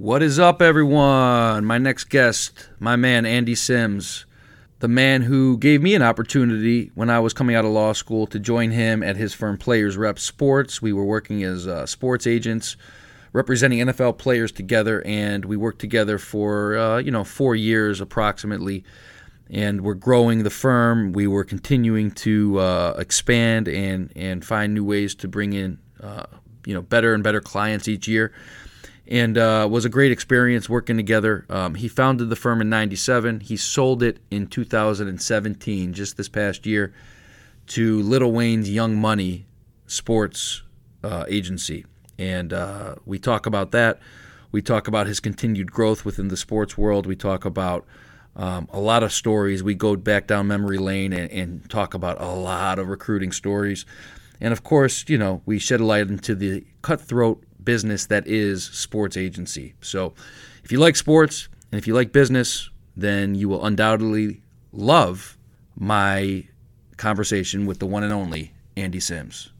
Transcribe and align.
What 0.00 0.22
is 0.22 0.38
up, 0.38 0.62
everyone? 0.62 1.66
My 1.66 1.76
next 1.76 2.04
guest, 2.04 2.70
my 2.78 2.96
man 2.96 3.26
Andy 3.26 3.54
Simms, 3.54 4.24
the 4.78 4.88
man 4.88 5.20
who 5.20 5.58
gave 5.58 5.82
me 5.82 5.94
an 5.94 6.00
opportunity 6.00 6.90
when 6.94 7.10
I 7.10 7.20
was 7.20 7.34
coming 7.34 7.54
out 7.54 7.66
of 7.66 7.72
law 7.72 7.92
school 7.92 8.26
to 8.28 8.38
join 8.38 8.70
him 8.70 9.02
at 9.02 9.16
his 9.16 9.34
firm 9.34 9.58
Players 9.58 9.98
Rep 9.98 10.18
Sports. 10.18 10.80
We 10.80 10.94
were 10.94 11.04
working 11.04 11.44
as 11.44 11.68
uh, 11.68 11.84
sports 11.84 12.26
agents, 12.26 12.78
representing 13.34 13.80
NFL 13.80 14.16
players 14.16 14.50
together, 14.52 15.02
and 15.04 15.44
we 15.44 15.58
worked 15.58 15.80
together 15.80 16.16
for 16.16 16.78
uh, 16.78 16.96
you 16.96 17.10
know 17.10 17.22
four 17.22 17.54
years 17.54 18.00
approximately. 18.00 18.84
And 19.50 19.82
we're 19.82 19.92
growing 19.92 20.44
the 20.44 20.50
firm. 20.50 21.12
We 21.12 21.26
were 21.26 21.44
continuing 21.44 22.12
to 22.12 22.58
uh, 22.58 22.94
expand 22.96 23.68
and 23.68 24.10
and 24.16 24.42
find 24.46 24.72
new 24.72 24.84
ways 24.84 25.14
to 25.16 25.28
bring 25.28 25.52
in 25.52 25.78
uh, 26.02 26.24
you 26.64 26.72
know 26.72 26.80
better 26.80 27.12
and 27.12 27.22
better 27.22 27.42
clients 27.42 27.86
each 27.86 28.08
year 28.08 28.32
and 29.10 29.36
uh, 29.36 29.66
was 29.68 29.84
a 29.84 29.88
great 29.88 30.12
experience 30.12 30.68
working 30.68 30.96
together. 30.96 31.44
Um, 31.50 31.74
he 31.74 31.88
founded 31.88 32.30
the 32.30 32.36
firm 32.36 32.60
in 32.60 32.70
'97. 32.70 33.40
He 33.40 33.56
sold 33.56 34.02
it 34.02 34.20
in 34.30 34.46
2017, 34.46 35.92
just 35.92 36.16
this 36.16 36.28
past 36.28 36.64
year, 36.64 36.92
to 37.68 38.00
Lil 38.02 38.30
Wayne's 38.30 38.70
Young 38.70 38.96
Money 38.96 39.46
Sports 39.86 40.62
uh, 41.02 41.24
Agency, 41.28 41.84
and 42.18 42.52
uh, 42.52 42.94
we 43.04 43.18
talk 43.18 43.46
about 43.46 43.72
that. 43.72 43.98
We 44.52 44.62
talk 44.62 44.88
about 44.88 45.06
his 45.06 45.20
continued 45.20 45.70
growth 45.70 46.04
within 46.04 46.28
the 46.28 46.36
sports 46.36 46.76
world. 46.78 47.06
We 47.06 47.16
talk 47.16 47.44
about 47.44 47.86
um, 48.36 48.68
a 48.72 48.80
lot 48.80 49.02
of 49.02 49.12
stories. 49.12 49.62
We 49.62 49.74
go 49.74 49.96
back 49.96 50.26
down 50.26 50.46
memory 50.48 50.78
lane 50.78 51.12
and, 51.12 51.30
and 51.30 51.70
talk 51.70 51.94
about 51.94 52.20
a 52.20 52.28
lot 52.32 52.78
of 52.78 52.88
recruiting 52.88 53.32
stories. 53.32 53.86
And 54.40 54.52
of 54.52 54.64
course, 54.64 55.04
you 55.08 55.18
know, 55.18 55.42
we 55.46 55.58
shed 55.58 55.80
a 55.80 55.84
light 55.84 56.08
into 56.08 56.34
the 56.34 56.64
cutthroat 56.82 57.44
business 57.64 58.06
that 58.06 58.26
is 58.26 58.64
sports 58.64 59.16
agency. 59.16 59.74
So 59.80 60.14
if 60.64 60.72
you 60.72 60.78
like 60.78 60.96
sports 60.96 61.48
and 61.70 61.78
if 61.78 61.86
you 61.86 61.94
like 61.94 62.12
business, 62.12 62.70
then 62.96 63.34
you 63.34 63.48
will 63.48 63.64
undoubtedly 63.64 64.42
love 64.72 65.36
my 65.76 66.44
conversation 66.96 67.66
with 67.66 67.78
the 67.78 67.86
one 67.86 68.02
and 68.02 68.12
only 68.12 68.52
Andy 68.76 69.00
Simms. 69.00 69.50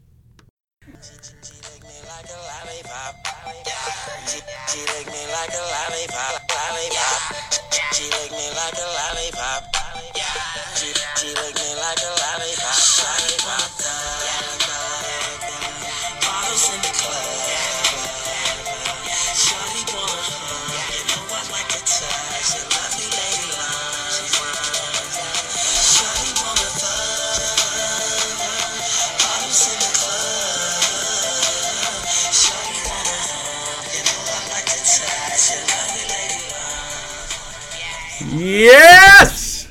Yes! 38.61 39.69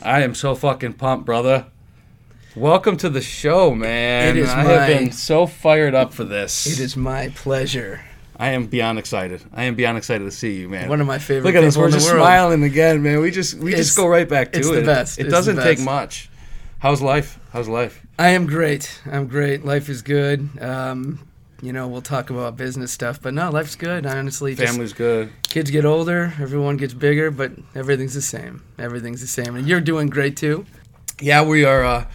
I 0.00 0.22
am 0.22 0.34
so 0.34 0.54
fucking 0.54 0.94
pumped, 0.94 1.26
brother. 1.26 1.66
Welcome 2.56 2.96
to 2.98 3.10
the 3.10 3.20
show, 3.20 3.74
man. 3.74 4.28
It 4.34 4.40
is 4.40 4.48
I 4.48 4.62
my- 4.62 4.70
have 4.70 4.88
been 4.88 5.12
so 5.12 5.46
fired 5.46 5.94
up 5.94 6.14
for 6.14 6.24
this. 6.24 6.66
It 6.66 6.80
is 6.82 6.96
my 6.96 7.28
pleasure. 7.34 8.00
I 8.38 8.52
am 8.52 8.64
beyond 8.66 8.98
excited. 8.98 9.42
I 9.52 9.64
am 9.64 9.74
beyond 9.74 9.98
excited 9.98 10.24
to 10.24 10.30
see 10.30 10.54
you, 10.58 10.70
man. 10.70 10.88
One 10.88 11.02
of 11.02 11.06
my 11.06 11.18
favorite 11.18 11.44
Look 11.44 11.54
at 11.54 11.64
us. 11.64 11.76
We're 11.76 11.90
just 11.90 12.08
smiling 12.08 12.62
again, 12.62 13.02
man. 13.02 13.20
We 13.20 13.30
just 13.30 13.58
we 13.58 13.72
It's- 13.72 13.88
just 13.88 13.96
go 13.98 14.06
right 14.06 14.26
back 14.28 14.52
to 14.52 14.58
it's 14.60 14.68
it. 14.68 14.74
the 14.76 14.82
best. 14.82 15.18
It 15.18 15.24
the 15.24 15.30
doesn't 15.30 15.56
take 15.58 15.80
much. 15.80 16.30
How's 16.78 17.02
life? 17.02 17.38
How's 17.52 17.68
life? 17.68 18.00
I 18.18 18.30
am 18.30 18.46
great. 18.46 19.00
I'm 19.04 19.26
great. 19.26 19.66
Life 19.66 19.90
is 19.90 20.00
good. 20.00 20.48
Um, 20.62 21.18
you 21.64 21.72
know, 21.72 21.88
we'll 21.88 22.02
talk 22.02 22.28
about 22.30 22.56
business 22.56 22.92
stuff, 22.92 23.20
but 23.22 23.32
no, 23.32 23.50
life's 23.50 23.74
good. 23.74 24.04
I 24.04 24.18
honestly, 24.18 24.54
just 24.54 24.70
Family's 24.70 24.92
good. 24.92 25.32
kids 25.44 25.70
get 25.70 25.84
older, 25.84 26.34
everyone 26.38 26.76
gets 26.76 26.92
bigger, 26.92 27.30
but 27.30 27.52
everything's 27.74 28.14
the 28.14 28.22
same. 28.22 28.62
Everything's 28.78 29.20
the 29.22 29.26
same, 29.26 29.56
and 29.56 29.66
you're 29.66 29.80
doing 29.80 30.08
great 30.08 30.36
too. 30.36 30.66
Yeah, 31.20 31.42
we 31.42 31.64
are. 31.64 31.84
Uh, 31.84 32.06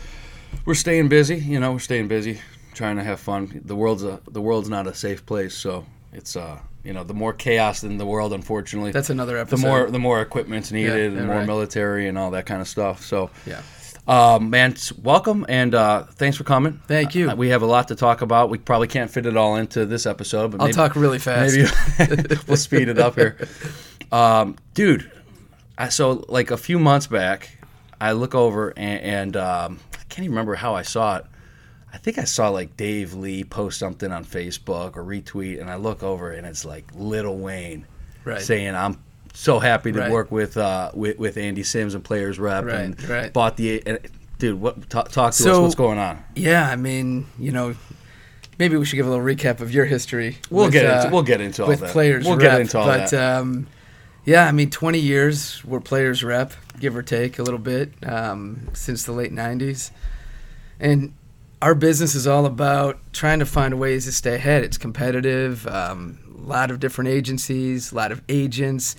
we're 0.65 0.75
staying 0.75 1.09
busy. 1.09 1.37
You 1.37 1.59
know, 1.59 1.73
we're 1.73 1.79
staying 1.79 2.07
busy, 2.07 2.39
trying 2.73 2.97
to 2.97 3.03
have 3.03 3.19
fun. 3.19 3.61
The 3.65 3.75
world's 3.75 4.03
a 4.03 4.21
the 4.27 4.41
world's 4.41 4.69
not 4.69 4.85
a 4.85 4.93
safe 4.93 5.25
place, 5.25 5.55
so 5.55 5.85
it's 6.13 6.35
uh 6.35 6.59
you 6.83 6.93
know 6.93 7.03
the 7.03 7.13
more 7.13 7.33
chaos 7.33 7.83
in 7.83 7.97
the 7.97 8.05
world, 8.05 8.33
unfortunately. 8.33 8.91
That's 8.91 9.09
another 9.09 9.37
episode. 9.37 9.57
the 9.57 9.67
more 9.67 9.91
the 9.91 9.99
more 9.99 10.21
equipment's 10.21 10.71
needed, 10.71 11.13
yeah, 11.13 11.19
the 11.19 11.25
more 11.25 11.37
right. 11.37 11.47
military 11.47 12.07
and 12.07 12.17
all 12.17 12.31
that 12.31 12.45
kind 12.45 12.61
of 12.61 12.67
stuff. 12.67 13.03
So, 13.03 13.29
yeah. 13.45 13.61
Um, 14.09 14.49
man, 14.49 14.75
welcome 15.03 15.45
and 15.47 15.75
uh, 15.75 16.01
thanks 16.03 16.35
for 16.35 16.43
coming. 16.43 16.81
Thank 16.87 17.13
you. 17.13 17.29
Uh, 17.29 17.35
we 17.35 17.49
have 17.49 17.61
a 17.61 17.67
lot 17.67 17.89
to 17.89 17.95
talk 17.95 18.23
about. 18.23 18.49
We 18.49 18.57
probably 18.57 18.87
can't 18.87 19.11
fit 19.11 19.27
it 19.27 19.37
all 19.37 19.55
into 19.55 19.85
this 19.85 20.07
episode, 20.07 20.49
but 20.49 20.61
I'll 20.61 20.65
maybe, 20.65 20.73
talk 20.73 20.95
really 20.95 21.19
fast. 21.19 21.55
Maybe 21.99 22.35
we'll 22.47 22.57
speed 22.57 22.89
it 22.89 22.97
up 22.97 23.13
here, 23.13 23.37
um, 24.11 24.55
dude. 24.73 25.11
I, 25.77 25.89
so 25.89 26.25
like 26.27 26.49
a 26.49 26.57
few 26.57 26.79
months 26.79 27.05
back, 27.05 27.59
I 28.01 28.13
look 28.13 28.33
over 28.33 28.71
and, 28.75 28.99
and 29.01 29.37
um, 29.37 29.79
I 29.93 30.03
can't 30.09 30.23
even 30.23 30.31
remember 30.31 30.55
how 30.55 30.73
I 30.73 30.81
saw 30.81 31.17
it. 31.17 31.25
I 31.93 31.99
think 31.99 32.17
I 32.17 32.23
saw 32.23 32.49
like 32.49 32.75
Dave 32.75 33.13
Lee 33.13 33.43
post 33.43 33.77
something 33.77 34.11
on 34.11 34.25
Facebook 34.25 34.97
or 34.97 35.03
retweet, 35.03 35.61
and 35.61 35.69
I 35.69 35.75
look 35.75 36.01
over 36.01 36.31
and 36.31 36.47
it's 36.47 36.65
like 36.65 36.85
Lil 36.95 37.37
Wayne 37.37 37.85
Right. 38.25 38.41
saying, 38.41 38.73
"I'm 38.73 38.97
so 39.33 39.59
happy 39.59 39.91
to 39.91 39.99
Right. 39.99 40.11
work 40.11 40.31
with 40.31 40.57
uh, 40.57 40.91
with, 40.93 41.17
with 41.17 41.37
Andy 41.37 41.63
Simms 41.63 41.95
and 41.95 42.03
Players 42.03 42.39
Rep 42.39 42.65
Right, 42.65 42.75
and 42.75 43.09
right. 43.09 43.31
bought 43.33 43.57
the 43.57 43.81
and, 43.85 43.99
dude. 44.37 44.59
What 44.59 44.89
talk, 44.89 45.09
talk 45.11 45.33
to 45.33 45.51
us? 45.51 45.57
What's 45.59 45.75
going 45.75 45.97
on? 45.99 46.23
Yeah, 46.35 46.69
I 46.69 46.75
mean, 46.75 47.27
you 47.37 47.51
know, 47.51 47.75
maybe 48.57 48.75
we 48.77 48.85
should 48.85 48.95
give 48.97 49.07
a 49.07 49.09
little 49.09 49.23
recap 49.25 49.59
of 49.61 49.73
your 49.73 49.85
history. 49.85 50.37
We'll 50.49 50.65
with, 50.65 50.73
get 50.73 50.85
uh, 50.85 50.97
into 51.01 51.13
we'll 51.13 51.23
get 51.23 51.41
into 51.41 51.63
all 51.63 51.67
with 51.69 51.79
that. 51.81 51.91
players 51.91 52.25
We'll 52.25 52.37
rep, 52.37 52.51
get 52.51 52.61
into 52.61 52.79
all 52.79 52.85
but 52.87 53.09
that. 53.11 53.39
um, 53.39 53.67
yeah, 54.25 54.45
I 54.45 54.51
mean, 54.51 54.69
20 54.69 54.99
years 54.99 55.63
we're 55.65 55.79
players 55.79 56.23
rep, 56.23 56.53
give 56.79 56.95
or 56.95 57.01
take 57.01 57.39
a 57.39 57.43
little 57.43 57.59
bit, 57.59 57.91
um, 58.05 58.67
since 58.73 59.03
the 59.03 59.11
late 59.13 59.31
90s, 59.31 59.91
and 60.79 61.13
our 61.61 61.73
business 61.73 62.15
is 62.15 62.27
all 62.27 62.45
about 62.45 62.99
trying 63.11 63.39
to 63.39 63.45
find 63.45 63.79
ways 63.79 64.05
to 64.05 64.11
stay 64.11 64.35
ahead. 64.35 64.63
It's 64.63 64.77
competitive, 64.77 65.65
um, 65.67 66.19
a 66.37 66.41
lot 66.47 66.69
of 66.71 66.79
different 66.79 67.09
agencies, 67.09 67.91
a 67.91 67.95
lot 67.95 68.11
of 68.11 68.21
agents, 68.29 68.95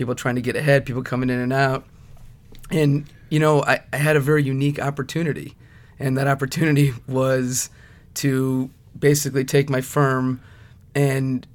people 0.00 0.14
trying 0.14 0.34
to 0.34 0.40
get 0.40 0.56
ahead, 0.56 0.86
people 0.86 1.02
coming 1.02 1.28
in 1.28 1.38
and 1.38 1.52
out, 1.52 1.84
and 2.70 3.04
you 3.28 3.38
know, 3.38 3.62
I, 3.62 3.82
I 3.92 3.98
had 3.98 4.16
a 4.16 4.20
very 4.20 4.42
unique 4.42 4.80
opportunity, 4.80 5.56
and 5.98 6.16
that 6.16 6.26
opportunity 6.26 6.94
was 7.06 7.68
to 8.14 8.70
basically 8.98 9.44
take 9.44 9.68
my 9.68 9.82
firm 9.82 10.40
and 10.94 11.46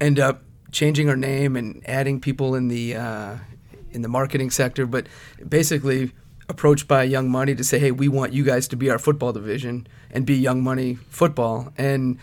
end 0.00 0.20
up 0.20 0.44
changing 0.70 1.08
our 1.08 1.16
name 1.16 1.56
and 1.56 1.82
adding 1.88 2.20
people 2.20 2.54
in 2.54 2.68
the 2.68 2.94
uh, 2.94 3.34
in 3.90 4.02
the 4.02 4.08
marketing 4.08 4.50
sector, 4.50 4.86
but 4.86 5.08
basically 5.48 6.12
approached 6.48 6.86
by 6.86 7.02
Young 7.02 7.28
Money 7.28 7.56
to 7.56 7.64
say, 7.64 7.80
"Hey, 7.80 7.90
we 7.90 8.06
want 8.06 8.32
you 8.32 8.44
guys 8.44 8.68
to 8.68 8.76
be 8.76 8.90
our 8.90 8.98
football 9.00 9.32
division 9.32 9.88
and 10.12 10.24
be 10.24 10.36
Young 10.36 10.62
Money 10.62 10.94
football." 11.10 11.72
And 11.76 12.16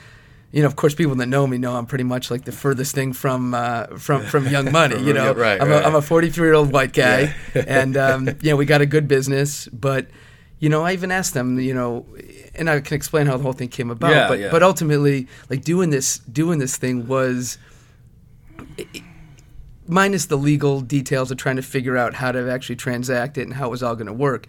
you 0.56 0.62
know, 0.62 0.68
of 0.68 0.78
course, 0.78 0.96
people 0.96 1.16
that 1.16 1.26
know 1.28 1.46
me 1.46 1.58
know 1.58 1.76
I'm 1.76 1.86
pretty 1.86 2.06
much 2.06 2.32
like 2.32 2.46
the 2.46 2.54
furthest 2.54 2.96
thing 2.96 3.12
from 3.12 3.54
uh, 3.54 3.88
from 3.98 4.24
from 4.24 4.48
Young 4.56 4.72
Money. 4.72 5.04
You 5.04 5.12
know, 5.12 5.34
right, 5.34 5.62
I'm, 5.62 5.68
right. 5.68 5.84
A, 5.84 5.86
I'm 5.86 5.96
a 5.96 6.02
43 6.02 6.48
year 6.48 6.54
old 6.54 6.72
white 6.72 6.94
guy, 6.94 7.36
and 7.54 7.98
um, 7.98 8.30
you 8.42 8.52
know, 8.52 8.56
we 8.56 8.66
got 8.66 8.80
a 8.80 8.86
good 8.86 9.06
business, 9.06 9.68
but 9.74 10.08
you 10.60 10.70
know, 10.70 10.84
I 10.84 10.94
even 10.94 11.12
asked 11.12 11.34
them, 11.34 11.60
you 11.60 11.74
know, 11.74 12.06
and 12.56 12.70
I 12.70 12.80
can 12.80 12.96
explain 12.96 13.28
how 13.28 13.36
the 13.36 13.44
whole 13.44 13.52
thing 13.52 13.68
came 13.68 13.92
about. 13.92 14.12
Yeah, 14.12 14.28
but 14.30 14.40
yeah. 14.40 14.50
but 14.50 14.64
ultimately, 14.64 15.28
like 15.50 15.66
doing 15.66 15.90
this 15.90 16.20
doing 16.20 16.60
this 16.60 16.78
thing 16.78 17.06
was 17.06 17.58
minus 19.88 20.28
the 20.28 20.38
legal 20.38 20.80
details 20.80 21.31
of 21.31 21.38
trying 21.38 21.58
to 21.58 21.62
figure 21.62 21.98
out 21.98 22.13
how 22.13 22.31
to 22.31 22.50
actually 22.50 22.78
transact 22.78 23.38
it 23.38 23.42
and 23.42 23.56
how 23.56 23.68
it 23.68 23.72
was 23.72 23.84
all 23.84 23.96
going 23.96 24.08
to 24.08 24.13
work, 24.13 24.48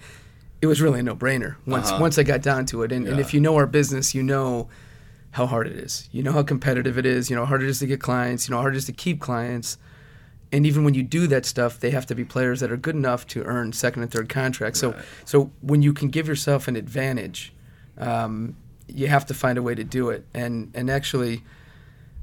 it 0.62 0.66
was 0.66 0.80
really 0.80 1.00
a 1.00 1.02
no-brainer 1.02 1.56
once 1.66 1.90
Uh-huh. 1.90 2.00
once 2.00 2.16
I 2.16 2.22
got 2.22 2.42
down 2.42 2.64
to 2.66 2.84
it. 2.84 2.92
And, 2.92 3.08
and 3.08 3.18
if 3.18 3.34
you 3.34 3.40
know 3.40 3.56
our 3.56 3.66
business, 3.66 4.14
you 4.14 4.22
know 4.22 4.68
how 5.36 5.46
hard 5.46 5.66
it 5.66 5.76
is. 5.76 6.08
You 6.12 6.22
know 6.22 6.32
how 6.32 6.42
competitive 6.42 6.96
it 6.96 7.04
is. 7.04 7.28
You 7.28 7.36
know 7.36 7.42
how 7.42 7.48
hard 7.48 7.62
it 7.62 7.68
is 7.68 7.80
to 7.80 7.86
get 7.86 8.00
clients. 8.00 8.48
You 8.48 8.52
know 8.52 8.56
how 8.56 8.62
hard 8.62 8.74
it 8.74 8.78
is 8.78 8.86
to 8.86 8.92
keep 8.92 9.20
clients. 9.20 9.76
And 10.50 10.64
even 10.64 10.82
when 10.82 10.94
you 10.94 11.02
do 11.02 11.26
that 11.26 11.44
stuff, 11.44 11.78
they 11.78 11.90
have 11.90 12.06
to 12.06 12.14
be 12.14 12.24
players 12.24 12.60
that 12.60 12.72
are 12.72 12.76
good 12.78 12.94
enough 12.94 13.26
to 13.28 13.42
earn 13.44 13.74
second 13.74 14.00
and 14.02 14.10
third 14.10 14.30
contracts. 14.30 14.80
So, 14.80 14.94
so 15.26 15.50
when 15.60 15.82
you 15.82 15.92
can 15.92 16.08
give 16.08 16.26
yourself 16.26 16.68
an 16.68 16.76
advantage, 16.76 17.52
um, 17.98 18.56
you 18.86 19.08
have 19.08 19.26
to 19.26 19.34
find 19.34 19.58
a 19.58 19.62
way 19.62 19.74
to 19.74 19.84
do 19.84 20.08
it. 20.08 20.24
And 20.32 20.70
and 20.74 20.88
actually, 20.88 21.42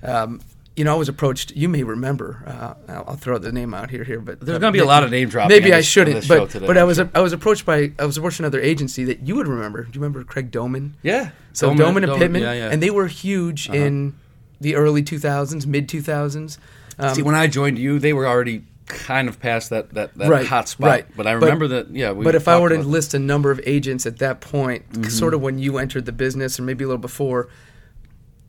um, 0.01 0.41
you 0.75 0.83
know, 0.83 0.93
I 0.93 0.97
was 0.97 1.07
approached. 1.09 1.51
You 1.55 1.69
may 1.69 1.83
remember. 1.83 2.43
Uh, 2.47 2.91
I'll, 2.91 3.03
I'll 3.09 3.15
throw 3.15 3.37
the 3.37 3.51
name 3.51 3.73
out 3.73 3.89
here. 3.91 4.03
Here, 4.03 4.19
but 4.19 4.39
There's 4.39 4.57
gonna 4.59 4.71
be 4.71 4.79
a 4.79 4.85
lot 4.85 5.03
of 5.03 5.11
name 5.11 5.29
dropping 5.29 5.55
Maybe 5.55 5.71
on 5.71 5.77
I 5.77 5.81
shouldn't. 5.81 6.27
But 6.27 6.49
today, 6.49 6.65
but 6.67 6.77
I 6.77 6.83
was 6.83 6.97
sure. 6.97 7.09
I 7.13 7.19
was 7.21 7.31
approached 7.33 7.65
by 7.65 7.91
I 7.99 8.05
was 8.05 8.17
approached 8.17 8.39
another 8.39 8.59
agency 8.59 9.03
that 9.05 9.21
you 9.27 9.35
would 9.35 9.47
remember. 9.47 9.83
Do 9.83 9.89
you 9.93 10.01
remember 10.01 10.23
Craig 10.23 10.49
Doman? 10.51 10.95
Yeah. 11.03 11.29
So 11.53 11.67
Doman- 11.67 11.77
Doman, 11.85 12.03
and 12.03 12.09
Doman, 12.11 12.19
Pittman, 12.19 12.41
yeah, 12.41 12.53
yeah. 12.53 12.69
and 12.71 12.81
they 12.81 12.89
were 12.89 13.07
huge 13.07 13.69
Uh-huh. 13.69 13.77
in 13.77 14.15
the 14.61 14.75
early 14.75 15.03
2000s, 15.03 15.65
mid 15.67 15.87
2000s. 15.87 16.57
Um, 16.97 17.13
See, 17.15 17.21
when 17.21 17.35
I 17.35 17.47
joined 17.47 17.77
you, 17.77 17.99
they 17.99 18.13
were 18.13 18.25
already 18.27 18.63
kind 18.87 19.27
of 19.29 19.39
past 19.39 19.69
that 19.69 19.93
that, 19.93 20.15
that 20.17 20.29
Right, 20.29 20.45
hot 20.47 20.67
spot. 20.69 20.87
right. 20.89 21.05
But 21.15 21.27
I 21.27 21.35
But- 21.35 21.43
remember 21.45 21.67
that. 21.69 21.91
Yeah. 21.91 22.11
We 22.13 22.23
but 22.23 22.33
if 22.35 22.47
I 22.47 22.59
were 22.59 22.69
to 22.69 22.79
list 22.79 23.13
a 23.13 23.19
number 23.19 23.51
of 23.51 23.61
agents 23.65 24.05
at 24.07 24.17
that 24.19 24.41
point, 24.41 24.89
Mm-hmm. 24.91 25.03
sort 25.09 25.33
of 25.35 25.41
when 25.41 25.59
you 25.59 25.77
entered 25.77 26.05
the 26.05 26.11
business, 26.11 26.59
or 26.59 26.63
maybe 26.63 26.83
a 26.83 26.87
little 26.87 26.97
before, 27.01 27.47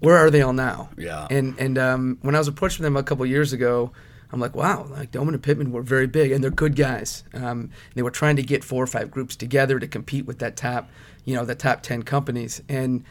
where 0.01 0.17
are 0.17 0.31
they 0.31 0.43
all 0.43 0.53
now? 0.53 0.91
Yeah. 0.97 1.27
And 1.31 1.59
and 1.59 1.79
um, 1.79 2.19
when 2.23 2.35
I 2.35 2.39
was 2.39 2.49
approached 2.49 2.81
them 2.81 2.97
a 2.97 3.03
couple 3.03 3.25
years 3.27 3.53
ago, 3.53 3.93
I'm 4.33 4.41
like, 4.41 4.55
wow, 4.55 4.87
like 4.91 5.13
Doman 5.13 5.35
and 5.35 5.43
Pittman 5.43 5.71
were 5.73 5.83
very 5.83 6.07
big, 6.07 6.33
and 6.33 6.43
they're 6.43 6.51
good 6.51 6.77
guys. 6.77 7.25
Um, 7.35 7.71
they 7.95 8.03
were 8.03 8.11
trying 8.11 8.37
to 8.37 8.43
get 8.43 8.65
four 8.65 8.83
or 8.83 8.87
five 8.87 9.11
groups 9.11 9.37
together 9.37 9.79
to 9.79 9.87
compete 9.87 10.27
with 10.27 10.41
that 10.41 10.57
top, 10.57 10.89
you 11.25 11.35
know, 11.35 11.45
the 11.45 11.55
top 11.55 11.83
ten 11.83 12.03
companies. 12.03 12.61
And 12.69 13.05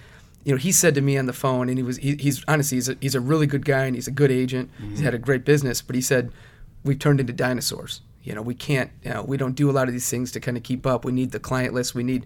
you 0.43 0.51
know, 0.51 0.57
he 0.57 0.71
said 0.71 0.95
to 0.95 1.01
me 1.01 1.17
on 1.17 1.25
the 1.25 1.33
phone, 1.33 1.69
and 1.69 1.77
he 1.77 1.83
was 1.83 1.97
he, 1.97 2.15
he's 2.17 2.43
honestly 2.47 2.77
he's 2.77 2.89
a, 2.89 2.97
he's 2.99 3.15
a 3.15 3.21
really 3.21 3.47
good 3.47 3.65
guy, 3.65 3.85
and 3.85 3.95
he's 3.95 4.07
a 4.07 4.11
good 4.11 4.31
agent. 4.31 4.69
He's 4.89 4.99
had 4.99 5.13
a 5.13 5.17
great 5.17 5.45
business, 5.45 5.81
but 5.81 5.95
he 5.95 6.01
said 6.01 6.31
we've 6.83 6.99
turned 6.99 7.19
into 7.19 7.33
dinosaurs. 7.33 8.01
You 8.23 8.33
know, 8.35 8.41
we 8.41 8.55
can't, 8.55 8.89
you 9.03 9.11
know, 9.11 9.23
we 9.23 9.35
don't 9.35 9.55
do 9.55 9.69
a 9.69 9.73
lot 9.73 9.87
of 9.87 9.93
these 9.93 10.09
things 10.09 10.31
to 10.31 10.39
kind 10.39 10.55
of 10.55 10.63
keep 10.63 10.85
up. 10.85 11.03
We 11.03 11.11
need 11.11 11.31
the 11.31 11.39
client 11.39 11.73
list. 11.73 11.93
We 11.93 12.03
need, 12.03 12.25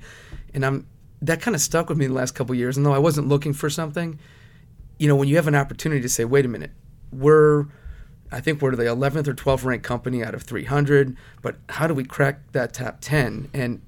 and 0.53 0.63
I'm 0.65 0.87
that 1.21 1.41
kind 1.41 1.55
of 1.55 1.61
stuck 1.61 1.89
with 1.89 1.97
me 1.97 2.05
the 2.05 2.13
last 2.13 2.35
couple 2.35 2.53
of 2.53 2.59
years. 2.59 2.77
And 2.77 2.85
though 2.85 2.93
I 2.93 2.99
wasn't 2.99 3.27
looking 3.27 3.53
for 3.53 3.69
something, 3.69 4.19
you 4.99 5.07
know, 5.07 5.15
when 5.15 5.27
you 5.27 5.35
have 5.35 5.47
an 5.47 5.55
opportunity 5.55 6.01
to 6.01 6.09
say, 6.09 6.25
wait 6.25 6.45
a 6.45 6.47
minute, 6.47 6.71
we're, 7.11 7.65
I 8.31 8.41
think 8.41 8.61
we're 8.61 8.75
the 8.75 8.83
11th 8.83 9.27
or 9.27 9.33
12th 9.33 9.63
ranked 9.63 9.85
company 9.85 10.23
out 10.23 10.33
of 10.33 10.43
300, 10.43 11.15
but 11.41 11.55
how 11.69 11.87
do 11.87 11.93
we 11.93 12.03
crack 12.03 12.51
that 12.51 12.73
top 12.73 12.97
10? 13.01 13.49
And 13.53 13.81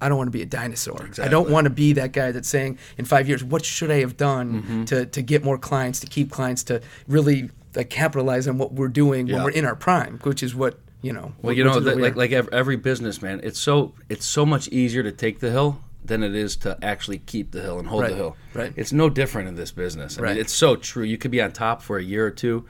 I 0.00 0.08
don't 0.08 0.18
want 0.18 0.28
to 0.28 0.32
be 0.32 0.42
a 0.42 0.46
dinosaur. 0.46 1.08
I 1.22 1.28
don't 1.28 1.48
want 1.48 1.64
to 1.64 1.70
be 1.70 1.94
that 1.94 2.12
guy 2.12 2.30
that's 2.32 2.48
saying 2.48 2.78
in 2.98 3.04
five 3.06 3.28
years, 3.28 3.42
what 3.42 3.64
should 3.64 3.90
I 3.90 4.00
have 4.00 4.16
done 4.16 4.62
Mm-hmm. 4.62 4.84
to, 4.84 5.06
to 5.06 5.22
get 5.22 5.42
more 5.44 5.56
clients, 5.58 6.00
to 6.00 6.06
keep 6.06 6.30
clients, 6.30 6.62
to 6.64 6.82
really 7.08 7.50
like, 7.74 7.88
capitalize 7.90 8.46
on 8.46 8.58
what 8.58 8.72
we're 8.72 8.88
doing 8.88 9.26
when 9.26 9.42
we're 9.42 9.50
in 9.50 9.64
our 9.64 9.76
prime, 9.76 10.18
which 10.22 10.42
is 10.42 10.54
what, 10.54 10.78
you 11.02 11.12
know. 11.12 11.32
Well, 11.40 11.54
you 11.54 11.64
know, 11.64 11.70
is 11.70 11.76
what 11.76 11.84
that, 11.84 11.96
we 11.96 12.02
like 12.02 12.16
like 12.16 12.32
every 12.32 12.76
business, 12.76 13.22
man, 13.22 13.40
it's 13.42 13.58
so 13.58 13.94
it's 14.08 14.26
so 14.26 14.44
much 14.44 14.68
easier 14.68 15.02
to 15.02 15.12
take 15.12 15.40
the 15.40 15.50
hill 15.50 15.80
than 16.08 16.22
it 16.22 16.34
is 16.34 16.56
to 16.58 16.76
actually 16.82 17.18
keep 17.18 17.50
the 17.52 17.60
hill 17.62 17.78
and 17.78 17.88
hold 17.88 18.02
Right, 18.02 18.10
the 18.10 18.16
hill. 18.16 18.36
right. 18.54 18.72
It's 18.76 18.92
no 18.92 19.08
different 19.10 19.48
in 19.48 19.54
this 19.56 19.70
business. 19.72 20.18
I 20.18 20.22
Right. 20.22 20.32
mean, 20.32 20.40
it's 20.40 20.52
so 20.54 20.76
true. 20.76 21.04
You 21.04 21.18
could 21.18 21.30
be 21.30 21.40
on 21.42 21.52
top 21.52 21.82
for 21.82 21.98
a 21.98 22.02
year 22.02 22.26
or 22.26 22.30
two, 22.30 22.64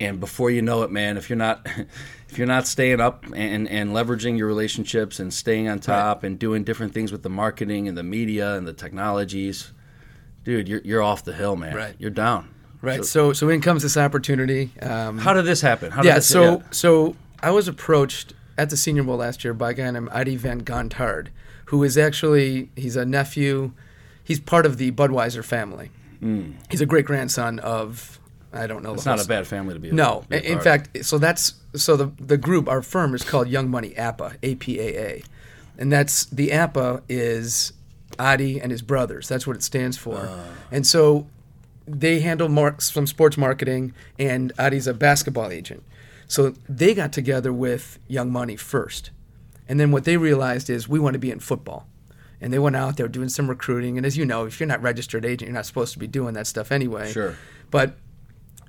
and 0.00 0.18
before 0.20 0.50
you 0.50 0.62
know 0.62 0.82
it, 0.82 0.90
man, 0.90 1.16
if 1.16 1.28
you're 1.30 1.36
not 1.36 1.66
if 2.28 2.38
you're 2.38 2.46
not 2.46 2.66
staying 2.66 3.00
up 3.00 3.24
and 3.34 3.68
and 3.68 3.90
leveraging 3.90 4.38
your 4.38 4.46
relationships 4.46 5.20
and 5.20 5.32
staying 5.32 5.68
on 5.68 5.78
top 5.80 6.24
and 6.24 6.38
doing 6.38 6.64
different 6.64 6.92
things 6.94 7.12
with 7.12 7.22
the 7.22 7.30
marketing 7.30 7.88
and 7.88 7.96
the 7.96 8.02
media 8.02 8.54
and 8.56 8.66
the 8.66 8.72
technologies, 8.72 9.72
dude, 10.44 10.68
you're 10.68 10.80
you're 10.84 11.02
off 11.02 11.24
the 11.24 11.32
hill, 11.34 11.56
man. 11.56 11.74
Right. 11.76 11.94
You're 11.98 12.10
down. 12.10 12.48
right. 12.80 13.04
So, 13.04 13.32
So, 13.32 13.32
so 13.32 13.48
in 13.48 13.60
comes 13.60 13.82
this 13.82 13.96
opportunity. 13.96 14.72
Um, 14.80 15.18
how 15.18 15.32
did 15.34 15.44
this 15.44 15.60
happen? 15.60 15.90
How 15.92 16.02
did 16.02 16.08
yeah. 16.08 16.14
this, 16.16 16.26
So, 16.28 16.62
so 16.70 17.14
I 17.42 17.50
was 17.50 17.68
approached 17.68 18.34
at 18.58 18.70
the 18.70 18.76
Senior 18.76 19.02
Bowl 19.04 19.16
last 19.16 19.44
year 19.44 19.54
by 19.54 19.70
a 19.70 19.74
guy 19.74 19.90
named 19.90 20.08
Adi 20.12 20.36
von 20.36 20.58
Gontard, 20.60 21.30
who 21.66 21.82
is 21.82 21.96
actually 21.98 22.70
he's 22.76 22.96
a 22.96 23.04
nephew. 23.04 23.72
He's 24.24 24.40
part 24.40 24.66
of 24.66 24.76
the 24.78 24.92
Budweiser 24.92 25.44
family. 25.44 25.90
He's 26.70 26.80
a 26.80 26.86
great 26.86 27.04
grandson 27.04 27.58
of 27.58 28.20
I 28.52 28.66
don't 28.66 28.82
know. 28.82 28.94
It's 28.94 29.06
not 29.06 29.20
a 29.24 29.26
bad 29.26 29.46
family 29.46 29.74
to 29.74 29.80
be. 29.80 29.90
No, 29.90 30.24
be 30.28 30.36
in 30.46 30.60
fact, 30.60 31.04
so 31.04 31.18
that's 31.18 31.54
so 31.74 31.96
the 31.96 32.12
the 32.20 32.36
group, 32.36 32.68
our 32.68 32.82
firm 32.82 33.14
is 33.14 33.24
called 33.24 33.48
Young 33.48 33.68
Money 33.70 33.96
APA, 33.96 34.34
A 34.42 34.54
P 34.56 34.78
A 34.78 34.98
A, 34.98 35.22
and 35.78 35.90
that's 35.90 36.26
the 36.26 36.52
APA 36.52 37.02
is 37.08 37.72
Adi 38.18 38.60
and 38.60 38.70
his 38.70 38.82
brothers. 38.82 39.26
That's 39.26 39.46
what 39.46 39.56
it 39.56 39.62
stands 39.62 39.96
for, 39.96 40.28
Ah. 40.30 40.44
and 40.70 40.86
so 40.86 41.26
they 41.88 42.20
handle 42.20 42.48
mar- 42.48 42.76
some 42.78 43.06
sports 43.08 43.36
marketing, 43.36 43.92
and 44.18 44.52
Adi's 44.58 44.86
a 44.86 44.94
basketball 44.94 45.50
agent. 45.50 45.82
So 46.28 46.54
they 46.68 46.94
got 46.94 47.12
together 47.12 47.52
with 47.52 47.98
Young 48.06 48.30
Money 48.30 48.56
first, 48.56 49.10
and 49.68 49.78
then 49.78 49.90
what 49.92 50.04
they 50.04 50.16
realized 50.16 50.68
is 50.70 50.88
we 50.88 50.98
want 50.98 51.14
to 51.14 51.18
be 51.18 51.30
in 51.30 51.40
football. 51.40 51.86
And 52.40 52.52
they 52.52 52.58
went 52.58 52.74
out 52.74 52.96
there 52.96 53.06
doing 53.06 53.28
some 53.28 53.48
recruiting. 53.48 53.96
And 53.96 54.04
as 54.04 54.16
you 54.16 54.24
know, 54.24 54.46
if 54.46 54.58
you're 54.58 54.66
not 54.66 54.82
registered 54.82 55.24
agent, 55.24 55.42
you're 55.42 55.54
not 55.54 55.64
supposed 55.66 55.92
to 55.92 56.00
be 56.00 56.08
doing 56.08 56.34
that 56.34 56.48
stuff 56.48 56.72
anyway. 56.72 57.12
Sure. 57.12 57.36
But 57.70 57.94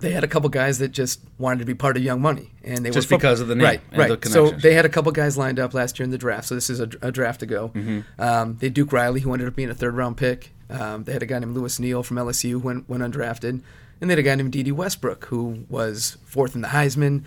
they 0.04 0.12
had 0.12 0.24
a 0.24 0.28
couple 0.28 0.50
guys 0.50 0.78
that 0.80 0.90
just 0.90 1.22
wanted 1.40 1.60
to 1.60 1.66
be 1.66 1.74
part 1.74 1.98
of 1.98 2.04
Young 2.04 2.22
Money, 2.22 2.52
and 2.64 2.86
they 2.86 2.92
Just 2.92 3.10
were 3.10 3.18
because 3.18 3.40
of 3.40 3.48
the 3.48 3.56
name 3.56 3.66
right? 3.66 3.82
right. 3.96 4.22
the 4.22 4.30
so 4.30 4.52
they 4.52 4.74
had 4.74 4.86
a 4.86 4.90
couple 4.90 5.12
guys 5.12 5.38
lined 5.38 5.60
up 5.60 5.74
last 5.74 5.98
year 5.98 6.04
in 6.04 6.12
the 6.12 6.18
draft. 6.18 6.48
So 6.48 6.56
this 6.56 6.70
is 6.70 6.80
a, 6.80 6.90
a 7.02 7.12
draft 7.12 7.42
ago. 7.42 7.72
Mm-hmm. 7.74 8.22
Um, 8.22 8.58
they 8.60 8.68
had 8.68 8.74
Duke 8.74 8.92
Riley, 8.92 9.22
who 9.22 9.32
ended 9.34 9.48
up 9.48 9.56
being 9.56 9.70
a 9.70 9.74
third 9.74 9.96
round 9.96 10.18
pick. 10.18 10.52
Um, 10.70 11.06
they 11.06 11.14
had 11.14 11.24
a 11.24 11.26
guy 11.26 11.40
named 11.40 11.56
Lewis 11.56 11.80
Neal 11.80 12.04
from 12.04 12.18
LSU, 12.18 12.52
who 12.52 12.60
went, 12.60 12.90
went 12.90 13.02
undrafted, 13.02 13.62
and 14.02 14.10
they 14.10 14.10
had 14.10 14.20
a 14.20 14.24
guy 14.24 14.36
named 14.36 14.52
Dede 14.52 14.74
Westbrook, 14.74 15.26
who 15.26 15.66
was 15.70 16.18
fourth 16.26 16.54
in 16.56 16.62
the 16.62 16.70
Heisman. 16.70 17.24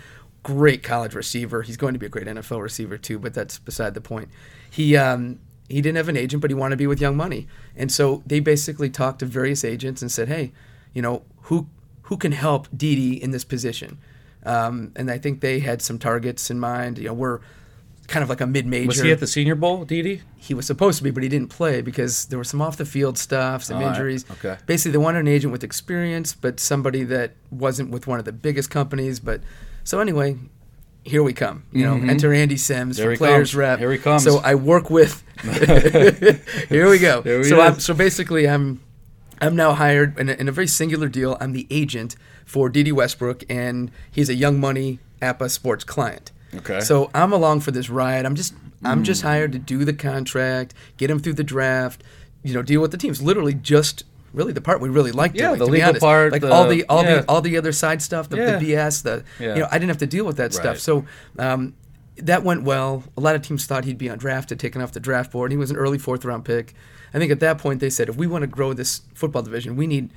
Great 0.47 0.81
college 0.81 1.13
receiver. 1.13 1.61
He's 1.61 1.75
going 1.75 1.91
to 1.91 1.99
be 1.99 2.05
a 2.05 2.09
great 2.09 2.25
NFL 2.25 2.61
receiver 2.61 2.97
too, 2.97 3.19
but 3.19 3.33
that's 3.33 3.59
beside 3.59 3.93
the 3.95 3.99
point. 4.01 4.29
He 4.69 4.95
um, 4.95 5.39
he 5.67 5.81
didn't 5.81 5.97
have 5.97 6.07
an 6.07 6.15
agent, 6.15 6.41
but 6.41 6.49
he 6.49 6.55
wanted 6.55 6.75
to 6.75 6.77
be 6.77 6.87
with 6.87 7.01
Young 7.01 7.17
Money, 7.17 7.49
and 7.75 7.91
so 7.91 8.23
they 8.25 8.39
basically 8.39 8.89
talked 8.89 9.19
to 9.19 9.25
various 9.25 9.65
agents 9.65 10.01
and 10.01 10.09
said, 10.09 10.29
"Hey, 10.29 10.53
you 10.93 11.01
know 11.01 11.23
who 11.43 11.67
who 12.03 12.15
can 12.15 12.31
help 12.31 12.69
Dede 12.75 13.21
in 13.21 13.31
this 13.31 13.43
position?" 13.43 13.97
Um, 14.45 14.93
and 14.95 15.11
I 15.11 15.17
think 15.17 15.41
they 15.41 15.59
had 15.59 15.81
some 15.81 15.99
targets 15.99 16.49
in 16.49 16.61
mind. 16.61 16.97
You 16.97 17.07
know, 17.09 17.13
we're 17.13 17.41
kind 18.07 18.23
of 18.23 18.29
like 18.29 18.39
a 18.39 18.47
mid-major. 18.47 18.87
Was 18.87 19.01
he 19.01 19.11
at 19.11 19.19
the 19.19 19.27
Senior 19.27 19.55
Bowl, 19.55 19.83
Dede? 19.83 20.21
he 20.37 20.53
was 20.53 20.65
supposed 20.65 20.99
to 20.99 21.03
be, 21.03 21.11
but 21.11 21.23
he 21.23 21.27
didn't 21.27 21.49
play 21.49 21.81
because 21.81 22.27
there 22.27 22.39
was 22.39 22.47
some 22.47 22.61
off 22.61 22.77
the 22.77 22.85
field 22.85 23.17
stuff, 23.17 23.65
some 23.65 23.75
All 23.77 23.83
right, 23.83 23.89
injuries. 23.89 24.23
okay. 24.31 24.55
Basically, 24.65 24.91
they 24.93 24.97
wanted 24.97 25.19
an 25.19 25.27
agent 25.27 25.51
with 25.51 25.65
experience, 25.65 26.31
but 26.33 26.61
somebody 26.61 27.03
that 27.03 27.33
wasn't 27.51 27.89
with 27.89 28.07
one 28.07 28.17
of 28.19 28.23
the 28.23 28.31
biggest 28.31 28.69
companies. 28.69 29.19
But 29.19 29.41
so 29.87 29.99
anyway, 30.01 30.35
here 31.05 31.23
we 31.23 31.31
come. 31.31 31.63
You 31.71 31.85
know, 31.85 31.95
enter 31.95 32.33
Andy 32.33 32.57
Simms 32.57 32.97
Mm-hmm. 32.97 33.07
There 33.07 33.15
for 33.15 33.17
Players 33.17 33.51
comes. 33.51 33.55
Rep. 33.55 33.79
Here 33.79 33.91
he 33.93 33.97
comes. 33.97 34.23
So 34.23 34.39
I 34.39 34.55
work 34.55 34.89
with. 34.89 35.23
here 36.69 36.89
we 36.89 36.99
go. 36.99 37.21
There 37.21 37.37
he 37.39 37.45
so 37.45 37.61
I'm, 37.61 37.79
so 37.79 37.93
basically, 37.93 38.47
I'm 38.49 38.81
I'm 39.39 39.55
now 39.55 39.73
hired 39.73 40.19
in 40.19 40.27
a, 40.29 40.33
in 40.33 40.49
a 40.49 40.51
very 40.51 40.67
singular 40.67 41.07
deal. 41.07 41.37
I'm 41.39 41.53
the 41.53 41.67
agent 41.69 42.15
for 42.45 42.67
Dede 42.69 42.91
Westbrook, 42.91 43.43
and 43.49 43.89
he's 44.11 44.29
a 44.29 44.35
Young 44.35 44.59
Money 44.59 44.99
APAA 45.21 45.49
Sports 45.49 45.83
client. 45.83 46.31
Okay. 46.53 46.81
So 46.81 47.09
I'm 47.13 47.31
along 47.31 47.61
for 47.61 47.71
this 47.71 47.89
ride. 47.89 48.25
I'm 48.25 48.35
just 48.35 48.53
I'm 48.83 49.03
just 49.03 49.21
Hmm. 49.21 49.27
hired 49.27 49.51
to 49.53 49.59
do 49.59 49.85
the 49.85 49.93
contract, 49.93 50.73
get 50.97 51.09
him 51.09 51.19
through 51.19 51.33
the 51.35 51.43
draft, 51.43 52.03
you 52.43 52.53
know, 52.53 52.61
deal 52.61 52.81
with 52.81 52.91
the 52.91 52.97
teams. 52.97 53.21
Literally 53.21 53.53
just 53.53 54.03
really 54.37 54.53
the 54.53 54.61
part 54.61 54.79
we 54.79 54.89
really 54.89 55.11
liked 55.11 55.35
Yeah, 55.35 55.47
doing. 55.47 55.59
the 55.59 55.65
to 55.65 55.71
be 55.71 55.77
legal 55.77 55.89
honest. 55.89 56.01
part, 56.03 56.31
like 56.31 56.41
the- 56.41 56.51
all 56.51 56.67
the 56.67 56.85
all 56.85 57.03
yeah. 57.03 57.15
the 57.21 57.25
all 57.29 57.41
the 57.41 57.57
other 57.57 57.71
side 57.71 58.01
stuff, 58.01 58.29
the, 58.29 58.37
Yeah. 58.37 58.57
the 58.57 58.65
BS, 58.73 59.01
the 59.03 59.23
Yeah. 59.39 59.55
you 59.55 59.59
know, 59.61 59.67
I 59.71 59.77
didn't 59.79 59.89
have 59.89 59.97
to 59.97 60.07
deal 60.07 60.25
with 60.25 60.37
that 60.37 60.53
stuff. 60.53 60.79
So 60.79 61.05
um, 61.39 61.73
that 62.17 62.43
went 62.43 62.63
well. 62.63 63.03
A 63.17 63.21
lot 63.21 63.35
of 63.35 63.41
teams 63.41 63.65
thought 63.65 63.83
he'd 63.85 63.97
be 63.97 64.07
undrafted, 64.07 64.57
taken 64.59 64.81
off 64.81 64.91
the 64.91 64.99
draft 64.99 65.31
board. 65.31 65.51
He 65.51 65.57
was 65.57 65.69
an 65.71 65.77
early 65.77 65.97
fourth 65.97 66.23
round 66.25 66.45
pick. 66.45 66.73
I 67.13 67.19
think 67.19 67.31
at 67.31 67.39
that 67.41 67.57
point 67.57 67.79
they 67.79 67.89
said 67.89 68.09
if 68.09 68.15
we 68.15 68.27
want 68.27 68.43
to 68.43 68.47
grow 68.47 68.73
this 68.73 69.01
football 69.13 69.41
division, 69.41 69.75
we 69.75 69.87
need 69.87 70.09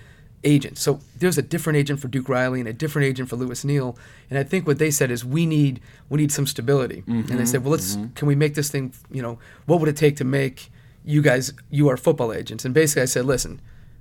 agents. 0.42 0.80
So 0.80 1.00
there's 1.18 1.36
a 1.36 1.42
different 1.42 1.76
agent 1.76 2.00
for 2.00 2.08
Duke 2.08 2.28
Riley 2.28 2.60
and 2.60 2.68
a 2.68 2.72
different 2.72 3.06
agent 3.06 3.28
for 3.28 3.36
Lewis 3.36 3.62
Neal. 3.64 3.98
And 4.30 4.38
I 4.38 4.42
think 4.42 4.66
what 4.66 4.78
they 4.78 4.90
said 4.90 5.10
is 5.10 5.22
we 5.24 5.44
need 5.46 5.80
we 6.08 6.18
need 6.18 6.32
some 6.32 6.46
stability. 6.46 7.04
And 7.06 7.28
they 7.28 7.44
said, 7.44 7.62
well, 7.62 7.72
let's 7.72 7.96
can 8.14 8.26
we 8.26 8.34
make 8.34 8.54
this 8.54 8.70
thing? 8.70 8.92
You 9.10 9.22
know, 9.22 9.38
what 9.66 9.80
would 9.80 9.88
it 9.88 9.96
take 9.96 10.16
to 10.16 10.24
make 10.24 10.70
you 11.04 11.20
guys 11.22 11.52
you 11.70 11.88
are 11.90 11.96
football 11.98 12.32
agents? 12.32 12.64
And 12.64 12.72
basically, 12.74 13.02
I 13.02 13.06
said, 13.06 13.26
listen, 13.26 13.60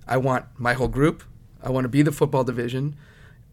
I 0.09 0.17
want 0.17 0.45
my 0.57 0.73
whole 0.73 0.87
group. 0.89 1.23
I 1.63 1.69
want 1.69 1.85
to 1.85 1.89
be 1.89 2.01
the 2.01 2.11
football 2.11 2.43
division. 2.43 2.97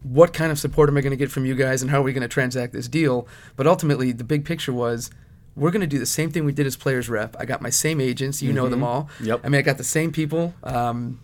What 0.03 0.33
kind 0.33 0.51
of 0.51 0.59
support 0.59 0.89
am 0.89 0.97
I 0.97 1.01
going 1.01 1.11
to 1.11 1.17
get 1.17 1.31
from 1.31 1.45
you 1.45 1.55
guys, 1.55 1.81
and 1.81 1.91
how 1.91 1.99
are 1.99 2.03
we 2.03 2.13
going 2.13 2.21
to 2.21 2.27
transact 2.27 2.73
this 2.73 2.87
deal? 2.87 3.27
But 3.55 3.67
ultimately, 3.67 4.11
the 4.11 4.23
big 4.23 4.43
picture 4.43 4.73
was 4.73 5.09
we're 5.55 5.71
going 5.71 5.81
to 5.81 5.87
do 5.87 5.99
the 5.99 6.05
same 6.05 6.31
thing 6.31 6.45
we 6.45 6.51
did 6.51 6.65
as 6.67 6.75
players 6.75 7.09
rep. 7.09 7.35
I 7.39 7.45
got 7.45 7.61
my 7.61 7.69
same 7.69 8.01
agents. 8.01 8.41
You 8.41 8.53
know 8.53 8.69
them 8.69 8.83
all. 8.83 9.09
Yep. 9.21 9.41
I 9.43 9.49
mean, 9.49 9.59
I 9.59 9.61
got 9.61 9.77
the 9.77 9.83
same 9.83 10.11
people. 10.11 10.53
Um, 10.63 11.19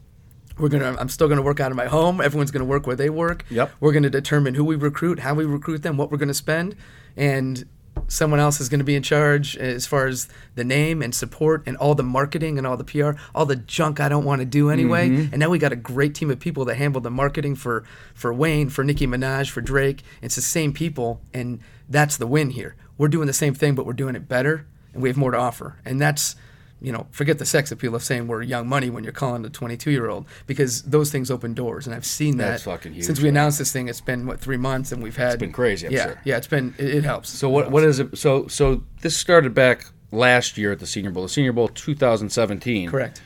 we're 0.57 0.69
gonna. 0.69 0.95
I'm 0.99 1.09
still 1.09 1.27
gonna 1.27 1.41
work 1.41 1.59
out 1.59 1.71
of 1.71 1.77
my 1.77 1.85
home. 1.85 2.21
Everyone's 2.21 2.51
gonna 2.51 2.65
work 2.65 2.85
where 2.85 2.95
they 2.95 3.09
work. 3.09 3.43
Yep. 3.49 3.71
We're 3.79 3.91
gonna 3.91 4.09
determine 4.09 4.53
who 4.53 4.63
we 4.63 4.75
recruit, 4.75 5.19
how 5.19 5.33
we 5.33 5.45
recruit 5.45 5.81
them, 5.81 5.97
what 5.97 6.11
we're 6.11 6.17
gonna 6.17 6.33
spend, 6.33 6.75
and 7.17 7.65
someone 8.07 8.39
else 8.39 8.59
is 8.59 8.69
gonna 8.69 8.83
be 8.83 8.95
in 8.95 9.03
charge 9.03 9.57
as 9.57 9.85
far 9.85 10.07
as 10.07 10.27
the 10.55 10.63
name 10.63 11.01
and 11.01 11.13
support 11.13 11.63
and 11.65 11.77
all 11.77 11.95
the 11.95 12.03
marketing 12.03 12.57
and 12.57 12.67
all 12.67 12.77
the 12.77 12.83
PR, 12.83 13.12
all 13.33 13.45
the 13.45 13.55
junk 13.55 14.00
I 14.00 14.09
don't 14.09 14.25
want 14.25 14.39
to 14.39 14.45
do 14.45 14.69
anyway. 14.69 15.09
Mm-hmm. 15.09 15.33
And 15.33 15.39
now 15.39 15.50
we 15.50 15.59
got 15.59 15.71
a 15.71 15.77
great 15.77 16.15
team 16.15 16.29
of 16.29 16.39
people 16.39 16.65
that 16.65 16.75
handle 16.75 17.01
the 17.01 17.12
marketing 17.12 17.55
for 17.55 17.83
for 18.13 18.33
Wayne, 18.33 18.69
for 18.69 18.83
Nicki 18.83 19.07
Minaj, 19.07 19.50
for 19.50 19.62
Drake. 19.62 20.03
It's 20.21 20.35
the 20.35 20.41
same 20.41 20.73
people, 20.73 21.21
and 21.33 21.59
that's 21.89 22.17
the 22.17 22.27
win 22.27 22.51
here. 22.51 22.75
We're 22.97 23.07
doing 23.07 23.27
the 23.27 23.33
same 23.33 23.53
thing, 23.53 23.75
but 23.75 23.85
we're 23.85 23.93
doing 23.93 24.15
it 24.15 24.27
better, 24.27 24.65
and 24.93 25.01
we 25.01 25.09
have 25.09 25.17
more 25.17 25.31
to 25.31 25.38
offer. 25.38 25.77
And 25.83 26.00
that's 26.00 26.35
you 26.83 26.91
know, 26.91 27.07
forget 27.11 27.39
the 27.39 27.45
sex 27.45 27.71
appeal 27.71 27.95
of 27.95 28.03
saying 28.03 28.27
we're 28.27 28.43
young 28.43 28.67
money 28.67 28.89
when 28.89 29.05
you're 29.05 29.13
calling 29.13 29.43
a 29.45 29.49
22 29.49 29.89
year 29.89 30.09
old 30.09 30.25
because 30.45 30.83
those 30.83 31.09
things 31.11 31.31
open 31.31 31.53
doors, 31.53 31.87
and 31.87 31.95
I've 31.95 32.05
seen 32.05 32.37
that 32.37 32.49
That's 32.49 32.63
fucking 32.63 32.93
huge, 32.93 33.05
since 33.05 33.19
we 33.19 33.23
man. 33.25 33.37
announced 33.37 33.57
this 33.57 33.71
thing. 33.71 33.87
It's 33.87 34.01
been 34.01 34.27
what 34.27 34.39
three 34.41 34.57
months, 34.57 34.91
and 34.91 35.01
we've 35.01 35.15
had 35.15 35.33
it's 35.33 35.39
been 35.39 35.53
crazy, 35.53 35.87
I'm 35.87 35.93
yeah, 35.93 36.03
sure. 36.03 36.21
yeah, 36.25 36.37
it's 36.37 36.47
been 36.47 36.75
it, 36.77 36.93
it 36.95 37.03
helps. 37.05 37.29
So 37.29 37.49
what 37.49 37.71
what 37.71 37.83
is 37.85 37.99
it? 37.99 38.17
So 38.17 38.47
so 38.47 38.83
this 39.01 39.15
started 39.15 39.53
back 39.53 39.85
last 40.11 40.57
year 40.57 40.73
at 40.73 40.79
the 40.79 40.85
Senior 40.85 41.11
Bowl, 41.11 41.23
the 41.23 41.29
Senior 41.29 41.53
Bowl 41.53 41.69
2017. 41.69 42.89
correct? 42.89 43.21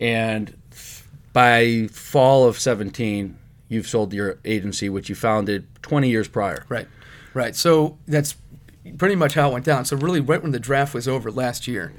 And 0.00 0.56
by 1.32 1.88
fall 1.90 2.46
of 2.46 2.58
17, 2.58 3.36
you've 3.68 3.86
sold 3.88 4.12
your 4.12 4.38
agency, 4.44 4.88
which 4.88 5.08
you 5.08 5.14
founded 5.14 5.66
20 5.82 6.08
years 6.08 6.28
prior. 6.28 6.64
Right, 6.68 6.86
right. 7.34 7.54
So 7.56 7.98
that's 8.06 8.36
pretty 8.98 9.14
much 9.14 9.34
how 9.34 9.50
it 9.50 9.52
went 9.52 9.64
down. 9.64 9.84
So 9.84 9.96
really, 9.96 10.20
right 10.20 10.42
when 10.42 10.52
the 10.52 10.60
draft 10.60 10.94
was 10.94 11.08
over 11.08 11.30
last 11.30 11.66
year, 11.66 11.92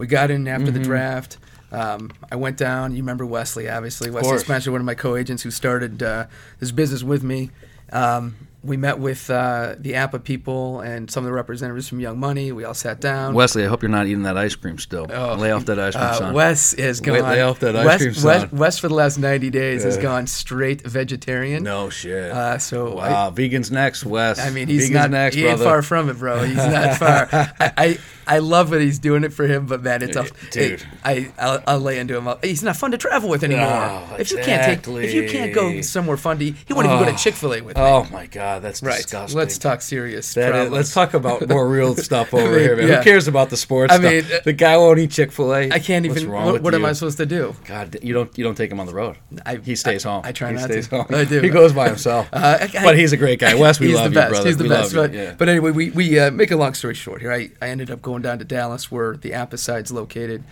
we 0.00 0.06
got 0.06 0.30
in 0.30 0.48
after 0.48 0.66
Mm-hmm. 0.66 0.74
the 0.78 0.82
draft. 0.84 1.38
Um, 1.70 2.10
I 2.32 2.36
went 2.36 2.56
down. 2.56 2.92
You 2.92 3.02
remember 3.02 3.24
Wesley, 3.24 3.68
obviously. 3.68 4.10
Wesley. 4.10 4.38
Spencer, 4.38 4.72
one 4.72 4.80
of 4.80 4.84
my 4.86 4.94
co-agents 4.94 5.42
who 5.44 5.50
started 5.52 6.02
uh, 6.02 6.26
this 6.58 6.72
business 6.72 7.04
with 7.04 7.22
me. 7.22 7.50
Um, 7.92 8.34
we 8.62 8.76
met 8.76 8.98
with 8.98 9.30
uh, 9.30 9.74
the 9.78 9.94
APA 9.94 10.18
people 10.18 10.80
and 10.80 11.10
some 11.10 11.24
of 11.24 11.28
the 11.28 11.32
representatives 11.32 11.88
from 11.88 11.98
Young 12.00 12.18
Money. 12.20 12.52
We 12.52 12.64
all 12.64 12.74
sat 12.74 13.00
down. 13.00 13.32
Wesley, 13.34 13.64
I 13.64 13.68
hope 13.68 13.82
you're 13.82 13.90
not 13.90 14.06
eating 14.06 14.24
that 14.24 14.36
ice 14.36 14.54
cream 14.54 14.78
still. 14.78 15.06
Oh, 15.10 15.34
Lay 15.36 15.50
off 15.50 15.64
that 15.66 15.78
ice 15.78 15.94
cream, 15.94 16.04
Uh, 16.04 16.12
son. 16.12 16.34
Wes 16.34 16.74
is 16.74 17.00
Wait, 17.00 17.06
gone. 17.20 17.30
lay 17.30 17.40
off 17.40 17.60
that 17.60 17.74
ice 17.74 17.86
Wes, 17.86 17.98
cream, 18.02 18.12
Wes, 18.24 18.40
son. 18.42 18.48
Wes 18.52 18.78
for 18.78 18.88
the 18.88 18.94
last 18.94 19.18
ninety 19.18 19.48
days 19.48 19.82
has 19.84 19.96
gone 19.96 20.26
straight 20.26 20.86
vegetarian. 20.86 21.62
no 21.62 21.88
shit. 21.90 22.30
Uh, 22.32 22.58
so 22.58 22.98
I- 22.98 23.10
wow, 23.10 23.30
vegans 23.30 23.70
next, 23.70 24.04
Wes. 24.04 24.38
I 24.38 24.50
mean, 24.50 24.68
he's 24.68 24.90
vegans 24.90 24.94
not. 24.94 25.10
next, 25.10 25.36
he 25.36 25.46
ain't 25.46 25.58
far 25.60 25.80
from 25.82 26.10
it, 26.10 26.18
bro. 26.18 26.42
He's 26.42 26.56
not 26.56 26.96
far. 26.98 27.28
I, 27.32 27.72
I 27.78 27.98
I 28.26 28.38
love 28.38 28.70
that 28.70 28.80
he's 28.80 28.98
doing 29.00 29.24
it 29.24 29.32
for 29.32 29.44
him, 29.46 29.66
but 29.66 29.82
man, 29.82 30.02
it's 30.02 30.16
a 30.16 30.26
Dude. 30.52 30.82
I 31.04 31.32
I'll, 31.38 31.62
I'll 31.66 31.80
lay 31.80 31.98
into 31.98 32.16
him. 32.16 32.28
I'll- 32.28 32.38
He's 32.42 32.62
not 32.62 32.76
fun 32.76 32.90
to 32.92 32.98
travel 32.98 33.28
with 33.30 33.42
anymore. 33.42 33.66
No, 33.66 34.16
if 34.18 34.30
you 34.30 34.36
can't 34.38 34.84
take, 34.84 34.94
if 35.02 35.14
you 35.14 35.28
can't 35.28 35.52
go 35.54 35.80
somewhere 35.80 36.16
fun 36.16 36.38
to, 36.40 36.44
eat, 36.44 36.56
he 36.66 36.72
won't 36.74 36.86
even 36.86 36.98
go 36.98 37.10
to 37.10 37.16
Chick 37.16 37.34
Fil 37.34 37.54
A 37.54 37.60
with 37.62 37.76
me. 37.76 37.82
Oh 37.82 38.06
my 38.12 38.26
god, 38.26 38.49
that's 38.58 38.82
right. 38.82 38.96
disgusting. 38.96 39.38
Let's 39.38 39.56
talk 39.58 39.80
serious. 39.82 40.36
Is- 40.36 40.70
let's 40.70 40.92
talk 40.92 41.14
about 41.14 41.48
more 41.48 41.68
real 41.68 41.94
stuff 42.08 42.34
over 42.34 42.44
I 42.46 42.50
mean, 42.50 42.58
here, 42.60 42.76
man. 42.76 42.88
yeah. 42.88 42.96
Who 42.98 43.04
cares 43.04 43.28
about 43.28 43.50
the 43.50 43.56
sports 43.56 43.92
I 43.92 43.98
stuff? 43.98 44.10
mean, 44.12 44.24
uh, 44.32 44.40
the 44.44 44.52
guy 44.52 44.76
won't 44.76 44.98
eat 44.98 45.12
Chick 45.12 45.30
Fil 45.30 45.54
A. 45.54 45.70
I 45.70 45.78
can't 45.78 46.06
What's 46.06 46.20
even. 46.22 46.32
What, 46.32 46.62
what 46.62 46.74
am? 46.74 46.84
I 46.84 46.92
supposed 46.92 47.18
to 47.18 47.26
do? 47.26 47.54
God, 47.66 47.98
you 48.02 48.12
don't 48.12 48.36
you 48.36 48.42
don't 48.42 48.56
take 48.56 48.72
him 48.72 48.80
on 48.80 48.86
the 48.86 48.94
road. 48.94 49.18
I- 49.46 49.56
he 49.56 49.76
stays 49.76 50.04
I- 50.04 50.10
home. 50.10 50.22
I 50.24 50.32
try 50.32 50.48
he 50.48 50.54
not 50.56 50.64
stays 50.64 50.88
to. 50.88 51.02
Home. 51.02 51.06
I 51.10 51.24
do. 51.24 51.40
He 51.42 51.48
goes 51.48 51.72
by 51.72 51.88
himself. 51.88 52.28
Uh, 52.32 52.66
but 52.82 52.98
he's 52.98 53.12
a 53.12 53.16
great 53.16 53.38
guy. 53.38 53.54
Wes, 53.54 53.78
we 53.78 53.86
he's 53.88 53.96
love 53.96 54.12
the 54.12 54.22
you, 54.22 54.28
brother. 54.28 54.46
He's 54.48 54.56
the 54.56 54.64
we 54.64 54.68
best. 54.68 54.94
But. 54.94 55.12
Yeah. 55.12 55.34
but 55.38 55.48
anyway, 55.48 55.70
we, 55.70 55.90
we 55.90 56.18
uh, 56.18 56.30
make 56.30 56.50
a 56.50 56.56
long 56.56 56.74
story 56.74 56.94
short 56.94 57.20
here. 57.20 57.32
I, 57.32 57.50
I 57.62 57.68
ended 57.68 57.90
up 57.90 58.02
going 58.02 58.22
down 58.22 58.38
to 58.38 58.44
Dallas 58.44 58.90
where 58.90 59.16
the 59.16 59.32
APA 59.34 59.58
side's 59.58 59.92
located. 59.92 60.42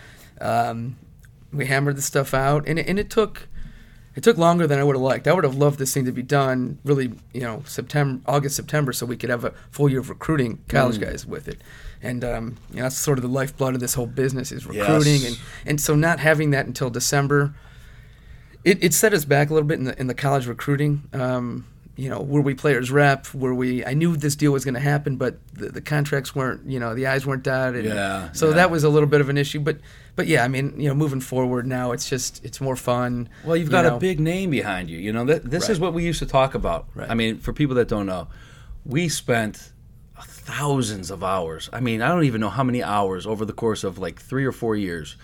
Um, 0.40 0.96
we 1.52 1.66
hammered 1.66 1.96
the 1.96 2.02
stuff 2.02 2.34
out, 2.34 2.66
and 2.68 2.78
it, 2.78 2.86
and 2.86 2.98
it 2.98 3.10
took 3.10 3.48
it 4.18 4.24
took 4.24 4.36
longer 4.36 4.66
than 4.66 4.80
I 4.80 4.82
would 4.84 4.96
have 4.96 5.02
liked. 5.02 5.28
I 5.28 5.32
would 5.32 5.44
have 5.44 5.54
loved 5.54 5.78
this 5.78 5.94
thing 5.94 6.04
to 6.06 6.12
be 6.12 6.22
done 6.22 6.78
really, 6.84 7.12
you 7.32 7.40
know, 7.42 7.62
September, 7.66 8.20
August, 8.26 8.56
September, 8.56 8.92
so 8.92 9.06
we 9.06 9.16
could 9.16 9.30
have 9.30 9.44
a 9.44 9.52
full 9.70 9.88
year 9.88 10.00
of 10.00 10.08
recruiting 10.10 10.58
college 10.68 10.96
Mm. 10.98 11.02
guys 11.02 11.24
with 11.24 11.46
it. 11.46 11.60
And 12.02 12.24
um, 12.24 12.56
you 12.70 12.76
know, 12.78 12.82
that's 12.82 12.96
sort 12.98 13.16
of 13.18 13.22
the 13.22 13.28
lifeblood 13.28 13.74
of 13.74 13.80
this 13.80 13.94
whole 13.94 14.06
business 14.08 14.50
is 14.50 14.66
recruiting, 14.66 15.20
Yes. 15.22 15.24
and 15.26 15.38
and 15.66 15.80
so 15.80 15.94
not 15.94 16.18
having 16.18 16.50
that 16.50 16.66
until 16.66 16.90
December 16.90 17.54
it, 18.64 18.82
it 18.82 18.92
set 18.92 19.14
us 19.14 19.24
back 19.24 19.50
a 19.50 19.54
little 19.54 19.68
bit 19.68 19.78
in 19.78 19.84
the 19.84 19.98
in 20.00 20.08
the 20.08 20.14
college 20.14 20.46
recruiting. 20.48 21.04
Um, 21.12 21.64
you 21.98 22.08
know, 22.08 22.20
were 22.20 22.40
we 22.40 22.54
players 22.54 22.92
rep? 22.92 23.34
Were 23.34 23.52
we? 23.52 23.84
I 23.84 23.92
knew 23.92 24.16
this 24.16 24.36
deal 24.36 24.52
was 24.52 24.64
going 24.64 24.74
to 24.74 24.80
happen, 24.80 25.16
but 25.16 25.36
the, 25.52 25.70
the 25.70 25.80
contracts 25.80 26.32
weren't. 26.32 26.64
You 26.70 26.78
know, 26.78 26.94
the 26.94 27.08
eyes 27.08 27.26
weren't 27.26 27.42
dotted. 27.42 27.84
Yeah, 27.86 28.30
So 28.30 28.50
yeah. 28.50 28.54
that 28.54 28.70
was 28.70 28.84
a 28.84 28.88
little 28.88 29.08
bit 29.08 29.20
of 29.20 29.28
an 29.28 29.36
issue, 29.36 29.58
but 29.58 29.78
but 30.14 30.28
yeah, 30.28 30.44
I 30.44 30.48
mean, 30.48 30.80
you 30.80 30.88
know, 30.88 30.94
moving 30.94 31.20
forward 31.20 31.66
now, 31.66 31.90
it's 31.90 32.08
just 32.08 32.44
it's 32.44 32.60
more 32.60 32.76
fun. 32.76 33.28
Well, 33.44 33.56
you've 33.56 33.66
you 33.66 33.72
got 33.72 33.84
know. 33.84 33.96
a 33.96 33.98
big 33.98 34.20
name 34.20 34.50
behind 34.50 34.88
you. 34.88 34.98
You 34.98 35.12
know, 35.12 35.26
th- 35.26 35.42
this 35.42 35.68
is 35.68 35.80
what 35.80 35.92
we 35.92 36.04
used 36.04 36.20
to 36.20 36.26
talk 36.26 36.54
about. 36.54 36.86
Right. 36.94 37.10
I 37.10 37.14
mean, 37.14 37.38
for 37.38 37.52
people 37.52 37.74
that 37.74 37.88
don't 37.88 38.06
know, 38.06 38.28
we 38.86 39.08
spent 39.08 39.72
thousands 40.20 41.10
of 41.10 41.24
hours. 41.24 41.68
I 41.72 41.80
mean, 41.80 42.00
I 42.00 42.08
don't 42.08 42.24
even 42.24 42.40
know 42.40 42.48
how 42.48 42.62
many 42.62 42.80
hours 42.82 43.26
over 43.26 43.44
the 43.44 43.52
course 43.52 43.82
of 43.82 43.98
like 43.98 44.20
three 44.20 44.44
or 44.44 44.52
four 44.52 44.76
years 44.76 45.16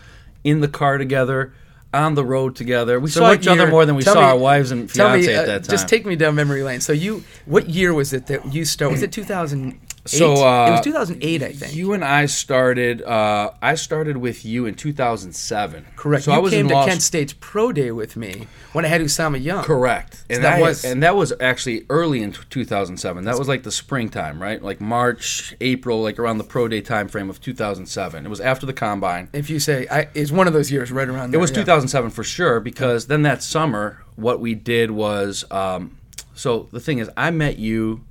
in 0.43 0.61
the 0.61 0.69
car 0.69 0.99
together, 0.99 1.55
on 1.95 2.15
the 2.15 2.25
road 2.25 2.57
together. 2.57 2.99
We 3.01 3.09
So 3.11 3.21
saw 3.21 3.33
each 3.33 3.47
other 3.47 3.67
more 3.69 3.87
than 3.87 3.95
we 3.95 4.03
saw 4.03 4.15
me- 4.15 4.21
our 4.21 4.37
wives 4.37 4.71
and 4.71 4.91
fiance 4.91 5.27
me, 5.27 5.33
at 5.35 5.45
uh, 5.45 5.47
that 5.47 5.65
time. 5.65 5.71
just 5.71 5.89
take 5.89 6.05
me 6.05 6.17
down 6.17 6.35
memory 6.35 6.63
lane. 6.63 6.81
So 6.81 6.93
you, 6.93 7.25
what 7.47 7.69
year 7.71 7.95
was 7.95 8.13
it 8.13 8.27
that 8.27 8.53
you 8.53 8.65
started? 8.65 8.93
Was 8.93 9.03
it 9.03 9.13
2008? 9.13 9.84
So, 10.07 10.35
uh, 10.47 10.69
it 10.69 10.71
was 10.73 10.81
2008, 10.83 11.43
I 11.43 11.53
think. 11.53 11.75
You 11.75 11.95
and 11.95 12.05
I 12.05 12.27
started. 12.27 13.01
Uh, 13.03 13.53
I 13.63 13.75
started 13.75 14.19
with 14.19 14.45
you 14.45 14.67
in 14.67 14.75
2007. 14.75 15.87
Correct. 15.97 16.25
So 16.25 16.33
you 16.33 16.37
I 16.37 16.41
was 16.41 16.53
came 16.53 16.69
to 16.69 16.75
Kent 16.85 17.01
State's 17.03 17.33
pro 17.41 17.73
day 17.73 17.91
with 17.91 18.17
me 18.17 18.47
when 18.73 18.85
I 18.85 18.89
had 18.89 19.01
Usama 19.01 19.43
Young. 19.43 19.65
Correct. 19.65 20.25
And 20.29 20.45
that 20.45 20.61
was- 20.61 20.85
and 20.85 21.03
that 21.03 21.17
was 21.17 21.33
actually 21.41 21.87
early 21.89 22.23
in 22.23 22.33
2007. 22.33 23.25
That 23.25 23.39
was 23.39 23.49
like 23.49 23.63
the 23.63 23.73
springtime, 23.73 24.43
right? 24.43 24.63
Like 24.63 24.81
March, 24.81 25.55
April, 25.61 26.03
like 26.03 26.19
around 26.19 26.39
the 26.39 26.45
pro 26.45 26.69
day 26.69 26.81
time 26.83 27.09
frame 27.09 27.31
of 27.31 27.41
2007. 27.41 28.27
It 28.27 28.29
was 28.29 28.41
after 28.41 28.67
the 28.67 28.73
combine. 28.75 29.29
If 29.33 29.49
you 29.49 29.59
say, 29.59 29.87
I, 29.91 30.09
it's 30.15 30.31
one 30.31 30.47
of 30.47 30.53
those 30.53 30.71
years 30.71 30.93
right 30.93 31.09
around 31.09 31.31
the 31.31 31.39
It 31.39 31.41
was 31.41 31.51
yeah. 31.51 31.57
2007 31.63 32.11
for 32.11 32.25
sure 32.25 32.61
because 32.61 33.07
then 33.07 33.23
that 33.23 33.43
summer 33.43 34.03
what 34.17 34.39
we 34.41 34.55
did 34.55 34.91
was 34.91 35.45
um, 35.51 35.97
so 36.35 36.69
the 36.73 36.81
thing 36.81 36.99
is 36.99 37.09
I 37.17 37.31
met 37.31 37.59
you 37.59 38.03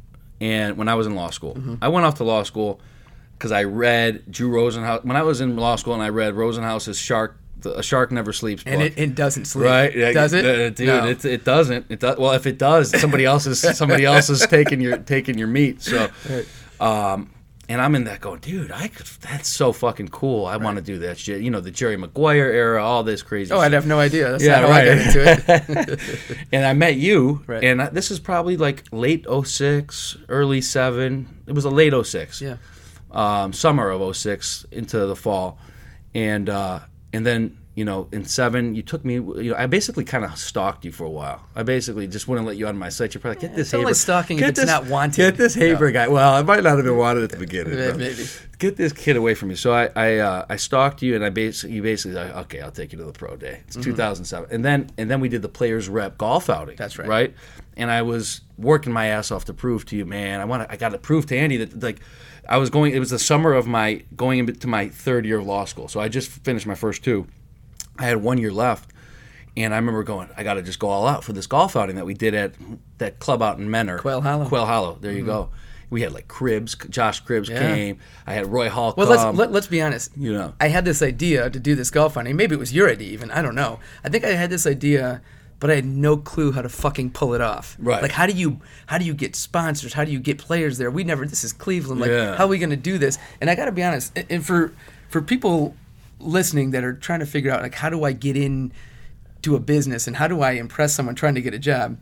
and 0.41 0.77
when 0.77 0.87
I 0.87 0.95
was 0.95 1.07
in 1.07 1.15
law 1.15 1.29
school. 1.29 1.55
Mm-hmm. 1.55 1.75
I 1.81 1.87
went 1.87 2.05
off 2.05 2.15
to 2.15 2.23
law 2.23 2.43
school 2.43 2.79
because 3.37 3.51
I 3.51 3.63
read 3.63 4.31
Drew 4.31 4.49
Rosenhaus 4.49 5.03
when 5.03 5.17
I 5.17 5.23
was 5.23 5.41
in 5.41 5.55
law 5.55 5.75
school 5.75 5.93
and 5.93 6.03
I 6.03 6.09
read 6.09 6.33
Rosenhaus's 6.33 6.97
Shark 6.97 7.37
the, 7.63 7.79
A 7.79 7.83
Shark 7.83 8.11
Never 8.11 8.31
Sleeps 8.31 8.63
book. 8.63 8.73
And 8.73 8.81
it, 8.81 8.97
it 8.97 9.15
doesn't 9.15 9.45
sleep. 9.45 9.65
Right? 9.65 9.93
Does 10.13 10.33
it? 10.33 10.75
dude? 10.75 10.87
No. 10.87 11.07
It, 11.07 11.25
it 11.25 11.43
doesn't. 11.43 11.87
It 11.89 11.99
does. 11.99 12.17
Well, 12.17 12.33
if 12.33 12.45
it 12.45 12.57
does, 12.57 12.97
somebody 12.99 13.25
else 13.25 13.47
is 13.47 13.59
somebody 13.77 14.05
else 14.05 14.29
is 14.29 14.45
taking 14.47 14.81
your 14.81 14.97
taking 14.97 15.37
your 15.37 15.47
meat. 15.47 15.81
So, 15.81 16.09
um, 16.79 17.32
and 17.73 17.81
I'm 17.81 17.95
in 17.95 18.03
that 18.03 18.21
going, 18.21 18.39
dude, 18.39 18.71
I 18.71 18.87
could. 18.87 19.07
That's 19.21 19.49
so 19.49 19.73
fucking 19.73 20.09
cool. 20.09 20.45
I 20.45 20.57
want 20.57 20.75
to 20.77 20.83
do 20.83 20.99
that 20.99 21.17
shit. 21.17 21.41
You 21.41 21.49
know, 21.49 21.59
the 21.59 21.71
Jerry 21.71 21.97
Maguire 21.97 22.51
era, 22.51 22.83
all 22.83 23.03
this 23.03 23.23
crazy. 23.23 23.51
Oh, 23.51 23.57
shit. 23.57 23.65
I'd 23.65 23.73
have 23.73 23.87
no 23.87 23.97
idea. 23.99 24.29
That's 24.31 24.43
Yeah, 24.43 24.59
how 24.61 24.67
I 24.67 24.69
right. 24.69 24.85
got 24.85 24.97
into 24.99 25.89
it. 25.91 26.37
and 26.51 26.63
I 26.65 26.73
met 26.73 26.95
you, 26.97 27.43
Right. 27.47 27.63
and 27.63 27.81
I, 27.81 27.89
this 27.89 28.11
is 28.11 28.19
probably 28.19 28.57
like 28.57 28.83
late 28.91 29.25
06, 29.27 30.17
early 30.29 30.61
7. 30.61 31.43
It 31.47 31.53
was 31.53 31.65
a 31.65 31.69
late 31.71 31.93
06. 32.05 32.41
yeah. 32.41 32.57
um, 33.11 33.51
summer 33.53 33.89
of 33.89 34.15
06 34.15 34.65
into 34.71 35.05
the 35.07 35.15
fall, 35.15 35.57
and 36.13 36.49
uh, 36.49 36.79
and 37.11 37.25
then 37.25 37.57
you 37.75 37.83
know 37.85 38.07
in 38.11 38.23
seven 38.25 38.75
you 38.75 38.83
took 38.83 39.03
me. 39.03 39.15
You 39.15 39.51
know 39.51 39.55
I 39.57 39.65
basically 39.67 40.03
kind 40.03 40.23
of 40.23 40.37
stalked 40.37 40.85
you 40.85 40.91
for 40.91 41.05
a 41.05 41.09
while. 41.09 41.41
I 41.55 41.63
basically 41.63 42.07
just 42.07 42.27
wouldn't 42.27 42.45
let 42.47 42.55
you 42.57 42.67
on 42.67 42.77
my 42.77 42.89
site. 42.89 43.13
You're 43.13 43.21
probably 43.21 43.35
like, 43.41 43.41
get 43.41 43.55
this. 43.55 43.73
it's 43.73 43.81
Haber- 43.81 43.93
stalking 43.93 44.37
if 44.37 44.41
get 44.41 44.49
it's 44.49 44.59
this- 44.59 44.67
not 44.69 44.85
wanted. 44.85 45.17
Get 45.17 45.37
this 45.37 45.55
Haber 45.55 45.91
guy. 45.91 46.07
Well, 46.07 46.33
I 46.33 46.41
might 46.43 46.63
not 46.63 46.75
have 46.77 46.85
been 46.85 46.97
wanted 46.97 47.23
at 47.23 47.31
the 47.31 47.37
beginning. 47.47 47.75
Maybe. 47.97 48.25
Get 48.59 48.77
this 48.77 48.93
kid 48.93 49.15
away 49.17 49.33
from 49.33 49.49
me. 49.49 49.55
So 49.55 49.73
I 49.73 49.89
I, 49.95 50.17
uh, 50.17 50.45
I 50.49 50.55
stalked 50.57 51.01
you, 51.01 51.15
and 51.15 51.25
I 51.25 51.29
basically 51.29 51.75
you 51.75 51.81
basically 51.81 52.15
like, 52.15 52.35
okay, 52.45 52.61
I'll 52.61 52.71
take 52.71 52.91
you 52.93 52.99
to 52.99 53.05
the 53.05 53.11
pro 53.11 53.35
day. 53.35 53.61
It's 53.67 53.75
2007, 53.75 54.49
and 54.51 54.63
then 54.63 54.89
and 54.97 55.09
then 55.09 55.19
we 55.19 55.29
did 55.29 55.41
the 55.41 55.49
players 55.49 55.89
rep 55.89 56.17
golf 56.17 56.49
outing. 56.49 56.75
Mm-hmm. 56.75 56.83
That's 56.83 56.97
right. 56.99 57.07
Right, 57.07 57.35
and 57.75 57.89
I 57.89 58.03
was 58.03 58.41
working 58.57 58.93
my 58.93 59.07
ass 59.07 59.31
off 59.31 59.45
to 59.45 59.53
prove 59.53 59.85
to 59.87 59.95
you, 59.97 60.05
man. 60.05 60.39
I 60.41 60.45
want 60.45 60.63
to. 60.63 60.71
I 60.71 60.77
got 60.77 60.89
to 60.89 60.97
prove 60.99 61.25
to 61.27 61.37
Andy 61.37 61.57
that 61.57 61.81
like. 61.81 61.99
I 62.47 62.57
was 62.57 62.69
going. 62.69 62.93
It 62.93 62.99
was 62.99 63.09
the 63.09 63.19
summer 63.19 63.53
of 63.53 63.67
my 63.67 64.03
going 64.17 64.39
into 64.39 64.67
my 64.67 64.89
third 64.89 65.25
year 65.25 65.39
of 65.39 65.45
law 65.45 65.63
school. 65.65 65.87
So 65.87 65.99
I 66.01 66.09
just 66.09 66.29
finished 66.29 66.67
my 66.67 66.75
first 66.75 67.01
two. 67.03 67.25
I 67.97 68.05
had 68.05 68.17
one 68.17 68.37
year 68.37 68.51
left, 68.51 68.89
and 69.55 69.73
I 69.73 69.77
remember 69.77 70.03
going. 70.03 70.29
I 70.35 70.43
got 70.43 70.55
to 70.55 70.61
just 70.61 70.79
go 70.79 70.89
all 70.89 71.07
out 71.07 71.23
for 71.23 71.33
this 71.33 71.47
golf 71.47 71.75
outing 71.75 71.95
that 71.95 72.05
we 72.05 72.13
did 72.13 72.33
at 72.33 72.53
that 72.97 73.19
club 73.19 73.41
out 73.41 73.57
in 73.59 73.69
Mentor, 73.69 73.99
Quail 73.99 74.21
Hollow. 74.21 74.45
Quail 74.45 74.65
Hollow. 74.65 74.97
There 74.99 75.11
you 75.11 75.19
mm-hmm. 75.19 75.27
go. 75.27 75.49
We 75.89 76.01
had 76.01 76.11
like 76.11 76.27
Cribbs. 76.27 76.89
Josh 76.89 77.23
Cribbs 77.23 77.49
Yeah. 77.49 77.59
came. 77.59 77.99
I 78.25 78.33
had 78.33 78.47
Roy 78.47 78.67
Hall 78.67 78.95
Well, 78.97 79.05
come. 79.05 79.15
let's 79.15 79.37
let, 79.37 79.51
let's 79.51 79.67
be 79.67 79.79
honest. 79.79 80.09
you 80.17 80.33
know. 80.33 80.55
I 80.59 80.69
had 80.69 80.85
this 80.85 81.03
idea 81.03 81.51
to 81.51 81.59
do 81.59 81.75
this 81.75 81.91
golf 81.91 82.17
outing. 82.17 82.35
Maybe 82.35 82.55
it 82.55 82.59
was 82.59 82.73
your 82.73 82.89
idea, 82.89 83.11
even. 83.11 83.29
I 83.29 83.43
don't 83.43 83.53
know. 83.53 83.79
I 84.03 84.09
think 84.09 84.23
I 84.23 84.29
had 84.29 84.49
this 84.49 84.65
idea, 84.65 85.21
but 85.59 85.69
I 85.69 85.75
had 85.75 85.85
no 85.85 86.17
clue 86.17 86.51
how 86.51 86.63
to 86.63 86.69
fucking 86.69 87.11
pull 87.11 87.35
it 87.35 87.41
off. 87.41 87.77
Right. 87.79 88.01
Like, 88.01 88.11
how 88.11 88.25
do 88.25 88.33
you 88.33 88.59
how 88.87 88.97
do 88.97 89.05
you 89.05 89.13
get 89.13 89.35
sponsors? 89.35 89.93
How 89.93 90.03
do 90.03 90.11
you 90.11 90.19
get 90.19 90.39
players 90.39 90.79
there? 90.79 90.89
We 90.89 91.03
never. 91.03 91.27
This 91.27 91.43
is 91.43 91.53
Cleveland. 91.53 92.01
Like, 92.01 92.09
Yeah. 92.09 92.35
how 92.37 92.45
are 92.45 92.47
we 92.47 92.57
going 92.57 92.71
to 92.71 92.75
do 92.75 92.97
this? 92.97 93.19
And 93.39 93.47
I 93.47 93.53
got 93.53 93.65
to 93.65 93.71
be 93.71 93.83
honest. 93.83 94.17
And 94.31 94.43
for 94.43 94.73
for 95.09 95.21
people 95.21 95.75
listening 96.23 96.71
that 96.71 96.83
are 96.83 96.93
trying 96.93 97.19
to 97.19 97.25
figure 97.25 97.51
out 97.51 97.61
like 97.61 97.75
how 97.75 97.89
do 97.89 98.03
I 98.03 98.13
get 98.13 98.35
in 98.35 98.71
to 99.43 99.55
a 99.55 99.59
business 99.59 100.07
and 100.07 100.15
how 100.15 100.27
do 100.27 100.41
I 100.41 100.51
impress 100.51 100.95
someone 100.95 101.15
trying 101.15 101.35
to 101.35 101.41
get 101.41 101.53
a 101.53 101.59
job, 101.59 101.97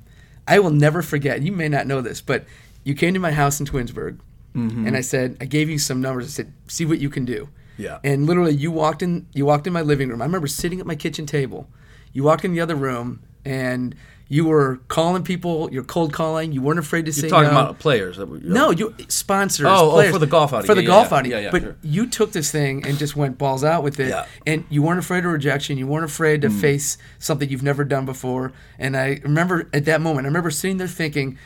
I 0.48 0.60
will 0.60 0.72
never 0.72 1.02
forget. 1.02 1.42
You 1.42 1.52
may 1.52 1.70
not 1.70 1.88
know 1.88 2.02
this, 2.02 2.22
but 2.22 2.46
you 2.84 2.94
came 2.94 3.14
to 3.14 3.20
my 3.20 3.32
house 3.32 3.60
in 3.60 3.66
Twinsburg, 3.66 4.20
mm-hmm. 4.56 4.88
and 4.88 4.96
I 4.96 5.02
said 5.02 5.38
I 5.42 5.46
gave 5.46 5.70
you 5.70 5.78
some 5.78 6.02
numbers. 6.02 6.26
I 6.26 6.30
said, 6.30 6.54
see 6.68 6.86
what 6.86 7.00
you 7.00 7.10
can 7.10 7.26
do. 7.26 7.50
Yeah. 7.78 8.00
And 8.04 8.28
literally, 8.28 8.54
you 8.54 8.72
walked 8.72 9.02
in. 9.02 9.26
You 9.34 9.46
walked 9.46 9.66
in 9.66 9.74
my 9.74 9.82
living 9.82 10.10
room. 10.10 10.22
I 10.22 10.26
remember 10.26 10.48
sitting 10.48 10.80
at 10.80 10.86
my 10.86 10.96
kitchen 10.96 11.26
table. 11.26 11.68
You 12.14 12.24
walked 12.24 12.46
in 12.46 12.54
the 12.54 12.60
other 12.60 12.76
room, 12.76 13.22
and 13.44 13.96
you 14.34 14.46
were 14.46 14.80
calling 14.88 15.24
people. 15.24 15.68
You're 15.74 15.84
cold 15.84 16.14
calling. 16.14 16.54
You 16.54 16.62
weren't 16.62 16.80
afraid 16.80 17.06
to 17.08 17.12
say 17.12 17.24
You're 17.24 17.32
talking 17.32 17.54
no. 17.54 17.60
about 17.60 17.80
players. 17.80 18.18
were- 18.18 18.40
No, 18.42 18.72
you 18.72 18.96
sponsors. 19.10 19.66
Oh, 19.68 19.92
oh, 20.00 20.10
for 20.10 20.20
the 20.20 20.26
golf 20.26 20.54
outing. 20.54 20.68
For 20.68 20.74
the 20.74 20.84
Yeah, 20.84 20.88
golf 20.88 21.10
yeah, 21.12 21.18
outing. 21.18 21.32
yeah, 21.32 21.40
yeah, 21.40 21.52
but 21.52 21.62
sure. 21.64 21.76
you 21.82 22.08
took 22.08 22.32
this 22.32 22.50
thing 22.50 22.88
and 22.88 22.98
just 22.98 23.18
went 23.18 23.38
balls 23.38 23.62
out 23.66 23.84
with 23.84 24.00
it. 24.00 24.08
Yeah. 24.08 24.26
And 24.48 24.64
you 24.70 24.84
weren't 24.84 25.00
afraid 25.00 25.26
of 25.26 25.34
rejection. 25.34 25.78
You 25.78 25.86
weren't 25.86 26.06
afraid 26.06 26.42
to 26.44 26.48
Mm. 26.50 26.62
face 26.62 26.98
something 27.20 27.50
you've 27.50 27.62
never 27.62 27.84
done 27.84 28.06
before. 28.06 28.54
And 28.80 28.96
I 28.96 29.20
remember 29.22 29.68
at 29.74 29.84
that 29.84 30.00
moment, 30.00 30.26
I 30.26 30.30
remember 30.30 30.50
sitting 30.50 30.78
there 30.78 30.88
thinking, 30.88 31.38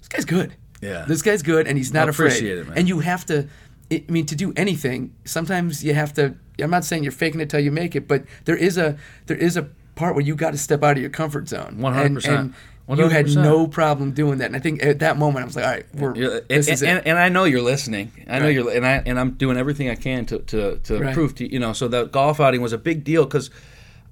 this 0.00 0.08
guy's 0.08 0.26
good. 0.26 0.52
Yeah. 0.82 1.06
This 1.08 1.22
guy's 1.22 1.42
good, 1.42 1.66
and 1.66 1.78
he's 1.78 1.94
not 1.94 2.08
I 2.08 2.10
afraid. 2.10 2.26
appreciate 2.26 2.58
it, 2.58 2.68
man. 2.68 2.76
And 2.76 2.88
you 2.90 3.00
have 3.00 3.24
to. 3.26 3.46
I 3.90 4.02
mean, 4.08 4.26
to 4.26 4.36
do 4.36 4.52
anything, 4.54 5.12
sometimes 5.24 5.82
you 5.82 5.94
have 5.94 6.12
to. 6.14 6.34
I'm 6.60 6.70
not 6.70 6.84
saying 6.84 7.04
you're 7.04 7.12
faking 7.12 7.40
it 7.40 7.48
till 7.48 7.60
you 7.60 7.70
make 7.70 7.96
it, 7.96 8.06
but 8.06 8.24
there 8.44 8.56
is 8.56 8.76
a 8.76 8.96
there 9.28 9.36
is 9.38 9.56
a 9.56 9.68
part 9.94 10.14
where 10.14 10.24
you 10.24 10.34
got 10.34 10.50
to 10.52 10.58
step 10.58 10.82
out 10.82 10.96
of 10.96 11.00
your 11.00 11.10
comfort 11.10 11.48
zone. 11.48 11.76
100%. 11.78 12.28
And, 12.28 12.54
and 12.88 12.98
you 12.98 13.08
had 13.08 13.26
no 13.34 13.66
problem 13.66 14.12
doing 14.12 14.38
that. 14.38 14.46
And 14.46 14.56
I 14.56 14.58
think 14.58 14.82
at 14.84 14.98
that 14.98 15.16
moment 15.16 15.42
I 15.44 15.46
was 15.46 15.56
like, 15.56 15.64
all 15.64 15.70
right, 15.70 15.86
we're 15.94 16.14
Yeah, 16.16 16.40
this 16.48 16.66
and, 16.68 16.74
is 16.74 16.82
and, 16.82 16.98
it. 16.98 17.06
and 17.06 17.18
I 17.18 17.28
know 17.30 17.44
you're 17.44 17.62
listening. 17.62 18.12
I 18.28 18.38
know 18.38 18.44
Right. 18.46 18.54
you're, 18.54 18.70
and 18.70 18.86
I 18.86 19.02
and 19.06 19.18
I'm 19.18 19.30
doing 19.32 19.56
everything 19.56 19.88
I 19.88 19.94
can 19.94 20.26
to 20.26 20.38
to, 20.40 20.76
to 20.84 20.98
Right. 21.00 21.14
prove 21.14 21.34
to 21.36 21.50
you 21.50 21.58
know. 21.58 21.72
So 21.72 21.88
the 21.88 22.04
golf 22.04 22.40
outing 22.40 22.60
was 22.60 22.72
a 22.74 22.78
big 22.78 23.02
deal 23.04 23.24
because 23.24 23.50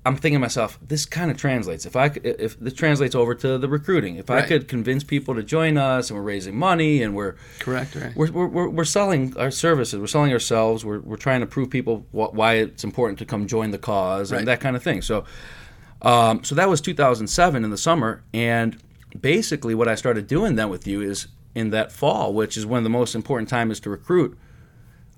I'm 0.05 0.17
thinking 0.17 0.37
to 0.39 0.41
myself, 0.41 0.81
this 0.89 1.07
kind 1.07 1.31
of 1.31 1.37
translates. 1.37 1.87
If 1.87 1.95
I 1.95 2.09
could, 2.09 2.27
if 2.27 2.59
this 2.59 2.73
translates 2.73 3.15
over 3.15 3.37
to 3.37 3.57
the 3.57 3.69
recruiting, 3.69 4.17
if 4.17 4.31
I 4.31 4.43
could 4.43 4.67
convince 4.67 5.05
people 5.05 5.37
to 5.37 5.45
join 5.45 5.77
us, 5.79 6.11
and 6.11 6.19
we're 6.19 6.25
raising 6.25 6.57
money, 6.57 7.05
and 7.05 7.15
we're 7.15 7.37
Correct, 7.61 7.95
right? 7.95 8.17
we're, 8.17 8.33
we're, 8.33 8.47
we're, 8.49 8.69
we're 8.69 8.85
selling 8.85 9.33
our 9.37 9.53
services. 9.53 10.01
We're 10.01 10.09
selling 10.09 10.33
ourselves. 10.33 10.85
We're, 10.85 10.99
we're 10.99 11.17
trying 11.19 11.39
to 11.41 11.47
prove 11.47 11.71
people 11.71 12.05
wh- 12.11 12.35
why 12.35 12.55
it's 12.55 12.83
important 12.83 13.21
to 13.21 13.25
come 13.27 13.47
join 13.47 13.71
the 13.71 13.79
cause 13.79 14.33
Right. 14.33 14.39
and 14.39 14.49
that 14.49 14.59
kind 14.59 14.75
of 14.75 14.83
thing. 14.83 15.03
So, 15.03 15.25
um, 16.03 16.45
so 16.45 16.55
that 16.55 16.69
was 16.69 16.81
2007 16.81 17.65
in 17.65 17.71
the 17.71 17.79
summer, 17.79 18.23
and 18.35 18.77
basically 19.21 19.75
what 19.75 19.89
I 19.89 19.95
started 19.95 20.27
doing 20.27 20.57
then 20.57 20.69
with 20.69 20.87
you 20.87 21.01
is 21.01 21.29
in 21.55 21.71
that 21.71 21.93
fall, 21.93 22.33
which 22.33 22.57
is 22.57 22.65
one 22.67 22.79
of 22.79 22.85
the 22.85 22.91
most 22.91 23.15
important 23.15 23.49
times 23.49 23.79
to 23.81 23.91
recruit. 23.91 24.37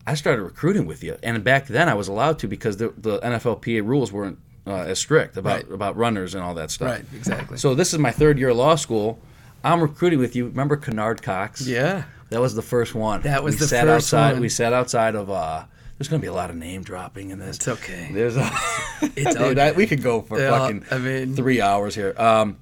I 0.06 0.14
started 0.14 0.42
recruiting 0.42 0.84
with 0.86 1.02
you, 1.02 1.16
and 1.22 1.42
back 1.42 1.66
then 1.66 1.88
I 1.88 1.94
was 1.94 2.08
allowed 2.08 2.38
to 2.40 2.48
because 2.48 2.76
the, 2.76 2.92
the 2.98 3.18
NFLPA 3.20 3.86
rules 3.86 4.12
weren't 4.12 4.38
uh, 4.66 4.72
as 4.74 4.98
strict 4.98 5.36
about 5.36 5.64
Right. 5.64 5.70
about 5.72 5.96
runners 5.96 6.34
and 6.34 6.42
all 6.44 6.54
that 6.54 6.70
stuff. 6.70 6.88
Right, 6.90 7.04
exactly. 7.14 7.56
So 7.58 7.74
this 7.74 7.92
is 7.92 7.98
my 7.98 8.10
third 8.10 8.38
year 8.38 8.50
of 8.50 8.56
law 8.56 8.74
school. 8.74 9.18
I'm 9.62 9.80
recruiting 9.80 10.18
with 10.18 10.36
you. 10.36 10.46
Remember 10.46 10.76
Kennard 10.76 11.22
Cox? 11.22 11.66
yeah. 11.66 12.04
That 12.30 12.40
was 12.40 12.54
the 12.54 12.62
first 12.62 12.94
one. 12.94 13.20
That 13.22 13.44
was 13.44 13.54
we 13.54 13.58
the 13.60 13.66
sat 13.68 13.84
first 13.84 14.12
outside, 14.12 14.32
one. 14.32 14.40
We 14.40 14.48
sat 14.48 14.72
outside 14.72 15.14
of. 15.14 15.30
uh 15.30 15.64
There's 15.98 16.08
going 16.08 16.20
to 16.20 16.24
be 16.24 16.28
a 16.28 16.32
lot 16.34 16.50
of 16.50 16.56
name 16.56 16.82
dropping 16.82 17.30
in 17.30 17.38
this. 17.38 17.56
It's 17.56 17.68
okay. 17.68 18.10
There's 18.12 18.36
a. 18.36 18.50
It's 19.16 19.34
Dude, 19.38 19.58
I, 19.58 19.72
we 19.72 19.86
could 19.86 20.02
go 20.02 20.22
for 20.22 20.38
Yeah, 20.40 20.50
fucking 20.58 20.84
I 20.90 20.98
mean- 20.98 21.36
three 21.36 21.60
hours 21.60 21.94
here. 21.94 22.14
Um, 22.16 22.58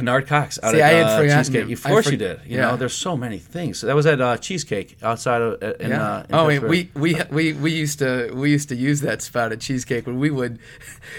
Kennard 0.00 0.26
Cox 0.26 0.58
out 0.62 0.72
See, 0.72 0.80
at 0.82 0.94
uh, 1.04 1.22
Cheesecake. 1.22 1.70
Of 1.70 1.82
course 1.84 2.06
for- 2.06 2.12
you 2.12 2.16
did. 2.18 2.40
You 2.46 2.56
yeah. 2.56 2.62
know, 2.70 2.76
there's 2.76 2.92
so 2.94 3.16
many 3.16 3.38
things. 3.38 3.78
So 3.78 3.86
that 3.86 3.94
was 3.96 4.06
at 4.06 4.20
uh, 4.20 4.36
Cheesecake 4.38 4.96
outside 5.02 5.40
of. 5.42 5.62
uh, 5.62 5.74
In, 5.80 5.90
Yeah. 5.90 6.02
uh, 6.02 6.22
in 6.28 6.34
oh, 6.34 6.48
Pittsburgh. 6.48 6.70
we, 6.70 6.90
we 6.94 7.14
we 7.30 7.52
we 7.54 7.70
used 7.72 7.98
to 8.00 8.30
we 8.34 8.50
used 8.50 8.68
to 8.70 8.76
use 8.76 9.00
that 9.02 9.22
spot 9.22 9.52
at 9.52 9.60
Cheesecake 9.60 10.06
when 10.06 10.18
we 10.18 10.30
would. 10.30 10.58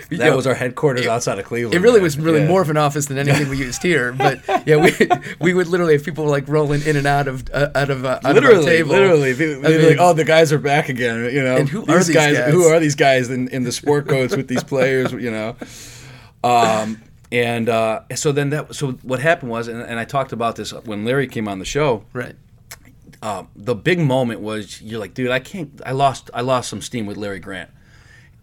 That 0.10 0.18
know, 0.30 0.36
was 0.36 0.48
our 0.48 0.54
headquarters 0.54 1.06
it- 1.06 1.10
outside 1.10 1.40
of 1.40 1.46
Cleveland. 1.46 1.74
It 1.76 1.80
really 1.80 1.96
man. 2.00 2.04
was 2.04 2.18
really 2.20 2.42
Yeah. 2.42 2.48
more 2.48 2.62
of 2.62 2.70
an 2.70 2.78
office 2.78 3.06
than 3.08 3.18
anything 3.18 3.50
we 3.50 3.58
used 3.58 3.82
here. 3.84 4.12
But 4.14 4.40
yeah, 4.68 4.78
we 4.78 4.92
we 5.40 5.54
would 5.54 5.68
literally 5.68 5.94
have 5.94 6.04
people 6.04 6.26
like 6.26 6.48
rolling 6.48 6.82
in 6.84 6.96
and 6.96 7.08
out 7.08 7.28
of 7.28 7.44
uh, 7.54 7.70
out 7.76 7.90
of 7.90 8.06
uh, 8.06 8.20
out 8.24 8.24
of 8.24 8.26
our 8.26 8.34
literally, 8.42 8.66
table. 8.66 8.90
literally, 8.92 9.34
people- 9.34 9.66
I 9.66 9.70
they'd 9.70 9.78
be 9.78 9.84
mean- 9.84 9.90
like, 9.98 9.98
"Oh, 10.00 10.14
the 10.14 10.24
guys 10.26 10.52
are 10.54 10.60
back 10.60 10.90
again." 10.90 11.26
You 11.34 11.44
know, 11.44 11.58
And 11.58 11.68
who 11.70 11.82
are 11.88 11.98
these 11.98 12.10
guys, 12.10 12.38
guys? 12.38 12.52
Who 12.54 12.64
are 12.66 12.80
these 12.80 12.96
guys 12.96 13.30
in, 13.30 13.48
in 13.50 13.64
the 13.64 13.72
sport 13.72 14.08
coats 14.08 14.36
with 14.36 14.48
these 14.48 14.64
players? 14.64 15.12
You 15.22 15.30
know, 15.32 15.56
um, 16.44 17.02
and 17.32 17.70
uh, 17.70 18.02
so 18.16 18.32
then 18.32 18.50
that 18.50 18.76
so 18.76 18.94
what 19.04 19.20
happened 19.20 19.52
was, 19.52 19.68
and, 19.68 19.82
and 19.82 20.00
I 20.00 20.06
talked 20.06 20.34
about 20.34 20.56
this 20.56 20.74
when 20.74 21.06
Larry 21.06 21.28
came 21.28 21.48
on 21.48 21.60
the 21.60 21.66
show. 21.66 22.04
Right. 22.14 22.36
Um, 23.22 23.50
the 23.56 23.76
big 23.76 24.00
moment 24.00 24.42
was 24.42 24.82
you're 24.82 25.00
like, 25.00 25.14
dude, 25.14 25.32
I 25.32 25.40
can't. 25.40 25.82
I 25.86 25.92
lost. 25.92 26.30
I 26.34 26.42
lost 26.42 26.70
some 26.70 26.82
steam 26.82 27.06
with 27.06 27.18
Larry 27.18 27.40
Grant. 27.40 27.70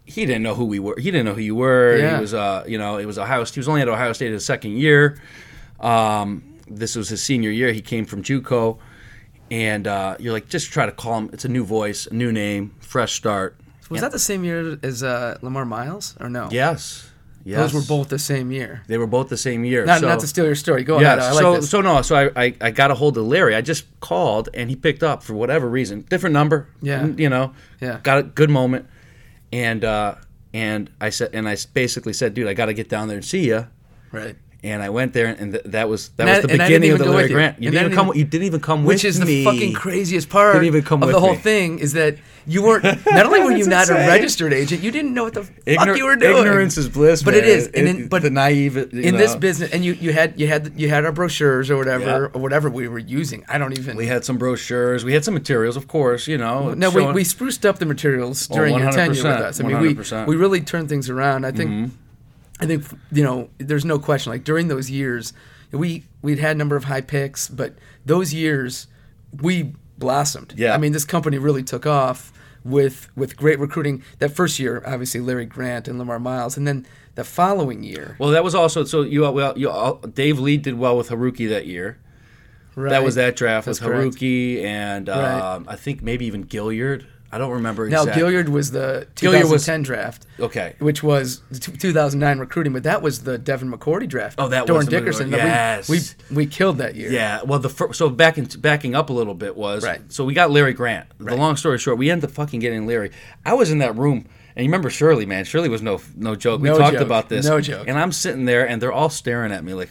He 0.05 0.25
didn't 0.25 0.41
know 0.41 0.55
who 0.55 0.65
we 0.65 0.79
were. 0.79 0.95
He 0.97 1.11
didn't 1.11 1.25
know 1.25 1.35
who 1.35 1.41
you 1.41 1.55
were. 1.55 1.97
Yeah. 1.97 2.15
He 2.15 2.21
was, 2.21 2.33
uh, 2.33 2.63
you 2.67 2.79
know, 2.79 2.97
it 2.97 3.05
was 3.05 3.19
Ohio. 3.19 3.45
He 3.45 3.59
was 3.59 3.67
only 3.67 3.81
at 3.81 3.87
Ohio 3.87 4.13
State 4.13 4.31
his 4.31 4.45
second 4.45 4.71
year. 4.71 5.21
Um, 5.79 6.57
this 6.67 6.95
was 6.95 7.09
his 7.09 7.21
senior 7.21 7.51
year. 7.51 7.71
He 7.73 7.81
came 7.81 8.05
from 8.05 8.23
JUCO, 8.23 8.79
and 9.51 9.85
uh, 9.85 10.15
you're 10.19 10.33
like, 10.33 10.49
just 10.49 10.71
try 10.71 10.85
to 10.85 10.91
call 10.91 11.17
him. 11.19 11.29
It's 11.33 11.45
a 11.45 11.49
new 11.49 11.63
voice, 11.63 12.07
a 12.07 12.13
new 12.13 12.31
name, 12.31 12.73
fresh 12.79 13.13
start. 13.13 13.57
Was 13.89 14.01
that 14.01 14.11
the 14.11 14.19
same 14.19 14.43
year 14.43 14.77
as 14.83 15.01
uh, 15.01 15.37
Lamar 15.41 15.65
Miles 15.65 16.15
or 16.19 16.29
no? 16.29 16.47
Yes, 16.51 17.08
yes. 17.43 17.59
Those 17.59 17.73
were 17.73 17.87
both 17.97 18.09
the 18.09 18.19
same 18.19 18.51
year. 18.51 18.81
They 18.87 18.97
were 18.97 19.07
both 19.07 19.29
the 19.29 19.37
same 19.37 19.63
year. 19.65 19.85
Not, 19.85 20.01
so, 20.01 20.07
not 20.07 20.19
to 20.21 20.27
steal 20.27 20.45
your 20.45 20.55
story. 20.55 20.83
Go 20.83 20.99
Yes. 20.99 21.17
ahead. 21.19 21.31
I 21.31 21.31
like 21.33 21.41
so 21.41 21.55
this. 21.55 21.69
so 21.69 21.81
no. 21.81 22.01
So 22.01 22.15
I, 22.15 22.43
I 22.45 22.55
I 22.61 22.71
got 22.71 22.91
a 22.91 22.95
hold 22.95 23.17
of 23.17 23.25
Larry. 23.25 23.55
I 23.55 23.61
just 23.61 23.85
called 23.99 24.49
and 24.53 24.69
he 24.69 24.75
picked 24.75 25.03
up 25.03 25.23
for 25.23 25.33
whatever 25.33 25.67
reason. 25.69 26.01
Different 26.09 26.33
number. 26.33 26.67
Yeah. 26.81 27.05
You 27.05 27.29
know. 27.29 27.53
Yeah. 27.81 27.99
Got 28.03 28.17
a 28.19 28.23
good 28.23 28.49
moment, 28.49 28.87
and 29.51 29.83
uh, 29.85 30.15
and 30.53 30.89
I 30.99 31.09
said 31.09 31.29
and 31.33 31.47
I 31.47 31.57
basically 31.73 32.13
said, 32.13 32.33
dude, 32.33 32.47
I 32.47 32.53
got 32.53 32.65
to 32.67 32.73
get 32.73 32.89
down 32.89 33.07
there 33.07 33.17
and 33.17 33.25
see 33.25 33.47
you. 33.47 33.67
right. 34.11 34.35
And 34.61 34.83
I 34.83 34.89
went 34.89 35.13
there, 35.13 35.27
and 35.27 35.53
th- 35.53 35.63
that 35.67 35.87
was 35.87 36.09
that 36.17 36.25
was 36.27 36.41
the 36.41 36.57
beginning 36.57 36.91
of 36.91 36.99
the 36.99 37.05
Larry 37.05 37.23
with 37.23 37.29
you. 37.31 37.35
Grant. 37.37 37.63
You 37.63 37.71
didn't 37.71 37.85
even 37.85 37.95
come. 37.95 38.07
even- 38.07 38.17
You 38.19 38.25
didn't 38.25 38.45
even 38.47 38.59
come 38.59 38.83
Which 38.83 39.03
with 39.03 39.15
is 39.15 39.19
the 39.21 39.45
fucking 39.45 39.71
craziest 39.73 40.27
part 40.27 40.53
Didn't 40.53 40.65
even 40.67 40.83
come 40.83 41.01
of 41.01 41.09
the 41.11 41.19
whole 41.19 41.31
me. 41.31 41.37
thing 41.37 41.79
is 41.79 41.93
that 41.93 42.17
you 42.45 42.61
weren't. 42.63 42.83
Not 43.05 43.25
only 43.25 43.39
were 43.39 43.53
you 43.53 43.65
not 43.67 43.89
a 43.89 43.93
registered 43.93 44.51
agent, 44.51 44.83
you 44.83 44.91
didn't 44.91 45.13
know 45.13 45.23
what 45.23 45.33
the 45.35 45.43
fuck 45.43 45.95
you 45.95 46.05
were 46.05 46.17
doing. 46.17 46.35
Ignorance 46.39 46.77
is 46.77 46.89
bliss, 46.89 47.23
But 47.23 47.35
it 47.35 47.45
man. 47.45 47.51
is, 47.57 47.67
and 47.67 47.87
in- 47.87 48.07
but 48.09 48.21
the 48.21 48.31
naive. 48.31 48.75
in 48.75 49.15
this 49.15 49.33
business, 49.37 49.71
and 49.71 49.85
you 49.85 49.93
you 49.93 50.11
had 50.11 50.37
you 50.37 50.47
had 50.47 50.73
you 50.75 50.89
had 50.89 51.05
our 51.05 51.13
brochures 51.13 51.71
or 51.71 51.77
whatever 51.77 52.03
Yeah. 52.03 52.17
or 52.37 52.41
whatever 52.41 52.69
we 52.69 52.89
were 52.89 52.99
using. 52.99 53.45
I 53.47 53.57
don't 53.59 53.77
even. 53.79 53.95
we 53.95 54.07
had 54.07 54.25
some 54.25 54.37
brochures. 54.37 55.05
We 55.05 55.13
had 55.13 55.23
some 55.23 55.35
materials, 55.35 55.77
of 55.77 55.87
course. 55.87 56.27
You 56.27 56.37
know. 56.37 56.73
no, 56.73 56.89
we, 56.89 57.01
showing- 57.01 57.15
we 57.15 57.23
spruced 57.23 57.65
up 57.65 57.79
the 57.79 57.85
materials 57.85 58.49
Oh, 58.51 58.55
during 58.55 58.77
your 58.77 58.91
tenure 58.91 59.23
with 59.23 59.25
us. 59.25 59.61
I 59.61 59.63
mean, 59.63 59.79
we 59.79 59.95
100%. 59.95 60.27
we 60.27 60.35
really 60.35 60.59
turned 60.59 60.89
things 60.89 61.09
around. 61.09 61.45
I 61.45 61.51
think, 61.51 61.69
Mm-hmm. 61.71 61.95
I 62.59 62.65
think 62.65 62.85
you 63.11 63.23
know, 63.23 63.49
there's 63.57 63.85
no 63.85 63.99
question. 63.99 64.31
Like 64.31 64.43
during 64.43 64.67
those 64.67 64.89
years, 64.91 65.33
we 65.71 66.03
we'd 66.21 66.39
had 66.39 66.55
a 66.55 66.59
number 66.59 66.75
of 66.75 66.85
high 66.85 67.01
picks, 67.01 67.47
but 67.47 67.75
those 68.05 68.33
years 68.33 68.87
we 69.41 69.73
blossomed. 69.97 70.53
Yeah. 70.57 70.73
I 70.73 70.77
mean, 70.77 70.91
this 70.91 71.05
company 71.05 71.37
really 71.37 71.63
took 71.63 71.85
off 71.85 72.31
with 72.63 73.07
with 73.15 73.37
great 73.37 73.59
recruiting. 73.59 74.03
That 74.19 74.31
first 74.31 74.59
year, 74.59 74.83
obviously 74.85 75.21
Larry 75.21 75.45
Grant 75.45 75.87
and 75.87 75.97
Lamar 75.99 76.19
Miles, 76.19 76.57
and 76.57 76.67
then 76.67 76.85
the 77.15 77.23
following 77.23 77.83
year, 77.83 78.15
Well, 78.19 78.29
that 78.31 78.43
was 78.43 78.55
also 78.55 78.83
so 78.83 79.01
you 79.01 79.21
well 79.31 79.57
you 79.57 79.99
Dave 80.13 80.39
Lee 80.39 80.57
did 80.57 80.77
well 80.77 80.97
with 80.97 81.09
Haruki 81.09 81.47
that 81.49 81.65
year. 81.67 81.97
right? 82.75 82.89
That 82.89 83.03
was 83.03 83.15
that 83.15 83.35
draft 83.35 83.65
That's 83.65 83.79
with 83.81 83.89
correct. 83.89 84.15
Haruki 84.15 84.63
and 84.63 85.07
Right. 85.07 85.39
um, 85.55 85.65
I 85.69 85.75
think 85.75 86.01
maybe 86.01 86.25
even 86.25 86.45
Gilliard. 86.45 87.05
I 87.31 87.37
don't 87.37 87.51
remember 87.51 87.87
Now. 87.89 88.05
Gilliard 88.05 88.49
was 88.49 88.71
the 88.71 89.07
Gilliard 89.15 89.41
2010 89.41 89.81
was- 89.81 89.85
draft. 89.87 90.25
Okay. 90.39 90.73
which 90.79 91.03
was 91.03 91.41
the 91.51 91.59
t- 91.59 91.71
2009 91.73 92.39
recruiting, 92.39 92.73
but 92.73 92.83
that 92.83 93.01
was 93.01 93.19
the 93.23 93.37
Devin 93.37 93.71
McCourty 93.71 94.07
draft. 94.07 94.35
Oh, 94.39 94.47
that 94.47 94.65
Doran 94.65 94.77
was 94.79 94.85
the 94.85 94.91
Dickerson. 94.91 95.29
That 95.31 95.37
we- 95.89 95.95
yes. 95.95 96.17
we, 96.29 96.35
we 96.35 96.45
killed 96.47 96.77
that 96.79 96.95
year. 96.95 97.11
Yeah. 97.11 97.41
Well, 97.43 97.59
the 97.59 97.69
fir- 97.69 97.93
so 97.93 98.09
back 98.09 98.37
in, 98.37 98.45
backing 98.59 98.95
up 98.95 99.09
a 99.09 99.13
little 99.13 99.35
bit 99.35 99.55
was 99.55 99.83
Right. 99.83 100.01
so 100.11 100.25
we 100.25 100.33
got 100.33 100.49
Larry 100.49 100.73
Grant. 100.73 101.07
The 101.19 101.35
long 101.35 101.55
story 101.55 101.77
short, 101.77 101.97
we 101.97 102.09
ended 102.09 102.29
up 102.29 102.35
fucking 102.35 102.59
getting 102.61 102.87
Larry. 102.87 103.11
I 103.45 103.53
was 103.53 103.69
in 103.69 103.77
that 103.79 103.95
room. 103.95 104.25
And 104.59 104.65
you 104.65 104.71
remember 104.71 104.89
Shirley, 104.89 105.25
man? 105.25 105.45
Shirley 105.45 105.69
was 105.69 105.81
no 105.81 106.01
no 106.17 106.35
joke. 106.35 106.59
We 106.59 106.67
talked 106.67 106.91
joke. 106.97 107.01
about 107.01 107.29
this. 107.29 107.45
No 107.45 107.61
joke. 107.61 107.87
And 107.87 107.97
I'm 107.97 108.11
sitting 108.11 108.43
there, 108.43 108.67
and 108.67 108.81
they're 108.81 108.91
all 108.91 109.09
staring 109.09 109.53
at 109.53 109.63
me 109.63 109.73
like, 109.73 109.89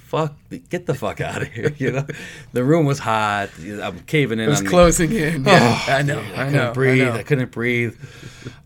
"Fuck, 0.00 0.34
get 0.68 0.84
the 0.84 0.92
fuck 0.92 1.22
out 1.22 1.40
of 1.40 1.48
here!" 1.48 1.72
You 1.78 1.92
know, 1.92 2.06
the 2.52 2.62
room 2.62 2.84
was 2.84 2.98
hot. 2.98 3.48
I'm 3.58 4.00
caving 4.00 4.38
in. 4.38 4.44
it 4.44 4.48
was 4.50 4.60
closing 4.60 5.10
in. 5.10 5.44
Yeah, 5.44 5.58
Oh, 5.88 5.92
I 5.94 6.02
know. 6.02 6.20
dude, 6.22 6.32
I, 6.32 6.36
couldn't 6.36 6.52
know. 6.52 6.72
breathe. 6.74 7.08
I. 7.08 7.18
I 7.20 7.22
couldn't 7.22 7.50
breathe. 7.50 7.96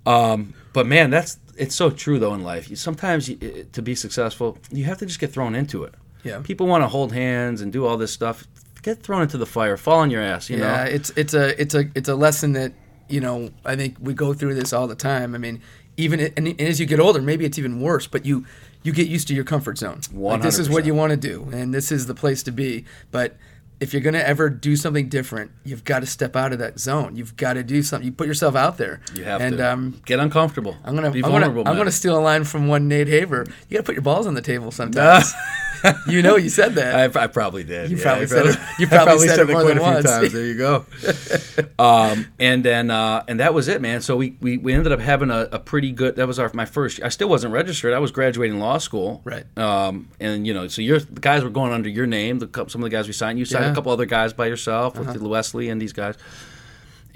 Um, 0.07 0.55
but 0.73 0.89
man, 0.89 1.11
that's 1.11 1.39
it's 1.57 1.77
so 1.77 1.89
true 1.89 2.19
though 2.19 2.35
in 2.35 2.43
life. 2.43 2.77
Sometimes 2.77 3.29
you, 3.29 3.37
to 3.73 3.81
be 3.81 3.95
successful, 3.95 4.59
you 4.73 4.83
have 4.87 4.99
to 4.99 5.07
just 5.07 5.21
get 5.21 5.31
thrown 5.33 5.55
into 5.55 5.85
it. 5.85 5.95
Yeah. 6.25 6.41
People 6.43 6.67
want 6.67 6.83
to 6.83 6.89
hold 6.89 7.13
hands 7.13 7.61
and 7.61 7.73
do 7.73 7.87
all 7.87 7.97
this 7.97 8.13
stuff. 8.13 8.45
Get 8.83 9.05
thrown 9.05 9.23
into 9.23 9.39
the 9.39 9.47
fire, 9.47 9.77
fall 9.77 10.01
on 10.01 10.11
your 10.11 10.21
ass. 10.21 10.51
You 10.51 10.59
yeah, 10.59 10.85
know. 10.85 10.91
it's 10.91 11.11
it's 11.11 11.33
a 11.33 11.61
it's 11.61 11.75
a 11.77 11.85
it's 11.95 12.09
a 12.09 12.17
lesson 12.17 12.55
that 12.55 12.73
you 13.09 13.21
know 13.21 13.51
I 13.65 13.77
think 13.77 13.97
we 14.01 14.15
go 14.15 14.35
through 14.35 14.55
this 14.55 14.73
all 14.73 14.87
the 14.87 14.95
time. 14.95 15.35
I 15.35 15.39
mean, 15.39 15.61
even 15.97 16.21
it, 16.21 16.33
and, 16.37 16.49
and 16.49 16.61
as 16.61 16.81
you 16.81 16.87
get 16.87 17.01
older, 17.01 17.21
maybe 17.23 17.45
it's 17.45 17.59
even 17.59 17.81
worse. 17.81 18.07
But 18.07 18.25
you 18.25 18.45
you 18.83 18.93
get 18.93 19.09
used 19.09 19.29
to 19.29 19.35
your 19.35 19.45
comfort 19.45 19.79
zone. 19.79 20.01
Like 20.13 20.43
this 20.43 20.59
is 20.59 20.69
what 20.69 20.85
you 20.87 20.95
want 20.95 21.11
to 21.11 21.17
do, 21.17 21.49
and 21.53 21.73
this 21.73 21.91
is 21.91 22.07
the 22.07 22.15
place 22.15 22.43
to 22.45 22.53
be. 22.53 22.85
But 23.11 23.37
if 23.81 23.93
you're 23.93 24.03
gonna 24.03 24.19
ever 24.19 24.49
do 24.49 24.77
something 24.77 25.09
different, 25.09 25.51
you've 25.65 25.85
got 25.85 26.01
to 26.01 26.07
step 26.07 26.37
out 26.37 26.53
of 26.53 26.59
that 26.59 26.79
zone. 26.79 27.17
You've 27.17 27.37
got 27.37 27.55
to 27.55 27.63
do 27.63 27.83
something. 27.83 28.07
You 28.07 28.13
put 28.13 28.27
yourself 28.27 28.55
out 28.55 28.79
there. 28.79 29.01
You 29.15 29.25
have 29.25 29.41
and, 29.41 29.57
to 29.59 29.73
Um, 29.73 30.01
get 30.07 30.21
uncomfortable. 30.21 30.77
I'm 30.85 30.95
gonna, 30.95 31.11
be 31.11 31.19
I'm 31.19 31.31
gonna, 31.31 31.47
vulnerable. 31.47 31.71
I'm 31.71 31.77
gonna 31.77 31.91
steal 31.93 32.19
a 32.19 32.21
line 32.21 32.45
from 32.45 32.69
one 32.69 32.89
Nate 32.89 33.09
Haver. 33.09 33.47
You 33.69 33.77
gotta 33.77 33.83
put 33.85 33.95
your 33.95 34.03
balls 34.03 34.27
on 34.27 34.35
the 34.35 34.43
table 34.43 34.71
sometimes. 34.71 35.33
you 36.09 36.23
know, 36.23 36.37
you 36.37 36.49
said 36.49 36.75
that. 36.77 37.17
I, 37.17 37.25
I 37.25 37.27
probably 37.27 37.65
did. 37.65 37.91
You 37.91 37.97
Yeah, 37.97 38.03
probably 38.03 38.27
said 38.27 38.47
it- 38.47 38.59
you 38.79 38.87
probably 38.89 39.29
said 39.29 39.39
it 39.41 39.49
more 39.53 39.63
quite 39.63 39.69
than 39.75 39.79
a 39.79 39.81
few 39.85 39.93
once. 39.93 40.05
times. 40.05 40.33
There 40.33 40.45
you 40.47 40.57
go. 40.57 40.87
um, 41.79 42.27
and 42.39 42.65
then 42.65 42.91
uh, 42.91 43.25
and 43.29 43.41
that 43.41 43.55
was 43.55 43.69
it, 43.69 43.81
man. 43.81 44.01
So 44.01 44.17
we, 44.17 44.37
we, 44.41 44.59
we 44.59 44.73
ended 44.73 44.93
up 44.93 45.01
having 45.01 45.31
a, 45.31 45.49
a 45.53 45.59
pretty 45.59 45.93
good. 45.93 46.17
That 46.17 46.27
was 46.27 46.39
our 46.39 46.51
my 46.55 46.65
first. 46.67 47.03
I 47.03 47.09
still 47.09 47.29
wasn't 47.29 47.53
registered. 47.53 47.93
I 47.93 47.99
was 47.99 48.11
graduating 48.11 48.59
law 48.59 48.79
school. 48.79 49.21
Right. 49.25 49.45
Um, 49.59 50.09
and 50.21 50.47
you 50.47 50.55
know, 50.55 50.69
so 50.69 50.83
your 50.83 51.01
the 51.01 51.21
guys 51.21 51.43
were 51.45 51.51
going 51.51 51.73
under 51.73 51.89
your 51.89 52.07
name. 52.07 52.39
The, 52.39 52.49
some 52.69 52.83
of 52.83 52.91
the 52.91 52.95
guys 52.97 53.07
we 53.07 53.13
signed. 53.13 53.39
You 53.39 53.45
signed 53.45 53.63
Yeah. 53.63 53.67
Uh-huh. 53.67 53.73
a 53.73 53.75
couple 53.77 53.93
other 53.93 54.07
guys 54.07 54.33
by 54.33 54.47
yourself 54.47 54.99
with 54.99 55.17
Wesley 55.21 55.69
and 55.69 55.81
these 55.81 55.93
guys. 55.93 56.17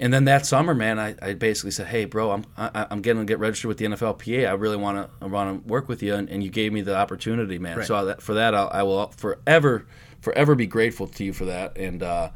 And 0.01 0.13
then 0.13 0.25
that 0.25 0.45
summer, 0.45 0.73
man, 0.73 0.97
I, 0.97 1.15
I 1.21 1.33
basically 1.33 1.71
said, 1.71 1.87
"Hey, 1.87 2.05
bro, 2.05 2.31
I'm 2.31 2.45
I, 2.57 2.87
I'm 2.89 3.01
getting 3.01 3.21
to 3.21 3.25
get 3.25 3.39
registered 3.39 3.67
with 3.67 3.77
the 3.77 3.85
NFLPA. 3.85 4.47
I 4.47 4.53
really 4.53 4.77
want 4.77 5.09
to 5.19 5.27
want 5.27 5.63
to 5.63 5.67
work 5.69 5.89
with 5.89 6.01
you." 6.01 6.15
And, 6.15 6.29
and 6.29 6.41
you 6.41 6.49
gave 6.49 6.71
me 6.71 6.81
the 6.81 6.95
opportunity, 6.95 7.59
man. 7.59 7.77
Right. 7.79 7.87
So 7.87 8.05
that, 8.05 8.21
for 8.21 8.33
that, 8.35 8.55
I'll, 8.55 8.69
I 8.71 8.83
will 8.83 9.07
forever, 9.07 9.85
forever 10.21 10.55
be 10.55 10.67
grateful 10.67 11.07
to 11.07 11.23
you 11.25 11.33
for 11.33 11.45
that. 11.45 11.77
And 11.77 12.01
uh, 12.01 12.29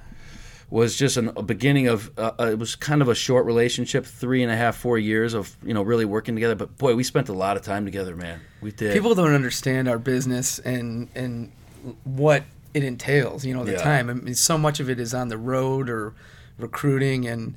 was 0.69 0.97
just 0.97 1.17
an, 1.17 1.31
a 1.37 1.43
beginning 1.43 1.87
of 1.87 2.11
uh, 2.17 2.31
uh, 2.39 2.45
it 2.47 2.59
was 2.59 2.75
kind 2.75 3.01
of 3.01 3.07
a 3.07 3.15
short 3.15 3.45
relationship, 3.45 4.05
three 4.05 4.43
and 4.43 4.51
a 4.51 4.55
half, 4.57 4.75
four 4.75 4.97
years 4.97 5.33
of 5.33 5.55
you 5.63 5.73
know 5.73 5.83
really 5.83 6.05
working 6.05 6.35
together. 6.35 6.55
But 6.55 6.77
boy, 6.77 6.95
we 6.95 7.03
spent 7.03 7.29
a 7.29 7.33
lot 7.33 7.55
of 7.55 7.63
time 7.63 7.85
together, 7.85 8.15
man. 8.15 8.41
We 8.59 8.71
did. 8.71 8.91
People 8.91 9.15
don't 9.15 9.33
understand 9.33 9.87
our 9.87 9.99
business 9.99 10.59
and 10.59 11.07
and 11.15 11.51
what 12.03 12.43
it 12.73 12.83
entails. 12.83 13.45
You 13.45 13.53
know, 13.53 13.63
the 13.63 13.73
Yeah. 13.73 13.77
time. 13.83 14.09
I 14.09 14.13
mean, 14.15 14.35
so 14.35 14.57
much 14.57 14.79
of 14.81 14.89
it 14.89 14.99
is 14.99 15.13
on 15.13 15.29
the 15.29 15.37
road 15.37 15.89
or 15.89 16.13
recruiting, 16.57 17.27
and 17.27 17.55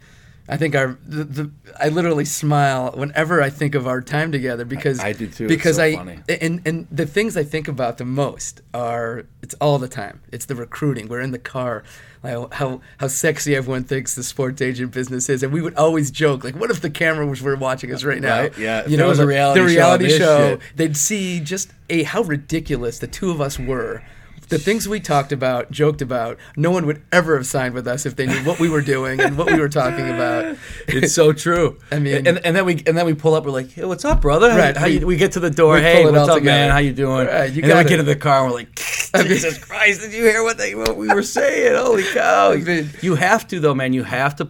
I 0.49 0.57
think 0.57 0.77
our 0.77 0.99
the, 1.05 1.25
the 1.25 1.51
I 1.81 1.89
literally 1.89 2.25
smile 2.25 2.93
whenever 2.93 3.43
I 3.43 3.51
think 3.51 3.75
of 3.75 3.87
our 3.87 4.01
time 4.01 4.31
together 4.31 4.65
because 4.65 5.01
I 5.01 5.13
do 5.13 5.27
too. 5.27 5.49
Because 5.49 5.77
so 5.77 5.83
I 5.83 5.97
funny. 5.97 6.21
and 6.29 6.63
and 6.65 6.87
the 6.91 7.07
things 7.07 7.37
I 7.37 7.43
think 7.43 7.67
about 7.69 7.99
the 7.99 8.05
most 8.05 8.61
are 8.73 9.25
it's 9.43 9.55
all 9.61 9.79
the 9.79 9.89
time. 9.89 10.21
It's 10.31 10.47
the 10.47 10.55
recruiting. 10.55 11.09
We're 11.09 11.21
in 11.21 11.33
the 11.33 11.39
car. 11.39 11.83
Like 12.23 12.55
how 12.55 12.81
how 12.99 13.09
sexy 13.09 13.55
everyone 13.55 13.85
thinks 13.85 14.15
the 14.15 14.23
sports 14.23 14.63
agent 14.63 14.93
business 14.93 15.29
is, 15.29 15.43
and 15.43 15.53
we 15.53 15.61
would 15.61 15.75
always 15.75 16.11
joke 16.11 16.45
like, 16.45 16.57
"What 16.57 16.71
if 16.71 16.81
the 16.81 16.91
camera 16.91 17.27
was 17.27 17.43
were 17.43 17.57
watching 17.57 17.93
us 17.93 18.05
right 18.05 18.21
now?" 18.21 18.43
Right, 18.43 18.59
yeah. 18.59 18.87
You 18.87 18.97
know, 18.97 19.09
was 19.09 19.19
a 19.19 19.23
the- 19.23 19.29
reality 19.29 19.61
the 19.61 19.69
show 19.69 19.75
reality 19.75 20.05
this 20.07 20.19
show. 20.19 20.59
They'd 20.77 20.97
see 20.97 21.41
just 21.41 21.71
a 21.91 22.05
how 22.05 22.23
ridiculous 22.23 22.99
the 22.99 23.07
two 23.07 23.31
of 23.31 23.41
us 23.41 23.59
were. 23.59 24.03
The 24.49 24.59
things 24.59 24.89
we 24.89 25.01
talked 25.01 25.33
about, 25.33 25.73
joked 25.73 26.01
about, 26.01 26.39
no 26.57 26.71
one 26.71 26.87
would 26.87 27.03
ever 27.11 27.37
have 27.37 27.47
signed 27.47 27.75
with 27.75 27.89
us 27.89 28.07
if 28.07 28.15
they 28.15 28.27
knew 28.27 28.39
what 28.45 28.61
we 28.61 28.69
were 28.69 28.81
doing 28.81 29.21
and 29.21 29.37
what 29.37 29.49
we 29.51 29.59
were 29.59 29.69
talking 29.69 30.09
about. 30.09 30.57
It's 30.89 31.13
so 31.13 31.33
true. 31.33 31.79
I 31.91 31.99
mean- 31.99 32.27
and, 32.29 32.39
and 32.47 32.55
then 32.55 32.65
we 32.65 32.75
and 32.87 32.97
then 32.97 33.07
we 33.07 33.15
pull 33.15 33.35
up. 33.35 33.45
We're 33.45 33.51
like, 33.51 33.73
"Hey, 33.73 33.85
what's 33.85 34.05
up, 34.05 34.21
brother? 34.23 34.51
How, 34.53 34.57
Right, 34.59 34.77
how 34.77 34.87
we- 34.87 35.01
you, 35.01 35.07
we 35.07 35.17
get 35.17 35.33
to 35.33 35.41
the 35.41 35.51
door. 35.51 35.79
Hey, 35.79 36.05
what's 36.05 36.29
up, 36.29 36.43
man? 36.43 36.71
How 36.71 36.79
you 36.79 36.93
doing? 36.93 37.27
Right, 37.27 37.53
you 37.53 37.63
and 37.63 37.71
then 37.73 37.85
we 37.85 37.89
get 37.91 37.99
in 37.99 38.07
the 38.07 38.15
car 38.15 38.45
and 38.45 38.53
we're 38.53 38.59
like, 38.59 38.75
Jesus 39.27 39.59
Christ! 39.59 40.01
Did 40.01 40.13
you 40.15 40.23
hear 40.25 40.43
what 40.45 40.59
they 40.59 40.75
what 40.77 40.97
we 40.97 41.09
were 41.13 41.23
saying? 41.25 41.75
Holy 41.77 42.05
cow! 42.05 42.53
I 42.53 42.57
mean- 42.59 42.91
you 43.03 43.17
have 43.17 43.49
to 43.49 43.59
though, 43.61 43.75
man. 43.75 43.93
You 43.93 44.05
have 44.05 44.37
to. 44.37 44.49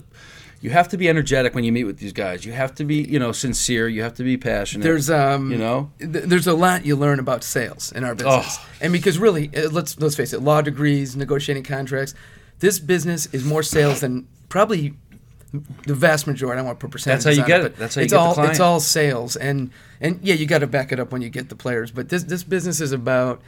You 0.60 0.70
have 0.70 0.88
to 0.88 0.96
be 0.96 1.08
energetic 1.08 1.54
when 1.54 1.64
you 1.64 1.70
meet 1.72 1.84
with 1.84 1.98
these 1.98 2.12
guys. 2.14 2.44
You 2.44 2.52
have 2.52 2.74
to 2.76 2.84
be, 2.84 2.96
you 3.02 3.18
know, 3.18 3.30
sincere. 3.32 3.88
You 3.88 4.02
have 4.02 4.14
to 4.14 4.24
be 4.24 4.36
passionate. 4.36 4.82
There's 4.84 5.10
um, 5.10 5.52
You 5.52 5.58
know? 5.58 5.90
th- 5.98 6.24
there's 6.24 6.46
a 6.46 6.54
lot 6.54 6.84
you 6.86 6.96
learn 6.96 7.18
about 7.20 7.44
sales 7.44 7.92
in 7.92 8.04
our 8.04 8.14
business, 8.14 8.56
Oh. 8.58 8.66
and 8.80 8.92
because 8.92 9.18
really, 9.18 9.50
uh, 9.56 9.68
let's 9.70 9.98
let's 10.00 10.16
face 10.16 10.32
it, 10.32 10.40
law 10.40 10.62
degrees, 10.62 11.14
negotiating 11.14 11.62
contracts, 11.64 12.14
this 12.60 12.78
business 12.78 13.26
is 13.34 13.44
more 13.44 13.62
sales 13.62 14.00
than 14.00 14.26
probably 14.48 14.94
the 15.86 15.94
vast 15.94 16.26
majority. 16.26 16.54
I 16.54 16.56
don't 16.60 16.66
want 16.66 16.80
to 16.80 16.84
put 16.86 16.90
percentages. 16.90 17.24
That's 17.24 17.36
how 17.36 17.38
you 17.38 17.42
on 17.42 17.48
get 17.48 17.60
it, 17.60 17.66
it. 17.66 17.72
but 17.74 17.78
That's 17.78 17.94
how 17.94 18.00
you 18.00 18.04
it's 18.04 18.12
get 18.14 18.28
the 18.28 18.34
client. 18.34 18.50
it's 18.52 18.60
all 18.60 18.80
sales, 18.80 19.36
and 19.36 19.70
and 20.00 20.18
yeah, 20.22 20.34
you 20.34 20.46
got 20.46 20.58
to 20.60 20.66
back 20.66 20.90
it 20.90 20.98
up 20.98 21.12
when 21.12 21.20
you 21.22 21.28
get 21.28 21.48
the 21.50 21.54
players. 21.56 21.90
But 21.90 22.08
this 22.08 22.24
this 22.24 22.42
business 22.42 22.80
is 22.80 22.92
about 22.92 23.42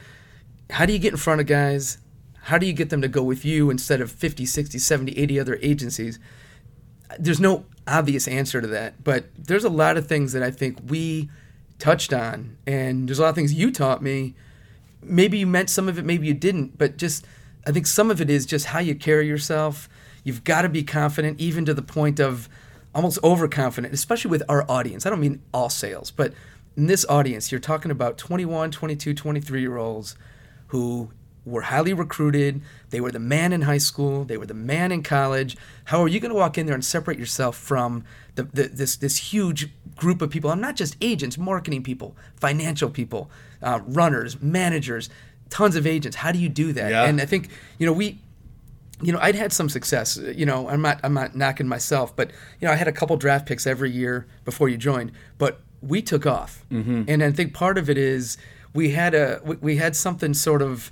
how 0.69 0.85
do 0.85 0.93
you 0.93 0.99
get 0.99 1.11
in 1.13 1.17
front 1.17 1.41
of 1.41 1.47
guys. 1.47 1.97
How 2.43 2.57
do 2.57 2.65
you 2.65 2.73
get 2.73 2.89
them 2.89 3.01
to 3.01 3.07
go 3.07 3.21
with 3.21 3.43
you 3.43 3.69
instead 3.69 3.99
of 3.99 4.09
50, 4.11 4.45
60, 4.45 4.79
70, 4.79 5.11
80 5.17 5.39
other 5.39 5.59
agencies? 5.61 6.17
There's 7.17 7.39
no 7.39 7.65
obvious 7.87 8.27
answer 8.27 8.61
to 8.61 8.67
that, 8.67 9.03
but 9.03 9.25
there's 9.37 9.63
a 9.63 9.69
lot 9.69 9.97
of 9.97 10.07
things 10.07 10.33
that 10.33 10.43
I 10.43 10.51
think 10.51 10.77
we 10.87 11.29
touched 11.79 12.13
on, 12.13 12.57
and 12.67 13.07
there's 13.07 13.19
a 13.19 13.23
lot 13.23 13.29
of 13.29 13.35
things 13.35 13.53
you 13.53 13.71
taught 13.71 14.01
me. 14.01 14.35
Maybe 15.01 15.37
you 15.39 15.47
meant 15.47 15.69
some 15.69 15.87
of 15.87 15.97
it, 15.97 16.05
maybe 16.05 16.27
you 16.27 16.33
didn't, 16.33 16.77
but 16.77 16.97
just 16.97 17.25
I 17.65 17.71
think 17.71 17.87
some 17.87 18.11
of 18.11 18.21
it 18.21 18.29
is 18.29 18.45
just 18.45 18.67
how 18.67 18.79
you 18.79 18.95
carry 18.95 19.27
yourself. 19.27 19.89
You've 20.23 20.43
got 20.43 20.63
to 20.63 20.69
be 20.69 20.83
confident, 20.83 21.39
even 21.39 21.65
to 21.65 21.73
the 21.73 21.81
point 21.81 22.19
of 22.19 22.49
almost 22.93 23.19
overconfident, 23.23 23.93
especially 23.93 24.31
with 24.31 24.43
our 24.49 24.69
audience. 24.69 25.05
I 25.05 25.09
don't 25.09 25.19
mean 25.19 25.41
all 25.53 25.69
sales, 25.69 26.11
but 26.11 26.33
in 26.75 26.87
this 26.87 27.05
audience, 27.07 27.51
you're 27.51 27.59
talking 27.59 27.91
about 27.91 28.17
21, 28.17 28.71
22, 28.71 29.13
23 29.13 29.61
year 29.61 29.77
olds 29.77 30.15
who 30.67 31.11
were 31.45 31.61
highly 31.61 31.93
recruited. 31.93 32.61
They 32.89 33.01
were 33.01 33.11
the 33.11 33.19
man 33.19 33.53
in 33.53 33.63
high 33.63 33.77
school. 33.77 34.23
They 34.25 34.37
were 34.37 34.45
the 34.45 34.53
man 34.53 34.91
in 34.91 35.03
college. 35.03 35.57
How 35.85 36.01
are 36.01 36.07
you 36.07 36.19
going 36.19 36.31
to 36.31 36.37
walk 36.37 36.57
in 36.57 36.65
there 36.65 36.75
and 36.75 36.85
separate 36.85 37.17
yourself 37.17 37.57
from 37.57 38.03
the, 38.35 38.43
the, 38.43 38.63
this 38.67 38.95
this 38.95 39.17
huge 39.17 39.69
group 39.95 40.21
of 40.21 40.29
people? 40.29 40.49
I'm 40.49 40.61
not 40.61 40.75
just 40.75 40.95
agents, 41.01 41.37
marketing 41.37 41.83
people, 41.83 42.15
financial 42.35 42.89
people, 42.89 43.29
uh, 43.61 43.79
runners, 43.85 44.41
managers, 44.41 45.09
tons 45.49 45.75
of 45.75 45.87
agents. 45.87 46.17
How 46.17 46.31
do 46.31 46.39
you 46.39 46.49
do 46.49 46.73
that? 46.73 46.91
Yeah. 46.91 47.05
And 47.05 47.21
I 47.21 47.25
think 47.25 47.49
you 47.77 47.85
know 47.85 47.93
we 47.93 48.19
you 49.01 49.13
know, 49.13 49.19
I'd 49.21 49.35
had 49.35 49.53
some 49.53 49.69
success. 49.69 50.17
You 50.17 50.45
know, 50.45 50.67
I'm 50.67 50.81
not 50.81 50.99
I'm 51.03 51.13
not 51.13 51.35
knocking 51.35 51.67
myself, 51.67 52.15
but 52.15 52.31
you 52.59 52.67
know, 52.67 52.73
I 52.73 52.75
had 52.75 52.87
a 52.87 52.91
couple 52.91 53.15
draft 53.17 53.45
picks 53.45 53.65
every 53.65 53.91
year 53.91 54.27
before 54.45 54.69
you 54.69 54.77
joined, 54.77 55.11
but 55.37 55.61
we 55.81 56.01
took 56.01 56.25
off, 56.25 56.65
mm-hmm. 56.69 57.03
and 57.07 57.23
I 57.23 57.31
think 57.31 57.53
part 57.53 57.77
of 57.77 57.89
it 57.89 57.97
is 57.97 58.37
we 58.73 58.89
had 58.91 59.15
a 59.15 59.39
we, 59.43 59.55
we 59.57 59.75
had 59.77 59.95
something 59.95 60.33
sort 60.33 60.61
of 60.61 60.91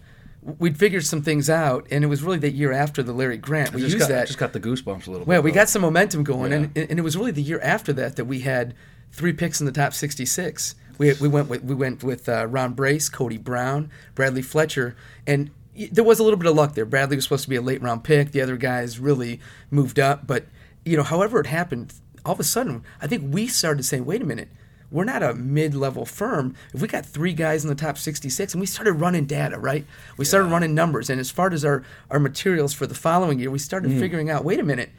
we'd 0.60 0.78
figured 0.78 1.06
some 1.06 1.22
things 1.22 1.50
out, 1.50 1.88
and 1.92 2.04
it 2.04 2.08
was 2.08 2.24
really 2.24 2.38
the 2.40 2.52
year 2.52 2.72
after 2.72 3.04
the 3.04 3.14
Larry 3.14 3.38
Grant. 3.38 3.74
We 3.74 3.82
just 3.82 3.94
used 3.94 4.08
got, 4.08 4.14
that. 4.14 4.28
just 4.28 4.40
got 4.40 4.54
the 4.54 4.60
goosebumps 4.60 5.08
a 5.08 5.12
little 5.12 5.20
bit. 5.20 5.28
well, 5.28 5.40
bit. 5.42 5.46
we 5.46 5.52
though. 5.52 5.56
got 5.56 5.70
some 5.70 5.82
momentum 5.82 6.24
going, 6.24 6.52
Yeah. 6.52 6.58
and 6.58 6.78
and 6.78 7.00
it 7.00 7.02
was 7.02 7.18
really 7.18 7.32
the 7.32 7.42
year 7.42 7.60
after 7.62 7.92
that 7.94 8.16
that 8.16 8.26
we 8.26 8.40
had 8.40 8.74
three 9.12 9.34
picks 9.34 9.60
in 9.60 9.66
the 9.66 9.72
top 9.72 9.94
66. 9.94 10.76
We, 10.98 11.14
we 11.14 11.28
went 11.28 11.48
with 11.50 11.64
we 11.64 11.76
went 11.76 12.04
with 12.04 12.28
uh, 12.28 12.48
Ron 12.48 12.74
Brace, 12.74 13.10
Cody 13.10 13.38
Brown, 13.38 13.92
Bradley 14.16 14.42
Fletcher, 14.42 14.96
and 15.28 15.52
there 15.92 16.04
was 16.04 16.20
a 16.20 16.24
little 16.24 16.40
bit 16.40 16.50
of 16.50 16.56
luck 16.56 16.74
there. 16.74 16.86
Bradley 16.86 17.18
was 17.18 17.26
supposed 17.26 17.44
to 17.44 17.50
be 17.50 17.56
a 17.56 17.62
late 17.62 17.82
round 17.82 18.04
pick. 18.04 18.32
The 18.32 18.42
other 18.42 18.58
guys 18.58 19.00
really 19.00 19.40
moved 19.70 20.00
up, 20.00 20.26
but 20.26 20.46
you 20.86 20.98
know, 20.98 21.04
however 21.04 21.40
it 21.40 21.48
happened, 21.48 21.94
all 22.26 22.34
of 22.34 22.40
a 22.40 22.44
sudden, 22.44 22.84
I 23.02 23.06
think 23.08 23.32
we 23.34 23.48
started 23.48 23.84
saying, 23.84 24.06
"Wait 24.06 24.22
a 24.22 24.26
minute." 24.26 24.50
We're 24.90 25.04
not 25.04 25.22
a 25.22 25.34
mid-level 25.34 26.06
firm. 26.06 26.56
If 26.74 26.82
we 26.82 26.88
got 26.88 27.06
three 27.06 27.34
guys 27.34 27.64
in 27.64 27.70
the 27.70 27.76
top 27.76 27.98
66, 27.98 28.54
and 28.54 28.62
we 28.62 28.66
started 28.68 28.94
running 28.94 29.26
data, 29.26 29.60
right? 29.60 29.86
We 30.16 30.24
started 30.24 30.48
running 30.48 30.74
numbers, 30.74 31.10
and 31.10 31.20
as 31.20 31.30
far 31.30 31.52
as 31.52 31.66
our 31.66 31.84
our 32.10 32.20
materials 32.20 32.74
for 32.74 32.88
the 32.88 32.96
following 32.96 33.38
year, 33.40 33.52
we 33.52 33.60
started 33.60 33.92
Mm. 33.92 34.00
figuring 34.00 34.30
out. 34.30 34.46
Wait 34.46 34.60
a 34.62 34.64
minute, 34.64 34.90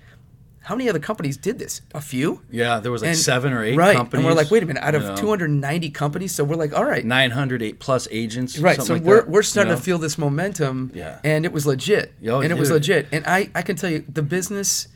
how 0.64 0.74
many 0.76 0.90
other 0.90 0.98
companies 0.98 1.38
did 1.38 1.58
this? 1.58 1.80
A 1.94 2.00
few. 2.02 2.42
Yeah, 2.50 2.80
there 2.80 2.92
was 2.92 3.00
like 3.00 3.10
And- 3.12 3.18
seven 3.18 3.54
or 3.54 3.64
eight 3.64 3.76
right. 3.78 3.96
companies. 3.96 4.26
And 4.26 4.30
we're 4.30 4.36
like, 4.36 4.50
wait 4.50 4.62
a 4.62 4.66
minute, 4.66 4.82
out 4.82 4.92
you 4.92 5.00
of 5.00 5.06
know, 5.06 5.16
290 5.16 5.88
companies, 5.88 6.34
so 6.34 6.44
we're 6.44 6.56
like, 6.56 6.74
all 6.76 6.84
right, 6.84 7.06
908 7.06 7.78
plus 7.80 8.06
agents. 8.10 8.58
right. 8.58 8.82
So 8.82 8.92
like 8.92 9.02
we're 9.02 9.22
that, 9.22 9.30
we're 9.30 9.42
starting 9.42 9.70
you 9.70 9.74
know? 9.76 9.78
to 9.78 9.82
feel 9.84 9.96
this 9.96 10.18
momentum, 10.18 10.90
Yeah. 10.94 11.20
and 11.24 11.46
it 11.46 11.52
was 11.54 11.64
legit, 11.64 12.12
Oh, 12.26 12.42
and 12.42 12.52
it 12.52 12.58
was 12.58 12.70
legit. 12.70 13.06
And 13.10 13.24
I 13.26 13.48
I 13.54 13.62
can 13.62 13.76
tell 13.76 13.88
you, 13.88 14.04
the 14.12 14.22
business 14.22 14.88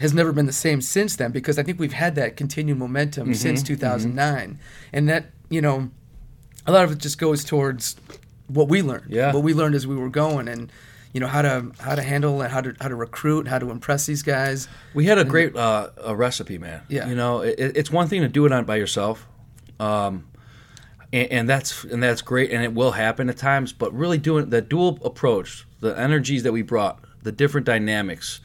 has 0.00 0.12
never 0.12 0.32
been 0.32 0.46
the 0.46 0.52
same 0.52 0.80
since 0.80 1.14
then 1.16 1.30
because 1.30 1.58
I 1.58 1.62
think 1.62 1.78
we've 1.78 1.92
had 1.92 2.14
that 2.16 2.36
continued 2.36 2.78
momentum 2.78 3.24
Mm-hmm, 3.28 3.34
since 3.34 3.62
2009, 3.62 4.58
and 4.92 5.08
that 5.08 5.26
you 5.48 5.60
know, 5.60 5.90
a 6.66 6.72
lot 6.72 6.84
of 6.84 6.92
it 6.92 6.98
just 6.98 7.18
goes 7.18 7.44
towards 7.44 7.96
what 8.48 8.68
we 8.68 8.82
learned, 8.82 9.10
Yeah. 9.10 9.32
what 9.32 9.42
we 9.42 9.54
learned 9.54 9.74
as 9.74 9.86
we 9.86 9.94
were 9.96 10.08
going, 10.10 10.48
and 10.48 10.70
you 11.12 11.20
know 11.20 11.26
how 11.26 11.42
to 11.42 11.72
how 11.80 11.94
to 11.96 12.02
handle 12.02 12.40
and 12.40 12.52
how 12.52 12.60
to 12.60 12.74
how 12.80 12.88
to 12.88 12.94
recruit, 12.94 13.48
how 13.48 13.58
to 13.58 13.70
impress 13.70 14.06
these 14.06 14.22
guys. 14.22 14.68
We 14.94 15.06
had 15.06 15.18
a 15.18 15.24
great 15.24 15.54
uh, 15.56 15.90
a 16.04 16.14
recipe, 16.14 16.56
man. 16.58 16.82
Yeah. 16.88 17.08
You 17.08 17.14
know, 17.16 17.40
it, 17.40 17.54
it's 17.58 17.90
one 17.90 18.06
thing 18.08 18.20
to 18.22 18.28
do 18.28 18.46
it 18.46 18.52
on 18.52 18.64
by 18.64 18.76
yourself, 18.76 19.26
um, 19.80 20.26
and, 21.12 21.30
and 21.32 21.48
that's 21.48 21.84
and 21.84 22.02
that's 22.02 22.22
great, 22.22 22.52
and 22.52 22.62
it 22.62 22.72
will 22.74 22.92
happen 22.92 23.28
at 23.28 23.36
times. 23.36 23.72
But 23.72 23.92
really 23.92 24.18
doing 24.18 24.50
the 24.50 24.62
dual 24.62 24.98
approach, 25.04 25.66
the 25.80 25.98
energies 25.98 26.42
that 26.44 26.52
we 26.52 26.62
brought, 26.62 27.00
the 27.22 27.32
different 27.32 27.66
dynamics, 27.66 28.40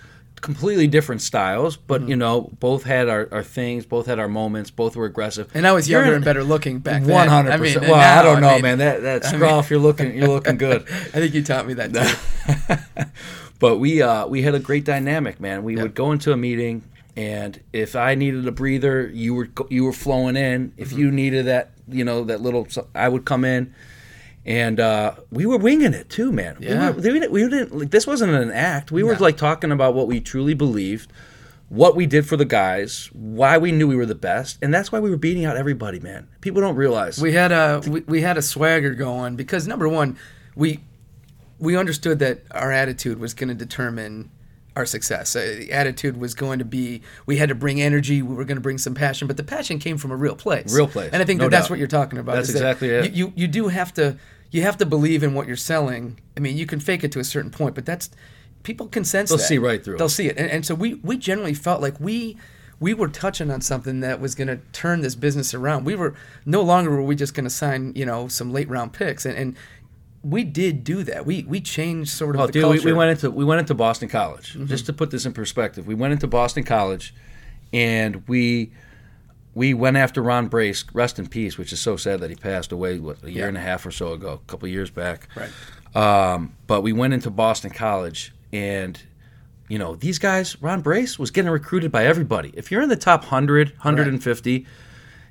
completely 0.46 0.88
different 0.88 1.22
styles, 1.22 1.76
but 1.76 2.02
Mm-hmm. 2.02 2.10
you 2.12 2.16
know, 2.16 2.50
both 2.60 2.84
had 2.84 3.10
our, 3.10 3.28
our 3.32 3.44
things, 3.44 3.86
both 3.86 4.06
had 4.06 4.20
our 4.20 4.28
moments, 4.30 4.70
both 4.72 4.96
were 4.96 5.06
aggressive. 5.06 5.50
And 5.54 5.66
I 5.68 5.72
was 5.74 5.90
You're 5.90 6.02
younger 6.02 6.16
and 6.16 6.24
better 6.26 6.44
looking 6.44 6.80
back 6.80 7.04
then. 7.04 7.14
One 7.14 7.28
hundred 7.28 7.58
percent. 7.58 7.86
Well, 7.88 7.96
I 7.96 8.22
don't 8.24 8.42
know, 8.42 8.54
mean, 8.54 8.62
man. 8.62 8.78
That 8.78 9.02
that 9.02 9.26
I 9.26 9.32
mean- 9.38 9.64
you're 9.70 9.80
looking, 9.80 10.16
you're 10.18 10.28
looking 10.30 10.58
good. 10.58 10.84
I 10.90 11.18
think 11.20 11.34
you 11.34 11.44
taught 11.44 11.68
me 11.68 11.74
that 11.74 11.94
too. 11.94 13.04
but 13.60 13.78
we 13.78 14.02
uh, 14.02 14.28
we 14.28 14.42
had 14.44 14.56
a 14.56 14.60
great 14.60 14.86
dynamic, 14.86 15.40
man. 15.40 15.64
We 15.64 15.76
Yeah. 15.76 15.84
would 15.84 15.96
go 15.96 16.12
into 16.12 16.32
a 16.32 16.38
meeting, 16.38 16.84
and 17.18 17.60
if 17.74 17.96
I 17.96 18.16
needed 18.16 18.48
a 18.48 18.52
breather, 18.52 19.10
you 19.14 19.34
were 19.34 19.50
you 19.70 19.84
were 19.84 19.94
flowing 19.94 20.36
in. 20.36 20.74
If 20.78 20.90
Mm-hmm. 20.90 21.00
you 21.00 21.12
needed 21.12 21.46
that, 21.48 21.72
you 21.90 22.04
know, 22.06 22.24
that 22.26 22.42
little, 22.42 22.68
I 22.94 23.10
would 23.10 23.26
come 23.26 23.44
in, 23.46 23.74
and 24.46 24.80
uh, 24.80 25.16
we 25.32 25.46
were 25.46 25.58
winging 25.58 25.94
it 25.94 26.10
too, 26.10 26.32
man. 26.32 26.58
Yeah. 26.60 26.92
we, 26.92 26.96
were, 26.96 27.02
we 27.02 27.20
didn't. 27.20 27.32
We 27.32 27.42
didn't 27.50 27.78
like, 27.78 27.92
this 27.92 28.06
wasn't 28.06 28.34
an 28.34 28.52
act. 28.52 28.92
We 28.92 29.04
were 29.04 29.16
like 29.16 29.38
talking 29.38 29.72
about 29.72 29.96
what 29.96 30.08
we 30.08 30.20
truly 30.20 30.54
believed. 30.54 31.12
What 31.70 31.96
we 31.96 32.06
did 32.06 32.28
for 32.28 32.38
the 32.38 32.46
guys, 32.46 33.10
why 33.12 33.58
we 33.58 33.72
knew 33.72 33.88
we 33.88 33.96
were 33.96 34.06
the 34.06 34.14
best, 34.14 34.60
and 34.62 34.72
that's 34.72 34.92
why 34.92 35.00
we 35.00 35.10
were 35.10 35.18
beating 35.18 35.46
out 35.46 35.58
everybody, 35.58 36.00
man. 36.00 36.28
People 36.42 36.62
don't 36.62 36.76
realize. 36.76 37.20
we 37.20 37.34
had 37.34 37.52
a 37.52 37.82
we, 37.88 38.02
we 38.02 38.22
had 38.22 38.38
a 38.38 38.42
swagger 38.44 38.94
going 38.94 39.36
because 39.36 39.68
number 39.68 39.90
one, 39.90 40.16
we 40.56 40.82
we 41.58 41.76
understood 41.76 42.20
that 42.20 42.42
our 42.52 42.72
attitude 42.72 43.20
was 43.20 43.34
going 43.34 43.50
to 43.50 43.56
determine 43.56 44.30
our 44.76 44.86
success. 44.86 45.36
Uh, 45.36 45.56
the 45.58 45.72
attitude 45.72 46.18
was 46.18 46.34
going 46.34 46.60
to 46.60 46.66
be 46.66 47.02
we 47.26 47.38
had 47.38 47.50
to 47.50 47.56
bring 47.56 47.82
energy, 47.82 48.22
we 48.22 48.36
were 48.36 48.46
going 48.46 48.58
to 48.58 48.62
bring 48.62 48.78
some 48.78 48.94
passion, 48.94 49.28
but 49.28 49.38
the 49.38 49.44
passion 49.44 49.80
came 49.80 49.98
from 49.98 50.12
a 50.12 50.16
real 50.16 50.36
place. 50.36 50.74
Real 50.74 50.88
place, 50.88 51.12
and 51.14 51.22
I 51.22 51.26
think 51.26 51.40
no 51.40 51.46
that 51.46 51.52
that's 51.52 51.70
what 51.70 51.80
you're 51.80 51.88
talking 51.88 52.20
about. 52.20 52.36
That's 52.36 52.50
is 52.50 52.56
that 52.56 52.60
exactly 52.60 52.90
it. 52.90 53.14
You, 53.14 53.28
you 53.28 53.34
you 53.36 53.48
do 53.48 53.68
have 53.70 53.94
to 53.96 54.18
you 54.52 54.62
have 54.62 54.78
to 54.78 54.86
believe 54.86 55.24
in 55.24 55.34
what 55.34 55.48
you're 55.48 55.56
selling. 55.56 56.20
I 56.38 56.40
mean, 56.40 56.58
you 56.58 56.66
can 56.66 56.80
fake 56.80 57.04
it 57.04 57.12
to 57.14 57.20
a 57.20 57.24
certain 57.24 57.52
point, 57.52 57.76
but 57.76 57.86
that's 57.86 58.10
people 58.64 58.88
can 58.88 59.04
sense 59.06 59.30
that. 59.30 59.38
They'll 59.38 59.42
that. 59.42 59.48
see 59.48 59.58
right 59.58 59.84
through 59.84 59.96
it. 59.96 59.98
They'll 59.98 60.10
see 60.10 60.28
it, 60.28 60.38
and, 60.38 60.50
and 60.50 60.66
so 60.66 60.76
we 60.76 60.96
we 60.96 61.18
generally 61.18 61.54
felt 61.54 61.82
like 61.82 62.00
we 62.00 62.38
we 62.80 62.94
were 62.94 63.08
touching 63.08 63.50
on 63.50 63.62
something 63.62 64.02
that 64.02 64.20
was 64.20 64.36
going 64.36 64.48
to 64.48 64.58
turn 64.74 65.02
this 65.02 65.16
business 65.16 65.54
around. 65.54 65.86
We 65.86 65.96
were 65.96 66.14
no 66.46 66.62
longer 66.62 66.92
were 66.92 67.02
we 67.02 67.16
just 67.16 67.34
going 67.34 67.46
to 67.46 67.50
sign 67.50 67.94
you 67.96 68.06
know 68.06 68.28
some 68.28 68.52
late 68.52 68.70
round 68.70 68.94
picks, 68.94 69.26
and, 69.26 69.38
and 69.38 69.56
we 70.28 70.44
did 70.44 70.84
do 70.84 71.04
that. 71.04 71.26
We 71.26 71.44
we 71.44 71.62
changed 71.62 72.10
sort 72.10 72.36
of 72.36 72.42
Oh, 72.42 72.46
the 72.48 72.54
dude, 72.54 72.64
we, 72.64 72.70
culture. 72.78 72.86
we 72.88 72.94
went 72.94 73.12
into 73.12 73.30
we 73.32 73.46
went 73.46 73.60
into 73.60 73.74
Boston 73.76 74.10
College. 74.10 74.54
Mm-hmm. 74.54 74.66
Just 74.66 74.86
to 74.88 74.94
put 74.94 75.12
this 75.12 75.26
in 75.26 75.34
perspective, 75.34 75.86
we 75.86 75.94
went 75.96 76.14
into 76.14 76.26
Boston 76.28 76.64
College, 76.64 77.14
and 77.72 78.28
we 78.28 78.72
we 79.54 79.74
went 79.74 79.98
after 79.98 80.22
Ron 80.24 80.48
Brace. 80.48 80.84
Rest 80.94 81.20
in 81.20 81.28
peace. 81.28 81.58
Which 81.58 81.72
is 81.72 81.80
so 81.80 81.96
sad 81.96 82.20
that 82.22 82.30
he 82.30 82.36
passed 82.36 82.72
away 82.72 83.00
what, 83.00 83.24
a 83.24 83.30
year 83.32 83.44
Yeah. 83.44 83.48
and 83.50 83.58
a 83.58 83.62
half 83.62 83.86
or 83.86 83.92
so 83.92 84.14
ago, 84.14 84.34
a 84.46 84.50
couple 84.52 84.66
of 84.68 84.72
years 84.74 84.90
back. 84.90 85.28
Right. 85.36 85.52
Um, 85.96 86.56
but 86.68 86.82
we 86.82 86.92
went 86.92 87.14
into 87.14 87.30
Boston 87.30 87.70
College, 87.72 88.34
and 88.52 89.00
you 89.70 89.78
know 89.78 89.96
these 89.96 90.18
guys. 90.20 90.60
Ron 90.62 90.82
Brace 90.82 91.20
was 91.20 91.30
getting 91.32 91.52
recruited 91.52 91.92
by 91.92 92.06
everybody. 92.06 92.52
If 92.56 92.72
you're 92.72 92.82
in 92.82 92.90
the 92.90 92.96
top 92.98 93.22
100, 93.22 93.70
150, 93.70 94.66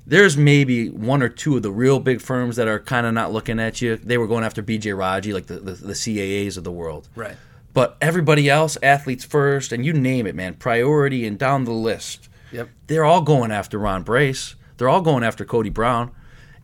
there's 0.07 0.37
maybe 0.37 0.89
one 0.89 1.21
or 1.21 1.29
two 1.29 1.57
of 1.57 1.63
the 1.63 1.71
real 1.71 1.99
big 1.99 2.21
firms 2.21 2.55
that 2.57 2.67
are 2.67 2.79
kind 2.79 3.07
of 3.07 3.13
not 3.13 3.31
looking 3.31 3.59
at 3.59 3.81
you. 3.81 3.95
They 3.97 4.17
were 4.17 4.27
going 4.27 4.43
after 4.43 4.61
BJ 4.61 4.97
Raji, 4.97 5.33
like 5.33 5.47
the, 5.47 5.59
the, 5.59 5.71
the 5.71 5.93
CAAs 5.93 6.57
of 6.57 6.63
the 6.63 6.71
world. 6.71 7.09
Right. 7.15 7.35
But 7.73 7.97
everybody 7.99 8.49
else, 8.49 8.77
athletes 8.81 9.25
first, 9.25 9.71
and 9.71 9.85
you 9.85 9.93
name 9.93 10.27
it, 10.27 10.35
man, 10.35 10.53
priority 10.53 11.25
and 11.25 11.37
down 11.37 11.65
the 11.65 11.71
list. 11.71 12.29
Yep. 12.51 12.69
They're 12.87 13.03
all 13.03 13.21
going 13.21 13.51
after 13.51 13.77
Ron 13.77 14.03
Brace. 14.03 14.55
They're 14.77 14.89
all 14.89 15.01
going 15.01 15.23
after 15.23 15.43
Cody 15.43 15.69
Brown, 15.69 16.11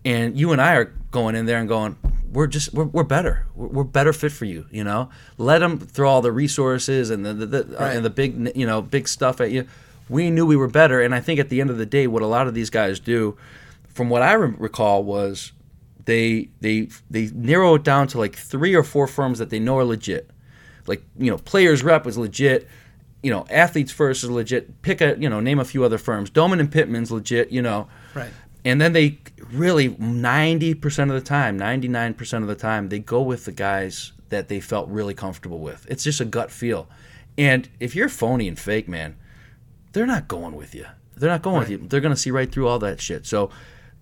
and 0.06 0.38
you 0.40 0.52
and 0.52 0.62
I 0.62 0.76
are 0.76 0.94
going 1.12 1.36
in 1.36 1.46
there 1.46 1.58
and 1.58 1.68
going, 1.68 1.98
we're 2.32 2.48
just 2.48 2.74
we're, 2.74 2.86
we're 2.86 3.04
better. 3.04 3.46
We're, 3.56 3.68
we're 3.68 3.84
better 3.84 4.14
fit 4.14 4.32
for 4.32 4.46
you. 4.46 4.66
You 4.72 4.84
know, 4.84 5.10
let 5.38 5.60
them 5.60 5.80
throw 5.80 6.10
all 6.10 6.22
the 6.22 6.32
resources 6.32 7.10
and 7.10 7.26
the, 7.26 7.34
the, 7.34 7.46
the 7.46 7.82
uh, 7.82 7.88
and 7.88 8.06
the 8.06 8.10
big 8.10 8.56
you 8.56 8.66
know 8.66 8.82
big 8.82 9.08
stuff 9.08 9.42
at 9.42 9.52
you. 9.52 9.68
We 10.12 10.30
knew 10.30 10.46
we 10.46 10.56
were 10.58 10.68
better, 10.68 11.02
and 11.02 11.16
I 11.16 11.20
think 11.22 11.40
at 11.40 11.50
the 11.50 11.62
end 11.62 11.70
of 11.70 11.78
the 11.78 11.86
day, 11.86 12.06
what 12.06 12.22
a 12.22 12.28
lot 12.28 12.48
of 12.48 12.54
these 12.54 12.70
guys 12.70 13.00
do, 13.00 13.38
from 13.88 14.10
what 14.10 14.22
I 14.22 14.34
re- 14.34 14.54
recall, 14.58 15.04
was 15.04 15.54
they 16.06 16.50
they 16.60 16.90
they 17.10 17.28
narrow 17.34 17.76
it 17.76 17.84
down 17.84 18.08
to 18.10 18.18
like 18.20 18.36
three 18.36 18.76
or 18.76 18.84
four 18.84 19.08
firms 19.08 19.40
that 19.40 19.50
they 19.50 19.60
know 19.60 19.78
are 19.78 19.84
legit. 19.86 20.30
Like 20.88 21.02
you 21.18 21.32
know, 21.32 21.38
Players 21.38 21.84
Rep 21.84 22.06
is 22.08 22.18
legit. 22.18 22.68
You 23.24 23.32
know, 23.32 23.46
Athletes 23.50 23.92
First 23.92 24.24
is 24.24 24.30
legit. 24.30 24.82
Pick 24.82 25.00
a 25.02 25.16
you 25.18 25.30
know, 25.30 25.40
name 25.40 25.60
a 25.60 25.66
few 25.66 25.84
other 25.84 25.98
firms. 25.98 26.30
Doman 26.30 26.60
and 26.60 26.72
Pittman's 26.72 27.12
legit. 27.12 27.52
You 27.52 27.62
know, 27.62 27.88
Right. 28.14 28.32
and 28.66 28.82
then 28.82 28.94
they 28.94 29.20
really 29.52 29.90
ninety 30.00 30.74
percent 30.74 31.12
of 31.12 31.16
the 31.16 31.26
time, 31.26 31.56
ninety 31.58 31.88
nine 31.88 32.16
percent 32.16 32.44
of 32.44 32.48
the 32.50 32.56
time, 32.56 32.90
they 32.90 33.00
go 33.00 33.22
with 33.22 33.46
the 33.46 33.52
guys 33.52 34.12
that 34.30 34.48
they 34.50 34.60
felt 34.60 34.90
really 34.90 35.14
comfortable 35.14 35.60
with. 35.60 35.86
It's 35.90 36.04
just 36.04 36.20
a 36.20 36.26
gut 36.26 36.52
feel. 36.52 36.88
And 37.38 37.70
if 37.80 37.96
you're 37.96 38.10
phony 38.10 38.48
and 38.48 38.58
fake, 38.60 38.88
man, 38.90 39.16
they're 39.94 40.06
not 40.08 40.28
going 40.28 40.56
with 40.56 40.74
you. 40.76 40.86
They're 41.18 41.30
not 41.30 41.42
going 41.42 41.60
with 41.60 41.70
you. 41.70 41.78
They're 41.78 42.02
going 42.02 42.14
to 42.14 42.20
see 42.20 42.32
right 42.32 42.52
through 42.52 42.68
all 42.68 42.80
that 42.80 43.00
shit. 43.02 43.26
So 43.28 43.52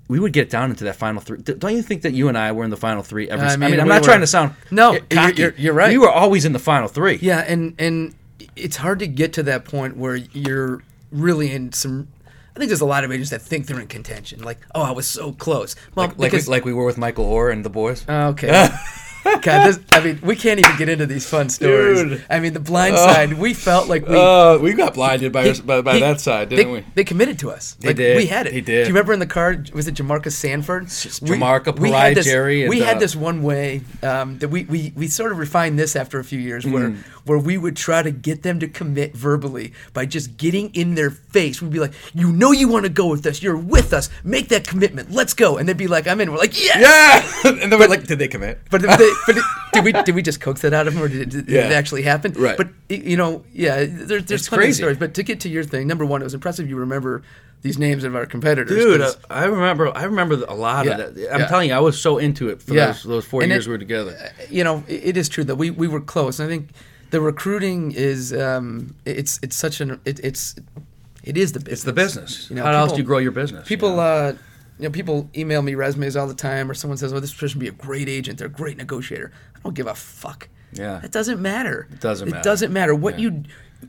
we 0.08 0.20
would 0.20 0.34
get 0.34 0.50
down 0.50 0.70
into 0.70 0.84
that 0.86 0.96
final 0.96 1.22
three. 1.22 1.38
Don't 1.40 1.76
you 1.76 1.82
think 1.82 2.02
that 2.04 2.14
you 2.14 2.30
and 2.30 2.38
I 2.38 2.52
were 2.52 2.64
in 2.64 2.70
the 2.70 2.78
final 2.78 3.04
three 3.04 3.30
every? 3.30 3.46
I 3.46 3.54
I 3.54 3.58
mean, 3.58 3.72
mean, 3.72 3.80
I'm 3.82 3.86
we 3.88 3.90
not 3.94 4.02
were- 4.02 4.06
trying 4.08 4.22
to 4.22 4.28
sound 4.28 4.54
No, 4.72 4.94
you're- 5.12 5.34
you're- 5.36 5.54
you're 5.58 5.74
right. 5.74 5.90
We 5.90 5.98
were 5.98 6.10
always 6.10 6.46
in 6.46 6.54
the 6.54 6.60
final 6.60 6.88
three. 6.88 7.20
Yeah, 7.22 7.40
and 7.46 7.74
and 7.78 8.16
it's 8.56 8.78
hard 8.78 9.00
to 9.00 9.08
get 9.08 9.34
to 9.34 9.44
that 9.44 9.66
point 9.66 9.98
where 9.98 10.16
you're 10.16 10.82
really 11.12 11.52
in 11.52 11.74
some. 11.74 12.08
I 12.56 12.60
think 12.60 12.70
there's 12.70 12.82
a 12.82 12.86
lot 12.86 13.04
of 13.04 13.12
agents 13.12 13.30
that 13.30 13.42
think 13.42 13.68
they're 13.68 13.80
in 13.80 13.88
contention. 13.88 14.44
Like, 14.44 14.60
oh, 14.76 14.82
I 14.82 14.92
was 14.92 15.08
so 15.08 15.32
close. 15.32 15.76
Well, 15.96 16.08
Like, 16.08 16.20
like, 16.20 16.32
we, 16.34 16.42
like 16.44 16.66
we 16.66 16.74
were 16.74 16.86
with 16.86 16.98
Michael 16.98 17.26
Oher 17.26 17.52
and 17.54 17.64
the 17.64 17.70
boys. 17.70 18.04
Oh, 18.10 18.30
okay. 18.30 18.68
God, 19.38 19.68
this, 19.68 19.80
I 19.92 20.04
mean, 20.04 20.20
we 20.22 20.36
can't 20.36 20.60
even 20.60 20.76
get 20.78 20.90
into 20.90 21.06
these 21.06 21.28
fun 21.30 21.50
stories. 21.50 22.02
Dude. 22.02 22.26
I 22.30 22.40
mean, 22.40 22.54
the 22.54 22.60
blind 22.60 22.98
side, 22.98 23.34
we 23.34 23.54
felt 23.54 23.88
like 23.88 24.08
we. 24.08 24.16
Uh, 24.16 24.58
we 24.58 24.74
got 24.74 24.94
blinded 24.94 25.32
by, 25.32 25.50
he- 25.50 25.62
by, 25.62 25.82
by 25.82 25.94
he- 25.96 26.00
that 26.00 26.20
side, 26.20 26.50
didn't 26.50 26.72
we? 26.72 26.86
They 26.96 27.04
committed 27.04 27.40
to 27.40 27.52
us. 27.52 27.76
They 27.80 27.90
Like, 27.90 27.98
did. 27.98 28.18
We 28.18 28.26
had 28.26 28.48
it. 28.48 28.52
They 28.54 28.62
did. 28.62 28.84
Do 28.84 28.90
you 28.90 28.94
remember 28.96 29.14
in 29.14 29.20
the 29.20 29.28
car? 29.28 29.56
Was 29.74 29.88
it 29.88 29.96
Jamarca 29.96 30.32
Sanford? 30.32 30.86
Jamarca, 30.88 31.78
we 31.78 31.92
had 31.92 32.16
this, 32.16 32.26
Jerry, 32.26 32.62
and, 32.64 32.70
we 32.70 32.80
had 32.80 32.98
uh, 32.98 33.00
this 33.00 33.16
one 33.16 33.44
way 33.44 33.82
um, 34.04 34.38
that 34.40 34.50
we, 34.50 34.66
we 34.66 34.94
we 34.96 35.08
sort 35.08 35.32
of 35.32 35.38
refined 35.38 35.78
this 35.80 35.96
after 35.96 36.20
a 36.20 36.24
few 36.24 36.40
years, 36.40 36.66
where 36.66 36.90
Mm. 36.90 36.98
Where 37.26 37.38
we 37.38 37.58
would 37.58 37.76
try 37.76 38.02
to 38.02 38.12
get 38.12 38.44
them 38.44 38.60
to 38.60 38.68
commit 38.68 39.16
verbally 39.16 39.74
by 39.94 40.06
just 40.06 40.38
getting 40.38 40.70
in 40.74 40.96
their 40.96 41.10
face. 41.12 41.62
We'd 41.62 41.72
be 41.72 41.80
like, 41.80 41.94
"You 42.14 42.32
know, 42.32 42.52
you 42.52 42.68
want 42.68 42.84
to 42.86 42.90
go 42.90 43.08
with 43.08 43.26
us. 43.26 43.42
You're 43.44 43.58
with 43.58 43.94
us. 43.94 44.10
Make 44.24 44.50
that 44.50 44.66
commitment. 44.66 45.12
Let's 45.12 45.34
go." 45.34 45.58
And 45.58 45.68
they'd 45.68 45.78
be 45.78 45.88
like, 45.88 46.08
"I'm 46.08 46.20
in." 46.22 46.32
We're 46.32 46.38
like, 46.38 46.62
"Yes." 46.62 47.42
Yeah, 47.44 47.52
and 47.62 47.72
then 47.72 47.80
we're 47.80 47.88
like, 47.88 48.06
did 48.06 48.20
they 48.20 48.28
commit? 48.28 48.60
But, 48.72 48.82
but, 48.84 48.98
they, 48.98 49.10
but 49.28 49.38
it, 49.38 49.44
did 49.74 49.84
we 49.86 49.92
did 49.92 50.16
we 50.16 50.22
just 50.22 50.42
coax 50.42 50.62
that 50.62 50.74
out 50.74 50.88
of 50.88 50.94
them, 50.94 51.04
or 51.04 51.08
did 51.08 51.22
it, 51.22 51.30
did 51.30 51.50
Yeah. 51.50 51.68
it 51.68 51.72
actually 51.72 52.04
happen? 52.04 52.34
Right. 52.34 52.58
But 52.58 52.70
you 52.90 53.18
know, 53.18 53.44
yeah, 53.54 53.86
there, 53.86 54.22
there's 54.22 54.32
It's 54.32 54.50
plenty 54.50 54.64
crazy. 54.66 54.82
of 54.84 54.86
stories. 54.86 54.98
But 54.98 55.14
to 55.16 55.24
get 55.24 55.40
to 55.42 55.50
your 55.50 55.64
thing, 55.64 55.88
number 55.88 56.06
one, 56.06 56.22
it 56.22 56.24
was 56.26 56.34
impressive. 56.34 56.70
You 56.70 56.78
remember 56.78 57.22
these 57.62 57.78
names 57.78 58.06
of 58.06 58.16
our 58.16 58.26
competitors, 58.26 58.70
Dude, 58.78 59.02
uh, 59.02 59.12
I 59.30 59.44
remember. 59.44 59.96
I 59.96 60.04
remember 60.06 60.36
a 60.48 60.54
lot 60.56 60.86
Yeah, 60.86 60.98
of 60.98 61.16
that. 61.16 61.34
I'm 61.34 61.42
yeah. 61.42 61.48
telling 61.48 61.70
you, 61.70 61.76
I 61.76 61.80
was 61.80 62.00
so 62.00 62.18
into 62.18 62.48
it 62.48 62.62
for 62.62 62.74
Yeah. 62.74 62.88
those, 62.88 63.04
those 63.04 63.26
four 63.26 63.42
And 63.44 63.52
years 63.52 63.66
it- 63.68 63.70
we 63.70 63.74
were 63.74 63.78
together. 63.80 64.32
you 64.50 64.64
know, 64.64 64.82
it, 64.88 65.02
it 65.10 65.18
is 65.18 65.28
true 65.28 65.44
that 65.44 65.56
we, 65.58 65.70
we 65.70 65.86
were 65.90 66.00
close. 66.00 66.40
And 66.40 66.48
I 66.48 66.50
think 66.50 66.70
the 67.12 67.22
recruiting 67.22 67.92
is 67.92 68.34
um, 68.34 68.96
it's 69.06 69.40
it's 69.44 69.56
such 69.56 69.82
an 69.82 70.00
it, 70.06 70.20
it's 70.24 70.56
it 71.24 71.38
is 71.38 71.52
the 71.54 71.60
business. 71.60 71.74
It's 71.74 71.84
the 71.84 71.94
business. 71.94 72.50
You 72.50 72.56
know, 72.58 72.64
How 72.64 72.72
else 72.74 72.92
do 72.94 72.98
you 72.98 73.04
grow 73.04 73.18
your 73.18 73.32
business? 73.32 73.70
you 73.70 73.76
People, 73.76 73.96
know? 73.96 74.02
uh, 74.02 74.34
you 74.78 74.84
know, 74.86 74.92
people 74.92 75.30
email 75.36 75.62
me 75.62 75.76
resumes 75.76 76.16
all 76.16 76.28
the 76.28 76.34
time, 76.34 76.70
or 76.72 76.74
someone 76.74 76.98
says, 76.98 77.12
"Oh, 77.14 77.20
this 77.20 77.34
person 77.34 77.60
would 77.60 77.64
be 77.64 77.68
a 77.68 77.72
great 77.72 78.08
agent. 78.08 78.38
They're 78.40 78.48
a 78.48 78.52
great 78.52 78.78
negotiator." 78.78 79.32
I 79.56 79.60
don't 79.64 79.74
give 79.76 79.88
a 79.88 79.96
fuck. 79.96 80.48
Yeah. 80.72 81.02
it 81.04 81.12
doesn't 81.12 81.42
matter. 81.42 81.88
It 81.92 82.00
doesn't 82.00 82.28
matter. 82.28 82.36
It 82.36 82.40
matter. 82.40 82.50
doesn't 82.50 82.74
matter 82.74 82.96
what 82.96 83.20
Yeah. 83.20 83.30
you 83.32 83.44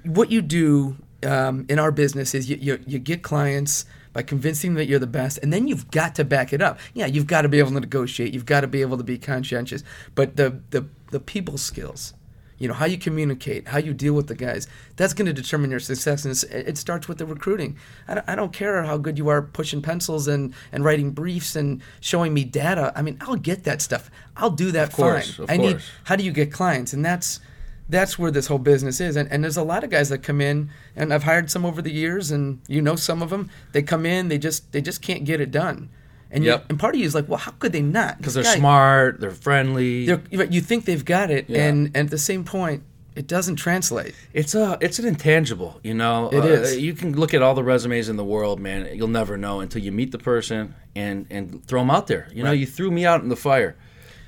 what 0.04 0.30
you 0.32 0.40
do 0.42 0.96
um, 1.24 1.66
in 1.68 1.78
our 1.78 1.92
business 1.92 2.34
is 2.34 2.48
you, 2.48 2.56
you 2.60 2.78
you 2.86 2.98
get 2.98 3.22
clients 3.22 3.84
by 4.12 4.22
convincing 4.22 4.70
them 4.70 4.78
that 4.78 4.86
you're 4.86 4.98
the 4.98 5.06
best, 5.06 5.38
and 5.42 5.52
then 5.52 5.68
you've 5.68 5.88
got 5.92 6.14
to 6.16 6.24
back 6.24 6.52
it 6.52 6.60
up. 6.60 6.80
Yeah, 6.94 7.06
you've 7.06 7.28
got 7.28 7.42
to 7.42 7.48
be 7.48 7.58
able 7.60 7.70
to 7.70 7.80
negotiate. 7.80 8.34
You've 8.34 8.46
got 8.46 8.62
to 8.62 8.66
be 8.66 8.80
able 8.80 8.96
to 8.96 9.04
be 9.04 9.18
conscientious. 9.18 9.84
But 10.16 10.36
the 10.36 10.60
the 10.70 10.86
the 11.12 11.20
people 11.20 11.58
skills. 11.58 12.14
You 12.60 12.68
know 12.68 12.74
how 12.74 12.84
you 12.86 12.98
communicate, 12.98 13.66
how 13.66 13.78
you 13.78 13.92
deal 13.92 14.12
with 14.12 14.28
the 14.28 14.36
guys. 14.36 14.68
That's 14.96 15.14
going 15.14 15.26
to 15.26 15.32
determine 15.32 15.70
your 15.72 15.80
success, 15.80 16.24
and 16.24 16.30
it's, 16.30 16.44
it 16.44 16.78
starts 16.78 17.08
with 17.08 17.18
the 17.18 17.26
recruiting. 17.26 17.76
I 18.06 18.14
don't, 18.14 18.28
I 18.28 18.34
don't 18.36 18.52
care 18.52 18.84
how 18.84 18.98
good 18.98 19.18
you 19.18 19.28
are 19.28 19.42
pushing 19.42 19.82
pencils 19.82 20.28
and, 20.28 20.54
and 20.70 20.84
writing 20.84 21.10
briefs 21.10 21.56
and 21.56 21.82
showing 22.00 22.32
me 22.32 22.44
data. 22.44 22.92
I 22.94 23.02
mean, 23.02 23.16
I'll 23.22 23.34
get 23.36 23.64
that 23.64 23.82
stuff. 23.82 24.10
I'll 24.36 24.50
do 24.50 24.70
that 24.72 24.90
Of 24.90 24.94
course, 24.94 25.34
fine. 25.34 25.44
of 25.44 25.50
I 25.50 25.56
need 25.56 25.80
how 26.04 26.14
do 26.16 26.22
you 26.22 26.32
get 26.32 26.52
clients 26.52 26.92
and 26.92 27.04
that's 27.04 27.40
that's 27.88 28.18
where 28.18 28.30
this 28.30 28.46
whole 28.46 28.58
business 28.58 29.00
is 29.00 29.16
and, 29.16 29.30
and 29.32 29.42
there's 29.42 29.56
a 29.56 29.64
lot 29.64 29.82
of 29.82 29.90
guys 29.90 30.08
that 30.10 30.18
come 30.18 30.40
in 30.40 30.70
and 30.94 31.12
i've 31.12 31.24
hired 31.24 31.50
some 31.50 31.66
over 31.66 31.82
the 31.82 31.90
years 31.90 32.30
and 32.30 32.60
you 32.68 32.80
know 32.80 32.94
some 32.94 33.20
of 33.20 33.30
them 33.30 33.50
they 33.72 33.82
come 33.82 34.06
in 34.06 34.28
they 34.28 34.38
just 34.38 34.70
they 34.70 34.80
just 34.80 35.02
can't 35.02 35.24
get 35.24 35.40
it 35.40 35.50
done 35.50 35.88
and 36.30 36.44
you, 36.44 36.58
and 36.68 36.78
part 36.78 36.94
of 36.94 37.00
you 37.00 37.06
is 37.06 37.14
like 37.14 37.28
well 37.28 37.38
how 37.38 37.50
could 37.52 37.72
they 37.72 37.82
not 37.82 38.18
because 38.18 38.34
they're 38.34 38.44
guy- 38.44 38.56
smart, 38.56 39.20
they're 39.20 39.30
friendly. 39.30 40.06
they're, 40.06 40.22
you 40.46 40.60
think 40.60 40.84
they've 40.84 41.04
got 41.04 41.30
it 41.30 41.46
Yeah. 41.48 41.66
and, 41.68 41.86
and 41.88 42.06
at 42.06 42.10
the 42.10 42.18
same 42.18 42.44
point 42.44 42.82
it 43.16 43.26
doesn't 43.26 43.56
translate 43.56 44.14
It's 44.32 44.54
a 44.54 44.78
it's 44.80 44.98
an 45.00 45.06
intangible, 45.06 45.80
you 45.82 45.94
know. 45.94 46.28
It 46.30 46.38
Uh, 46.44 46.46
is. 46.46 46.78
You 46.78 46.92
can 46.94 47.16
look 47.18 47.34
at 47.34 47.42
all 47.42 47.54
the 47.54 47.64
resumes 47.64 48.08
in 48.08 48.16
the 48.16 48.24
world, 48.24 48.60
man. 48.60 48.88
You'll 48.96 49.08
never 49.08 49.36
know 49.36 49.60
until 49.60 49.82
you 49.82 49.90
meet 49.92 50.12
the 50.12 50.18
person 50.18 50.74
and 50.94 51.26
and 51.28 51.64
throw 51.66 51.80
them 51.80 51.90
out 51.90 52.06
there. 52.06 52.28
You 52.32 52.44
know, 52.44 52.52
you 52.52 52.66
threw 52.66 52.90
me 52.92 53.04
out 53.04 53.20
in 53.22 53.28
the 53.28 53.36
fire, 53.36 53.76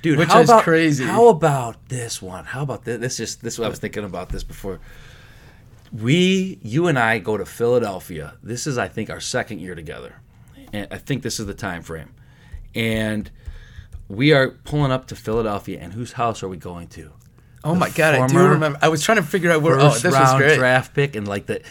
dude. 0.01 0.19
Which 0.19 0.27
how 0.27 0.41
is 0.41 0.49
about, 0.49 0.63
crazy. 0.63 1.05
How 1.05 1.29
about 1.29 1.87
this 1.87 2.21
one? 2.21 2.43
How 2.45 2.61
about 2.61 2.83
this? 2.83 2.99
This 2.99 3.19
is 3.21 3.37
this. 3.37 3.57
I 3.57 3.69
was 3.69 3.79
thinking 3.79 4.03
about 4.03 4.29
this 4.29 4.43
before. 4.43 4.79
We, 5.91 6.59
you 6.63 6.87
and 6.87 6.97
I, 6.97 7.19
go 7.19 7.37
to 7.37 7.45
Philadelphia. 7.45 8.33
This 8.41 8.65
is, 8.65 8.77
I 8.77 8.87
think, 8.87 9.09
our 9.11 9.19
second 9.19 9.59
year 9.59 9.75
together, 9.75 10.15
and 10.73 10.87
I 10.91 10.97
think 10.97 11.23
this 11.23 11.39
is 11.39 11.45
the 11.45 11.53
time 11.53 11.83
frame. 11.83 12.13
And 12.75 13.31
we 14.09 14.33
are 14.33 14.49
pulling 14.49 14.91
up 14.91 15.07
to 15.07 15.15
Philadelphia, 15.15 15.79
and 15.79 15.93
whose 15.93 16.13
house 16.13 16.43
are 16.43 16.49
we 16.49 16.57
going 16.57 16.87
to? 16.89 17.11
oh 17.63 17.75
my 17.75 17.89
god 17.89 18.15
i 18.15 18.27
do 18.27 18.37
remember. 18.37 18.77
I 18.81 18.89
was 18.89 19.01
trying 19.03 19.17
to 19.17 19.23
figure 19.23 19.51
out 19.51 19.61
where 19.61 19.79
oh 19.79 19.89
first 19.89 20.03
this 20.03 20.11
was 20.11 20.21
round 20.21 20.37
great. 20.39 20.57
draft 20.57 20.93
pick 20.93 21.15
and 21.15 21.27
like 21.27 21.45
the 21.45 21.61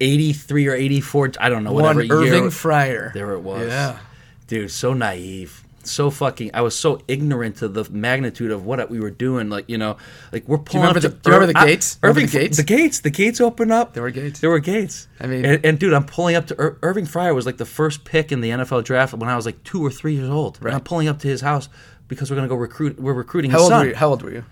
83 0.00 0.66
or 0.66 0.74
84 0.74 1.32
i 1.40 1.48
don't 1.48 1.64
know 1.64 1.72
whatever 1.72 2.00
one 2.00 2.10
irving 2.10 2.32
year 2.32 2.50
fryar. 2.50 3.12
There 3.12 3.32
it 3.32 3.40
was. 3.40 3.68
Yeah. 3.68 3.98
Dude 4.46 4.70
so 4.70 4.92
naive 4.92 5.64
so 5.86 6.10
fucking 6.10 6.50
i 6.54 6.60
was 6.60 6.76
so 6.78 7.00
ignorant 7.08 7.56
to 7.56 7.68
the 7.68 7.88
magnitude 7.90 8.50
of 8.50 8.64
what 8.64 8.90
we 8.90 8.98
were 9.00 9.10
doing 9.10 9.48
like 9.48 9.64
you 9.68 9.78
know 9.78 9.96
like 10.32 10.46
we're 10.48 10.58
pulling 10.58 10.82
remember 10.86 10.98
up 10.98 11.02
to 11.02 11.08
the- 11.08 11.14
do 11.16 11.30
you 11.30 11.34
remember 11.38 11.52
the 11.60 11.66
gates? 11.66 11.98
I- 12.02 12.06
Remember 12.06 12.20
irving 12.20 12.30
the 12.32 12.38
gates? 12.38 12.56
the 12.56 12.62
gates 12.62 13.00
the 13.00 13.10
gates 13.10 13.40
open 13.40 13.70
up 13.70 13.94
There 13.94 14.02
were 14.02 14.10
gates. 14.10 14.40
there 14.40 14.50
were 14.50 14.58
gates 14.58 15.08
I 15.20 15.26
mean- 15.26 15.44
and, 15.44 15.64
and 15.64 15.78
dude 15.78 15.92
i'm 15.94 16.04
pulling 16.04 16.36
up 16.36 16.46
to 16.48 16.54
Ir- 16.58 16.78
irving 16.82 17.06
fryar 17.06 17.34
was 17.34 17.46
like 17.46 17.56
the 17.56 17.66
first 17.66 18.04
pick 18.04 18.32
in 18.32 18.40
the 18.40 18.50
nfl 18.50 18.82
draft 18.84 19.14
when 19.14 19.28
i 19.30 19.36
was 19.36 19.46
like 19.46 19.62
two 19.64 19.84
or 19.84 19.90
three 19.90 20.14
years 20.14 20.28
old 20.30 20.58
Right. 20.60 20.70
and 20.70 20.74
i'm 20.76 20.84
pulling 20.84 21.08
up 21.08 21.18
to 21.20 21.28
his 21.28 21.40
house 21.40 21.68
because 22.08 22.30
we're 22.30 22.36
gonna 22.36 22.48
go 22.48 22.56
recruit 22.56 22.98
we're 23.00 23.12
recruiting 23.14 23.50
how 23.50 23.58
his 23.58 23.62
old 23.64 23.70
son 23.70 23.80
were 23.84 23.88
you 23.90 23.94
how 23.96 24.08
old 24.08 24.22
were 24.22 24.32
you 24.32 24.44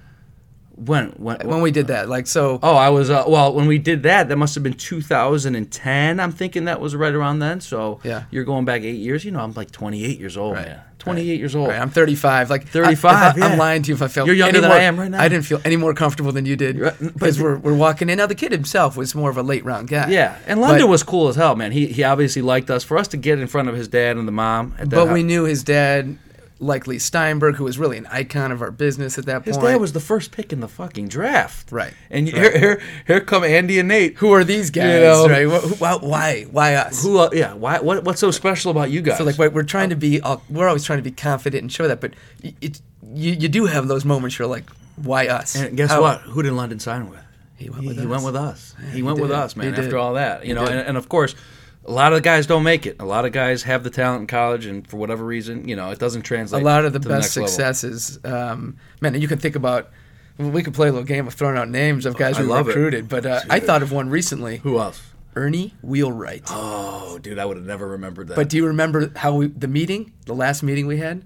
when 0.76 1.10
when 1.10 1.36
when 1.46 1.60
we 1.60 1.70
did 1.70 1.86
that 1.86 2.08
like 2.08 2.26
so 2.26 2.58
Oh, 2.60 2.74
I 2.74 2.88
was 2.88 3.08
uh, 3.08 3.22
well 3.28 3.54
when 3.54 3.66
we 3.68 3.78
did 3.78 4.02
that. 4.02 4.28
That 4.28 4.36
must 4.38 4.56
have 4.56 4.64
been 4.64 4.72
2010. 4.74 6.18
I'm 6.18 6.32
thinking 6.32 6.64
that 6.64 6.80
was 6.80 6.96
right 6.96 7.14
around 7.14 7.38
then. 7.38 7.60
So 7.60 8.00
Yeah. 8.02 8.24
you're 8.32 8.42
going 8.42 8.64
back 8.64 8.82
eight 8.82 8.96
years. 8.98 9.24
You 9.24 9.30
know, 9.30 9.38
I'm 9.38 9.52
like 9.52 9.70
28 9.70 10.18
years 10.18 10.36
old, 10.36 10.54
Right. 10.56 10.66
man. 10.66 10.80
28 11.04 11.38
years 11.38 11.54
old. 11.54 11.68
Right, 11.68 11.80
I'm 11.80 11.90
35. 11.90 12.50
Like 12.50 12.66
35, 12.66 13.04
I, 13.04 13.16
I, 13.16 13.34
yeah. 13.36 13.44
I'm 13.52 13.58
lying 13.58 13.82
to 13.82 13.88
you 13.88 13.94
if 13.94 14.02
I 14.02 14.08
felt 14.08 14.26
You're 14.26 14.36
younger 14.36 14.60
than 14.60 14.70
more- 14.70 14.78
I 14.78 14.82
am 14.82 14.98
right 14.98 15.10
now. 15.10 15.20
I 15.20 15.28
didn't 15.28 15.44
feel 15.44 15.60
any 15.64 15.76
more 15.76 15.94
comfortable 15.94 16.32
than 16.32 16.46
you 16.46 16.56
did 16.56 16.78
right, 16.80 16.98
because 16.98 17.40
we're, 17.40 17.56
we're 17.56 17.74
walking 17.76 18.08
in. 18.10 18.18
Now 18.18 18.26
the 18.26 18.34
kid 18.34 18.52
himself 18.52 18.96
was 18.96 19.14
more 19.14 19.30
of 19.30 19.36
a 19.36 19.42
late 19.42 19.64
round 19.64 19.88
guy. 19.88 20.08
yeah, 20.10 20.36
and 20.46 20.60
London 20.60 20.82
But- 20.86 20.88
was 20.90 21.02
cool 21.02 21.28
as 21.28 21.36
hell, 21.36 21.54
man. 21.56 21.72
He 21.72 21.86
he 21.86 22.02
obviously 22.04 22.42
liked 22.42 22.70
us. 22.70 22.82
For 22.84 22.98
us 22.98 23.08
to 23.08 23.16
get 23.16 23.38
in 23.38 23.46
front 23.46 23.68
of 23.68 23.74
his 23.76 23.88
dad 23.88 24.16
and 24.16 24.26
the 24.26 24.32
mom, 24.32 24.74
at 24.78 24.90
that 24.90 24.96
But 24.96 25.12
we 25.12 25.22
knew 25.22 25.44
his 25.44 25.62
dad, 25.62 26.16
like 26.60 26.86
Leigh 26.86 26.98
Steinberg, 26.98 27.56
who 27.56 27.64
was 27.64 27.78
really 27.78 27.98
an 27.98 28.06
icon 28.06 28.52
of 28.52 28.62
our 28.62 28.70
business 28.70 29.18
at 29.18 29.26
that 29.26 29.44
his 29.44 29.56
point. 29.56 29.66
His 29.68 29.74
dad 29.74 29.80
was 29.80 29.92
the 29.92 30.00
first 30.00 30.30
pick 30.32 30.52
in 30.52 30.60
the 30.60 30.68
fucking 30.68 31.08
draft. 31.08 31.72
Right. 31.72 31.92
And 32.10 32.26
Right. 32.32 32.34
here 32.36 32.58
here 32.58 32.82
here 33.06 33.20
come 33.20 33.42
Andy 33.44 33.78
and 33.78 33.88
Nate. 33.88 34.16
Who 34.18 34.32
are 34.32 34.44
these 34.44 34.70
guys? 34.70 35.00
know. 35.02 35.26
right? 35.28 35.46
Why, 35.80 35.94
why? 35.96 36.42
Why 36.50 36.74
us? 36.74 37.02
Who? 37.02 37.18
Uh, 37.18 37.30
yeah. 37.32 37.52
Why? 37.54 37.80
What? 37.80 38.04
What's 38.04 38.20
so 38.20 38.30
special 38.30 38.70
about 38.70 38.90
you 38.90 39.02
guys? 39.02 39.18
So 39.18 39.24
like 39.24 39.36
we're, 39.38 39.50
we're 39.50 39.62
trying 39.64 39.90
to 39.90 39.96
be, 39.96 40.20
all, 40.20 40.42
we're 40.48 40.68
always 40.68 40.84
trying 40.84 40.98
to 41.00 41.02
be 41.02 41.10
confident 41.10 41.62
and 41.62 41.72
show 41.72 41.88
that, 41.88 42.00
but 42.00 42.12
it, 42.42 42.80
you 43.12 43.32
you 43.32 43.48
do 43.48 43.66
have 43.66 43.88
those 43.88 44.04
moments. 44.04 44.38
You're 44.38 44.48
like, 44.48 44.68
Why 44.96 45.26
us? 45.28 45.54
And 45.56 45.76
guess 45.76 45.90
How- 45.90 46.00
what? 46.02 46.20
Who 46.22 46.42
did 46.42 46.52
London 46.52 46.78
sign 46.78 47.10
with? 47.10 47.20
He 47.56 47.70
went 47.70 47.82
He, 47.82 47.88
with 47.88 47.98
he 47.98 48.04
us. 48.04 48.10
went 48.10 48.24
with 48.24 48.36
us. 48.36 48.74
he 48.90 48.96
he 48.96 49.02
went 49.02 49.18
with 49.20 49.30
us, 49.30 49.54
man. 49.56 49.74
He. 49.74 49.80
After 49.82 49.96
all 49.98 50.14
that, 50.14 50.44
you 50.44 50.54
know, 50.54 50.64
and, 50.66 50.80
and 50.88 50.96
of 50.96 51.08
course, 51.08 51.34
a 51.84 51.90
lot 51.90 52.12
of 52.12 52.16
the 52.16 52.22
guys 52.22 52.46
don't 52.46 52.62
make 52.62 52.86
it. 52.86 52.96
A 52.98 53.04
lot 53.04 53.24
of 53.24 53.32
guys 53.32 53.62
have 53.64 53.84
the 53.84 53.90
talent 53.90 54.22
in 54.22 54.26
college, 54.26 54.66
and 54.66 54.86
for 54.86 54.96
whatever 54.96 55.24
reason, 55.24 55.68
you 55.68 55.76
know, 55.76 55.90
it 55.90 55.98
doesn't 55.98 56.22
translate. 56.22 56.62
a 56.62 56.64
lot 56.64 56.84
of 56.84 56.92
the 56.92 57.00
best 57.00 57.36
level. 57.36 57.48
successes, 57.48 58.18
um, 58.24 58.76
man. 59.00 59.20
You 59.20 59.28
can 59.28 59.38
think 59.38 59.56
about. 59.56 59.90
We 60.36 60.64
could 60.64 60.74
play 60.74 60.88
a 60.88 60.92
little 60.92 61.06
game 61.06 61.28
of 61.28 61.34
throwing 61.34 61.56
out 61.56 61.68
names 61.68 62.06
of 62.06 62.16
guys 62.16 62.38
we 62.38 62.44
love 62.44 62.66
it. 62.66 62.70
recruited, 62.70 63.08
but 63.08 63.24
uh, 63.24 63.40
I 63.48 63.60
thought 63.60 63.82
of 63.82 63.92
one 63.92 64.10
recently. 64.10 64.56
Who 64.58 64.80
else? 64.80 65.00
Ernie 65.36 65.74
Wheelwright. 65.82 66.44
Oh, 66.48 67.18
dude, 67.18 67.38
I 67.38 67.44
would 67.44 67.56
have 67.56 67.66
never 67.66 67.88
remembered 67.88 68.28
that. 68.28 68.36
But 68.36 68.48
do 68.48 68.56
you 68.56 68.66
remember 68.66 69.12
how 69.16 69.34
we, 69.34 69.46
the 69.48 69.68
meeting, 69.68 70.12
the 70.26 70.34
last 70.34 70.62
meeting 70.62 70.86
we 70.86 70.98
had? 70.98 71.24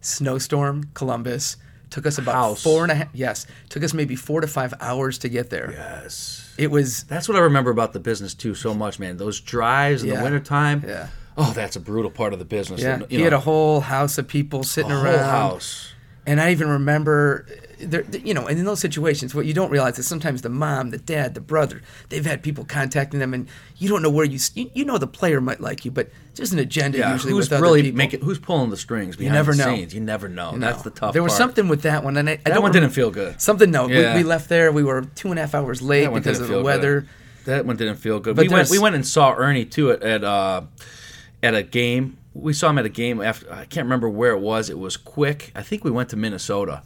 Snowstorm, 0.00 0.90
Columbus. 0.94 1.56
Took 1.90 2.06
us 2.06 2.18
about 2.18 2.34
House. 2.34 2.62
four 2.62 2.82
and 2.84 2.92
a 2.92 2.94
half. 2.94 3.08
Yes, 3.12 3.46
took 3.68 3.82
us 3.82 3.92
maybe 3.92 4.14
four 4.16 4.40
to 4.40 4.46
five 4.46 4.72
hours 4.80 5.18
to 5.18 5.28
get 5.28 5.50
there. 5.50 5.72
yes, 5.72 6.52
It 6.56 6.70
was 6.70 7.02
that's 7.04 7.28
what 7.28 7.36
I 7.36 7.40
remember 7.40 7.70
about 7.70 7.92
the 7.92 8.00
business 8.00 8.32
too 8.34 8.54
so 8.54 8.72
much, 8.74 8.98
man. 8.98 9.16
Those 9.16 9.40
drives 9.40 10.02
in 10.02 10.10
Yeah. 10.10 10.16
the 10.18 10.22
wintertime. 10.22 10.84
Yeah. 10.86 11.08
Oh, 11.36 11.52
that's 11.52 11.74
a 11.76 11.80
brutal 11.80 12.10
part 12.10 12.32
of 12.32 12.38
the 12.38 12.44
business. 12.44 12.80
yeah. 12.80 12.94
And, 12.94 13.06
He 13.08 13.18
you 13.18 13.24
had 13.24 13.32
a 13.32 13.40
whole 13.40 13.80
house 13.80 14.18
of 14.18 14.28
people 14.28 14.62
sitting 14.62 14.92
around. 14.92 15.06
a 15.06 15.10
whole 15.10 15.16
around. 15.18 15.30
house. 15.50 15.92
And 16.26 16.40
I 16.40 16.52
even 16.52 16.68
remember, 16.68 17.46
there, 17.80 18.04
you 18.24 18.34
know, 18.34 18.46
and 18.46 18.58
in 18.58 18.64
those 18.64 18.80
situations, 18.80 19.34
what 19.34 19.46
you 19.46 19.54
don't 19.54 19.70
realize 19.70 19.98
is 19.98 20.06
sometimes 20.06 20.42
the 20.42 20.48
mom, 20.48 20.90
the 20.90 20.98
dad, 20.98 21.34
the 21.34 21.40
brother, 21.40 21.82
they've 22.08 22.24
had 22.26 22.42
people 22.42 22.64
contacting 22.64 23.20
them, 23.20 23.32
and 23.34 23.48
you 23.78 23.88
don't 23.88 24.02
know 24.02 24.10
where 24.10 24.24
you 24.24 24.38
you, 24.54 24.70
you 24.74 24.84
know, 24.84 24.98
the 24.98 25.06
player 25.06 25.40
might 25.40 25.60
like 25.60 25.84
you, 25.84 25.90
but 25.90 26.10
there's 26.34 26.52
an 26.52 26.58
agenda 26.58 26.98
Yeah, 26.98 27.12
usually 27.12 27.32
who's 27.32 27.50
with 27.50 27.60
really 27.60 27.90
making? 27.92 28.20
Who's 28.22 28.38
pulling 28.38 28.70
the 28.70 28.76
strings 28.76 29.16
behind 29.16 29.34
never 29.34 29.52
the 29.52 29.58
know. 29.64 29.74
scenes? 29.76 29.94
You 29.94 30.00
never 30.00 30.28
know. 30.28 30.52
You 30.52 30.58
know. 30.58 30.66
That's 30.66 30.82
the 30.82 30.90
tough. 30.90 31.12
There 31.12 31.22
was 31.22 31.32
part. 31.32 31.38
something 31.38 31.68
with 31.68 31.82
that 31.82 32.04
one, 32.04 32.16
and 32.16 32.28
I, 32.28 32.32
I 32.32 32.36
That 32.36 32.54
don't 32.54 32.62
one 32.62 32.72
didn't 32.72 32.90
feel 32.90 33.10
good. 33.10 33.40
Something 33.40 33.70
no, 33.70 33.88
Yeah. 33.88 34.14
we, 34.14 34.22
we 34.22 34.28
left 34.28 34.48
there. 34.48 34.70
We 34.72 34.84
were 34.84 35.02
two 35.02 35.30
and 35.30 35.38
a 35.38 35.42
half 35.42 35.54
hours 35.54 35.82
late 35.82 36.12
because 36.12 36.40
of 36.40 36.48
the 36.48 36.62
weather. 36.62 37.00
Good. 37.00 37.08
That 37.46 37.66
one 37.66 37.76
didn't 37.76 37.96
feel 37.96 38.20
good. 38.20 38.36
But 38.36 38.46
we 38.46 38.52
went. 38.54 38.70
We 38.70 38.78
went 38.78 38.94
and 38.94 39.06
saw 39.06 39.34
Ernie 39.34 39.64
too 39.64 39.90
at 39.90 40.02
at, 40.02 40.22
uh, 40.22 40.62
at 41.42 41.54
a 41.54 41.62
game. 41.62 42.18
We 42.34 42.52
saw 42.52 42.68
him 42.70 42.78
at 42.78 42.84
a 42.84 42.90
game 42.90 43.20
after. 43.20 43.50
I 43.52 43.64
can't 43.64 43.86
remember 43.86 44.08
where 44.08 44.32
it 44.32 44.40
was. 44.40 44.70
It 44.70 44.78
was 44.78 44.96
quick. 44.96 45.50
I 45.54 45.62
think 45.62 45.82
we 45.82 45.90
went 45.90 46.10
to 46.10 46.16
Minnesota, 46.16 46.82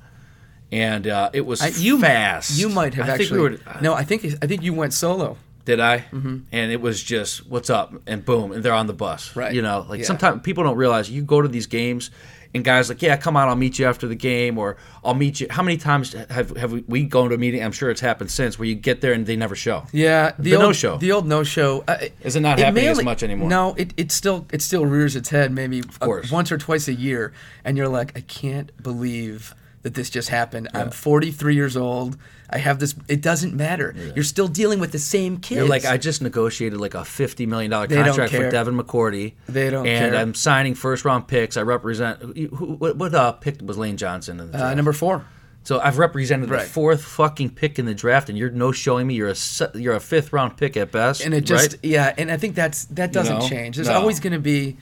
and 0.73 1.07
uh, 1.07 1.31
it 1.33 1.47
was 1.47 1.61
I, 1.63 1.69
you 1.69 2.01
fast. 2.01 2.59
You 2.59 2.69
might 2.69 2.95
have 2.95 3.09
I 3.09 3.13
actually. 3.13 3.41
We 3.41 3.49
were, 3.51 3.59
no, 3.81 3.95
I 3.95 4.05
think 4.05 4.25
I 4.43 4.47
think 4.47 4.63
you 4.63 4.75
went 4.75 4.93
solo. 4.93 5.37
Did 5.65 5.81
I? 5.81 6.01
Mm-hmm. 6.13 6.39
And 6.53 6.73
it 6.73 6.81
was 6.83 7.03
just, 7.03 7.47
what's 7.47 7.71
up? 7.71 7.95
And 8.07 8.23
boom, 8.23 8.53
and 8.53 8.63
they're 8.63 8.75
on 8.75 8.87
the 8.87 8.93
bus. 8.93 9.35
Right. 9.35 9.55
You 9.55 9.63
know, 9.63 9.87
like 9.89 10.01
Yeah. 10.01 10.05
sometimes 10.07 10.43
people 10.43 10.63
don't 10.63 10.77
realize 10.77 11.11
you 11.11 11.23
go 11.23 11.41
to 11.41 11.49
these 11.49 11.67
games 11.67 12.11
and 12.55 12.63
guys 12.63 12.91
like, 12.91 13.01
yeah, 13.01 13.17
come 13.17 13.35
on, 13.35 13.49
I'll 13.49 13.57
meet 13.57 13.79
you 13.79 13.87
after 13.87 14.07
the 14.07 14.15
game, 14.15 14.59
or 14.59 14.77
I'll 15.03 15.15
meet 15.15 15.41
you. 15.41 15.47
How 15.49 15.63
many 15.63 15.79
times 15.79 16.13
have 16.13 16.55
have 16.57 16.71
we, 16.71 16.85
we 16.87 17.05
gone 17.05 17.31
to 17.31 17.35
a 17.35 17.39
meeting? 17.39 17.65
I'm 17.65 17.73
sure 17.73 17.91
it's 17.91 18.03
happened 18.03 18.31
since 18.31 18.59
where 18.59 18.69
you 18.69 18.75
get 18.75 19.01
there 19.01 19.15
and 19.15 19.25
they 19.27 19.37
never 19.37 19.57
show. 19.57 19.85
Yeah, 19.91 20.33
the, 20.39 20.51
The 20.51 20.57
old, 20.57 20.65
no-show. 20.67 20.99
The 20.99 21.13
old 21.13 21.27
no 21.27 21.43
show. 21.45 21.83
Uh, 21.89 21.97
Is 22.21 22.37
it 22.37 22.41
not 22.41 22.59
happening 22.59 22.85
may 22.85 22.91
as 22.91 23.03
much 23.03 23.23
anymore? 23.23 23.49
No, 23.49 23.75
it, 23.79 23.95
it 23.97 24.13
still 24.13 24.47
it 24.53 24.61
still 24.61 24.85
rears 24.85 25.17
its 25.17 25.31
head 25.31 25.51
maybe 25.51 25.79
of 25.81 25.99
course. 25.99 26.31
once 26.31 26.53
or 26.53 26.59
twice 26.59 26.89
a 26.89 26.95
year, 26.95 27.33
and 27.65 27.77
you're 27.79 27.89
like, 27.89 28.13
I 28.17 28.21
can't 28.21 28.71
believe 28.83 29.55
that 29.85 29.95
this 29.95 30.11
just 30.11 30.29
happened. 30.29 30.69
I'm 30.75 30.91
43 30.91 31.55
years 31.55 31.77
old. 31.77 32.17
I 32.51 32.59
have 32.59 32.79
this. 32.79 32.95
It 33.09 33.23
doesn't 33.23 33.55
matter. 33.55 33.95
You're 34.15 34.25
still 34.25 34.49
dealing 34.49 34.81
with 34.81 34.93
the 34.93 34.99
same 34.99 35.39
kids. 35.39 35.59
You're 35.59 35.69
like, 35.69 35.85
I 35.85 35.97
just 35.97 36.21
negotiated 36.23 36.79
like 36.81 36.95
a 36.95 37.05
fifty 37.05 37.47
million 37.47 37.71
dollar 37.71 37.87
contract 37.87 38.33
for. 38.33 38.51
Devin 38.51 38.77
McCourty. 38.77 39.33
They 39.49 39.71
don't 39.71 39.87
and 39.87 40.13
care. 40.13 40.21
I'm 40.21 40.35
signing 40.35 40.75
first 40.75 41.05
round 41.05 41.27
picks. 41.27 41.57
I 41.57 41.63
represent. 41.63 42.21
Who, 42.37 42.75
what 42.75 42.97
what 42.97 43.15
uh, 43.15 43.33
pick 43.33 43.61
was 43.63 43.79
Lane 43.79 43.97
Johnson 43.97 44.41
in 44.41 44.51
the 44.51 44.57
uh, 44.57 44.61
draft? 44.61 44.77
number 44.77 44.93
four. 44.93 45.25
So 45.65 45.81
I've 45.81 45.97
represented 45.97 46.51
Right. 46.51 46.63
the 46.65 46.69
fourth 46.69 47.03
fucking 47.03 47.51
pick 47.51 47.79
in 47.79 47.87
the 47.87 47.95
draft, 47.95 48.29
and 48.29 48.37
you're 48.37 48.51
no 48.51 48.71
showing 48.71 49.07
me 49.07 49.15
you're 49.15 49.31
a 49.31 49.37
you're 49.75 49.95
a 49.95 50.01
fifth 50.01 50.33
round 50.33 50.59
pick 50.59 50.77
at 50.77 50.93
best. 50.93 51.25
and 51.25 51.33
it 51.33 51.47
just 51.47 51.73
right? 51.73 51.81
yeah, 51.83 52.15
and 52.19 52.31
I 52.31 52.37
think 52.37 52.55
that's 52.55 52.85
that 52.87 53.13
doesn't 53.13 53.49
change. 53.49 53.77
There's 53.77 53.89
No. 53.89 53.95
always 53.95 54.21
going 54.21 54.35
to 54.35 54.39
be. 54.39 54.77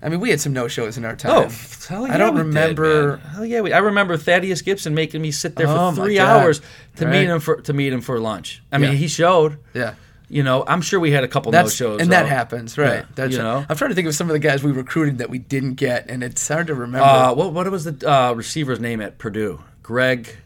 I 0.00 0.08
mean, 0.08 0.20
we 0.20 0.30
had 0.30 0.40
some 0.40 0.52
no 0.52 0.68
shows 0.68 0.96
in 0.96 1.04
our 1.04 1.16
time. 1.16 1.32
Oh, 1.32 1.48
hell 1.88 2.06
yeah, 2.06 2.14
I 2.14 2.16
don't 2.18 2.34
did, 2.36 2.46
remember. 2.46 3.16
man. 3.16 3.18
hell 3.32 3.44
yeah, 3.44 3.60
we, 3.62 3.72
I 3.72 3.78
remember 3.78 4.16
Thaddeus 4.16 4.62
Gibson 4.62 4.94
making 4.94 5.20
me 5.22 5.30
sit 5.32 5.56
there 5.56 5.66
Oh, 5.68 5.90
for 5.92 6.00
my 6.00 6.04
three 6.06 6.18
hours 6.20 6.60
to 6.96 7.04
Right. 7.04 7.12
meet 7.12 7.28
him 7.28 7.40
for 7.40 7.60
to 7.62 7.72
meet 7.72 7.92
him 7.92 8.00
for 8.00 8.18
lunch. 8.20 8.62
I 8.70 8.78
mean, 8.78 8.92
Yeah. 8.92 8.96
he 8.98 9.08
showed. 9.08 9.58
Yeah, 9.74 9.94
You 10.28 10.42
know, 10.42 10.62
I'm 10.66 10.82
sure 10.82 11.00
we 11.00 11.10
had 11.10 11.24
a 11.24 11.28
couple 11.28 11.50
no 11.52 11.68
shows, 11.68 12.00
and 12.00 12.12
that 12.12 12.26
happens, 12.26 12.76
right? 12.78 13.00
Yeah, 13.00 13.04
That's 13.14 13.32
you 13.32 13.38
know. 13.42 13.64
I'm 13.68 13.76
trying 13.76 13.90
to 13.90 13.94
think 13.94 14.06
of 14.08 14.14
some 14.14 14.28
of 14.28 14.34
the 14.34 14.38
guys 14.38 14.62
we 14.62 14.70
recruited 14.72 15.18
that 15.18 15.30
we 15.30 15.38
didn't 15.38 15.74
get, 15.74 16.08
and 16.10 16.22
it's 16.22 16.46
hard 16.46 16.66
to 16.68 16.74
remember. 16.74 17.06
Uh, 17.06 17.32
what 17.34 17.52
what 17.52 17.68
was 17.70 17.84
the 17.84 18.08
uh, 18.10 18.32
receiver's 18.34 18.78
name 18.80 19.00
at 19.00 19.18
Purdue? 19.18 19.60
Greg. 19.82 20.36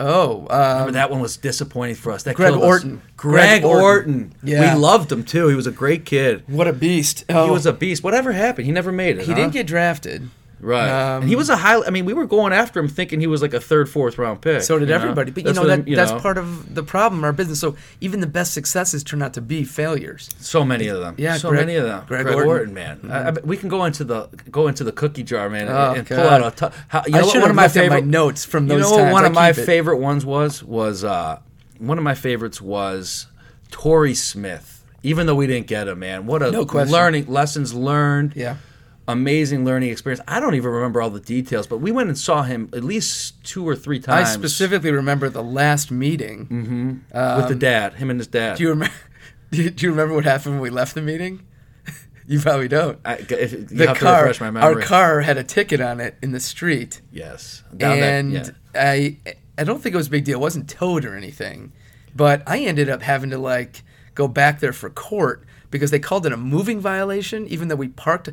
Oh, 0.00 0.46
um, 0.50 0.92
that 0.92 1.10
one 1.10 1.20
was 1.20 1.36
disappointing 1.36 1.96
for 1.96 2.12
us. 2.12 2.22
That 2.22 2.36
Greg 2.36 2.50
killed 2.50 2.62
us. 2.62 2.68
Orton. 2.68 3.02
Greg, 3.16 3.62
Greg 3.62 3.64
Orton. 3.64 3.82
Orton. 3.82 4.34
Yeah. 4.42 4.74
we 4.74 4.80
loved 4.80 5.10
him 5.10 5.24
too. 5.24 5.48
He 5.48 5.54
was 5.54 5.66
a 5.66 5.72
great 5.72 6.04
kid. 6.04 6.44
what 6.46 6.68
a 6.68 6.72
beast! 6.72 7.24
Oh, 7.28 7.46
He 7.46 7.50
was 7.50 7.66
a 7.66 7.72
beast. 7.72 8.02
Whatever 8.02 8.32
happened, 8.32 8.66
he 8.66 8.72
never 8.72 8.92
made 8.92 9.18
it. 9.18 9.24
he 9.24 9.32
huh? 9.32 9.38
didn't 9.38 9.52
get 9.52 9.66
drafted. 9.66 10.28
Right. 10.60 10.88
Um, 10.88 11.22
and 11.22 11.28
he 11.28 11.36
was 11.36 11.48
a 11.50 11.56
high. 11.56 11.80
I 11.82 11.90
mean, 11.90 12.04
we 12.04 12.12
were 12.12 12.26
going 12.26 12.52
after 12.52 12.80
him 12.80 12.88
thinking 12.88 13.20
he 13.20 13.26
was 13.28 13.42
like 13.42 13.54
a 13.54 13.60
third, 13.60 13.88
fourth 13.88 14.18
round 14.18 14.40
pick. 14.40 14.62
So 14.62 14.78
did 14.78 14.88
you 14.88 14.94
know? 14.94 15.00
everybody, 15.02 15.30
but 15.30 15.38
you 15.44 15.52
That's 15.52 15.56
know 15.58 15.66
that 15.66 15.86
that's 15.86 16.10
know, 16.10 16.18
part 16.20 16.36
of 16.38 16.74
the 16.74 16.82
problem 16.82 17.22
our 17.22 17.32
business. 17.32 17.60
So 17.60 17.76
even 18.00 18.20
the 18.20 18.26
best 18.26 18.54
successes 18.54 19.04
turn 19.04 19.22
out 19.22 19.34
to 19.34 19.40
be 19.40 19.62
failures. 19.64 20.28
So 20.40 20.64
many 20.64 20.88
of 20.88 20.98
them. 21.00 21.14
Yeah, 21.16 21.36
so 21.36 21.50
Greg- 21.50 21.66
many 21.66 21.76
of 21.76 21.84
them. 21.84 22.04
Greg 22.08 22.24
Greg, 22.24 22.34
Orton. 22.36 22.48
Orton, 22.50 22.74
man. 22.74 23.00
I, 23.10 23.28
I, 23.28 23.30
we 23.44 23.56
can 23.56 23.68
go 23.68 23.84
into 23.84 24.02
the 24.04 24.28
go 24.50 24.66
into 24.66 24.82
the 24.84 24.92
cookie 24.92 25.22
jar, 25.22 25.48
man, 25.48 25.68
Oh, 25.68 25.90
and, 25.90 25.98
and 25.98 26.06
pull 26.08 26.18
out 26.20 26.42
a. 26.62 26.70
T- 26.70 26.76
how, 26.88 27.02
you 27.06 27.14
I 27.14 27.20
know 27.20 27.26
what 27.26 27.32
should 27.32 27.40
one 27.42 27.42
have 27.42 27.50
of 27.50 27.56
my 27.56 27.68
favorite 27.68 28.04
my 28.04 28.10
notes 28.10 28.44
from 28.44 28.66
those 28.66 28.76
You 28.78 28.82
know 28.82 28.90
what 28.90 29.02
times. 29.02 29.12
one 29.12 29.24
of 29.26 29.32
my 29.32 29.50
it. 29.50 29.54
favorite 29.54 29.98
ones 29.98 30.26
was 30.26 30.62
was 30.64 31.04
uh, 31.04 31.38
one 31.78 31.98
of 31.98 32.04
my 32.04 32.14
favorites 32.14 32.60
was 32.60 33.28
Torrey 33.70 34.14
Smith. 34.14 34.74
Even 35.04 35.26
though 35.28 35.36
we 35.36 35.46
didn't 35.46 35.68
get 35.68 35.86
him, 35.86 36.00
man, 36.00 36.26
what 36.26 36.42
a 36.42 36.50
No 36.50 36.66
question. 36.66 36.92
learning 36.92 37.26
lessons 37.26 37.72
learned. 37.72 38.32
Yeah. 38.34 38.56
Amazing 39.08 39.64
learning 39.64 39.90
experience. 39.90 40.20
I 40.28 40.38
don't 40.38 40.54
even 40.54 40.70
remember 40.70 41.00
all 41.00 41.08
the 41.10 41.18
details, 41.18 41.66
but 41.66 41.78
we 41.78 41.90
went 41.90 42.08
and 42.08 42.18
saw 42.18 42.42
him 42.42 42.68
at 42.74 42.84
least 42.84 43.42
two 43.42 43.66
or 43.66 43.74
three 43.74 44.00
times. 44.00 44.28
I 44.28 44.32
specifically 44.32 44.92
remember 44.92 45.28
the 45.30 45.42
last 45.42 45.90
meeting. 45.90 47.02
with 47.12 47.48
the 47.48 47.54
dad, 47.54 47.94
him 47.94 48.10
and 48.10 48.20
his 48.20 48.26
dad. 48.26 48.52
Um, 48.52 48.56
Do 48.58 48.62
you 48.64 48.68
remember? 48.68 48.94
Do 49.50 49.62
you, 49.62 49.90
remember 49.90 50.14
what 50.14 50.24
happened 50.24 50.56
when 50.56 50.62
we 50.62 50.68
left 50.68 50.94
the 50.94 51.00
meeting? 51.00 51.46
you 52.26 52.38
probably 52.38 52.68
don't. 52.68 52.98
I, 53.02 53.14
if, 53.14 53.52
you 53.52 53.62
The 53.64 53.86
have 53.88 53.98
to 53.98 54.04
car, 54.04 54.24
refresh 54.26 54.52
my 54.52 54.60
our 54.60 54.80
car 54.82 55.22
had 55.22 55.38
a 55.38 55.44
ticket 55.44 55.80
on 55.80 56.00
it 56.00 56.16
in 56.20 56.32
the 56.32 56.40
street, 56.40 57.00
yes, 57.10 57.62
Down 57.74 57.98
and 57.98 58.34
that, 58.36 58.54
yeah. 58.74 58.82
I 58.82 59.16
I 59.56 59.64
don't 59.64 59.82
think 59.82 59.94
it 59.94 59.96
was 59.96 60.08
a 60.08 60.10
big 60.10 60.24
deal. 60.24 60.38
It 60.38 60.42
wasn't 60.42 60.68
towed 60.68 61.06
or 61.06 61.16
anything, 61.16 61.72
but 62.14 62.42
I 62.46 62.58
ended 62.58 62.90
up 62.90 63.00
having 63.00 63.30
to 63.30 63.38
like 63.38 63.82
go 64.14 64.28
back 64.28 64.60
there 64.60 64.74
for 64.74 64.90
court 64.90 65.44
because 65.70 65.90
they 65.90 65.98
called 65.98 66.26
it 66.26 66.32
a 66.32 66.36
moving 66.36 66.78
violation, 66.78 67.46
even 67.48 67.68
though 67.68 67.76
we 67.76 67.88
parked 67.88 68.28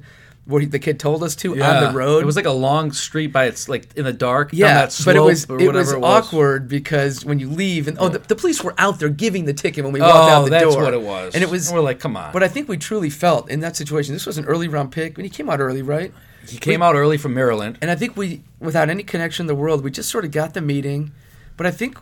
where 0.45 0.61
he- 0.61 0.67
the 0.67 0.79
kid 0.79 0.99
told 0.99 1.23
us 1.23 1.35
to 1.37 1.51
on 1.61 1.83
the 1.83 1.91
road. 1.97 2.21
It 2.21 2.25
was 2.25 2.35
like 2.35 2.45
a 2.45 2.51
long 2.51 2.91
street 2.91 3.27
by 3.27 3.45
its 3.45 3.67
like 3.67 3.87
in 3.95 4.05
the 4.05 4.13
dark. 4.13 4.49
yeah, 4.53 4.73
that 4.75 4.91
slope 4.91 5.05
but 5.15 5.15
it 5.15 5.23
was 5.23 5.43
it 5.45 5.73
was 5.73 5.91
it 5.91 5.99
was. 5.99 6.25
awkward 6.27 6.67
because 6.67 7.25
when 7.25 7.39
you 7.39 7.49
leave 7.49 7.87
and 7.87 7.97
oh 7.99 8.09
the, 8.09 8.19
the 8.19 8.35
police 8.35 8.63
were 8.63 8.75
out 8.77 8.99
there 8.99 9.09
giving 9.09 9.45
the 9.45 9.53
ticket 9.53 9.83
when 9.83 9.93
we 9.93 9.99
walked 10.01 10.13
Oh, 10.15 10.19
out 10.29 10.43
the 10.45 10.49
that's 10.51 10.73
door. 10.75 10.83
what 10.83 10.93
it 10.93 11.01
was. 11.01 11.33
and 11.33 11.43
it 11.43 11.49
was. 11.49 11.71
we're 11.71 11.81
like, 11.81 11.99
come 11.99 12.15
on. 12.15 12.31
But 12.31 12.43
I 12.43 12.47
think 12.47 12.69
we 12.69 12.77
truly 12.77 13.09
felt 13.09 13.49
in 13.49 13.59
that 13.61 13.75
situation. 13.75 14.13
This 14.13 14.25
was 14.25 14.37
an 14.37 14.45
early 14.45 14.67
round 14.67 14.91
pick, 14.91 15.17
and 15.17 15.25
he 15.25 15.29
came 15.29 15.49
out 15.49 15.59
early, 15.59 15.81
right? 15.81 16.13
he 16.47 16.57
came 16.59 16.83
out 16.83 16.93
early 16.95 17.17
from 17.17 17.33
Maryland. 17.33 17.75
And 17.81 17.89
I 17.89 17.95
think 17.95 18.15
we, 18.15 18.43
without 18.59 18.87
any 18.91 19.01
connection 19.01 19.45
in 19.45 19.47
the 19.47 19.55
world, 19.55 19.83
we 19.83 19.89
just 19.89 20.09
sort 20.11 20.25
of 20.25 20.29
got 20.31 20.53
the 20.53 20.61
meeting. 20.61 21.11
But 21.57 21.65
I 21.65 21.71
think 21.71 21.97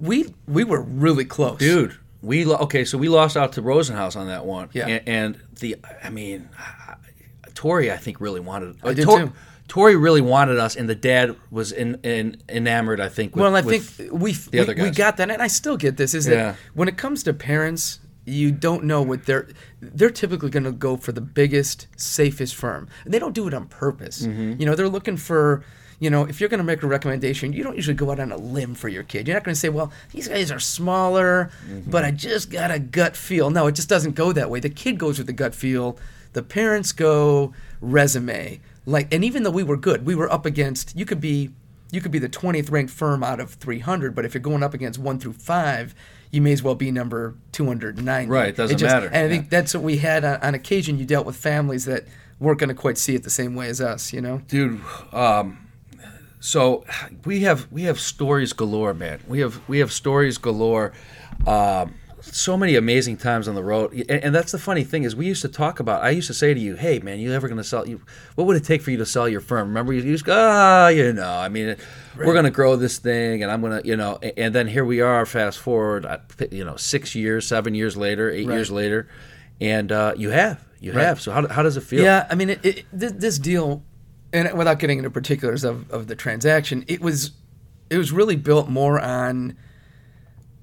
we 0.00 0.32
we 0.48 0.64
were 0.64 0.80
really 0.80 1.26
close, 1.26 1.58
dude. 1.58 1.96
We 2.22 2.44
lo- 2.46 2.56
okay, 2.58 2.84
so 2.86 2.96
we 2.96 3.08
lost 3.10 3.36
out 3.36 3.52
to 3.54 3.62
Rosenhaus 3.62 4.16
on 4.16 4.28
that 4.28 4.46
one. 4.46 4.70
Yeah. 4.72 4.86
and, 4.86 5.08
and 5.08 5.40
the 5.60 5.76
I 6.02 6.08
mean, 6.08 6.48
Torrey, 7.62 7.92
I 7.92 7.96
think 7.96 8.20
really 8.20 8.40
wanted. 8.40 8.76
I 8.82 8.92
did 8.94 9.04
Tor- 9.04 9.18
too. 9.20 9.32
Torrey 9.68 9.94
really 9.96 10.20
wanted 10.20 10.58
us, 10.58 10.74
and 10.76 10.88
the 10.88 10.94
dad 10.96 11.36
was 11.50 11.70
in, 11.72 11.94
in 12.02 12.36
enamored. 12.48 13.00
I 13.00 13.08
think. 13.08 13.34
With, 13.36 13.42
Well, 13.42 13.54
I 13.54 13.62
think 13.62 13.84
we 14.12 14.32
the 14.32 14.74
we, 14.76 14.82
we 14.82 14.90
got 14.90 15.16
that, 15.18 15.30
and 15.30 15.40
I 15.40 15.46
still 15.46 15.76
get 15.76 15.96
this. 15.96 16.12
Is 16.14 16.26
Yeah. 16.26 16.34
that 16.34 16.56
when 16.74 16.88
it 16.88 16.96
comes 16.96 17.22
to 17.22 17.32
parents, 17.32 18.00
you 18.24 18.50
don't 18.50 18.82
know 18.84 19.00
what 19.00 19.26
they're 19.26 19.46
they're 19.80 20.10
typically 20.10 20.50
going 20.50 20.64
to 20.64 20.72
go 20.72 20.96
for 20.96 21.12
the 21.12 21.20
biggest, 21.20 21.86
safest 21.96 22.54
firm, 22.56 22.88
and 23.04 23.14
they 23.14 23.18
don't 23.20 23.34
do 23.34 23.46
it 23.48 23.54
on 23.54 23.66
purpose. 23.66 24.22
Mm-hmm. 24.26 24.60
You 24.60 24.66
know, 24.66 24.74
they're 24.74 24.88
looking 24.88 25.16
for. 25.16 25.64
You 26.00 26.10
know, 26.10 26.24
if 26.24 26.40
you're 26.40 26.48
going 26.48 26.58
to 26.58 26.64
make 26.64 26.82
a 26.82 26.88
recommendation, 26.88 27.52
you 27.52 27.62
don't 27.62 27.76
usually 27.76 27.94
go 27.94 28.10
out 28.10 28.18
on 28.18 28.32
a 28.32 28.36
limb 28.36 28.74
for 28.74 28.88
your 28.88 29.04
kid. 29.04 29.28
You're 29.28 29.36
not 29.36 29.44
going 29.44 29.54
to 29.54 29.60
say, 29.60 29.68
"Well, 29.68 29.92
these 30.10 30.26
guys 30.26 30.50
are 30.50 30.58
smaller, 30.58 31.50
Mm-hmm. 31.70 31.90
but 31.92 32.04
I 32.04 32.10
just 32.10 32.50
got 32.50 32.72
a 32.72 32.80
gut 32.80 33.16
feel." 33.16 33.50
No, 33.50 33.68
it 33.68 33.76
just 33.76 33.88
doesn't 33.88 34.16
go 34.16 34.32
that 34.32 34.50
way. 34.50 34.58
The 34.58 34.68
kid 34.68 34.98
goes 34.98 35.18
with 35.18 35.28
the 35.28 35.32
gut 35.32 35.54
feel. 35.54 35.96
The 36.32 36.42
parents 36.42 36.92
go 36.92 37.52
resume. 37.80 38.60
Like, 38.86 39.12
and 39.12 39.24
even 39.24 39.42
though 39.42 39.50
we 39.50 39.62
were 39.62 39.76
good, 39.76 40.06
we 40.06 40.14
were 40.14 40.32
up 40.32 40.46
against. 40.46 40.96
You 40.96 41.04
could 41.04 41.20
be 41.20 41.50
you 41.90 42.00
could 42.00 42.10
be 42.10 42.18
the 42.18 42.28
20th 42.28 42.70
ranked 42.70 42.90
firm 42.92 43.22
out 43.22 43.38
of 43.38 43.50
300, 43.52 44.14
but 44.14 44.24
if 44.24 44.32
you're 44.32 44.40
going 44.40 44.62
up 44.62 44.72
against 44.72 44.98
one 44.98 45.18
through 45.18 45.34
five, 45.34 45.94
you 46.30 46.40
may 46.40 46.52
as 46.52 46.62
well 46.62 46.74
be 46.74 46.90
number 46.90 47.34
290. 47.52 48.30
Right, 48.30 48.48
it 48.48 48.56
doesn't 48.56 48.78
just- 48.78 48.90
matter, 48.90 49.08
And 49.08 49.26
I 49.26 49.28
think 49.28 49.44
yeah. 49.44 49.48
that's 49.50 49.74
what 49.74 49.82
we 49.82 49.98
had 49.98 50.24
on, 50.24 50.40
on 50.40 50.54
occasion. 50.54 50.98
You 50.98 51.04
dealt 51.04 51.26
with 51.26 51.36
families 51.36 51.84
that 51.84 52.06
weren't 52.40 52.58
going 52.58 52.68
to 52.68 52.74
quite 52.74 52.96
see 52.96 53.14
it 53.14 53.24
the 53.24 53.30
same 53.30 53.54
way 53.54 53.68
as 53.68 53.78
us, 53.82 54.10
you 54.10 54.22
know? 54.22 54.40
dude. 54.48 54.80
Um, 55.12 55.58
so 56.40 56.84
we 57.26 57.40
have 57.40 57.70
we 57.70 57.82
have 57.82 58.00
stories 58.00 58.52
galore, 58.54 58.94
man. 58.94 59.20
We 59.28 59.40
have 59.40 59.60
we 59.68 59.78
have 59.80 59.92
stories 59.92 60.38
galore. 60.38 60.92
Um, 61.46 61.94
so 62.22 62.56
many 62.56 62.76
amazing 62.76 63.16
times 63.16 63.48
on 63.48 63.54
the 63.54 63.62
road, 63.62 63.92
and, 63.92 64.10
and, 64.10 64.34
that's 64.34 64.52
the 64.52 64.58
funny 64.58 64.84
thing 64.84 65.02
is 65.02 65.16
we 65.16 65.26
used 65.26 65.42
to 65.42 65.48
talk 65.48 65.80
about. 65.80 66.02
I 66.02 66.10
used 66.10 66.28
to 66.28 66.34
say 66.34 66.54
to 66.54 66.60
you, 66.60 66.76
"Hey, 66.76 67.00
man, 67.00 67.18
you 67.18 67.32
ever 67.32 67.48
going 67.48 67.58
to 67.58 67.64
sell? 67.64 67.86
You, 67.86 68.00
what 68.36 68.46
would 68.46 68.56
it 68.56 68.64
take 68.64 68.80
for 68.80 68.90
you 68.90 68.96
to 68.98 69.06
sell 69.06 69.28
your 69.28 69.40
firm?" 69.40 69.68
Remember, 69.68 69.92
you 69.92 70.02
just 70.02 70.24
go, 70.24 70.34
"Ah, 70.36 70.88
you 70.88 71.12
know, 71.12 71.28
I 71.28 71.48
mean, 71.48 71.68
right. 71.68 71.78
we're 72.16 72.32
going 72.32 72.44
to 72.44 72.50
grow 72.50 72.76
this 72.76 72.98
thing, 72.98 73.42
and 73.42 73.50
I'm 73.50 73.60
going 73.60 73.82
to, 73.82 73.86
you 73.86 73.96
know." 73.96 74.18
And, 74.22 74.32
and, 74.36 74.54
then 74.54 74.68
here 74.68 74.84
we 74.84 75.00
are, 75.00 75.26
fast 75.26 75.58
forward, 75.58 76.06
you 76.50 76.64
know, 76.64 76.76
six 76.76 77.14
years, 77.14 77.46
seven 77.46 77.74
years 77.74 77.96
later, 77.96 78.30
eight 78.30 78.46
right. 78.46 78.54
years 78.54 78.70
later, 78.70 79.08
and 79.60 79.90
uh, 79.90 80.14
you 80.16 80.30
have, 80.30 80.64
you 80.80 80.92
right. 80.92 81.04
have. 81.04 81.20
So 81.20 81.32
how, 81.32 81.48
how 81.48 81.62
does 81.62 81.76
it 81.76 81.82
feel? 81.82 82.04
Yeah, 82.04 82.26
I 82.30 82.34
mean, 82.36 82.50
it, 82.50 82.64
it, 82.64 82.86
this 82.92 83.38
deal, 83.38 83.82
and 84.32 84.56
without 84.56 84.78
getting 84.78 84.98
into 84.98 85.10
particulars 85.10 85.64
of, 85.64 85.90
of 85.90 86.06
the 86.06 86.14
transaction, 86.14 86.84
it 86.86 87.00
was 87.00 87.32
it 87.90 87.98
was 87.98 88.12
really 88.12 88.36
built 88.36 88.68
more 88.68 89.00
on 89.00 89.56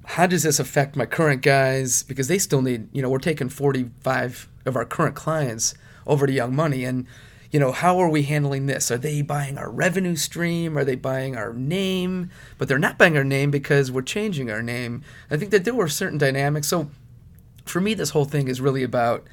how 0.09 0.25
does 0.25 0.41
this 0.41 0.59
affect 0.59 0.95
my 0.95 1.05
current 1.05 1.43
guys? 1.43 2.01
Because 2.01 2.27
they 2.27 2.39
still 2.39 2.63
need 2.63 2.89
you 2.91 3.01
know 3.01 3.09
we're 3.09 3.19
taking 3.19 3.47
45 3.47 4.49
of 4.65 4.75
our 4.75 4.85
current 4.85 5.15
clients 5.15 5.75
over 6.07 6.25
to 6.25 6.33
young 6.33 6.55
money. 6.55 6.83
And 6.83 7.05
you 7.51 7.59
know 7.59 7.71
how 7.71 7.99
are 7.99 8.09
we 8.09 8.23
handling 8.23 8.65
this? 8.65 8.89
Are 8.89 8.97
they 8.97 9.21
buying 9.21 9.57
our 9.59 9.69
revenue 9.69 10.15
stream? 10.15 10.77
Are 10.77 10.83
they 10.83 10.95
buying 10.95 11.35
our 11.35 11.53
name? 11.53 12.31
But 12.57 12.67
they're 12.67 12.79
not 12.79 12.97
buying 12.97 13.17
our 13.17 13.23
name 13.23 13.51
because 13.51 13.91
we're 13.91 14.01
changing 14.01 14.49
our 14.49 14.63
name. 14.63 15.03
I 15.29 15.37
think 15.37 15.51
that 15.51 15.63
there 15.63 15.75
were 15.75 15.87
certain 15.87 16.17
dynamics. 16.17 16.67
So 16.67 16.89
for 17.65 17.79
me 17.79 17.93
this 17.93 18.09
whole 18.09 18.25
thing 18.25 18.47
is 18.47 18.59
really 18.59 18.81
about 18.81 19.27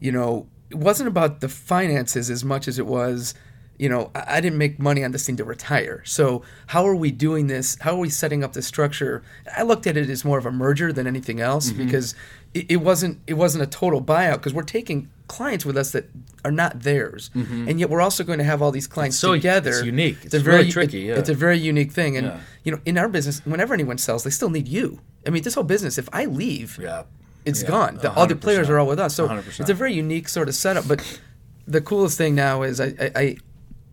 you 0.00 0.10
know 0.10 0.46
it 0.70 0.76
wasn't 0.78 1.08
about 1.08 1.40
the 1.40 1.50
finances 1.50 2.30
as 2.30 2.42
much 2.44 2.66
as 2.66 2.78
it 2.78 2.86
was 2.86 3.34
you 3.78 3.88
know, 3.88 4.10
I, 4.14 4.40
didn't 4.40 4.58
make 4.58 4.80
money 4.80 5.04
on 5.04 5.12
this 5.12 5.24
thing 5.24 5.36
to 5.36 5.44
retire. 5.44 6.02
So 6.04 6.42
how 6.66 6.86
are 6.86 6.96
we 6.96 7.12
doing 7.12 7.46
this? 7.46 7.78
How 7.80 7.92
are 7.92 7.98
we 7.98 8.10
setting 8.10 8.42
up 8.42 8.52
this 8.52 8.66
structure? 8.66 9.22
I 9.56 9.62
looked 9.62 9.86
at 9.86 9.96
it 9.96 10.10
as 10.10 10.24
more 10.24 10.36
of 10.36 10.46
a 10.46 10.50
merger 10.50 10.92
than 10.92 11.06
anything 11.06 11.40
else 11.40 11.70
mm-hmm. 11.70 11.84
because 11.84 12.14
it, 12.54 12.66
it, 12.70 12.76
wasn't 12.78 13.20
it 13.26 13.34
wasn't 13.34 13.62
a 13.62 13.66
total 13.66 14.02
buyout 14.02 14.34
because 14.34 14.52
we're 14.52 14.62
taking 14.62 15.10
clients 15.28 15.64
with 15.64 15.76
us 15.76 15.92
that 15.92 16.08
are 16.44 16.50
not 16.50 16.80
theirs, 16.80 17.30
mm-hmm. 17.36 17.68
and 17.68 17.78
yet 17.78 17.90
we're 17.90 18.00
also 18.00 18.24
going 18.24 18.38
to 18.38 18.44
have 18.44 18.62
all 18.62 18.72
these 18.72 18.86
clients 18.86 19.18
so 19.18 19.34
together. 19.34 19.70
It's 19.70 19.84
unique. 19.84 20.18
It's, 20.24 20.34
it's 20.34 20.44
very 20.44 20.70
tricky. 20.70 21.04
It, 21.04 21.12
yeah. 21.12 21.18
It's 21.18 21.28
a 21.28 21.34
very 21.34 21.58
unique 21.58 21.92
thing, 21.92 22.16
and 22.16 22.26
yeah. 22.26 22.40
you 22.64 22.72
know, 22.72 22.80
in 22.84 22.98
our 22.98 23.08
business, 23.08 23.44
whenever 23.44 23.74
anyone 23.74 23.98
sells, 23.98 24.24
they 24.24 24.30
still 24.30 24.50
need 24.50 24.66
you. 24.66 25.00
I 25.26 25.30
mean, 25.30 25.42
this 25.42 25.54
whole 25.54 25.64
business. 25.64 25.98
If 25.98 26.08
I 26.12 26.24
leave, 26.24 26.78
yeah. 26.80 27.04
it's 27.44 27.62
yeah. 27.62 27.68
gone. 27.68 27.96
All 27.96 28.02
the 28.02 28.12
other 28.12 28.34
players 28.34 28.68
are 28.70 28.78
all 28.78 28.86
with 28.86 28.98
us, 28.98 29.14
so 29.14 29.28
100%. 29.28 29.60
it's 29.60 29.70
a 29.70 29.74
very 29.74 29.92
unique 29.92 30.28
sort 30.28 30.48
of 30.48 30.54
setup. 30.54 30.88
But 30.88 31.20
the 31.66 31.82
coolest 31.82 32.16
thing 32.16 32.34
now 32.34 32.62
is 32.62 32.80
I, 32.80 32.94
I, 33.14 33.36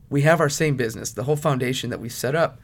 we 0.10 0.22
have 0.22 0.40
our 0.40 0.50
same 0.50 0.76
business, 0.76 1.12
the 1.12 1.24
whole 1.24 1.36
foundation 1.36 1.90
that 1.90 2.00
we 2.00 2.10
set 2.10 2.36
up, 2.36 2.60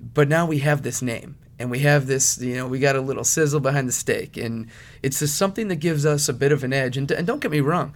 but 0.00 0.28
now 0.28 0.46
we 0.46 0.58
have 0.58 0.82
this 0.82 1.00
name 1.02 1.36
and 1.58 1.70
we 1.70 1.80
have 1.80 2.06
this, 2.06 2.38
you 2.38 2.54
know, 2.54 2.66
we 2.66 2.78
got 2.78 2.96
a 2.96 3.00
little 3.00 3.24
sizzle 3.24 3.60
behind 3.60 3.88
the 3.88 3.92
steak, 3.92 4.36
and 4.36 4.68
it's 5.02 5.20
just 5.20 5.36
something 5.36 5.68
that 5.68 5.76
gives 5.76 6.04
us 6.04 6.28
a 6.28 6.34
bit 6.34 6.52
of 6.52 6.62
an 6.62 6.72
edge. 6.72 6.98
And, 6.98 7.10
and 7.10 7.26
don't 7.26 7.40
get 7.40 7.50
me 7.50 7.60
wrong, 7.60 7.94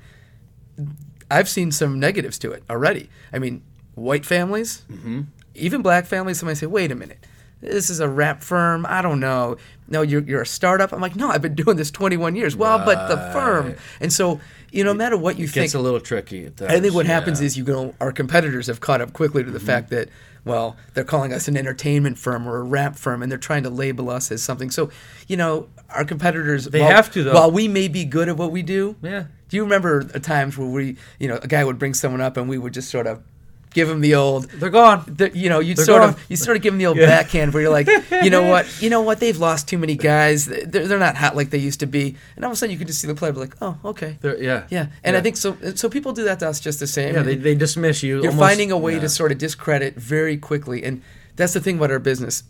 I've 1.30 1.48
seen 1.48 1.70
some 1.70 2.00
negatives 2.00 2.38
to 2.38 2.52
it 2.52 2.62
already. 2.70 3.10
I 3.32 3.38
mean, 3.38 3.62
white 3.94 4.24
families, 4.24 4.82
mm-hmm. 4.90 5.22
even 5.54 5.82
black 5.82 6.06
families, 6.06 6.38
somebody 6.38 6.56
say, 6.56 6.66
wait 6.66 6.90
a 6.90 6.94
minute. 6.94 7.26
This 7.60 7.90
is 7.90 8.00
a 8.00 8.08
rap 8.08 8.42
firm. 8.42 8.86
I 8.88 9.02
don't 9.02 9.20
know. 9.20 9.56
No, 9.88 10.02
you're, 10.02 10.22
you're 10.22 10.42
a 10.42 10.46
startup. 10.46 10.92
I'm 10.92 11.00
like, 11.00 11.16
no, 11.16 11.28
I've 11.28 11.42
been 11.42 11.54
doing 11.54 11.76
this 11.76 11.90
21 11.90 12.36
years. 12.36 12.56
Well, 12.56 12.78
right. 12.78 12.86
but 12.86 13.08
the 13.08 13.16
firm. 13.32 13.74
And 14.00 14.12
so 14.12 14.40
you 14.72 14.84
know, 14.84 14.92
no 14.92 14.98
matter 14.98 15.16
what 15.16 15.38
you 15.38 15.44
it 15.44 15.50
think, 15.50 15.64
gets 15.64 15.74
a 15.74 15.80
little 15.80 16.00
tricky. 16.00 16.46
I 16.46 16.80
think 16.80 16.94
what 16.94 17.06
yeah. 17.06 17.12
happens 17.12 17.40
is 17.40 17.56
you 17.56 17.64
know 17.64 17.94
our 18.00 18.12
competitors 18.12 18.66
have 18.68 18.80
caught 18.80 19.00
up 19.00 19.12
quickly 19.12 19.42
to 19.42 19.50
the 19.50 19.58
mm-hmm. 19.58 19.66
fact 19.66 19.90
that 19.90 20.08
well 20.44 20.76
they're 20.94 21.04
calling 21.04 21.32
us 21.32 21.48
an 21.48 21.56
entertainment 21.56 22.18
firm 22.18 22.48
or 22.48 22.58
a 22.58 22.62
rap 22.62 22.96
firm 22.96 23.22
and 23.22 23.30
they're 23.30 23.38
trying 23.38 23.62
to 23.64 23.70
label 23.70 24.10
us 24.10 24.30
as 24.30 24.42
something. 24.42 24.70
So 24.70 24.90
you 25.26 25.36
know 25.36 25.68
our 25.88 26.04
competitors 26.04 26.66
they 26.66 26.80
while, 26.80 26.90
have 26.90 27.10
to 27.12 27.24
though. 27.24 27.34
While 27.34 27.50
we 27.50 27.68
may 27.68 27.88
be 27.88 28.04
good 28.04 28.28
at 28.28 28.36
what 28.36 28.52
we 28.52 28.62
do, 28.62 28.96
yeah. 29.02 29.24
Do 29.48 29.56
you 29.56 29.64
remember 29.64 30.04
times 30.04 30.56
where 30.56 30.68
we 30.68 30.96
you 31.18 31.28
know 31.28 31.38
a 31.42 31.48
guy 31.48 31.64
would 31.64 31.78
bring 31.78 31.94
someone 31.94 32.20
up 32.20 32.36
and 32.36 32.48
we 32.48 32.58
would 32.58 32.74
just 32.74 32.90
sort 32.90 33.06
of 33.06 33.22
give 33.70 33.88
them 33.88 34.00
the 34.00 34.14
old. 34.14 34.44
They're 34.50 34.70
gone. 34.70 35.04
The, 35.06 35.36
you 35.36 35.48
know, 35.48 35.60
you 35.60 35.76
sort 35.76 36.00
gone. 36.00 36.10
of 36.10 36.24
you 36.28 36.36
sort 36.36 36.56
of 36.56 36.62
give 36.62 36.72
them 36.72 36.78
the 36.78 36.86
old 36.86 36.96
yeah. 36.96 37.06
backhand 37.06 37.54
where 37.54 37.62
you're 37.62 37.72
like, 37.72 37.88
you 38.22 38.30
know 38.30 38.42
what, 38.42 38.66
you 38.82 38.90
know 38.90 39.00
what, 39.00 39.20
they've 39.20 39.36
lost 39.36 39.68
too 39.68 39.78
many 39.78 39.96
guys. 39.96 40.46
They're, 40.46 40.86
they're 40.86 40.98
not 40.98 41.16
hot 41.16 41.36
like 41.36 41.50
they 41.50 41.58
used 41.58 41.80
to 41.80 41.86
be, 41.86 42.16
and 42.36 42.44
all 42.44 42.50
of 42.50 42.54
a 42.54 42.56
sudden 42.56 42.72
you 42.72 42.78
can 42.78 42.86
just 42.86 43.00
see 43.00 43.06
the 43.06 43.14
player 43.14 43.32
be 43.32 43.40
like, 43.40 43.56
oh, 43.60 43.78
okay, 43.84 44.18
they're, 44.20 44.40
yeah, 44.42 44.66
yeah. 44.70 44.88
And 45.04 45.14
yeah. 45.14 45.18
I 45.18 45.22
think 45.22 45.36
so. 45.36 45.56
Uh, 45.64 45.74
so 45.74 45.88
people 45.88 46.12
do 46.12 46.24
that 46.24 46.40
to 46.40 46.48
us 46.48 46.60
just 46.60 46.80
the 46.80 46.86
same. 46.86 47.14
Yeah, 47.14 47.22
they, 47.22 47.36
they 47.36 47.54
dismiss 47.54 48.02
you. 48.02 48.22
You're 48.22 48.30
almost, 48.30 48.48
finding 48.48 48.72
a 48.72 48.78
way 48.78 48.94
yeah. 48.94 49.00
to 49.00 49.08
sort 49.08 49.32
of 49.32 49.38
discredit 49.38 49.94
very 49.94 50.36
quickly, 50.36 50.82
and 50.84 51.02
that's 51.36 51.52
the 51.52 51.60
thing 51.60 51.76
about 51.76 51.90
our 51.90 51.98
business. 51.98 52.42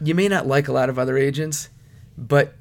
You 0.00 0.14
may 0.14 0.28
not 0.28 0.46
like 0.46 0.68
a 0.68 0.72
lot 0.72 0.88
of 0.88 0.98
other 0.98 1.16
agents, 1.16 1.68
but 2.16 2.54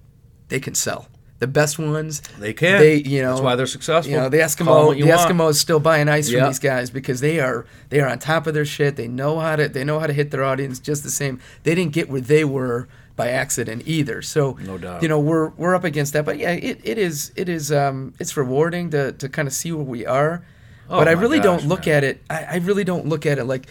they 0.49 0.59
can 0.59 0.75
sell 0.75 1.07
the 1.41 1.47
best 1.47 1.79
ones. 1.79 2.21
They 2.37 2.53
can. 2.53 2.79
They, 2.79 2.97
you 2.97 3.23
know, 3.23 3.31
that's 3.31 3.41
why 3.41 3.55
they're 3.55 3.65
successful. 3.65 4.11
You 4.11 4.19
know, 4.19 4.29
the 4.29 4.37
Eskimo, 4.37 4.95
the 4.95 5.03
want. 5.07 5.21
Eskimos 5.21 5.55
still 5.55 5.79
buying 5.79 6.07
ice 6.07 6.29
yep. 6.29 6.39
from 6.39 6.49
these 6.49 6.59
guys 6.59 6.91
because 6.91 7.19
they 7.19 7.39
are 7.39 7.65
they 7.89 7.99
are 7.99 8.07
on 8.07 8.19
top 8.19 8.45
of 8.45 8.53
their 8.53 8.63
shit. 8.63 8.95
They 8.95 9.07
know 9.07 9.39
how 9.39 9.55
to 9.55 9.67
they 9.67 9.83
know 9.83 9.99
how 9.99 10.05
to 10.05 10.13
hit 10.13 10.29
their 10.29 10.43
audience 10.43 10.79
just 10.79 11.01
the 11.03 11.09
same. 11.09 11.39
They 11.63 11.73
didn't 11.73 11.93
get 11.93 12.09
where 12.09 12.21
they 12.21 12.45
were 12.45 12.87
by 13.15 13.29
accident 13.29 13.83
either. 13.87 14.21
So 14.21 14.59
no 14.61 14.77
doubt. 14.77 15.01
you 15.01 15.09
know, 15.09 15.19
we're 15.19 15.49
we're 15.49 15.73
up 15.73 15.83
against 15.83 16.13
that. 16.13 16.25
But 16.25 16.37
yeah, 16.37 16.51
it, 16.51 16.79
it 16.83 16.99
is 16.99 17.31
it 17.35 17.49
is 17.49 17.71
um 17.71 18.13
it's 18.19 18.37
rewarding 18.37 18.91
to 18.91 19.11
to 19.13 19.27
kind 19.27 19.47
of 19.47 19.53
see 19.55 19.71
where 19.71 19.83
we 19.83 20.05
are. 20.05 20.45
Oh 20.91 20.99
but 20.99 21.07
I 21.07 21.13
really 21.13 21.39
gosh, 21.39 21.45
don't 21.45 21.67
look 21.67 21.87
man. 21.87 21.95
at 21.95 22.03
it. 22.03 22.21
I, 22.29 22.43
I, 22.43 22.55
really 22.57 22.83
don't 22.83 23.07
look 23.07 23.25
at 23.25 23.39
it 23.39 23.45
like 23.45 23.67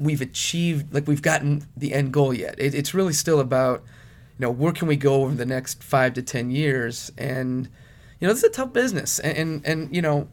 we've 0.00 0.20
achieved, 0.20 0.92
like 0.92 1.06
we've 1.06 1.22
gotten 1.22 1.64
the 1.76 1.94
end 1.94 2.12
goal 2.12 2.34
yet. 2.34 2.56
It, 2.58 2.74
it's 2.74 2.92
really 2.92 3.12
still 3.12 3.38
about 3.38 3.84
know, 4.38 4.50
where 4.50 4.72
can 4.72 4.88
we 4.88 4.96
go 4.96 5.24
over 5.24 5.34
the 5.34 5.46
next 5.46 5.82
five 5.82 6.14
to 6.14 6.22
ten 6.22 6.50
years? 6.50 7.10
And 7.16 7.68
you 8.20 8.26
know, 8.26 8.34
this 8.34 8.42
is 8.42 8.50
a 8.50 8.52
tough 8.52 8.72
business, 8.72 9.18
and 9.18 9.36
and, 9.36 9.66
and 9.66 9.94
you 9.94 10.02
know, 10.02 10.28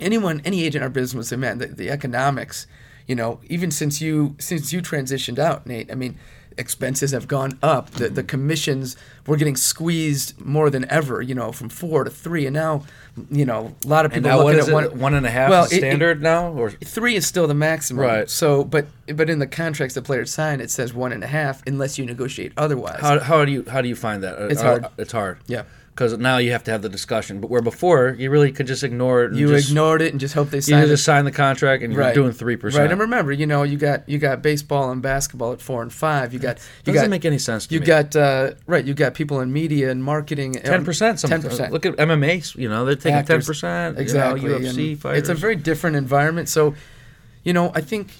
anyone, 0.00 0.40
any 0.44 0.60
agent 0.62 0.76
in 0.76 0.82
our 0.82 0.90
business 0.90 1.14
would 1.14 1.26
say, 1.26 1.36
man, 1.36 1.58
the, 1.58 1.66
the 1.66 1.90
economics, 1.90 2.66
you 3.06 3.14
know, 3.14 3.40
even 3.48 3.70
since 3.70 4.00
you 4.00 4.36
since 4.38 4.72
you 4.72 4.82
transitioned 4.82 5.38
out, 5.38 5.66
Nate, 5.66 5.90
I 5.90 5.94
mean, 5.94 6.18
expenses 6.58 7.12
have 7.12 7.28
gone 7.28 7.58
up. 7.62 7.90
The 7.90 8.08
the 8.08 8.22
mm-hmm. 8.22 8.26
commissions 8.26 8.96
we're 9.26 9.36
getting 9.36 9.56
squeezed 9.56 10.40
more 10.40 10.70
than 10.70 10.90
ever. 10.90 11.22
You 11.22 11.34
know, 11.34 11.52
from 11.52 11.68
four 11.68 12.04
to 12.04 12.10
three, 12.10 12.46
and 12.46 12.54
now, 12.54 12.84
you 13.30 13.44
know, 13.44 13.74
a 13.84 13.86
lot 13.86 14.04
of 14.04 14.12
people 14.12 14.30
and 14.30 14.38
now 14.38 14.44
looking 14.44 14.60
at 14.60 14.72
one, 14.72 14.98
one 14.98 15.14
and 15.14 15.26
a 15.26 15.30
half 15.30 15.50
well, 15.50 15.66
standard 15.66 16.18
it, 16.18 16.22
now, 16.22 16.52
or 16.52 16.70
three 16.70 17.16
is 17.16 17.26
still 17.26 17.46
the 17.46 17.54
maximum. 17.54 18.04
Right. 18.04 18.30
So, 18.30 18.64
but 18.64 18.86
but 19.14 19.28
in 19.28 19.38
the 19.38 19.46
contracts 19.46 19.94
the 19.94 20.02
players 20.02 20.30
sign, 20.30 20.60
it 20.60 20.70
says 20.70 20.94
one 20.94 21.12
and 21.12 21.22
a 21.22 21.28
half 21.28 21.66
unless 21.66 21.98
you 21.98 22.06
negotiate 22.06 22.52
otherwise. 22.56 23.00
How, 23.00 23.18
how 23.20 23.44
do 23.44 23.52
you 23.52 23.64
how 23.68 23.80
do 23.80 23.88
you 23.88 23.96
find 23.96 24.22
that? 24.22 24.38
Uh, 24.38 24.46
it's 24.46 24.60
uh, 24.60 24.64
hard. 24.64 24.86
It's 24.98 25.12
hard. 25.12 25.38
Yeah 25.46 25.64
because 25.96 26.18
now 26.18 26.36
you 26.36 26.52
have 26.52 26.62
to 26.64 26.70
have 26.70 26.82
the 26.82 26.90
discussion. 26.90 27.40
But 27.40 27.48
where 27.48 27.62
before 27.62 28.14
you 28.18 28.30
really 28.30 28.52
could 28.52 28.66
just 28.66 28.84
ignore 28.84 29.24
it. 29.24 29.34
you 29.34 29.48
just, 29.48 29.70
ignored 29.70 30.02
it 30.02 30.12
and 30.12 30.20
just 30.20 30.34
hope 30.34 30.50
they 30.50 30.60
sign. 30.60 30.82
You 30.82 30.88
just 30.88 31.04
sign 31.04 31.24
the 31.24 31.32
contract 31.32 31.82
and 31.82 31.90
you're 31.92 32.12
doing 32.12 32.32
three 32.32 32.56
percent. 32.56 32.82
Right, 32.82 32.90
and 32.90 33.00
remember, 33.00 33.32
you 33.32 33.46
know, 33.46 33.62
you 33.62 33.78
got 33.78 34.06
you 34.06 34.18
got 34.18 34.42
baseball 34.42 34.90
and 34.90 35.00
basketball 35.00 35.52
at 35.52 35.62
four 35.62 35.80
and 35.80 35.90
five. 35.90 36.34
You 36.34 36.38
got 36.38 36.58
you 36.84 36.92
doesn't 36.92 37.06
got, 37.06 37.10
make 37.10 37.24
any 37.24 37.38
sense. 37.38 37.70
you 37.70 37.80
me. 37.80 37.86
got 37.86 38.14
uh, 38.14 38.52
right. 38.66 38.84
You 38.84 38.92
got 38.92 39.14
people 39.14 39.40
in 39.40 39.52
media 39.52 39.90
and 39.90 40.04
marketing. 40.04 40.52
Ten 40.52 40.84
percent. 40.84 41.18
Ten 41.18 41.40
percent. 41.40 41.72
Look 41.72 41.86
at 41.86 41.96
MMA. 41.96 42.56
You 42.56 42.68
know, 42.68 42.84
they're 42.84 42.94
taking 42.94 43.24
ten 43.24 43.42
percent. 43.42 43.98
Exactly. 43.98 44.42
You 44.42 44.48
know, 44.50 44.58
UFC 44.58 44.98
fighters. 44.98 45.20
It's 45.20 45.28
a 45.30 45.34
very 45.34 45.56
different 45.56 45.96
environment. 45.96 46.50
So, 46.50 46.74
you 47.42 47.54
know, 47.54 47.72
I 47.74 47.80
think 47.80 48.10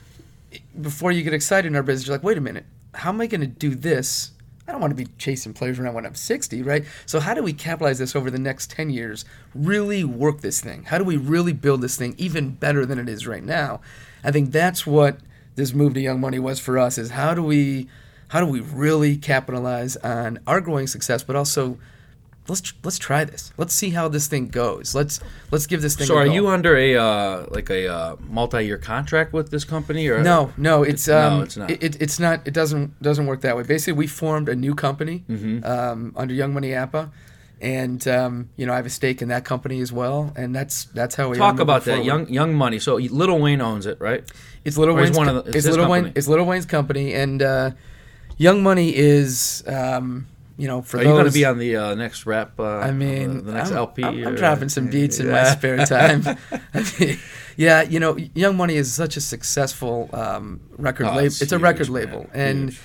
before 0.81 1.13
you 1.13 1.23
get 1.23 1.35
excited 1.35 1.69
in 1.69 1.77
our 1.77 1.83
business, 1.83 2.07
you're 2.07 2.17
like, 2.17 2.25
wait 2.25 2.39
a 2.39 2.41
minute, 2.41 2.65
how 2.95 3.11
am 3.11 3.21
I 3.21 3.27
going 3.27 3.43
to 3.43 3.47
do 3.47 3.75
this? 3.75 4.31
I 4.67 4.73
don't 4.73 4.81
want 4.81 4.91
to 4.91 5.05
be 5.05 5.11
chasing 5.19 5.53
players 5.53 5.79
around 5.79 5.95
when 5.95 6.07
I'm 6.07 6.15
60, 6.15 6.63
right? 6.63 6.85
So 7.07 7.21
how 7.21 7.35
do 7.35 7.43
we 7.43 7.53
capitalize 7.53 7.99
this 7.99 8.17
over 8.17 8.31
the 8.31 8.39
next 8.39 8.71
10 8.71 8.91
years? 8.91 9.25
Really 9.55 10.03
work 10.03 10.41
this 10.41 10.61
thing. 10.61 10.85
How 10.85 10.99
do 10.99 11.05
we 11.05 11.17
really 11.17 11.53
build 11.53 11.83
this 11.83 11.97
thing 11.97 12.15
even 12.19 12.51
better 12.51 12.85
than 12.85 12.99
it 12.99 13.09
is 13.09 13.27
right 13.27 13.45
now? 13.45 13.81
I 14.25 14.33
think 14.33 14.51
that's 14.51 14.87
what 14.87 15.19
this 15.55 15.73
move 15.73 15.95
to 15.95 16.01
Young 16.01 16.21
Money 16.21 16.39
was 16.39 16.59
for 16.59 16.79
us 16.79 16.99
is 16.99 17.11
how 17.11 17.35
do 17.35 17.43
we 17.43 17.89
how 18.29 18.41
do 18.41 18.47
we 18.47 18.61
really 18.61 19.17
capitalize 19.17 19.97
on 19.99 20.41
our 20.47 20.61
growing 20.61 20.89
success 20.89 21.23
but 21.23 21.37
also 21.37 21.79
let's 22.49 22.73
let's 22.85 22.99
try 22.99 23.25
this. 23.25 23.53
Let's 23.57 23.75
see 23.75 23.91
how 23.91 24.09
this 24.09 24.29
thing 24.29 24.49
goes. 24.49 24.95
Let's 24.95 25.21
let's 25.51 25.67
give 25.67 25.83
this 25.83 25.97
thing. 25.97 26.07
So, 26.07 26.17
are 26.17 26.27
you 26.27 26.49
under 26.49 26.77
a 26.77 26.97
uh, 26.97 27.47
like 27.51 27.71
a 27.71 27.93
uh, 27.93 28.17
multi-year 28.29 28.79
contract 28.79 29.33
with 29.33 29.51
this 29.51 29.65
company, 29.65 30.09
or 30.09 30.23
no? 30.23 30.53
No, 30.57 30.83
it's 30.83 31.09
um, 31.09 31.39
no, 31.39 31.43
it's 31.43 31.57
not. 31.57 31.71
It, 31.71 31.83
it, 31.83 32.03
it's 32.03 32.19
not. 32.19 32.47
It 32.47 32.55
doesn't 32.55 33.01
doesn't 33.03 33.27
work 33.27 33.41
that 33.43 33.57
way. 33.57 33.63
Basically, 33.63 33.95
we 33.95 34.07
formed 34.07 34.49
a 34.49 34.57
new 34.57 34.75
company 34.75 35.25
mm-hmm. 35.29 35.65
um, 35.65 36.13
under 36.17 36.35
Young 36.35 36.55
Money 36.55 36.71
APAA, 36.71 37.11
And 37.61 38.07
um, 38.07 38.51
you 38.57 38.67
know, 38.67 38.75
I 38.75 38.77
have 38.77 38.87
a 38.87 38.91
stake 38.91 39.23
in 39.23 39.29
that 39.29 39.47
company 39.47 39.81
as 39.81 39.91
well, 39.91 40.33
and 40.37 40.55
that's 40.55 40.85
that's 40.85 41.15
how 41.15 41.31
we 41.31 41.39
talk 41.39 41.59
about 41.59 41.85
that 41.85 42.05
young 42.05 42.29
young 42.29 42.55
money. 42.55 42.79
So 42.79 42.97
Lil 42.97 43.39
Wayne 43.39 43.63
owns 43.63 43.87
it, 43.87 43.99
right? 43.99 44.23
It's 44.65 44.77
Lil 44.77 44.95
Wayne's 44.95 45.17
one 45.17 45.29
of 45.29 45.37
the, 45.37 45.49
it's, 45.49 45.59
it's 45.59 45.67
Little 45.67 45.87
company. 45.87 46.03
Wayne. 46.05 46.13
It's 46.15 46.29
Lil 46.29 46.45
Wayne's 46.45 46.67
company, 46.67 47.15
and 47.15 47.41
uh, 47.41 47.71
Young 48.37 48.63
Money 48.63 48.95
is 48.95 49.65
um, 49.67 50.27
you 50.57 50.67
know, 50.69 50.81
for 50.83 50.99
Are 50.99 51.05
those, 51.05 51.07
you 51.09 51.13
going 51.15 51.27
to 51.27 51.33
be 51.33 51.45
on 51.45 51.59
the 51.59 51.77
uh, 51.77 51.95
next 51.95 52.25
rap? 52.27 52.59
Uh, 52.59 52.79
I 52.79 52.91
mean, 52.91 53.45
the 53.45 53.53
next 53.53 53.71
I'm, 53.71 53.77
LP. 53.77 54.05
I'm, 54.05 54.15
I'm 54.19 54.27
or- 54.29 54.37
dropping 54.37 54.69
some 54.71 54.89
beats 54.89 55.19
in 55.21 55.31
my 55.31 55.45
spare 55.45 55.85
time. 55.87 56.23
I 56.75 56.85
mean, 56.99 57.19
yeah, 57.57 57.83
you 57.83 58.01
know, 58.01 58.17
Young 58.35 58.57
Money 58.57 58.77
is 58.77 58.93
such 58.93 59.17
a 59.17 59.21
successful 59.21 60.09
um, 60.13 60.61
record 60.79 61.07
Oh, 61.07 61.11
label. 61.11 61.27
it's 61.27 61.43
It's, 61.43 61.53
a 61.53 61.57
huge, 61.57 61.63
record 61.63 61.91
man. 61.91 61.95
label, 61.95 62.27
and 62.35 62.71
Huge. 62.71 62.81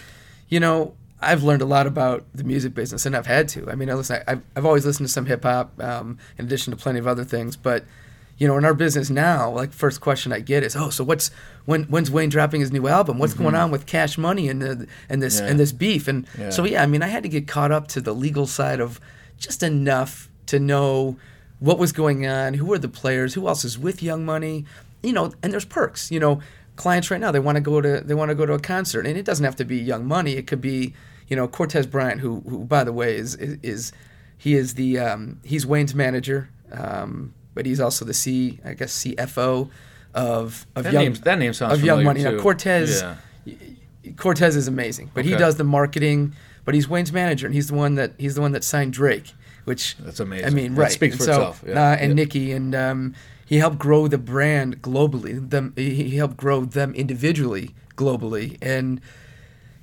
you 0.50 0.60
know, 0.60 0.94
I've 1.22 1.44
learned 1.44 1.62
a 1.62 1.66
lot 1.66 1.88
about 1.88 2.26
the 2.34 2.44
music 2.44 2.74
business, 2.74 3.06
and 3.06 3.16
I've 3.16 3.28
had 3.28 3.48
to. 3.50 3.70
I 3.70 3.76
mean, 3.76 3.90
I 3.90 3.94
listen, 3.94 4.22
I've, 4.28 4.42
I've 4.56 4.66
always 4.66 4.86
listened 4.86 5.08
to 5.08 5.12
some 5.14 5.26
hip 5.26 5.44
hop, 5.44 5.72
um, 5.82 6.18
in 6.38 6.46
addition 6.46 6.72
to 6.72 6.78
plenty 6.78 7.00
of 7.00 7.08
other 7.08 7.24
things. 7.24 7.56
But 7.56 7.86
you 8.42 8.48
know, 8.48 8.58
in 8.58 8.66
our 8.66 8.74
business 8.74 9.12
now, 9.12 9.52
like 9.52 9.72
first 9.72 10.02
question 10.02 10.34
I 10.34 10.40
get 10.40 10.64
is, 10.64 10.76
"Oh, 10.76 10.90
so 10.90 11.04
what's 11.04 11.30
when 11.66 11.84
when's 11.84 12.10
Wayne 12.10 12.30
dropping 12.30 12.60
his 12.62 12.72
new 12.72 12.88
album? 12.88 13.20
What's 13.20 13.36
going 13.36 13.54
on 13.54 13.70
with 13.70 13.86
Cash 13.86 14.18
Money 14.18 14.50
and 14.50 14.60
the, 14.64 14.88
and 15.10 15.22
this 15.22 15.36
Mm-hmm. 15.36 15.46
Yeah. 15.46 15.52
and 15.52 15.60
this 15.60 15.72
beef?" 15.72 16.08
And 16.08 16.26
Yeah. 16.40 16.50
so 16.50 16.64
yeah, 16.66 16.82
I 16.82 16.88
mean, 16.88 17.04
I 17.04 17.08
had 17.08 17.22
to 17.22 17.30
get 17.30 17.48
caught 17.48 17.72
up 17.72 17.88
to 17.90 18.02
the 18.02 18.16
legal 18.16 18.48
side 18.48 18.80
of 18.80 19.00
just 19.38 19.62
enough 19.62 20.28
to 20.48 20.58
know 20.60 21.18
what 21.60 21.78
was 21.78 21.92
going 21.92 22.26
on, 22.26 22.56
who 22.56 22.66
were 22.66 22.80
the 22.80 22.90
players, 22.90 23.36
who 23.36 23.48
else 23.48 23.64
is 23.64 23.78
with 23.78 24.02
Young 24.02 24.26
Money, 24.26 24.66
you 25.04 25.14
know, 25.14 25.32
and 25.44 25.54
there's 25.54 25.66
perks. 25.66 26.10
You 26.10 26.20
know, 26.20 26.42
clients 26.78 27.12
right 27.12 27.22
now 27.22 27.32
they 27.32 27.40
want 27.40 27.58
to 27.58 27.62
go 27.62 27.80
to 27.80 28.02
they 28.04 28.16
want 28.16 28.30
to 28.30 28.36
go 28.36 28.48
to 28.48 28.54
a 28.54 28.60
concert, 28.60 29.06
and 29.06 29.16
it 29.20 29.24
doesn't 29.26 29.46
have 29.46 29.58
to 29.58 29.66
be 29.66 29.78
Young 29.78 30.08
Money. 30.08 30.32
It 30.34 30.48
could 30.48 30.62
be 30.62 30.96
you 31.30 31.36
know 31.36 31.48
Cortez 31.48 31.86
Bryant, 31.86 32.22
who 32.22 32.42
who 32.50 32.66
by 32.66 32.84
the 32.84 32.92
way 32.94 33.16
is 33.18 33.36
is, 33.36 33.60
is 33.62 33.92
he 34.36 34.56
is 34.56 34.74
the 34.74 34.98
um, 34.98 35.40
he's 35.44 35.64
Wayne's 35.68 35.94
manager, 35.94 36.50
um, 36.72 37.36
but 37.54 37.66
he's 37.66 37.80
also 37.80 38.06
the 38.06 38.14
C 38.14 38.60
I 38.66 38.74
guess 38.74 39.04
CFO 39.04 39.70
of 40.14 40.66
of 40.76 40.84
That 40.84 40.94
Young 40.94 41.04
name, 41.04 41.14
that 41.24 41.40
name 41.40 41.54
sounds 41.54 41.74
of 41.74 41.84
Young 41.84 42.04
Money. 42.04 42.22
Too. 42.24 42.36
Now 42.38 42.42
Cortez 42.42 43.02
Yeah. 43.02 43.54
Cortez 44.18 44.56
is 44.56 44.68
amazing, 44.68 45.12
but 45.14 45.26
he 45.26 45.32
does 45.36 45.56
the 45.58 45.64
marketing. 45.64 46.34
But 46.64 46.76
he's 46.76 46.88
Wayne's 46.88 47.12
manager, 47.12 47.48
and 47.48 47.56
he's 47.56 47.68
the 47.70 47.74
one 47.74 47.96
that 47.96 48.14
he's 48.20 48.36
the 48.36 48.42
one 48.42 48.52
that 48.52 48.64
signed 48.64 48.94
Drake, 48.94 49.34
which 49.66 49.96
That's 49.98 50.20
amazing. 50.20 50.46
I 50.46 50.50
mean, 50.52 50.76
That 50.76 50.82
right? 50.82 50.92
speaks 50.92 51.16
And 51.16 51.20
for 51.20 51.26
so, 51.26 51.32
itself, 51.32 51.64
yeah. 51.68 51.74
uh, 51.92 51.96
and 51.96 52.10
Yeah. 52.12 52.16
Nicki, 52.24 52.52
and 52.52 52.76
um, 52.76 53.16
he 53.46 53.58
helped 53.58 53.80
grow 53.80 54.08
the 54.08 54.20
brand 54.20 54.82
globally. 54.84 55.50
Them 55.50 55.74
he 55.76 55.94
he 56.10 56.18
helped 56.18 56.38
grow 56.38 56.66
them 56.66 56.94
individually 56.94 57.74
globally, 57.96 58.58
and 58.62 59.02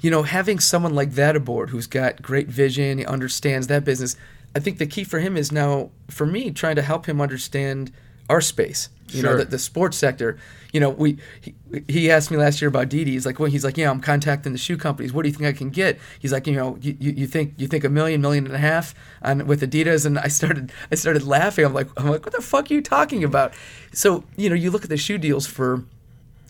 you 0.00 0.10
know, 0.10 0.22
having 0.22 0.60
someone 0.60 0.94
like 0.94 1.12
that 1.12 1.34
aboard 1.34 1.70
who's 1.70 1.88
got 1.88 2.22
great 2.22 2.46
vision, 2.48 2.98
he 2.98 3.04
understands 3.04 3.66
that 3.66 3.84
business. 3.84 4.16
I 4.55 4.61
think 4.61 4.78
the 4.78 4.86
key 4.86 5.05
for 5.05 5.20
him 5.20 5.36
is 5.36 5.53
now, 5.53 5.90
for 6.09 6.26
me, 6.26 6.51
trying 6.51 6.76
to 6.76 6.82
help 6.82 7.07
him 7.07 7.20
understand 7.20 7.92
our 8.28 8.40
space. 8.40 8.88
You 9.11 9.22
know, 9.22 9.38
the, 9.38 9.46
the 9.46 9.59
sports 9.59 9.96
sector. 9.96 10.38
You 10.70 10.80
know, 10.80 10.90
we 10.90 11.16
he, 11.40 11.55
he 11.88 12.11
asked 12.11 12.30
me 12.30 12.36
last 12.36 12.61
year 12.61 12.68
about 12.68 12.90
Dede. 12.90 13.07
He's 13.07 13.24
like, 13.24 13.38
well, 13.38 13.51
he's 13.51 13.64
like, 13.64 13.78
yeah, 13.78 13.90
I'm 13.90 14.01
contacting 14.01 14.53
the 14.53 14.59
shoe 14.59 14.76
companies. 14.76 15.14
What 15.14 15.22
do 15.22 15.30
you 15.30 15.34
think 15.34 15.49
I 15.49 15.57
can 15.57 15.70
get? 15.70 15.99
He's 16.18 16.30
like, 16.30 16.46
you 16.46 16.53
know, 16.53 16.76
you, 16.82 16.94
you 17.01 17.26
think 17.26 17.55
you 17.57 17.66
think 17.66 17.84
a 17.84 17.88
million, 17.88 18.20
million 18.20 18.44
and 18.44 18.55
a 18.55 18.59
half 18.59 18.94
on 19.22 19.46
with 19.46 19.62
Adidas? 19.62 20.05
And 20.05 20.18
I 20.18 20.28
started 20.28 20.70
I 20.92 20.94
started 20.94 21.22
laughing. 21.22 21.64
I'm 21.64 21.72
like, 21.72 21.88
I'm 21.96 22.09
like, 22.11 22.22
what 22.26 22.34
the 22.34 22.42
fuck 22.42 22.70
are 22.70 22.74
you 22.74 22.82
talking 22.82 23.24
about? 23.24 23.55
So 23.92 24.24
you 24.36 24.51
know, 24.51 24.55
you 24.55 24.70
look 24.70 24.84
at 24.84 24.90
the 24.90 24.99
shoe 24.99 25.16
deals 25.16 25.46
for 25.46 25.84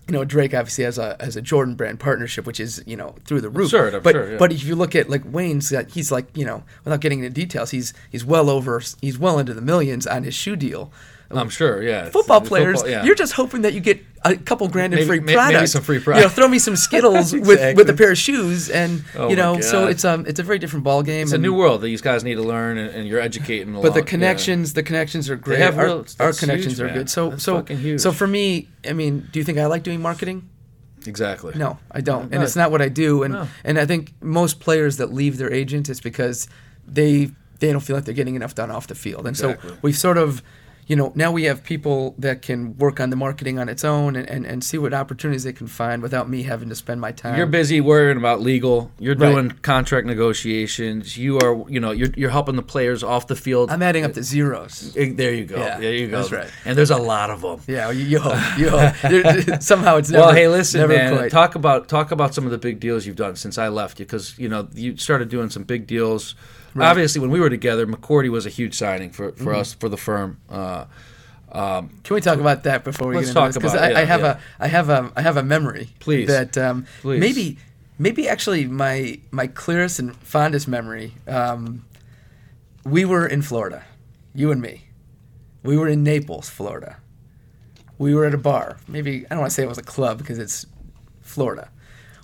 you 0.08 0.14
know, 0.14 0.24
Drake 0.24 0.54
obviously 0.54 0.84
has 0.84 0.96
a 0.96 1.16
has 1.20 1.36
a 1.36 1.42
Jordan 1.42 1.74
brand 1.74 2.00
partnership, 2.00 2.46
which 2.46 2.58
is 2.58 2.82
you 2.86 2.96
know 2.96 3.14
through 3.26 3.42
the 3.42 3.50
roof. 3.50 3.66
Absurd, 3.66 4.02
but 4.02 4.16
absurd, 4.16 4.32
yeah. 4.32 4.38
but 4.38 4.52
if 4.52 4.64
you 4.64 4.74
look 4.74 4.94
at 4.94 5.10
like 5.10 5.22
Wayne's, 5.24 5.70
got, 5.70 5.90
he's 5.90 6.10
like 6.10 6.34
you 6.34 6.46
know, 6.46 6.64
without 6.84 7.00
getting 7.00 7.18
into 7.18 7.30
details, 7.30 7.70
he's 7.70 7.92
he's 8.10 8.24
well 8.24 8.48
over, 8.48 8.80
he's 9.02 9.18
well 9.18 9.38
into 9.38 9.52
the 9.52 9.60
millions 9.60 10.06
on 10.06 10.24
his 10.24 10.34
shoe 10.34 10.56
deal. 10.56 10.90
I'm 11.30 11.50
sure. 11.50 11.82
Yeah. 11.82 12.08
Football 12.08 12.40
players, 12.40 12.76
football, 12.76 12.90
yeah. 12.90 13.04
you're 13.04 13.14
just 13.14 13.34
hoping 13.34 13.62
that 13.62 13.74
you 13.74 13.80
get 13.80 14.00
a 14.24 14.34
couple 14.36 14.66
grand 14.68 14.94
in 14.94 14.98
Maybe- 15.00 15.06
free 15.06 15.20
may- 15.20 15.36
maybe 15.52 15.66
some 15.66 15.82
free 15.82 15.98
You 15.98 16.12
know, 16.22 16.28
throw 16.28 16.48
me 16.48 16.58
some 16.58 16.74
Skittles 16.86 17.32
with 17.34 17.42
Exactly. 17.50 17.74
with 17.74 17.90
a 17.90 17.92
pair 17.94 18.10
of 18.12 18.18
shoes, 18.18 18.70
and 18.70 19.04
Oh 19.14 19.28
you 19.28 19.36
know, 19.36 19.60
so 19.60 19.86
it's 19.88 20.04
um 20.06 20.24
it's 20.26 20.40
a 20.40 20.42
very 20.42 20.58
different 20.58 20.84
ball 20.84 21.02
game. 21.02 21.22
It's 21.24 21.32
a 21.32 21.38
new 21.38 21.52
world 21.52 21.82
that 21.82 21.86
these 21.86 22.00
guys 22.00 22.24
need 22.24 22.36
to 22.36 22.42
learn, 22.42 22.78
and, 22.78 22.94
and 22.94 23.06
you're 23.08 23.20
educating. 23.20 23.74
But 23.74 23.82
the 23.82 23.88
along- 23.88 23.96
yeah. 23.98 24.02
connections, 24.04 24.72
the 24.72 24.82
connections 24.82 25.28
are 25.28 25.36
great. 25.36 25.60
our, 25.60 26.04
our 26.18 26.32
connections 26.32 26.78
huge, 26.78 26.80
are 26.80 26.92
good. 26.92 27.10
So 27.10 27.30
That's 27.30 27.42
so 27.42 27.56
fucking 27.56 27.78
huge. 27.78 28.00
so 28.00 28.10
for 28.12 28.26
me, 28.26 28.68
I 28.88 28.94
mean, 28.94 29.28
do 29.30 29.38
you 29.38 29.44
think 29.44 29.58
I 29.58 29.66
like 29.66 29.82
doing 29.82 30.00
marketing? 30.00 30.48
Exactly. 31.06 31.52
No, 31.56 31.78
I 31.92 32.00
don't, 32.00 32.30
No. 32.30 32.34
and 32.36 32.42
it's 32.42 32.56
not 32.56 32.70
what 32.70 32.82
I 32.82 32.88
do. 32.88 33.22
And 33.22 33.34
No. 33.34 33.48
and 33.64 33.78
I 33.78 33.86
think 33.86 34.12
most 34.22 34.60
players 34.60 34.96
that 34.96 35.12
leave 35.12 35.36
their 35.38 35.52
agent 35.52 35.88
is 35.88 36.00
because 36.00 36.48
they 36.86 37.30
they 37.60 37.70
don't 37.72 37.80
feel 37.80 37.96
like 37.96 38.04
they're 38.04 38.14
getting 38.14 38.34
enough 38.36 38.54
done 38.54 38.70
off 38.70 38.86
the 38.86 38.94
field. 38.94 39.26
And 39.26 39.30
Exactly. 39.36 39.70
so 39.70 39.76
we've 39.82 39.98
sort 39.98 40.16
of, 40.16 40.42
you 40.88 40.96
know, 40.96 41.12
now 41.14 41.30
we 41.30 41.44
have 41.44 41.62
people 41.62 42.14
that 42.18 42.40
can 42.40 42.76
work 42.78 42.98
on 42.98 43.10
the 43.10 43.16
marketing 43.16 43.58
on 43.58 43.68
its 43.68 43.84
own 43.84 44.16
and, 44.16 44.28
and, 44.28 44.46
and 44.46 44.64
see 44.64 44.78
what 44.78 44.94
opportunities 44.94 45.44
they 45.44 45.52
can 45.52 45.66
find 45.66 46.00
without 46.02 46.28
me 46.30 46.42
having 46.44 46.70
to 46.70 46.74
spend 46.74 46.98
my 47.00 47.12
time. 47.12 47.36
You're 47.36 47.46
busy 47.46 47.80
worrying 47.82 48.16
about 48.16 48.40
legal. 48.40 48.90
You're 48.98 49.14
Right. 49.14 49.30
doing 49.32 49.50
contract 49.62 50.06
negotiations. 50.06 51.18
You 51.18 51.38
are, 51.40 51.68
you 51.68 51.78
know, 51.78 51.90
you're, 51.90 52.08
you're 52.16 52.30
helping 52.30 52.56
the 52.56 52.62
players 52.62 53.02
off 53.02 53.26
the 53.26 53.36
field. 53.36 53.70
I'm 53.70 53.82
adding 53.82 54.04
up 54.04 54.14
the 54.14 54.22
zeros. 54.22 54.94
Eh, 54.96 55.12
there 55.14 55.34
you 55.34 55.44
go. 55.44 55.58
Yeah, 55.58 55.78
there 55.78 55.92
you 55.92 56.08
go. 56.08 56.16
that's 56.18 56.32
right. 56.32 56.50
And 56.64 56.76
there's 56.78 56.90
a 56.90 56.96
lot 56.96 57.28
of 57.30 57.42
them. 57.42 57.60
Yeah, 57.66 57.90
you, 57.90 58.04
you 58.06 58.18
hope. 58.18 58.58
You 58.58 58.70
hope. 58.70 59.62
Somehow 59.62 59.96
it's 59.98 60.08
never. 60.10 60.24
well, 60.26 60.34
hey, 60.34 60.48
listen, 60.48 60.88
man. 60.88 61.16
quite. 61.16 61.30
Talk 61.30 61.54
about 61.54 61.88
talk 61.88 62.10
about 62.12 62.34
some 62.34 62.44
of 62.46 62.50
the 62.50 62.58
big 62.58 62.80
deals 62.80 63.04
you've 63.06 63.16
done 63.16 63.36
since 63.36 63.58
I 63.58 63.68
left 63.68 64.00
you, 64.00 64.06
because 64.06 64.38
you 64.38 64.48
know 64.48 64.68
you 64.74 64.96
started 64.96 65.28
doing 65.28 65.50
some 65.50 65.64
big 65.64 65.86
deals. 65.86 66.34
Right. 66.74 66.86
Obviously, 66.88 67.20
when 67.20 67.30
we 67.30 67.40
were 67.40 67.50
together, 67.50 67.86
McCourty 67.86 68.28
was 68.30 68.46
a 68.46 68.50
huge 68.50 68.74
signing 68.76 69.10
for, 69.10 69.32
for 69.32 69.44
Mm-hmm. 69.52 69.60
us 69.60 69.72
for 69.74 69.88
the 69.88 69.96
firm. 69.96 70.38
Uh, 70.50 70.84
um, 71.50 71.88
Can 72.04 72.14
we 72.14 72.20
talk 72.20 72.38
about 72.38 72.64
that 72.64 72.84
before 72.84 73.08
we 73.08 73.16
Let's 73.16 73.28
get 73.28 73.30
into 73.30 73.40
talk 73.40 73.48
this? 73.48 73.56
Because 73.56 73.74
about 73.74 73.90
it, 73.92 73.96
I, 73.96 74.02
I 74.02 74.04
have 74.04 74.20
yeah. 74.20 74.38
a 74.60 74.64
I 74.64 74.68
have 74.68 74.88
a 74.90 75.12
I 75.16 75.22
have 75.22 75.36
a 75.38 75.42
memory. 75.42 75.88
Please. 75.98 76.28
That 76.28 76.58
um, 76.58 76.86
Please. 77.00 77.20
maybe 77.20 77.58
maybe 77.98 78.28
actually 78.28 78.66
my 78.66 79.18
my 79.30 79.46
clearest 79.46 79.98
and 79.98 80.14
fondest 80.16 80.68
memory. 80.68 81.14
Um, 81.26 81.84
we 82.84 83.04
were 83.04 83.26
in 83.26 83.40
Florida, 83.42 83.84
you 84.34 84.50
and 84.52 84.60
me. 84.60 84.84
We 85.62 85.76
were 85.76 85.88
in 85.88 86.02
Naples, 86.02 86.48
Florida. 86.50 86.98
We 87.98 88.14
were 88.14 88.24
at 88.26 88.34
a 88.34 88.38
bar. 88.38 88.76
Maybe 88.86 89.24
I 89.26 89.28
don't 89.30 89.40
want 89.40 89.50
to 89.50 89.54
say 89.54 89.62
it 89.62 89.68
was 89.68 89.78
a 89.78 89.82
club 89.82 90.18
because 90.18 90.38
it's 90.38 90.66
Florida. 91.22 91.70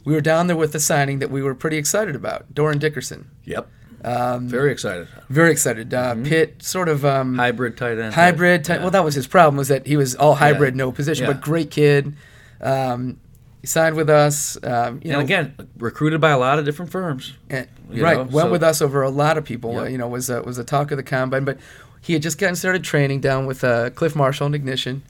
We 0.05 0.13
were 0.13 0.21
down 0.21 0.47
there 0.49 0.57
with 0.57 0.75
a 0.75 0.81
signing 0.81 1.19
that 1.21 1.31
we 1.31 1.43
were 1.43 1.55
pretty 1.55 1.79
excited 1.79 2.15
about. 2.15 2.55
Dorin 2.55 2.79
Dickerson. 2.79 3.31
yep. 3.45 3.69
Um, 4.05 4.49
Very 4.49 4.71
excited. 4.71 5.09
very 5.31 5.51
excited. 5.51 5.95
Uh, 5.95 6.15
Pitt, 6.23 6.63
sort 6.63 6.89
of 6.91 7.05
um, 7.07 7.37
Hybrid 7.39 7.77
tight 7.79 7.99
end. 7.99 8.13
hybrid 8.15 8.63
type. 8.65 8.77
Yeah. 8.79 8.83
Well, 8.83 8.91
that 8.91 9.03
was 9.05 9.15
his 9.15 9.27
problem 9.27 9.57
was 9.57 9.69
that 9.69 9.87
he 9.87 9.97
was 9.97 10.15
all 10.15 10.35
hybrid, 10.35 10.75
Yeah. 10.75 10.79
no 10.79 10.93
position, 10.93 11.25
Yeah. 11.27 11.33
but 11.33 11.41
great 11.43 11.71
kid. 11.71 12.15
Um, 12.61 13.19
he 13.63 13.67
signed 13.67 13.97
with 13.97 14.11
us. 14.11 14.59
Um, 14.63 15.01
you 15.03 15.11
and 15.11 15.13
know, 15.13 15.21
again, 15.21 15.55
recruited 15.79 16.21
by 16.21 16.31
a 16.31 16.39
lot 16.39 16.59
of 16.59 16.67
different 16.67 16.91
firms. 16.93 17.33
and- 17.49 17.67
right, 17.89 18.17
know, 18.19 18.23
went 18.25 18.47
so- 18.49 18.51
with 18.53 18.63
us 18.63 18.83
over 18.83 19.01
a 19.03 19.09
lot 19.11 19.39
of 19.39 19.45
people. 19.45 19.73
Yep. 19.83 19.91
You 19.93 19.97
know, 19.99 20.09
was 20.09 20.29
a, 20.29 20.43
was 20.43 20.59
a 20.59 20.65
talk 20.65 20.91
of 20.91 20.99
the 20.99 21.03
combine, 21.03 21.45
but 21.45 21.57
he 22.03 22.13
had 22.13 22.21
just 22.21 22.37
gotten 22.39 22.57
started 22.57 22.85
training 22.85 23.21
down 23.21 23.47
with 23.47 23.65
uh, 23.65 23.89
Cliff 23.91 24.15
Marshall 24.15 24.45
and 24.47 24.55
Ignition. 24.55 25.03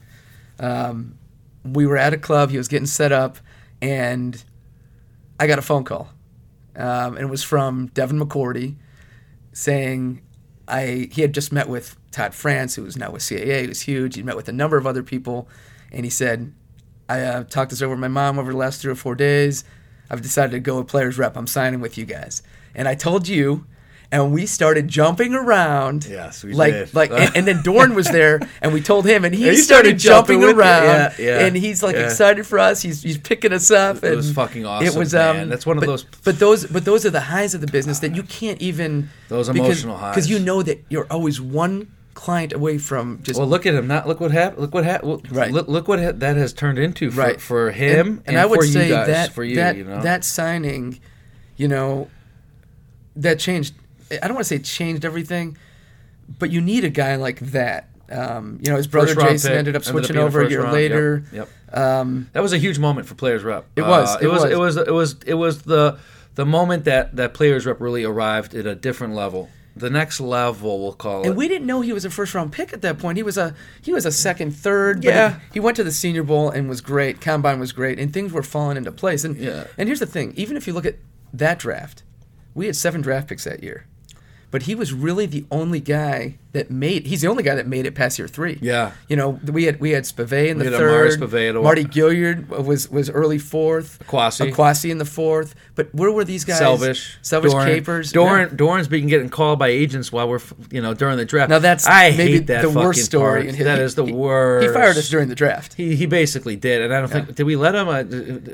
Um, 0.57 1.15
we 1.65 1.85
were 1.85 1.97
at 1.97 2.13
a 2.13 2.17
club. 2.17 2.49
He 2.51 2.57
was 2.57 2.69
getting 2.69 2.85
set 2.85 3.11
up, 3.11 3.39
and 3.81 4.41
I 5.37 5.47
got 5.47 5.59
a 5.59 5.61
phone 5.61 5.83
call, 5.83 6.11
um, 6.77 7.15
and 7.15 7.19
it 7.19 7.29
was 7.29 7.43
from 7.43 7.87
Devin 7.87 8.19
McCourty 8.19 8.75
saying 9.55 10.21
I 10.67 11.07
he 11.11 11.21
had 11.21 11.33
just 11.33 11.51
met 11.51 11.69
with 11.69 11.97
Todd 12.11 12.35
France, 12.35 12.75
who 12.75 12.83
was 12.83 12.97
now 12.97 13.11
with 13.11 13.23
CAA, 13.23 13.63
who 13.63 13.69
was 13.69 13.81
huge. 13.81 14.15
He 14.15 14.23
met 14.23 14.35
with 14.35 14.49
a 14.49 14.53
number 14.53 14.77
of 14.77 14.85
other 14.85 15.01
people, 15.01 15.47
and 15.91 16.05
he 16.05 16.09
said, 16.11 16.53
"I 17.09 17.21
uh, 17.21 17.43
talked 17.45 17.71
this 17.71 17.81
over 17.81 17.91
with 17.91 17.99
my 17.99 18.07
mom 18.07 18.37
over 18.37 18.51
the 18.51 18.57
last 18.57 18.81
three 18.81 18.91
or 18.91 18.95
four 18.95 19.15
days. 19.15 19.63
I've 20.09 20.21
decided 20.21 20.51
to 20.51 20.59
go 20.59 20.77
with 20.77 20.87
players 20.87 21.17
rep. 21.17 21.35
I'm 21.35 21.47
signing 21.47 21.79
with 21.79 21.97
you 21.97 22.05
guys." 22.05 22.43
And 22.75 22.87
I 22.87 22.93
told 22.95 23.27
you. 23.27 23.65
And 24.11 24.31
we 24.31 24.45
started 24.45 24.87
jumping 24.87 25.33
around, 25.33 26.05
Yes, 26.09 26.43
we 26.43 26.53
like 26.53 26.73
did. 26.73 26.93
like, 26.93 27.11
and, 27.11 27.35
and 27.35 27.47
then 27.47 27.57
Dorin 27.63 27.95
was 27.95 28.07
there, 28.07 28.39
and 28.61 28.71
we 28.73 28.79
told 28.81 29.05
him, 29.05 29.25
and 29.25 29.33
he, 29.33 29.43
he 29.43 29.55
started, 29.57 29.99
started 29.99 29.99
jumping, 29.99 30.41
jumping 30.41 30.57
around, 30.59 30.85
Yeah, 30.87 31.13
yeah, 31.19 31.45
and 31.45 31.55
he's 31.57 31.81
like 31.83 31.95
yeah. 31.95 32.05
excited 32.05 32.45
for 32.45 32.59
us. 32.59 32.81
He's 32.81 33.01
he's 33.01 33.17
picking 33.17 33.51
us 33.51 33.71
up. 33.71 34.03
It 34.03 34.15
was 34.15 34.27
and 34.27 34.35
fucking 34.35 34.61
It 34.61 34.65
awesome, 34.65 34.99
was 34.99 35.15
um, 35.15 35.37
man. 35.37 35.49
That's 35.49 35.65
one 35.65 35.77
of 35.77 35.81
but- 35.81 35.87
those- 35.87 36.03
But 36.23 36.39
those 36.39 36.65
but 36.67 36.85
those 36.85 37.05
are 37.05 37.09
the 37.09 37.19
highs 37.21 37.53
of 37.55 37.61
the 37.61 37.67
business 37.67 37.99
that 37.99 38.15
you 38.15 38.23
can't 38.23 38.61
even 38.61 39.09
Those 39.27 39.49
because- 39.49 39.65
emotional 39.65 39.97
highs. 39.97 40.15
because 40.15 40.29
you 40.29 40.39
know 40.39 40.61
that 40.63 40.83
you're 40.89 41.07
always 41.09 41.41
one 41.41 41.91
client 42.13 42.53
away 42.53 42.77
from 42.77 43.19
just 43.23 43.37
Well, 43.37 43.47
look 43.49 43.65
at 43.65 43.73
him. 43.73 43.87
Not 43.87 44.07
look 44.07 44.21
what 44.21 44.31
happened. 44.31 44.61
Look 44.61 44.73
what 44.73 44.85
happened. 44.85 45.29
Right. 45.31 45.51
Look, 45.51 45.67
look 45.67 45.87
what 45.89 45.99
ha- 45.99 46.13
that 46.13 46.37
has 46.37 46.53
turned 46.53 46.79
into 46.79 47.11
for, 47.11 47.19
right 47.19 47.41
for 47.41 47.71
him 47.71 48.21
and, 48.25 48.35
and, 48.35 48.37
I 48.37 48.45
would 48.45 48.59
for 48.61 48.65
say 48.65 48.87
you 48.87 48.93
guys. 48.93 49.07
that 49.07 49.33
for 49.33 49.43
you, 49.43 49.55
that 49.57 49.75
you 49.75 49.83
know. 49.83 50.01
that 50.01 50.23
signing, 50.23 50.99
you 51.57 51.67
know, 51.67 52.09
that 53.17 53.39
changed. 53.39 53.73
I 54.11 54.27
don't 54.27 54.35
want 54.35 54.45
to 54.45 54.49
say 54.49 54.59
changed 54.59 55.05
everything, 55.05 55.57
but 56.39 56.51
you 56.51 56.61
need 56.61 56.83
a 56.83 56.89
guy 56.89 57.15
like 57.15 57.39
that. 57.51 57.89
Um, 58.11 58.59
you 58.61 58.69
know, 58.69 58.77
his 58.77 58.85
brother 58.87 59.15
Jason 59.15 59.49
pick, 59.49 59.57
ended 59.57 59.57
up 59.57 59.57
ended 59.57 59.75
up 59.77 59.83
switching 59.83 60.17
over 60.17 60.41
a 60.41 60.49
year 60.49 60.61
round, 60.61 60.73
later. 60.73 61.23
Yep. 61.33 61.49
yep. 61.71 61.77
Um, 61.77 62.29
That 62.33 62.43
was 62.43 62.53
a 62.53 62.57
huge 62.59 62.77
moment 62.77 63.07
for 63.07 63.15
Players 63.15 63.43
Rep. 63.43 63.65
It 63.75 63.81
was, 63.81 64.15
Uh, 64.15 64.19
it 64.21 64.25
it, 64.25 64.27
was. 64.27 64.43
was. 64.43 64.51
It 64.51 64.57
was. 64.59 64.77
It 64.77 64.91
was. 64.91 65.15
It 65.27 65.33
was 65.33 65.61
the 65.63 65.97
the 66.35 66.45
moment 66.45 66.85
that 66.85 67.15
that 67.15 67.33
Players 67.33 67.65
Rep 67.65 67.81
really 67.81 68.03
arrived 68.03 68.53
at 68.53 68.65
a 68.67 68.75
different 68.75 69.15
level. 69.15 69.49
The 69.77 69.89
next 69.89 70.21
level, 70.21 70.79
we'll 70.81 70.93
call 70.93 71.23
it. 71.23 71.27
And 71.27 71.35
we 71.35 71.49
didn't 71.49 71.67
know 71.67 71.81
he 71.81 71.91
was 71.91 72.05
a 72.05 72.09
first 72.09 72.33
round 72.33 72.53
pick 72.53 72.71
at 72.71 72.81
that 72.83 72.97
point. 72.97 73.17
He 73.17 73.23
was 73.23 73.37
a 73.37 73.55
he 73.81 73.91
was 73.91 74.05
a 74.05 74.11
second, 74.11 74.51
third. 74.55 74.97
but 75.01 75.05
Yeah. 75.13 75.33
he, 75.33 75.55
he 75.55 75.59
went 75.59 75.75
to 75.77 75.83
the 75.83 75.91
Senior 75.91 76.23
Bowl 76.23 76.49
and 76.49 76.69
was 76.69 76.79
great. 76.81 77.19
Combine 77.19 77.59
was 77.59 77.71
great, 77.73 77.99
and 77.99 78.13
things 78.13 78.31
were 78.31 78.43
falling 78.43 78.77
into 78.77 78.91
place. 78.91 79.23
And 79.25 79.35
Yeah. 79.35 79.65
and 79.77 79.89
here's 79.89 79.99
the 79.99 80.05
thing: 80.05 80.31
even 80.37 80.55
if 80.57 80.67
you 80.67 80.73
look 80.73 80.85
at 80.85 80.95
that 81.33 81.57
draft, 81.59 82.03
we 82.53 82.67
had 82.67 82.75
seven 82.77 83.01
draft 83.01 83.27
picks 83.27 83.43
that 83.45 83.63
year. 83.63 83.85
But 84.51 84.63
he 84.63 84.75
was 84.75 84.93
really 84.93 85.25
the 85.25 85.45
only 85.51 85.79
guy 85.81 86.37
that 86.53 86.71
made. 86.71 87.05
He's 87.07 87.19
the 87.21 87.27
only 87.27 87.43
guy 87.43 87.55
that 87.55 87.67
made 87.67 87.85
it 87.85 87.93
past 87.95 88.17
year 88.17 88.27
three. 88.27 88.57
Yeah. 88.61 88.91
You 89.09 89.17
know, 89.17 89.39
we 89.51 89.65
had 89.65 89.81
we 89.81 89.91
had 89.91 90.03
Spivey 90.03 90.47
in 90.47 90.59
We 90.59 90.69
the 90.69 90.77
third. 90.77 91.19
Spivey 91.19 91.61
Mardy 91.61 91.83
Gilyard 91.83 92.47
was 92.47 92.89
was 92.89 93.09
early 93.09 93.37
fourth. 93.39 93.99
Akwasi. 94.07 94.53
Akwasi 94.53 94.89
in 94.91 94.97
the 94.97 95.03
fourth. 95.05 95.55
But 95.75 95.93
where 95.93 96.09
were 96.11 96.23
these 96.23 96.45
guys? 96.45 96.59
Selvish, 96.59 97.17
Selvish 97.21 97.51
Dorin. 97.51 97.65
Capers. 97.65 98.13
Dorin, 98.13 98.49
Yeah. 98.51 98.55
Dorin's 98.55 98.87
been 98.87 99.07
getting 99.07 99.27
called 99.29 99.59
by 99.59 99.67
agents 99.67 100.11
while 100.13 100.29
we're, 100.29 100.39
you 100.71 100.81
know, 100.81 100.93
during 100.93 101.17
the 101.17 101.25
draft. 101.25 101.49
Now 101.49 101.59
that's 101.59 101.85
I 101.85 102.11
maybe 102.11 102.31
hate 102.33 102.47
that 102.47 102.61
the 102.61 102.69
worst 102.69 103.03
story. 103.03 103.47
his- 103.47 103.57
that 103.65 103.79
he- 103.79 103.83
is 103.83 103.95
the 103.95 104.05
he- 104.05 104.13
worst. 104.13 104.67
He 104.67 104.73
fired 104.73 104.95
us 104.95 105.09
during 105.09 105.27
the 105.27 105.35
draft. 105.35 105.73
He, 105.73 105.97
he 105.97 106.05
basically 106.05 106.55
did, 106.55 106.81
and 106.81 106.93
I 106.93 106.99
don't 107.01 107.11
think 107.11 107.35
did 107.35 107.43
we 107.43 107.57
let 107.57 107.75
him? 107.75 107.89
Uh, 107.89 108.03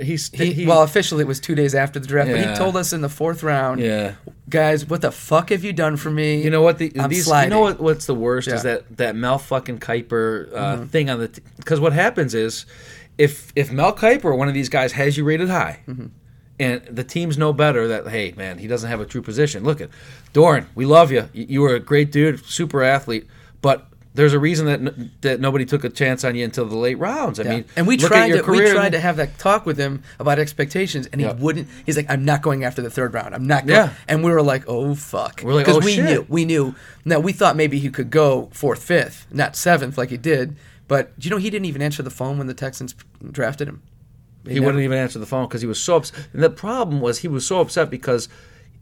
he's 0.03 0.31
He, 0.33 0.53
he, 0.53 0.65
well, 0.65 0.81
officially 0.81 1.21
it 1.21 1.27
was 1.27 1.39
two 1.39 1.53
days 1.53 1.75
after 1.75 1.99
the 1.99 2.07
draft, 2.07 2.31
but 2.31 2.39
he 2.39 2.55
told 2.55 2.75
us 2.75 2.91
in 2.93 3.01
the 3.01 3.09
fourth 3.09 3.43
round, 3.43 3.79
yeah. 3.81 4.13
Guys, 4.51 4.85
what 4.85 5.01
the 5.01 5.11
fuck 5.11 5.49
have 5.49 5.63
you 5.63 5.73
done 5.73 5.97
for 5.97 6.11
me? 6.11 6.43
You 6.43 6.49
know 6.51 6.61
what? 6.61 6.77
The, 6.77 6.91
I'm 6.99 7.09
these, 7.09 7.25
sliding. 7.25 7.51
You 7.51 7.55
know 7.55 7.61
what? 7.61 7.79
What's 7.79 8.05
the 8.05 8.13
worst 8.13 8.47
Yeah. 8.47 8.55
is 8.55 8.63
that 8.63 8.97
that 8.97 9.15
Mel 9.15 9.39
fucking 9.39 9.79
Kiper 9.79 10.53
uh, 10.53 10.57
Mm-hmm. 10.75 10.85
thing 10.85 11.09
on 11.09 11.19
the 11.19 11.41
because 11.57 11.79
what 11.79 11.93
happens 11.93 12.35
is 12.35 12.65
if 13.17 13.51
if 13.55 13.71
Mel 13.71 13.95
Kiper 13.95 14.25
or 14.25 14.35
one 14.35 14.47
of 14.47 14.53
these 14.53 14.69
guys 14.69 14.91
has 14.91 15.17
you 15.17 15.23
rated 15.23 15.49
high. 15.49 15.79
Mm-hmm. 15.87 16.07
And 16.59 16.83
the 16.85 17.03
teams 17.03 17.39
know 17.39 17.53
better 17.53 17.87
that 17.87 18.07
hey 18.09 18.33
man 18.37 18.59
he 18.59 18.67
doesn't 18.67 18.89
have 18.89 18.99
a 18.99 19.05
true 19.05 19.21
position. 19.23 19.63
Look 19.63 19.81
at 19.81 19.89
Dorin, 20.33 20.65
we 20.75 20.85
love. 20.85 21.11
You 21.11 21.27
you 21.33 21.61
were 21.61 21.73
a 21.73 21.79
great 21.79 22.11
dude, 22.11 22.45
super 22.45 22.83
athlete, 22.83 23.25
but 23.63 23.87
there's 24.13 24.33
a 24.33 24.39
reason 24.39 24.65
that 24.65 24.79
n- 24.81 25.11
that 25.21 25.39
nobody 25.39 25.65
took 25.65 25.83
a 25.83 25.89
chance 25.89 26.23
on 26.23 26.35
you 26.35 26.43
until 26.43 26.65
the 26.65 26.75
late 26.75 26.99
rounds. 26.99 27.39
I 27.39 27.43
Yeah. 27.43 27.49
mean, 27.51 27.65
and 27.75 27.87
we 27.87 27.95
tried 27.97 28.29
to 28.33 28.41
we 28.51 28.69
tried 28.69 28.91
to 28.91 28.99
have 28.99 29.17
that 29.17 29.37
talk 29.39 29.65
with 29.65 29.77
him 29.77 30.03
about 30.19 30.37
expectations, 30.39 31.07
and 31.11 31.21
he 31.21 31.27
Yeah. 31.27 31.33
wouldn't. 31.33 31.67
He's 31.85 31.95
like, 31.97 32.07
"I'm 32.09 32.25
not 32.25 32.41
going 32.41 32.63
after 32.63 32.81
the 32.81 32.89
third 32.89 33.13
round. 33.13 33.33
I'm 33.33 33.47
not." 33.47 33.65
going. 33.65 33.77
Yeah. 33.79 33.93
And 34.07 34.23
we 34.23 34.31
were 34.31 34.41
like, 34.41 34.63
"Oh 34.67 34.95
fuck!" 34.95 35.41
We're 35.43 35.53
like, 35.53 35.65
because 35.65 35.81
"Oh, 35.81 35.85
we 35.85 35.93
shit." 35.95 36.05
knew 36.05 36.25
we 36.27 36.45
knew. 36.45 36.75
Now 37.05 37.19
we 37.19 37.31
thought 37.31 37.55
maybe 37.55 37.79
he 37.79 37.89
could 37.89 38.09
go 38.09 38.49
fourth, 38.51 38.83
fifth, 38.83 39.27
not 39.31 39.55
seventh 39.55 39.97
like 39.97 40.09
he 40.09 40.17
did. 40.17 40.55
But 40.87 41.17
do 41.17 41.25
you 41.27 41.31
know 41.31 41.37
he 41.37 41.49
didn't 41.49 41.65
even 41.65 41.81
answer 41.81 42.03
the 42.03 42.09
phone 42.09 42.37
when 42.37 42.47
the 42.47 42.53
Texans 42.53 42.95
drafted 43.31 43.69
him. 43.69 43.81
He 44.45 44.55
never- 44.55 44.65
wouldn't 44.65 44.83
even 44.83 44.97
answer 44.97 45.19
the 45.19 45.25
phone 45.25 45.45
because 45.47 45.61
he 45.61 45.67
was 45.67 45.79
so 45.79 45.97
upset. 45.97 46.27
And 46.33 46.43
the 46.43 46.49
problem 46.49 46.99
was 46.99 47.19
he 47.19 47.27
was 47.29 47.45
so 47.45 47.61
upset 47.61 47.89
because 47.89 48.27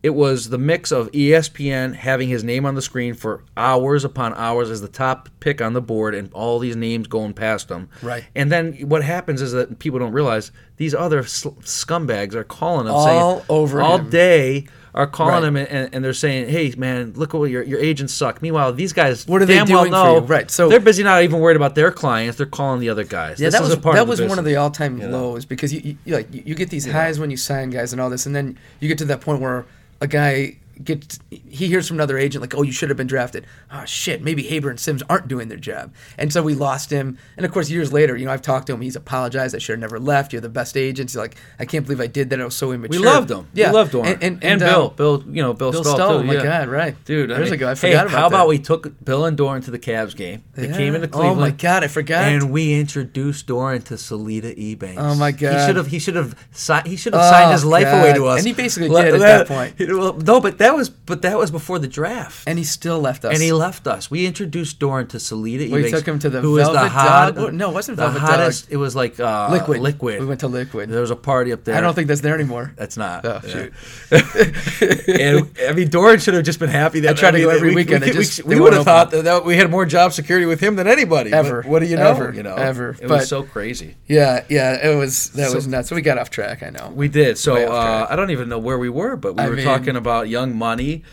it 0.02 0.12
was 0.12 0.50
the 0.50 0.58
mix 0.58 0.92
of 0.92 1.12
ESPN 1.12 1.94
having 1.96 2.30
his 2.30 2.44
name 2.44 2.66
on 2.66 2.76
the 2.76 2.82
screen 2.82 3.14
for 3.14 3.44
hours 3.58 4.06
upon 4.06 4.34
hours 4.36 4.70
as 4.70 4.80
the 4.82 4.88
top 4.88 5.28
pick 5.42 5.62
on 5.62 5.74
the 5.74 5.82
board 5.82 6.16
and 6.16 6.32
all 6.34 6.58
these 6.60 6.76
names 6.76 7.08
going 7.08 7.34
past 7.34 7.70
him. 7.70 7.90
Right. 8.02 8.24
And 8.36 8.52
then 8.52 8.74
what 8.88 9.04
happens 9.04 9.42
is 9.42 9.52
that 9.52 9.80
people 9.80 10.00
don't 10.00 10.14
realize 10.14 10.52
these 10.78 10.94
other 10.96 11.24
sl- 11.26 11.50
scumbags 11.64 12.34
are 12.34 12.44
calling 12.46 12.88
him 12.88 12.94
All 12.94 13.06
saying, 13.40 13.46
over 13.50 13.82
all 13.82 13.98
him. 13.98 14.10
day 14.10 14.68
are 14.96 15.06
calling 15.06 15.34
Right. 15.36 15.44
him 15.44 15.56
and, 15.58 15.68
and, 15.68 15.96
and 15.96 16.04
they're 16.06 16.14
saying, 16.14 16.50
"Hey 16.50 16.74
man, 16.76 17.14
look 17.16 17.34
what 17.34 17.52
your 17.52 17.62
your 17.62 17.80
agents 17.80 18.12
suck." 18.12 18.42
Meanwhile, 18.42 18.74
these 18.74 18.92
guys 18.92 19.28
What 19.28 19.40
are 19.42 19.46
they 19.46 19.54
doing 19.58 19.68
for 19.68 19.74
well 19.74 20.06
know 20.06 20.14
you? 20.16 20.20
Right, 20.22 20.50
so- 20.50 20.68
they're 20.68 20.80
busy 20.80 21.04
not 21.04 21.22
even 21.24 21.40
worried 21.40 21.58
about 21.58 21.76
their 21.76 21.92
clients; 21.92 22.38
they're 22.38 22.48
calling 22.48 22.80
the 22.80 22.90
other 22.90 23.04
guys. 23.04 23.40
Yeah, 23.40 23.48
This 23.48 23.54
that 23.56 23.62
is 23.64 23.70
was 23.70 23.78
a 23.78 23.82
part 23.82 23.96
that 23.98 24.02
of 24.04 24.08
was 24.08 24.20
one 24.22 24.40
of 24.40 24.46
the 24.46 24.56
all-time 24.56 24.98
you 25.00 25.08
know? 25.08 25.32
lows 25.34 25.46
because 25.46 25.72
you, 25.72 25.82
you, 25.84 25.98
you 26.06 26.16
like 26.16 26.34
you, 26.34 26.42
you 26.44 26.56
get 26.56 26.72
these 26.72 26.90
highs 26.90 27.20
when 27.20 27.30
you 27.30 27.38
sign 27.38 27.70
guys 27.70 27.92
and 27.94 28.02
all 28.02 28.10
this, 28.10 28.26
and 28.26 28.36
then 28.36 28.58
you 28.80 28.88
get 28.88 28.98
to 28.98 29.06
that 29.06 29.22
point 29.22 29.42
where 29.42 29.64
a 30.02 30.08
guy 30.08 30.56
gets 30.84 31.20
he 31.30 31.68
hears 31.68 31.88
from 31.88 31.98
another 31.98 32.18
agent 32.18 32.42
like, 32.42 32.56
"Oh, 32.56 32.62
you 32.62 32.72
should 32.72 32.90
have 32.90 32.98
been 32.98 33.08
drafted." 33.08 33.46
Oh 33.72 33.84
shit, 33.86 34.24
maybe 34.24 34.44
Haber 34.44 34.70
and 34.70 34.80
Simms 34.80 35.04
aren't 35.10 35.28
doing 35.28 35.48
their 35.50 35.58
job, 35.58 35.94
and 36.18 36.32
so 36.32 36.42
we 36.42 36.56
lost 36.56 36.90
him. 36.90 37.18
And 37.38 37.46
of 37.46 37.52
course, 37.52 37.70
years 37.70 37.92
later, 37.92 38.16
you 38.16 38.26
know, 38.26 38.32
I've 38.32 38.42
talked 38.42 38.68
to 38.68 38.74
him. 38.74 38.82
He's 38.82 38.96
apologized. 38.96 39.56
I 39.56 39.60
should 39.60 39.74
have 39.74 39.80
never 39.80 40.00
left. 40.00 40.32
You're 40.34 40.42
the 40.42 40.50
best 40.50 40.78
agents. 40.78 41.14
He's 41.14 41.18
like, 41.20 41.36
I 41.60 41.66
can't 41.66 41.86
believe 41.86 42.00
I 42.02 42.08
did 42.08 42.30
that. 42.30 42.40
I 42.42 42.46
was 42.46 42.56
so 42.56 42.72
immature. 42.72 43.00
We 43.00 43.06
loved 43.06 43.30
him. 43.32 43.48
Yeah, 43.54 43.70
we 43.72 43.76
loved 43.76 43.94
Dorin. 43.94 44.14
and, 44.14 44.24
and, 44.24 44.44
and, 44.44 44.64
uh, 44.64 44.70
Bill, 44.70 44.90
Bill, 44.90 45.24
you 45.30 45.42
know 45.42 45.54
Bill, 45.54 45.72
Bill 45.72 45.84
Stull, 45.84 45.96
Stull, 45.96 46.22
too. 46.22 46.28
my 46.28 46.34
yeah. 46.36 46.44
God, 46.44 46.68
right. 46.70 47.06
dude. 47.06 47.32
I 47.32 47.36
Years 47.38 47.48
mean, 47.48 47.54
ago, 47.56 47.68
I 47.68 47.70
hey, 47.72 47.76
forgot 47.76 48.06
about 48.08 48.12
how 48.20 48.28
about 48.28 48.44
that. 48.46 48.50
we 48.50 48.60
took 48.60 49.04
Bill 49.04 49.26
and 49.26 49.38
Dorin 49.38 49.64
to 49.66 49.72
the 49.72 49.80
Cavs 49.80 50.16
game? 50.16 50.44
They 50.56 50.68
Yeah. 50.68 50.78
came 50.78 50.96
into 50.96 51.08
Oh 51.08 51.12
Cleveland. 51.12 51.38
Oh 51.38 51.42
my 51.42 51.52
God, 51.52 51.84
I 51.84 51.88
forgot. 51.88 52.24
And 52.24 52.52
we 52.52 52.80
introduced 52.80 53.48
Dorin 53.48 53.84
to 53.86 53.98
Salida 53.98 54.54
Ebanks. 54.56 54.96
Oh 54.98 55.16
my 55.16 55.32
God, 55.32 55.40
He 55.40 55.46
God. 55.58 55.68
should 55.68 55.76
have. 55.76 55.88
He 55.88 56.00
should 56.00 56.16
have. 56.16 56.36
Si- 56.52 56.74
he 56.86 56.96
should 56.96 57.14
have 57.14 57.24
Oh, 57.24 57.30
signed 57.30 57.52
his 57.52 57.66
life 57.66 57.88
away 57.88 58.14
to 58.14 58.26
us. 58.28 58.40
And 58.40 58.48
he 58.48 58.54
basically 58.54 58.90
did 58.90 59.14
at 59.16 59.20
that 59.20 59.48
point. 59.48 59.80
no, 59.80 60.40
but 60.40 60.58
that 60.60 60.69
was. 60.76 60.90
But 60.90 61.22
that 61.24 61.38
was 61.38 61.52
before 61.52 61.80
the 61.80 61.88
draft. 61.88 62.44
and 62.48 62.58
he 62.58 62.64
still 62.64 63.00
left 63.00 63.26
us. 63.26 63.34
And 63.34 63.42
he 63.42 63.52
left 63.52 63.88
us. 63.88 64.12
We 64.12 64.26
introduced 64.26 64.80
Dorin 64.80 65.08
to 65.10 65.20
Salida 65.20 65.64
We 65.74 65.84
Ebanks, 65.84 65.90
took 65.92 66.06
him 66.08 66.20
to 66.20 66.30
the 66.30 66.42
who 66.42 66.54
was 66.54 66.68
the 66.68 66.74
Velvet 66.74 66.90
hot, 66.90 67.36
Dog? 67.36 67.54
No, 67.54 67.70
it 67.72 67.74
wasn't 67.74 67.98
the 67.98 68.04
Velvet 68.04 68.20
Dog. 68.20 68.30
hottest. 68.30 68.68
It 68.70 68.78
was 68.78 68.96
like 68.96 69.20
uh, 69.20 69.50
liquid. 69.52 69.82
Liquid. 69.82 70.20
We 70.20 70.26
went 70.26 70.40
to 70.42 70.48
liquid. 70.48 70.90
There 70.90 71.02
was 71.02 71.12
a 71.12 71.16
party 71.16 71.52
up 71.54 71.64
there. 71.64 71.76
I 71.76 71.82
don't 71.82 71.94
think 71.94 72.08
that's 72.08 72.22
there 72.22 72.36
anymore. 72.36 72.74
That's 72.76 72.98
not. 72.98 73.26
Oh, 73.26 73.42
Yeah. 73.44 73.50
shoot. 73.52 73.74
and 74.12 75.50
I 75.68 75.74
mean, 75.74 75.90
Dorin 75.90 76.22
should 76.22 76.34
have 76.34 76.44
just 76.44 76.60
been 76.60 76.70
happy 76.70 77.00
that 77.02 77.12
I 77.12 77.14
try 77.14 77.32
to 77.32 77.38
mean, 77.38 77.48
go 77.48 77.50
every 77.52 77.70
we, 77.70 77.76
weekend, 77.76 78.04
We, 78.04 78.12
it 78.12 78.40
we, 78.46 78.56
we 78.56 78.62
would 78.62 78.74
have 78.74 78.86
thought 78.86 79.12
that, 79.12 79.24
that 79.24 79.46
we 79.46 79.56
had 79.58 79.70
more 79.70 79.86
job 79.86 80.14
security 80.14 80.46
with 80.46 80.60
him 80.60 80.76
than 80.76 80.88
anybody. 80.88 81.32
but 81.32 81.38
Ever. 81.46 81.62
what 81.64 81.80
do 81.80 81.86
you 81.88 81.96
know? 81.98 82.08
Ever. 82.10 82.34
You 82.34 82.44
know, 82.44 82.56
Ever. 82.56 82.92
It 82.92 83.02
But- 83.02 83.10
was 83.10 83.30
so 83.30 83.44
crazy. 83.44 83.96
Yeah, 84.08 84.44
yeah, 84.50 84.90
it 84.92 84.96
was 84.96 85.30
that 85.32 85.50
So- 85.50 85.56
was 85.56 85.68
nuts. 85.68 85.90
So 85.90 85.96
we 85.96 86.02
got 86.02 86.18
off 86.18 86.30
track. 86.30 86.62
I 86.64 86.70
know. 86.70 86.92
We 86.94 87.08
did. 87.08 87.38
So 87.38 87.56
uh. 87.72 88.08
I 88.10 88.16
don't 88.16 88.32
even 88.32 88.50
know 88.50 88.60
where 88.60 88.78
we 88.78 88.90
were, 88.90 89.16
but 89.16 89.36
we 89.36 89.44
I 89.44 89.50
were 89.50 89.56
mean- 89.56 89.66
talking 89.66 89.96
about 89.96 90.30
young 90.30 90.56
money 90.60 91.04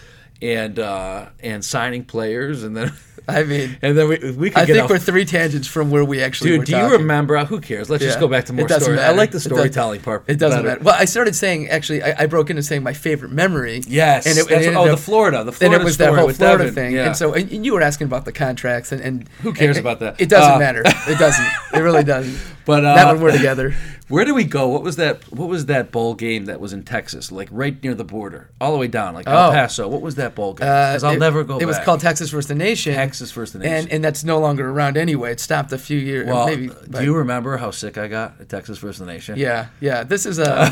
and 0.42 0.78
uh, 0.78 1.26
and 1.40 1.64
signing 1.64 2.04
players, 2.04 2.62
and 2.62 2.76
then 2.76 2.92
I 3.28 3.42
mean, 3.42 3.78
and 3.80 3.96
then 3.96 4.06
we 4.08 4.32
we 4.32 4.50
could 4.50 4.58
I 4.58 4.66
think 4.66 4.84
off. 4.84 4.90
we're 4.90 4.98
three 4.98 5.24
tangents 5.24 5.66
from 5.66 5.90
where 5.90 6.04
we 6.04 6.22
actually 6.22 6.50
Dude, 6.50 6.58
were 6.60 6.64
do 6.66 6.76
you 6.76 6.92
remember? 6.92 7.42
Who 7.46 7.60
cares? 7.60 7.88
Let's 7.88 8.04
just 8.04 8.20
go 8.20 8.28
back 8.28 8.44
to 8.44 8.52
It 8.52 8.56
more 8.56 8.68
doesn't 8.68 8.82
story. 8.94 8.98
I 9.00 9.12
like 9.12 9.30
the 9.30 9.40
storytelling 9.40 10.02
part. 10.02 10.24
It 10.28 10.38
doesn't 10.38 10.58
better. 10.58 10.68
matter. 10.68 10.84
Well, 10.84 10.94
I 10.96 11.06
started 11.06 11.34
saying 11.34 11.68
actually, 11.70 12.02
I, 12.02 12.24
I 12.24 12.26
broke 12.26 12.50
into 12.50 12.62
saying 12.62 12.82
my 12.82 12.92
favorite 12.92 13.32
memory. 13.32 13.80
Yes, 13.88 14.26
and 14.26 14.36
it, 14.38 14.50
and 14.52 14.62
it 14.62 14.76
oh, 14.76 14.82
ended 14.82 14.98
the 14.98 15.02
Florida, 15.02 15.38
the 15.38 15.48
and 15.48 15.56
Florida 15.56 15.80
it 15.80 15.84
was 15.84 15.96
that 15.96 16.14
whole 16.14 16.30
Florida 16.32 16.64
Devin, 16.64 16.74
thing. 16.74 16.94
yeah. 16.94 17.06
And 17.06 17.16
so, 17.16 17.32
and 17.32 17.64
you 17.64 17.72
were 17.72 17.82
asking 17.82 18.06
about 18.06 18.26
the 18.26 18.32
contracts, 18.32 18.92
and, 18.92 19.00
and 19.00 19.28
Who 19.40 19.52
cares 19.54 19.78
and- 19.78 19.86
about 19.86 20.00
that? 20.00 20.20
It 20.20 20.28
doesn't 20.28 20.52
Uh, 20.56 20.58
matter. 20.58 20.82
It 20.84 21.18
doesn't. 21.18 21.46
It 21.72 21.80
really 21.80 22.04
doesn't. 22.04 22.38
But 22.66 22.84
uh, 22.84 22.94
Not 22.96 23.14
when 23.14 23.22
we're 23.22 23.32
together. 23.32 23.74
Where 24.08 24.24
did 24.24 24.32
we 24.32 24.44
go? 24.44 24.68
What 24.68 24.82
was 24.82 24.96
that? 24.96 25.22
What 25.32 25.48
was 25.48 25.66
that 25.66 25.90
bowl 25.92 26.14
game 26.14 26.44
that 26.46 26.60
was 26.60 26.72
in 26.72 26.82
Texas, 26.82 27.32
like 27.32 27.48
right 27.50 27.80
near 27.82 27.94
the 27.94 28.04
border, 28.04 28.50
all 28.60 28.72
the 28.72 28.78
way 28.78 28.88
down, 28.88 29.14
like 29.14 29.26
El 29.28 29.48
Oh. 29.48 29.52
Paso? 29.52 29.88
What 29.88 30.00
was 30.02 30.16
that 30.16 30.34
bowl 30.34 30.52
game? 30.54 30.66
Uh, 30.68 30.90
Because 30.90 31.04
I'll 31.04 31.14
it- 31.14 31.18
never 31.20 31.42
go. 31.44 31.58
It 31.58 31.64
was 31.64 31.78
called 31.80 32.00
Texas 32.00 32.30
vs. 32.30 32.48
the 32.48 32.54
Nation. 32.54 32.94
Texas 32.94 33.30
vs. 33.32 33.52
the 33.52 33.60
Nation. 33.60 33.74
and 33.74 33.92
and 33.92 34.04
that's 34.04 34.22
no 34.24 34.38
longer 34.38 34.68
around 34.68 34.96
anyway. 34.96 35.32
It 35.32 35.40
stopped 35.40 35.72
a 35.72 35.78
few 35.78 35.98
years. 35.98 36.26
well, 36.28 36.46
maybe. 36.46 36.70
do 36.90 37.02
you 37.04 37.14
remember 37.16 37.56
how 37.56 37.70
sick 37.70 37.96
I 37.98 38.08
got 38.08 38.40
at 38.40 38.48
Texas 38.48 38.78
vs. 38.78 38.98
the 38.98 39.06
Nation? 39.06 39.38
Yeah, 39.38 39.66
yeah. 39.80 40.02
This 40.04 40.26
is 40.26 40.38
a. 40.38 40.70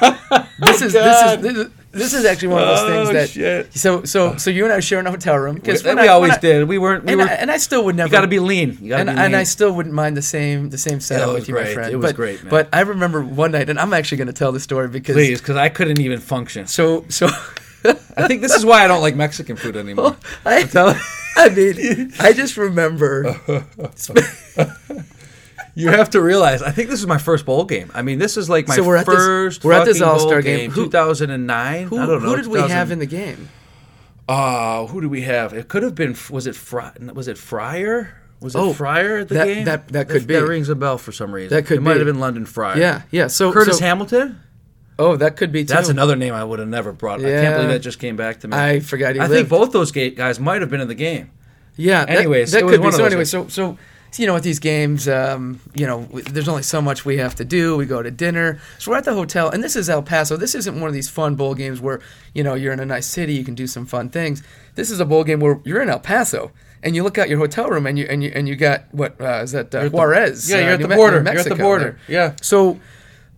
this 0.60 0.82
is 0.82 0.92
this 0.92 1.22
is 1.22 1.40
this 1.42 1.56
is 1.56 1.70
this 1.92 2.14
is 2.14 2.24
actually 2.24 2.48
one 2.48 2.62
of 2.62 2.68
those 2.68 2.88
things 2.88 3.08
Oh, 3.08 3.12
that. 3.12 3.28
shit. 3.28 3.74
So 3.74 4.04
so 4.04 4.36
so 4.36 4.50
you 4.50 4.64
and 4.64 4.72
I 4.72 4.76
are 4.76 4.82
sharing 4.82 5.06
a 5.06 5.10
hotel 5.10 5.36
room 5.36 5.54
we, 5.54 5.60
because 5.60 5.86
uh, 5.86 5.94
we 5.98 6.08
always 6.08 6.36
did. 6.38 6.66
We 6.66 6.78
weren't. 6.78 7.04
We 7.04 7.12
and, 7.12 7.20
were. 7.20 7.28
I, 7.28 7.32
and 7.34 7.50
I 7.50 7.58
still 7.58 7.84
would 7.84 7.96
never. 7.96 8.08
you 8.08 8.12
got 8.12 8.22
to 8.22 8.28
be 8.28 8.38
lean. 8.38 8.78
You 8.80 8.88
got 8.88 8.96
to 8.96 9.00
and, 9.02 9.10
be 9.10 9.14
lean. 9.14 9.24
and 9.26 9.36
I 9.36 9.44
still 9.44 9.72
wouldn't 9.72 9.94
mind 9.94 10.16
the 10.16 10.22
same 10.22 10.70
the 10.70 10.78
same 10.78 11.00
setup 11.00 11.28
it 11.28 11.32
with 11.32 11.48
you, 11.48 11.54
my 11.54 11.72
friend. 11.72 11.92
It 11.92 11.96
was 11.96 12.10
but, 12.10 12.16
great, 12.16 12.42
man. 12.42 12.50
But 12.50 12.68
I 12.72 12.80
remember 12.80 13.22
one 13.22 13.52
night, 13.52 13.68
and 13.68 13.78
I'm 13.78 13.92
actually 13.92 14.18
going 14.18 14.28
to 14.28 14.32
tell 14.32 14.52
the 14.52 14.60
story 14.60 14.88
because. 14.88 15.14
Please, 15.14 15.40
because 15.40 15.56
I 15.56 15.68
couldn't 15.68 16.00
even 16.00 16.18
function. 16.18 16.66
So 16.66 17.04
so. 17.08 17.28
I 17.84 18.28
think 18.28 18.42
this 18.42 18.54
is 18.54 18.64
why 18.64 18.84
I 18.84 18.86
don't 18.86 19.00
like 19.00 19.16
Mexican 19.16 19.56
food 19.56 19.76
anymore. 19.76 20.16
I, 20.44 20.62
Tell- 20.62 20.94
I 21.36 21.48
mean, 21.48 22.12
I 22.20 22.32
just 22.32 22.56
remember. 22.56 23.36
You 25.74 25.88
have 25.88 26.10
to 26.10 26.20
realize, 26.20 26.60
I 26.62 26.70
think 26.70 26.90
this 26.90 27.00
is 27.00 27.06
my 27.06 27.16
first 27.18 27.46
bowl 27.46 27.64
game. 27.64 27.90
I 27.94 28.02
mean, 28.02 28.18
this 28.18 28.36
is 28.36 28.50
like 28.50 28.68
my 28.68 28.76
So 28.76 28.84
we're 28.84 28.96
at 28.96 29.06
this- 29.06 29.14
first. 29.14 29.64
we're 29.64 29.72
at 29.72 29.86
this 29.86 30.02
All-Star 30.02 30.42
game. 30.42 30.70
Who- 30.70 30.84
2009. 30.84 31.86
Who, 31.86 31.98
I 31.98 32.06
don't 32.06 32.22
know. 32.22 32.28
who 32.30 32.36
did 32.36 32.46
we 32.46 32.60
have 32.60 32.90
in 32.90 32.98
the 32.98 33.06
game? 33.06 33.48
Uh, 34.28 34.86
who 34.86 35.00
do 35.00 35.08
we 35.08 35.22
have? 35.22 35.52
It 35.52 35.68
could 35.68 35.82
have 35.82 35.94
been. 35.94 36.14
Was 36.30 36.46
it 36.46 36.54
Fry? 36.54 36.92
Was 37.14 37.26
it 37.28 37.36
Fryer? 37.38 38.14
Was 38.40 38.54
it 38.54 38.58
Oh, 38.58 38.72
Fryer 38.72 39.18
at 39.18 39.28
the 39.28 39.34
that- 39.34 39.46
game? 39.46 39.64
that- 39.64 39.88
that 39.88 40.08
could 40.08 40.26
be. 40.26 40.34
That 40.34 40.46
rings 40.46 40.68
a 40.68 40.74
bell 40.74 40.98
for 40.98 41.12
some 41.12 41.32
reason. 41.32 41.56
That 41.56 41.66
could 41.66 41.78
It 41.78 41.82
might 41.82 41.96
have 41.96 42.06
been 42.06 42.20
London 42.20 42.44
Fryer. 42.46 42.78
Yeah, 42.78 43.02
yeah. 43.10 43.26
So 43.28 43.52
Curtis 43.52 43.78
so, 43.78 43.84
Hamilton. 43.84 44.38
Oh, 44.98 45.16
that 45.16 45.36
could 45.36 45.52
be 45.52 45.64
too. 45.64 45.74
That's 45.74 45.88
another 45.88 46.16
name 46.16 46.34
I 46.34 46.44
would 46.44 46.58
have 46.58 46.68
never 46.68 46.92
brought. 46.92 47.20
I 47.20 47.24
can't 47.24 47.56
believe 47.56 47.70
that 47.70 47.80
just 47.80 47.98
came 47.98 48.14
back 48.16 48.40
to 48.40 48.48
me. 48.48 48.56
I 48.56 48.80
forgot 48.80 49.14
he 49.14 49.20
I 49.20 49.24
lived. 49.24 49.34
think 49.34 49.48
both 49.48 49.72
those 49.72 49.90
guys 49.90 50.38
might 50.38 50.60
have 50.60 50.70
been 50.70 50.80
in 50.80 50.88
the 50.88 50.94
game. 50.94 51.30
Yeah. 51.76 52.04
that- 52.04 52.10
Anyways, 52.18 52.52
that, 52.52 52.58
it 52.60 52.64
was 52.66 52.74
could 52.76 52.82
be. 52.82 52.92
So 52.92 53.04
anyway, 53.04 53.24
so 53.24 53.46
so, 53.48 53.78
you 54.18 54.26
know, 54.26 54.34
with 54.34 54.42
these 54.44 54.58
games, 54.58 55.08
um, 55.08 55.60
you 55.74 55.86
know, 55.86 56.02
w- 56.02 56.24
there's 56.24 56.48
only 56.48 56.62
so 56.62 56.82
much 56.82 57.04
we 57.04 57.16
have 57.18 57.34
to 57.36 57.44
do. 57.44 57.76
We 57.76 57.86
go 57.86 58.02
to 58.02 58.10
dinner. 58.10 58.60
So 58.78 58.90
we're 58.90 58.98
at 58.98 59.04
the 59.04 59.14
hotel, 59.14 59.48
and 59.50 59.62
this 59.64 59.74
is 59.76 59.88
El 59.88 60.02
Paso. 60.02 60.36
This 60.36 60.54
isn't 60.54 60.78
one 60.80 60.88
of 60.88 60.94
these 60.94 61.08
fun 61.08 61.34
bowl 61.34 61.54
games 61.54 61.80
where 61.80 62.00
you 62.34 62.42
know 62.42 62.54
you're 62.54 62.72
in 62.72 62.80
a 62.80 62.86
nice 62.86 63.06
city, 63.06 63.32
you 63.34 63.44
can 63.44 63.54
do 63.54 63.66
some 63.66 63.86
fun 63.86 64.08
things. 64.10 64.42
This 64.74 64.90
is 64.90 65.00
a 65.00 65.04
bowl 65.04 65.24
game 65.24 65.40
where 65.40 65.60
you're 65.64 65.80
in 65.82 65.88
El 65.88 66.00
Paso. 66.00 66.50
And 66.84 66.96
you 66.96 67.04
look 67.04 67.16
out 67.16 67.28
your 67.28 67.38
hotel 67.38 67.68
room, 67.70 67.86
and 67.86 67.96
you 67.96 68.06
and 68.10 68.24
you 68.24 68.32
and 68.34 68.48
you 68.48 68.56
got 68.56 68.92
what 68.92 69.20
uh, 69.20 69.42
is 69.44 69.52
that 69.52 69.72
uh, 69.74 69.78
You're 69.78 69.86
at 69.86 69.92
the- 69.92 69.96
Juarez? 69.96 70.50
yeah, 70.50 70.56
uh, 70.56 70.60
you're 70.60 70.70
at 70.70 70.80
the 70.80 70.88
Me- 70.88 70.96
border. 70.96 71.22
You're 71.22 71.38
at 71.40 71.48
the 71.48 71.54
border. 71.54 71.98
Yeah. 72.08 72.34
So, 72.42 72.80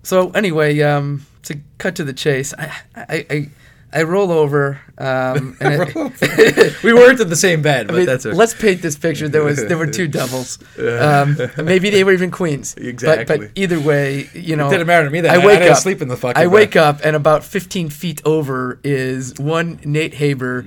so 0.02 0.30
anyway, 0.30 0.80
um, 0.80 1.26
to 1.42 1.58
cut 1.78 1.94
to 1.96 2.04
the 2.04 2.14
chase, 2.14 2.54
I 2.58 2.72
I, 2.96 3.26
I, 3.30 3.48
I 3.94 4.02
roll 4.02 4.32
over, 4.32 4.80
um, 4.98 5.56
it, 5.60 6.82
we 6.82 6.92
weren't 6.92 7.20
in 7.20 7.28
the 7.28 7.36
same 7.36 7.62
bed, 7.62 7.86
but 7.86 7.94
I 7.94 7.98
mean, 7.98 8.06
that's 8.06 8.26
okay. 8.26 8.36
let's 8.36 8.52
paint 8.52 8.82
this 8.82 8.96
picture. 8.98 9.28
There 9.28 9.44
was 9.44 9.64
there 9.64 9.78
were 9.78 9.86
two 9.86 10.08
doubles. 10.18 10.58
Um, 10.78 11.36
maybe 11.62 11.90
they 11.90 12.02
were 12.02 12.12
even 12.12 12.30
queens. 12.32 12.74
But, 12.74 12.84
Exactly. 12.84 13.38
but 13.38 13.50
either 13.54 13.78
way, 13.78 14.28
you 14.34 14.56
know, 14.56 14.66
it 14.66 14.70
didn't 14.72 14.88
matter 14.88 15.04
to 15.06 15.10
me 15.12 15.20
that 15.20 15.30
I 15.30 15.36
night. 15.36 15.44
I 15.44 15.46
wake 15.46 15.58
didn't 15.60 15.72
up. 15.72 15.78
sleep 15.78 16.02
in 16.02 16.08
the 16.08 16.16
fucking 16.16 16.36
I 16.36 16.44
bed. 16.46 16.52
wake 16.52 16.76
up, 16.76 17.00
and 17.04 17.14
about 17.14 17.44
15 17.44 17.88
feet 17.90 18.20
over 18.24 18.80
is 18.82 19.34
one 19.38 19.78
Nate 19.84 20.14
Haber. 20.14 20.66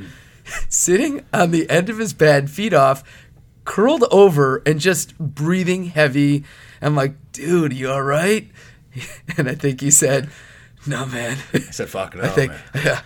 sitting 0.70 1.26
on 1.34 1.52
the 1.52 1.70
end 1.70 1.90
of 1.90 1.98
his 1.98 2.14
bed, 2.14 2.50
feet 2.50 2.74
off, 2.74 3.04
curled 3.66 4.06
over, 4.12 4.62
and 4.66 4.80
just 4.80 5.18
breathing 5.20 5.86
heavy. 5.88 6.46
I'm 6.82 6.96
like, 6.96 7.16
dude, 7.34 7.74
you 7.74 7.92
all 7.92 8.04
right? 8.04 8.50
And 9.38 9.50
I 9.50 9.56
think 9.56 9.82
he 9.82 9.92
said, 9.92 10.30
no, 10.88 11.06
man. 11.06 11.38
I 11.54 11.60
said, 11.60 11.90
"Fuck 11.90 12.16
it, 12.16 12.22
I 12.24 12.28
think 12.30 12.52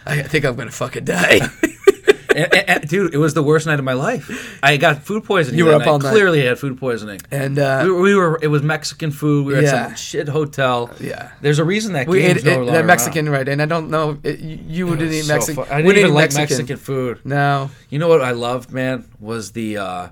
I 0.06 0.22
think 0.24 0.46
I'm 0.46 0.56
gonna 0.56 0.72
fucking 0.72 1.06
die. 1.06 1.40
and, 2.36 2.54
and- 2.54 2.70
and, 2.70 2.88
dude, 2.90 3.14
it 3.14 3.18
was 3.18 3.34
the 3.34 3.44
worst 3.44 3.68
night 3.68 3.78
of 3.80 3.84
my 3.86 3.94
life. 3.94 4.60
I 4.64 4.78
got 4.78 5.04
food 5.04 5.24
poisoning. 5.26 5.58
You 5.58 5.66
were 5.66 5.74
up 5.74 5.86
all 5.86 6.00
night. 6.00 6.12
Clearly, 6.12 6.46
had 6.46 6.58
food 6.60 6.78
poisoning. 6.78 7.20
and 7.30 7.60
uh, 7.60 7.82
we, 7.84 7.92
were, 7.92 8.02
we 8.02 8.16
were. 8.16 8.40
It 8.42 8.48
was 8.48 8.64
Mexican 8.64 9.12
food. 9.12 9.46
We 9.46 9.54
were 9.54 9.62
Yeah. 9.62 9.76
at 9.76 9.88
some 9.90 9.96
shit 9.96 10.28
hotel. 10.30 10.90
Yeah. 11.00 11.32
There's 11.42 11.60
a 11.60 11.66
reason 11.66 11.94
that 11.94 12.08
we 12.08 12.22
ate 12.24 12.44
no 12.46 12.64
it, 12.64 12.72
that 12.72 12.86
Mexican 12.86 13.28
around. 13.28 13.38
right, 13.38 13.50
and 13.50 13.62
I 13.62 13.66
don't 13.66 13.90
know 13.90 14.18
it, 14.24 14.40
you, 14.40 14.60
you 14.88 14.94
It 14.94 14.98
didn't 14.98 15.14
eat 15.14 15.28
Mexican. 15.28 15.66
I 15.70 15.82
didn't 15.82 15.98
even 15.98 16.14
like 16.14 16.34
Mexican. 16.34 16.42
Mexican 16.58 16.78
food. 16.78 17.20
No. 17.26 17.70
You 17.90 18.00
know 18.00 18.08
what 18.08 18.22
I 18.22 18.32
loved, 18.32 18.72
man, 18.72 19.04
was 19.20 19.52
the 19.52 19.78
uh, 19.78 20.08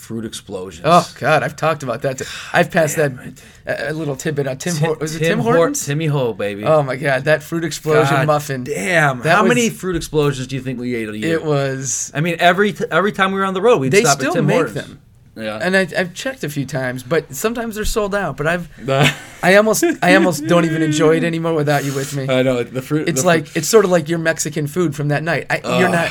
fruit 0.00 0.24
explosions. 0.24 0.86
Oh 0.88 1.08
God, 1.20 1.42
I've 1.42 1.54
talked 1.54 1.82
about 1.82 2.02
that. 2.02 2.18
Too. 2.18 2.24
I've 2.52 2.70
passed 2.70 2.96
Damn 2.96 3.16
that 3.16 3.88
a, 3.88 3.92
a 3.92 3.94
little 3.94 4.16
tidbit 4.16 4.46
on 4.48 4.58
Tim. 4.58 4.74
Tim, 4.74 4.86
Hor- 4.86 4.96
was 4.96 5.14
it 5.14 5.20
Tim, 5.20 5.38
Hort- 5.38 5.56
Hortons? 5.56 5.84
Timmy 5.86 6.06
Ho, 6.06 6.32
baby. 6.32 6.64
Oh 6.64 6.82
my 6.82 6.96
God, 6.96 7.24
that 7.24 7.42
fruit 7.42 7.62
explosion 7.64 8.16
God 8.16 8.26
muffin. 8.26 8.64
Damn. 8.64 9.20
That 9.20 9.36
How 9.36 9.42
was- 9.42 9.48
many 9.50 9.70
fruit 9.70 9.94
explosions 9.96 10.46
do 10.48 10.56
you 10.56 10.62
think 10.62 10.80
we 10.80 10.94
ate 10.94 11.08
a 11.08 11.16
year? 11.16 11.34
It 11.34 11.44
was, 11.44 12.10
I 12.14 12.20
mean, 12.20 12.36
every 12.40 12.72
t- 12.72 12.84
every 12.90 13.12
time 13.12 13.32
we 13.32 13.38
were 13.38 13.44
on 13.46 13.54
the 13.54 13.62
road, 13.62 13.78
we'd 13.78 13.92
They 13.92 14.00
stop 14.02 14.18
still 14.18 14.30
at 14.32 14.34
Tim 14.34 14.46
make 14.46 14.56
Hortons. 14.56 14.74
them. 14.74 15.00
Yeah. 15.36 15.58
and 15.62 15.76
I, 15.76 15.86
I've 15.96 16.12
checked 16.12 16.42
a 16.44 16.48
few 16.48 16.66
times, 16.66 17.02
but 17.02 17.32
sometimes 17.34 17.76
they're 17.76 17.84
sold 17.84 18.14
out. 18.14 18.36
But 18.36 18.46
I've, 18.48 18.68
I 19.42 19.54
almost, 19.56 19.84
I 20.02 20.14
almost 20.16 20.46
don't 20.46 20.64
even 20.64 20.82
enjoy 20.82 21.16
it 21.16 21.24
anymore 21.24 21.54
without 21.54 21.84
you 21.84 21.94
with 21.94 22.14
me. 22.16 22.28
I 22.28 22.42
know 22.42 22.62
the 22.62 22.82
fruit. 22.82 23.08
It's 23.08 23.20
the 23.22 23.26
like 23.26 23.46
fruit- 23.46 23.56
it's 23.58 23.68
sort 23.68 23.84
of 23.84 23.90
like 23.90 24.08
your 24.08 24.18
Mexican 24.18 24.66
food 24.66 24.94
from 24.94 25.08
that 25.08 25.22
night. 25.22 25.46
I, 25.48 25.78
you're 25.78 25.88
not 25.88 26.10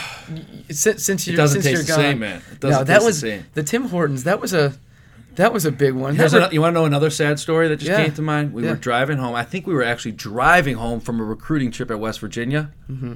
since, 0.72 1.04
since 1.06 1.28
you're 1.28 1.36
doesn't 1.38 1.62
since 1.62 1.78
taste 1.80 1.88
you're 1.90 1.98
the 1.98 2.02
gone. 2.04 2.12
same, 2.12 2.20
man. 2.20 2.38
It 2.52 2.64
no, 2.64 2.70
doesn't 2.70 2.88
that 2.88 2.94
taste 2.94 3.02
the 3.02 3.06
was 3.08 3.20
same. 3.20 3.46
the 3.54 3.64
Tim 3.64 3.84
Hortons. 3.90 4.24
That 4.24 4.40
was 4.40 4.54
a 4.54 4.74
that 5.36 5.54
was 5.54 5.66
a 5.66 5.72
big 5.72 5.94
one. 5.94 6.18
Were- 6.18 6.50
you 6.52 6.62
want 6.62 6.74
to 6.74 6.80
know 6.80 6.86
another 6.86 7.10
sad 7.10 7.40
story 7.40 7.68
that 7.68 7.78
just 7.78 7.90
Yeah. 7.92 8.04
came 8.04 8.14
to 8.16 8.22
mind? 8.22 8.54
We 8.54 8.64
Yeah. 8.64 8.72
were 8.72 8.76
driving 8.78 9.18
home. 9.20 9.36
I 9.36 9.44
think 9.44 9.68
we 9.68 9.74
were 9.74 9.84
actually 9.84 10.14
driving 10.14 10.76
home 10.78 11.00
from 11.02 11.20
a 11.20 11.24
recruiting 11.24 11.72
trip 11.72 11.92
at 11.92 12.00
West 12.00 12.20
Virginia, 12.20 12.72
Mm-hmm. 12.90 13.14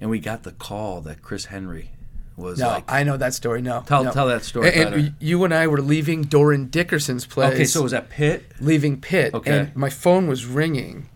and 0.00 0.10
we 0.10 0.18
got 0.20 0.42
the 0.42 0.52
call 0.52 1.00
that 1.02 1.22
Chris 1.22 1.46
Henry 1.46 1.92
was 2.38 2.58
no, 2.58 2.68
like. 2.68 2.84
I 2.90 3.02
know 3.02 3.16
that 3.18 3.34
story. 3.34 3.60
No, 3.60 3.82
Tell- 3.86 4.04
no. 4.04 4.12
tell 4.12 4.28
that 4.28 4.44
story 4.44 4.72
And, 4.74 4.94
and 4.94 5.14
you 5.20 5.44
and 5.44 5.52
I 5.52 5.66
were 5.66 5.80
leaving 5.82 6.24
Dorin 6.24 6.70
Dickerson's 6.70 7.26
place. 7.26 7.52
okay, 7.54 7.64
so 7.64 7.82
was 7.82 7.92
that 7.92 8.08
Pitt? 8.08 8.44
leaving 8.60 9.00
Pitt, 9.00 9.34
Okay. 9.34 9.58
and 9.58 9.76
my 9.76 9.90
phone 9.90 10.26
was 10.28 10.46
ringing 10.46 11.08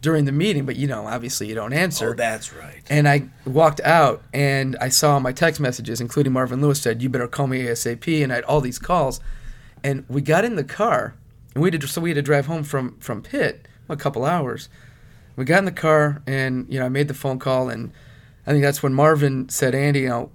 during 0.00 0.26
the 0.26 0.32
meeting, 0.32 0.64
but 0.66 0.76
you 0.76 0.86
know, 0.86 1.06
obviously 1.06 1.48
you 1.48 1.54
don't 1.54 1.72
answer. 1.72 2.10
Oh, 2.10 2.14
that's 2.14 2.52
right. 2.52 2.82
And 2.88 3.08
I 3.08 3.24
walked 3.46 3.80
out 3.80 4.22
and 4.32 4.76
I 4.80 4.88
saw 4.90 5.18
my 5.18 5.32
text 5.32 5.60
messages, 5.60 6.00
including 6.00 6.32
Marvin 6.32 6.60
Lewis 6.60 6.80
said, 6.80 7.02
"You 7.02 7.08
better 7.08 7.26
call 7.26 7.46
me 7.46 7.62
ASAP." 7.62 8.22
And 8.22 8.30
I 8.30 8.36
had 8.36 8.44
all 8.44 8.60
these 8.60 8.78
calls, 8.78 9.20
and 9.82 10.04
we 10.08 10.20
got 10.20 10.44
in 10.44 10.56
the 10.56 10.64
car, 10.64 11.14
and 11.54 11.62
we 11.62 11.70
had 11.70 11.80
to, 11.80 11.86
so 11.88 12.00
we 12.02 12.10
had 12.10 12.16
to 12.16 12.22
drive 12.22 12.46
home 12.46 12.64
from 12.64 12.96
from 13.00 13.22
Pitt 13.22 13.66
a 13.88 13.96
couple 13.96 14.24
hours. 14.26 14.68
We 15.36 15.44
got 15.46 15.58
in 15.60 15.64
the 15.64 15.72
car, 15.72 16.22
and 16.26 16.66
you 16.68 16.78
know 16.78 16.84
I 16.86 16.90
made 16.90 17.08
the 17.08 17.14
phone 17.14 17.38
call, 17.38 17.70
and 17.70 17.90
I 18.46 18.50
think 18.52 18.62
that's 18.62 18.82
when 18.82 18.92
Marvin 18.92 19.48
said, 19.48 19.74
"Andy, 19.74 20.00
you 20.00 20.08
know, 20.10 20.30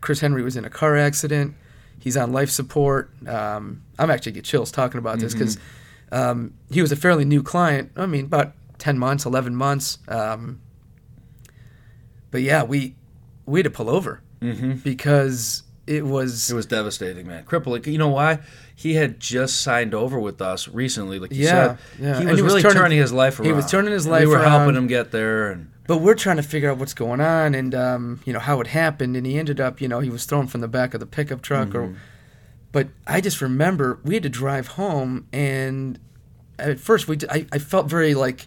Chris 0.00 0.20
Henry 0.20 0.42
was 0.42 0.56
in 0.56 0.64
a 0.64 0.70
car 0.70 0.96
accident. 0.96 1.54
He's 1.98 2.16
on 2.16 2.32
life 2.32 2.50
support." 2.50 3.10
Um, 3.26 3.82
I'm 3.98 4.10
actually 4.10 4.32
get 4.32 4.44
chills 4.44 4.70
talking 4.70 4.98
about 4.98 5.18
this 5.18 5.32
because 5.34 5.58
um, 6.12 6.54
he 6.70 6.80
was 6.80 6.92
a 6.92 6.96
fairly 6.96 7.24
new 7.24 7.42
client. 7.42 7.90
I 7.96 8.06
mean, 8.06 8.24
about 8.26 8.52
ten 8.78 8.98
months, 8.98 9.26
eleven 9.26 9.54
months. 9.54 9.98
Um, 10.08 10.60
but 12.30 12.42
yeah, 12.42 12.62
we 12.62 12.94
we 13.46 13.58
had 13.60 13.64
to 13.64 13.70
pull 13.70 13.90
over 13.90 14.22
Mm-hmm. 14.40 14.74
because 14.84 15.64
it 15.88 16.04
was 16.06 16.48
It 16.50 16.54
was 16.54 16.66
devastating, 16.66 17.26
man. 17.26 17.42
Crippling. 17.44 17.82
You 17.86 17.98
know 17.98 18.08
why? 18.10 18.38
He 18.76 18.94
had 18.94 19.18
just 19.18 19.62
signed 19.62 19.94
over 19.94 20.20
with 20.20 20.40
us 20.40 20.68
recently, 20.68 21.18
like 21.18 21.32
you 21.32 21.44
Yeah, 21.44 21.50
said. 21.50 21.78
yeah. 21.98 22.20
He 22.20 22.26
was 22.26 22.36
he 22.38 22.42
was 22.42 22.52
really 22.52 22.62
turning- 22.62 22.78
turning, 22.78 22.98
his 22.98 23.12
life 23.12 23.40
around. 23.40 23.46
he 23.48 23.52
was 23.52 23.68
turning 23.68 23.90
his 23.92 24.04
And 24.04 24.12
life 24.12 24.20
We 24.20 24.26
were 24.28 24.38
helping 24.44 24.76
him 24.76 24.86
get 24.86 25.10
there, 25.10 25.50
and 25.50 25.72
but 25.88 25.98
we're 25.98 26.14
trying 26.14 26.36
to 26.36 26.42
figure 26.44 26.70
out 26.70 26.78
what's 26.78 26.94
going 26.94 27.20
on 27.20 27.54
and 27.56 27.74
um, 27.74 28.20
you 28.24 28.32
know 28.32 28.38
how 28.38 28.60
it 28.60 28.68
happened 28.68 29.16
and 29.16 29.26
he 29.26 29.36
ended 29.38 29.58
up 29.60 29.80
you 29.80 29.88
know 29.88 29.98
he 29.98 30.10
was 30.10 30.24
thrown 30.24 30.46
from 30.46 30.60
the 30.60 30.68
back 30.68 30.94
of 30.94 31.00
the 31.00 31.06
pickup 31.06 31.42
truck 31.42 31.68
Mm-hmm. 31.70 31.76
or 31.94 31.96
but 32.70 32.88
I 33.06 33.20
just 33.20 33.40
remember 33.40 33.98
we 34.04 34.14
had 34.14 34.22
to 34.22 34.28
drive 34.28 34.68
home 34.68 35.26
and 35.32 35.98
at 36.58 36.78
first 36.78 37.08
we 37.08 37.16
d- 37.16 37.26
I, 37.30 37.46
I 37.50 37.58
felt 37.58 37.88
very 37.88 38.14
like 38.14 38.46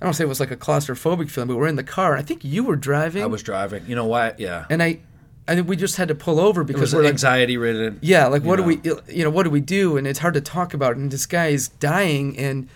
I 0.00 0.06
don't 0.06 0.14
say 0.14 0.24
it 0.24 0.28
was 0.28 0.40
like 0.40 0.50
a 0.50 0.56
claustrophobic 0.56 1.28
feeling 1.30 1.48
but 1.48 1.56
we're 1.56 1.66
in 1.68 1.76
the 1.76 1.84
car 1.84 2.12
and 2.14 2.20
I 2.20 2.24
think 2.24 2.42
you 2.44 2.64
were 2.64 2.76
driving 2.76 3.22
I 3.22 3.26
was 3.26 3.42
driving. 3.42 3.84
You 3.86 3.94
know 3.94 4.06
why? 4.06 4.34
Yeah. 4.38 4.64
and 4.70 4.82
I 4.82 5.00
I 5.48 5.54
think 5.56 5.68
we 5.68 5.76
just 5.76 5.96
had 5.96 6.08
to 6.08 6.14
pull 6.14 6.38
over 6.40 6.62
because 6.64 6.94
we're 6.94 7.04
anxiety 7.06 7.56
ridden. 7.56 7.98
Yeah, 8.02 8.28
like 8.28 8.42
what 8.44 8.60
you 8.60 8.76
do 8.76 9.00
we, 9.08 9.14
you 9.14 9.24
know, 9.24 9.30
what 9.30 9.42
do 9.42 9.50
we 9.50 9.60
do? 9.60 9.96
And 9.96 10.06
it's 10.06 10.20
hard 10.20 10.34
to 10.34 10.40
talk 10.40 10.74
about. 10.74 10.94
And 10.96 11.10
this 11.10 11.26
guy 11.26 11.48
is 11.48 11.66
dying. 11.68 12.38
And 12.38 12.68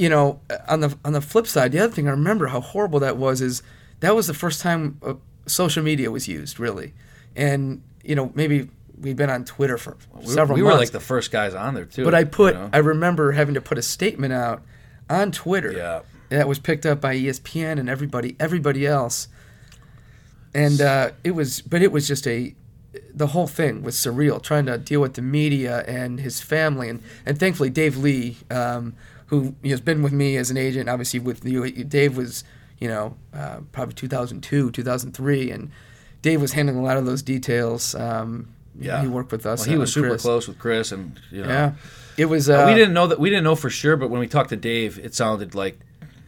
you 0.00 0.08
know, 0.08 0.40
on 0.66 0.80
the 0.80 0.96
on 1.04 1.12
the 1.12 1.20
flip 1.20 1.46
side, 1.46 1.72
the 1.72 1.78
other 1.78 1.92
thing 1.92 2.08
I 2.08 2.12
remember 2.12 2.46
how 2.46 2.62
horrible 2.62 3.00
that 3.00 3.18
was 3.18 3.42
is 3.42 3.62
that 4.00 4.14
was 4.16 4.26
the 4.26 4.32
first 4.34 4.62
time 4.62 4.98
uh, 5.02 5.14
social 5.46 5.82
media 5.82 6.10
was 6.10 6.26
used 6.26 6.58
really, 6.58 6.94
and 7.36 7.82
you 8.02 8.14
know 8.14 8.32
maybe 8.34 8.70
we've 8.98 9.16
been 9.16 9.28
on 9.28 9.44
Twitter 9.44 9.76
for 9.76 9.98
We, 10.14 10.26
several 10.26 10.56
we 10.56 10.62
were 10.62 10.70
months. 10.70 10.80
like 10.80 10.92
the 10.92 11.00
first 11.00 11.30
guys 11.30 11.52
on 11.54 11.74
there 11.74 11.84
too. 11.84 12.04
but 12.04 12.14
I 12.14 12.24
put, 12.24 12.54
you 12.54 12.60
know? 12.60 12.70
I 12.72 12.78
remember 12.78 13.32
having 13.32 13.54
to 13.54 13.60
put 13.60 13.76
a 13.76 13.82
statement 13.82 14.32
out 14.32 14.62
on 15.10 15.32
Twitter 15.32 15.72
yeah. 15.72 16.00
that 16.30 16.48
was 16.48 16.58
picked 16.58 16.86
up 16.86 17.00
by 17.00 17.14
ESPN 17.14 17.78
and 17.78 17.90
everybody 17.90 18.36
everybody 18.40 18.86
else. 18.86 19.28
And 20.54 20.80
uh, 20.80 21.10
it 21.22 21.32
was, 21.32 21.60
but 21.60 21.82
it 21.82 21.92
was 21.92 22.08
just 22.08 22.26
a, 22.26 22.54
the 23.14 23.28
whole 23.28 23.46
thing 23.46 23.82
was 23.82 23.96
surreal. 23.96 24.42
Trying 24.42 24.66
to 24.66 24.78
deal 24.78 25.00
with 25.00 25.14
the 25.14 25.22
media 25.22 25.84
and 25.86 26.20
his 26.20 26.40
family, 26.40 26.88
and 26.88 27.02
and 27.26 27.38
thankfully 27.38 27.70
Dave 27.70 27.96
Lee, 27.98 28.38
um, 28.50 28.94
who 29.30 29.54
has 29.64 29.80
been 29.80 30.02
with 30.02 30.12
me 30.12 30.36
as 30.36 30.50
an 30.50 30.56
agent, 30.56 30.88
obviously 30.88 31.20
with 31.20 31.44
you. 31.44 31.68
Dave 31.84 32.16
was, 32.16 32.42
you 32.80 32.88
know, 32.88 33.14
uh, 33.32 33.58
probably 33.70 33.94
2002, 33.94 34.72
2003, 34.72 35.50
and 35.52 35.70
Dave 36.20 36.40
was 36.42 36.52
handling 36.52 36.78
a 36.78 36.82
lot 36.82 36.96
of 36.96 37.06
those 37.06 37.22
details. 37.22 37.94
Um, 37.94 38.48
Yeah. 38.78 39.00
he 39.02 39.06
worked 39.08 39.30
with 39.32 39.46
us. 39.46 39.60
Well, 39.60 39.70
he 39.70 39.78
was 39.78 39.92
super 39.92 40.08
Chris. 40.10 40.22
close 40.22 40.48
with 40.48 40.58
Chris, 40.58 40.90
and 40.92 41.12
you 41.30 41.42
know, 41.42 41.48
Yeah, 41.48 41.72
it 42.16 42.24
was. 42.26 42.50
Uh, 42.50 42.64
we 42.68 42.74
didn't 42.74 42.92
know 42.94 43.06
that. 43.06 43.20
We 43.20 43.30
didn't 43.30 43.44
know 43.44 43.54
for 43.54 43.70
sure, 43.70 43.96
but 43.96 44.10
when 44.10 44.20
we 44.20 44.26
talked 44.26 44.50
to 44.50 44.56
Dave, 44.56 44.98
it 44.98 45.14
sounded 45.14 45.54
like 45.54 45.78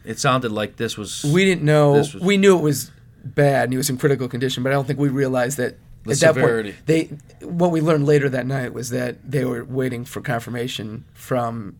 it 0.05 0.17
sounded 0.19 0.51
like 0.51 0.77
this 0.77 0.97
was 0.97 1.23
We 1.25 1.43
didn't 1.45 1.63
know. 1.63 1.95
This 1.95 2.13
was- 2.13 2.23
we 2.23 2.37
knew 2.37 2.57
it 2.57 2.61
was 2.61 2.91
bad 3.25 3.65
and 3.65 3.73
he 3.73 3.77
was 3.77 3.89
in 3.89 3.97
critical 3.97 4.27
condition, 4.29 4.63
but 4.63 4.71
I 4.71 4.75
don't 4.75 4.85
think 4.87 4.99
we 4.99 5.09
realized 5.09 5.57
that 5.57 5.77
at 6.09 6.17
that 6.19 6.35
point 6.35 6.75
they. 6.85 7.09
What 7.41 7.71
we 7.71 7.81
learned 7.81 8.05
later 8.05 8.29
that 8.29 8.45
night 8.47 8.73
was 8.73 8.89
that 8.91 9.17
they 9.29 9.43
were 9.45 9.63
waiting 9.65 10.03
for 10.05 10.21
confirmation 10.21 11.03
from 11.13 11.75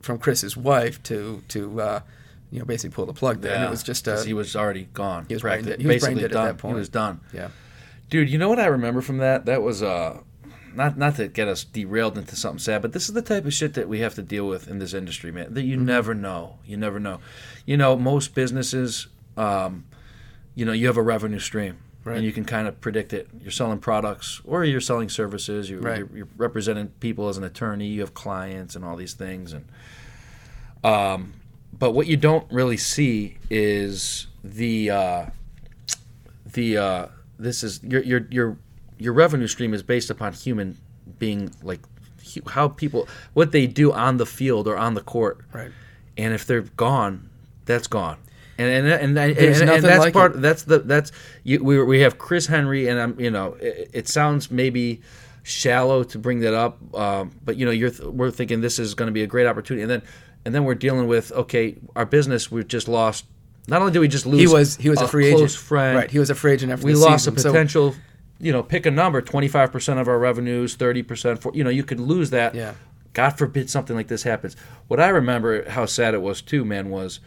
from 0.00 0.18
Chris's 0.18 0.56
wife 0.56 1.02
to 1.04 1.42
to 1.48 1.80
uh, 1.80 2.00
you 2.50 2.58
know 2.58 2.64
basically 2.64 2.94
pull 2.94 3.06
the 3.06 3.12
plug 3.12 3.40
there. 3.42 3.54
And 3.54 3.64
it 3.64 3.70
was 3.70 3.82
just 3.82 4.04
'cause 4.04 4.24
he 4.24 4.32
was 4.34 4.56
already 4.56 4.88
gone. 4.94 5.26
he 5.28 5.34
was 5.34 5.42
brain 5.42 5.64
dead- 5.64 5.80
he 5.80 5.86
was 5.86 6.02
brain 6.02 6.14
basically 6.16 6.22
dead 6.22 6.30
at 6.30 6.34
done. 6.34 6.46
that 6.46 6.58
point. 6.58 6.74
He 6.74 6.78
was 6.78 6.88
done. 6.88 7.20
yeah. 7.32 7.48
Dude, 8.08 8.28
you 8.28 8.38
know 8.38 8.48
what 8.48 8.58
I 8.58 8.66
remember 8.66 9.00
from 9.02 9.18
that? 9.18 9.46
That 9.46 9.62
was 9.62 9.82
uh 9.82 10.18
not 10.74 10.96
not 10.98 11.16
to 11.16 11.28
get 11.28 11.48
us 11.48 11.64
derailed 11.64 12.16
into 12.18 12.34
something 12.36 12.58
sad, 12.58 12.82
but 12.82 12.92
this 12.92 13.08
is 13.08 13.14
the 13.14 13.22
type 13.22 13.44
of 13.44 13.52
shit 13.52 13.74
that 13.74 13.88
we 13.88 14.00
have 14.00 14.14
to 14.14 14.22
deal 14.22 14.46
with 14.48 14.68
in 14.68 14.78
this 14.78 14.94
industry, 14.94 15.30
man. 15.32 15.54
That 15.54 15.62
you 15.62 15.76
Mm-hmm. 15.76 15.84
never 15.86 16.14
know. 16.14 16.58
You 16.64 16.76
never 16.76 16.98
know. 17.00 17.20
You 17.66 17.76
know, 17.76 17.96
most 17.96 18.34
businesses 18.34 19.06
um 19.36 19.84
you 20.56 20.64
know, 20.64 20.72
you 20.72 20.86
have 20.88 20.96
a 20.96 21.02
revenue 21.02 21.38
stream. 21.38 21.78
Right. 22.10 22.16
And 22.18 22.26
you 22.26 22.32
can 22.32 22.44
kind 22.44 22.66
of 22.68 22.80
predict 22.80 23.12
it. 23.12 23.28
You're 23.40 23.50
selling 23.50 23.78
products 23.78 24.40
or 24.44 24.64
you're 24.64 24.80
selling 24.80 25.08
services. 25.08 25.68
You're, 25.70 25.80
Right. 25.80 25.98
you're, 25.98 26.08
you're 26.14 26.28
representing 26.36 26.88
people 27.00 27.28
as 27.28 27.38
an 27.38 27.44
attorney. 27.44 27.86
You 27.86 28.00
have 28.00 28.14
clients 28.14 28.74
and 28.76 28.84
all 28.84 28.96
these 28.96 29.14
things. 29.14 29.52
And 29.52 29.64
um, 30.84 31.34
but 31.78 31.92
what 31.92 32.06
you 32.06 32.16
don't 32.16 32.50
really 32.52 32.76
see 32.76 33.38
is 33.50 34.26
the 34.44 34.90
uh, 34.90 35.26
the 36.52 36.76
uh, 36.76 37.06
this 37.38 37.62
is 37.62 37.82
your 37.82 38.02
your 38.02 38.26
your 38.30 38.56
your 38.98 39.12
revenue 39.12 39.46
stream 39.46 39.72
is 39.74 39.82
based 39.82 40.10
upon 40.10 40.32
human 40.32 40.76
being 41.18 41.50
like 41.62 41.80
how 42.48 42.68
people 42.68 43.08
what 43.34 43.50
they 43.52 43.66
do 43.66 43.92
on 43.92 44.16
the 44.18 44.26
field 44.26 44.68
or 44.68 44.76
on 44.76 44.94
the 44.94 45.00
court 45.00 45.40
Right. 45.52 45.72
and 46.16 46.32
if 46.32 46.46
they're 46.46 46.60
gone 46.62 47.28
that's 47.64 47.88
gone 47.88 48.18
and 48.60 48.86
and 48.86 48.86
and, 48.86 49.18
and, 49.18 49.36
There's 49.36 49.60
and, 49.60 49.70
that's 49.70 49.98
like 50.00 50.12
part 50.12 50.34
it. 50.36 50.40
that's 50.42 50.62
the 50.64 50.78
that's 50.80 51.12
you, 51.44 51.62
we 51.64 51.82
we 51.82 52.00
have 52.00 52.18
Chris 52.18 52.46
Henry 52.46 52.88
and 52.88 53.00
I'm 53.00 53.18
you 53.20 53.30
know 53.30 53.54
it, 53.54 53.90
it 53.92 54.08
sounds 54.08 54.50
maybe 54.50 55.00
shallow 55.42 56.02
to 56.04 56.18
bring 56.18 56.40
that 56.40 56.54
up 56.54 56.78
um, 56.94 57.32
but 57.44 57.56
you 57.56 57.64
know 57.64 57.70
you're 57.72 57.90
th- 57.90 58.08
we're 58.08 58.30
thinking 58.30 58.60
this 58.60 58.78
is 58.78 58.94
going 58.94 59.06
to 59.06 59.12
be 59.12 59.22
a 59.22 59.26
great 59.26 59.46
opportunity 59.46 59.82
and 59.82 59.90
then 59.90 60.02
and 60.44 60.54
then 60.54 60.64
we're 60.64 60.74
dealing 60.74 61.06
with 61.06 61.32
okay 61.32 61.76
our 61.96 62.04
business 62.04 62.50
we've 62.50 62.68
just 62.68 62.88
lost 62.88 63.24
not 63.66 63.80
only 63.80 63.92
did 63.92 64.00
we 64.00 64.08
just 64.08 64.26
lose 64.26 64.40
He 64.40 64.46
was 64.46 64.76
he 64.76 64.90
was 64.90 65.00
a, 65.00 65.08
free 65.08 65.30
close 65.30 65.52
agent. 65.52 65.52
friend 65.66 65.96
Right. 65.96 66.10
He 66.10 66.18
was 66.18 66.28
a 66.30 66.34
free 66.34 66.52
agent 66.52 66.72
after 66.72 66.84
we 66.86 66.94
lost 66.94 67.24
season. 67.24 67.36
a 67.36 67.40
So- 67.40 67.50
potential 67.52 67.94
you 68.38 68.52
know 68.52 68.62
pick 68.62 68.84
a 68.86 68.90
number 68.90 69.20
25% 69.22 70.00
of 70.00 70.08
our 70.08 70.18
revenues 70.18 70.76
30% 70.76 71.38
for 71.40 71.52
you 71.54 71.64
know 71.64 71.70
you 71.70 71.84
could 71.84 72.00
lose 72.00 72.30
that 72.30 72.54
Yeah. 72.54 72.74
god 73.14 73.30
forbid 73.38 73.68
something 73.70 73.96
like 73.96 74.08
this 74.08 74.22
happens 74.22 74.56
what 74.88 75.00
i 75.00 75.08
remember 75.08 75.68
how 75.70 75.86
sad 75.86 76.12
it 76.14 76.22
was 76.22 76.42
too 76.42 76.64
man 76.64 76.90
was 76.90 77.20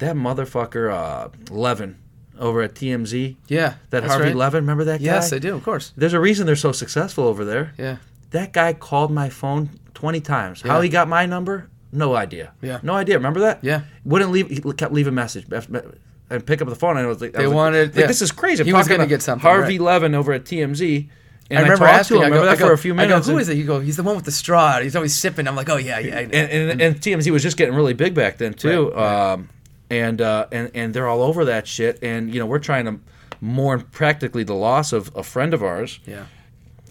that 0.00 0.16
motherfucker 0.16 0.92
uh 0.92 1.28
levin 1.50 1.96
over 2.38 2.62
at 2.62 2.74
TMZ. 2.74 3.36
Yeah, 3.48 3.74
That 3.90 4.02
Harvey 4.04 4.24
right. 4.24 4.36
Levin, 4.36 4.62
remember 4.64 4.84
that 4.84 4.98
guy? 5.00 5.04
Yes, 5.04 5.32
I 5.32 5.38
do. 5.38 5.54
Of 5.54 5.62
course. 5.62 5.92
There's 5.96 6.14
a 6.14 6.20
reason 6.20 6.46
they're 6.46 6.56
so 6.56 6.72
successful 6.72 7.24
over 7.24 7.44
there. 7.44 7.74
Yeah. 7.78 7.96
That 8.30 8.52
guy 8.54 8.72
called 8.72 9.10
my 9.10 9.28
phone 9.28 9.68
20 9.94 10.20
times. 10.20 10.62
How 10.62 10.80
he 10.80 10.88
got 10.88 11.06
my 11.08 11.26
number? 11.26 11.68
No 11.92 12.14
idea. 12.16 12.52
Yeah. 12.62 12.78
No 12.82 12.94
idea. 12.94 13.16
Remember 13.16 13.40
that? 13.40 13.58
Yeah. 13.62 13.82
Wouldn't 14.04 14.30
leave. 14.30 14.48
He 14.48 14.60
kept 14.72 14.92
leaving 14.94 15.12
a 15.12 15.16
message 15.16 15.46
and 15.50 16.46
pick 16.46 16.62
up 16.62 16.68
the 16.68 16.76
phone. 16.76 16.96
And 16.96 17.04
I 17.04 17.08
was 17.08 17.20
like, 17.20 17.34
I 17.36 17.40
They 17.40 17.46
was 17.46 17.54
wanted- 17.54 17.88
like, 17.94 18.00
yeah. 18.02 18.06
this 18.06 18.22
is 18.22 18.32
crazy. 18.32 18.62
I'm 18.62 18.66
He 18.66 18.72
was 18.72 18.88
gonna 18.88 19.06
get 19.06 19.20
something, 19.20 19.42
Harvey 19.42 19.78
right. 19.78 19.84
Levin 19.86 20.14
over 20.14 20.32
at 20.32 20.44
TMZ. 20.44 21.08
And 21.50 21.58
I 21.58 21.62
remember 21.62 21.84
talked 21.84 21.98
asking. 21.98 22.20
to 22.20 22.26
him. 22.26 22.32
I 22.32 22.36
go, 22.36 22.48
I 22.48 22.56
go, 22.56 22.66
for 22.68 22.72
a 22.72 22.78
few 22.78 22.94
minutes. 22.94 23.12
I 23.12 23.18
go, 23.18 23.24
who 23.24 23.30
and- 23.32 23.40
is 23.42 23.48
it? 23.50 23.56
You 23.58 23.64
go, 23.64 23.80
he's 23.80 23.96
the 23.96 24.04
one 24.04 24.14
with 24.16 24.24
the 24.24 24.30
straw. 24.32 24.80
He's 24.80 24.94
always 24.96 25.14
sipping. 25.14 25.46
I'm 25.48 25.56
like, 25.56 25.68
oh 25.68 25.76
yeah, 25.76 25.98
yeah. 25.98 26.16
I 26.16 26.20
and, 26.20 26.34
and, 26.34 26.80
and 26.80 26.96
TMZ 27.00 27.30
was 27.32 27.42
just 27.42 27.56
getting 27.58 27.74
really 27.74 27.92
big 27.94 28.14
back 28.14 28.38
then 28.38 28.54
too. 28.54 28.90
Right, 28.90 28.94
right. 28.96 29.32
Um, 29.32 29.48
and 29.90 30.20
uh, 30.20 30.46
and 30.52 30.70
and 30.74 30.94
they're 30.94 31.08
all 31.08 31.22
over 31.22 31.44
that 31.46 31.66
shit. 31.66 31.98
And 32.02 32.32
you 32.32 32.40
know 32.40 32.46
we're 32.46 32.58
trying 32.58 32.84
to 32.86 32.98
mourn 33.40 33.82
practically 33.92 34.44
the 34.44 34.54
loss 34.54 34.92
of 34.92 35.10
a 35.16 35.22
friend 35.22 35.54
of 35.54 35.62
ours. 35.62 35.98
yeah. 36.06 36.26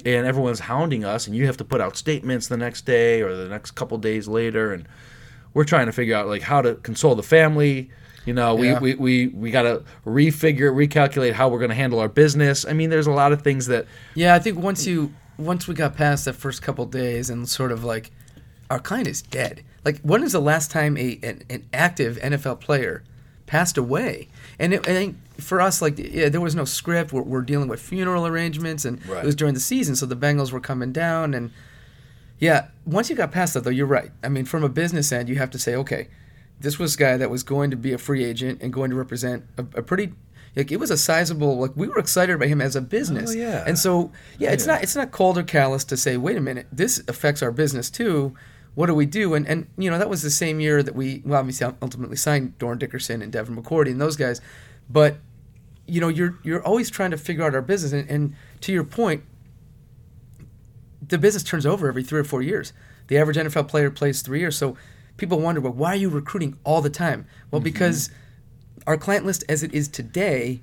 And 0.06 0.26
everyone's 0.26 0.62
hounding 0.62 1.04
us, 1.04 1.28
and 1.28 1.36
you 1.36 1.45
have 1.45 1.58
to 1.58 1.66
put 1.66 1.82
out 1.82 1.97
statements 1.97 2.47
the 2.47 2.56
next 2.56 2.86
day 2.86 3.22
or 3.22 3.36
the 3.36 3.50
next 3.50 3.72
couple 3.72 3.97
days 3.97 4.30
later, 4.30 4.72
and 4.74 4.88
we're 5.54 5.66
trying 5.66 5.88
to 5.88 5.91
figure 5.91 6.16
out 6.16 6.26
like 6.28 6.41
how 6.41 6.62
to 6.62 6.76
console 6.76 7.16
the 7.16 7.24
family. 7.24 7.89
You 8.26 8.34
know, 8.34 8.56
we, 8.56 8.70
Yeah. 8.70 8.80
we, 8.80 8.95
we, 8.95 9.28
we 9.28 9.52
got 9.52 9.64
to 9.64 9.84
refigure, 10.06 10.72
recalculate 10.74 11.34
how 11.34 11.50
we're 11.50 11.58
going 11.60 11.70
to 11.70 11.76
handle 11.76 12.00
our 12.00 12.08
business. 12.08 12.64
I 12.66 12.74
mean, 12.74 12.89
there's 12.89 13.08
a 13.08 13.12
lot 13.12 13.32
of 13.34 13.41
things 13.41 13.68
that 13.68 13.86
Yeah, 14.16 14.36
I 14.36 14.39
think 14.39 14.58
once 14.58 14.86
you 14.86 15.14
once 15.38 15.68
we 15.68 15.74
got 15.74 15.95
past 15.97 16.26
that 16.26 16.34
first 16.34 16.62
couple 16.62 16.86
days 16.86 17.30
and 17.30 17.47
sort 17.50 17.72
of 17.72 17.84
like 17.84 18.12
our 18.70 18.80
client 18.80 19.08
is 19.08 19.22
dead. 19.22 19.64
Like 19.86 19.99
when 20.01 20.23
is 20.23 20.32
the 20.34 20.41
last 20.41 20.71
time 20.71 20.97
a 20.97 21.19
an, 21.23 21.43
an 21.49 21.65
active 21.73 22.17
NFL 22.17 22.59
player 22.59 23.03
passed 23.45 23.77
away? 23.77 24.27
And 24.59 24.73
it, 24.73 24.82
I 24.88 24.91
think 24.91 25.17
for 25.39 25.61
us, 25.61 25.82
like 25.82 25.97
yeah, 25.97 26.30
there 26.30 26.41
was 26.41 26.55
no 26.55 26.65
script. 26.65 27.13
We're, 27.13 27.21
we're 27.23 27.41
dealing 27.41 27.67
with 27.69 27.80
funeral 27.82 28.27
arrangements, 28.27 28.86
and 28.86 29.05
Right. 29.07 29.23
it 29.23 29.25
was 29.25 29.36
during 29.36 29.53
the 29.53 29.59
season, 29.59 29.95
so 29.95 30.05
the 30.05 30.15
Bengals 30.15 30.51
were 30.51 30.59
coming 30.59 30.91
down. 30.91 31.34
And 31.34 31.51
yeah, 32.39 32.67
once 32.86 33.09
you 33.09 33.15
got 33.15 33.32
past 33.32 33.53
that, 33.53 33.63
though, 33.63 33.69
you're 33.69 33.86
right. 33.86 34.11
I 34.23 34.30
mean, 34.30 34.45
from 34.45 34.63
a 34.63 34.69
business 34.69 35.11
end, 35.11 35.27
you 35.30 35.36
have 35.36 35.49
to 35.51 35.59
say, 35.59 35.75
okay, 35.75 36.07
this 36.59 36.77
was 36.80 36.95
a 36.95 36.97
guy 36.97 37.17
that 37.17 37.30
was 37.30 37.43
going 37.43 37.71
to 37.71 37.77
be 37.77 37.93
a 37.93 37.97
free 37.97 38.23
agent 38.23 38.61
and 38.61 38.71
going 38.73 38.89
to 38.91 38.95
represent 38.95 39.43
a, 39.57 39.61
a 39.80 39.82
pretty. 39.84 40.13
Like 40.55 40.71
it 40.71 40.77
was 40.80 40.89
a 40.91 40.97
sizable. 40.97 41.57
Like 41.59 41.71
we 41.75 41.88
were 41.88 41.99
excited 41.99 42.36
about 42.36 42.47
him 42.49 42.59
as 42.59 42.75
a 42.75 42.82
business. 42.82 43.30
Oh, 43.32 43.34
yeah. 43.34 43.63
And 43.67 43.77
so 43.77 44.11
yeah, 44.39 44.51
it's 44.51 44.65
Yeah. 44.65 44.73
not 44.73 44.84
it's 44.84 44.95
not 44.95 45.11
cold 45.11 45.38
or 45.38 45.43
callous 45.43 45.84
to 45.86 45.95
say, 45.95 46.17
wait 46.17 46.38
a 46.38 46.41
minute, 46.41 46.65
this 46.71 47.01
affects 47.07 47.41
our 47.43 47.51
business 47.51 47.89
too. 47.89 48.34
What 48.80 48.86
do 48.86 48.95
we 48.95 49.05
do? 49.05 49.34
And 49.34 49.45
and 49.45 49.67
you 49.77 49.91
know 49.91 49.97
that 49.97 50.09
was 50.09 50.21
the 50.21 50.30
same 50.30 50.61
year 50.61 50.82
that 50.82 50.95
we 50.95 51.21
well 51.25 51.39
obviously 51.39 51.67
ultimately 51.82 52.15
signed 52.15 52.57
Dorin 52.59 52.80
Dickerson 52.80 53.21
and 53.21 53.30
Devin 53.30 53.57
McCourty 53.57 53.91
and 53.91 53.99
those 53.99 54.15
guys, 54.15 54.39
but 54.89 55.17
you 55.86 55.99
know 55.99 56.07
you're 56.07 56.39
you're 56.43 56.63
always 56.63 56.89
trying 56.89 57.11
to 57.11 57.17
figure 57.17 57.43
out 57.43 57.53
our 57.53 57.61
business 57.61 57.91
and, 57.91 58.09
and 58.09 58.36
to 58.61 58.71
your 58.71 58.86
point, 58.86 59.25
the 61.05 61.17
business 61.17 61.43
turns 61.43 61.65
over 61.65 61.89
every 61.89 62.03
three 62.03 62.21
or 62.21 62.23
four 62.23 62.41
years. 62.41 62.71
The 63.07 63.17
average 63.17 63.36
NFL 63.36 63.67
player 63.67 63.91
plays 63.91 64.21
three 64.21 64.39
years, 64.39 64.55
so 64.55 64.77
people 65.17 65.41
wonder, 65.41 65.59
well, 65.59 65.73
why 65.73 65.89
are 65.89 65.97
you 65.97 66.07
recruiting 66.07 66.57
all 66.63 66.82
the 66.82 66.89
time? 66.89 67.27
Well, 67.51 67.59
mm-hmm. 67.59 67.65
because 67.65 68.09
our 68.88 68.95
client 68.95 69.25
list 69.25 69.43
as 69.49 69.61
it 69.61 69.73
is 69.73 69.89
today, 69.89 70.61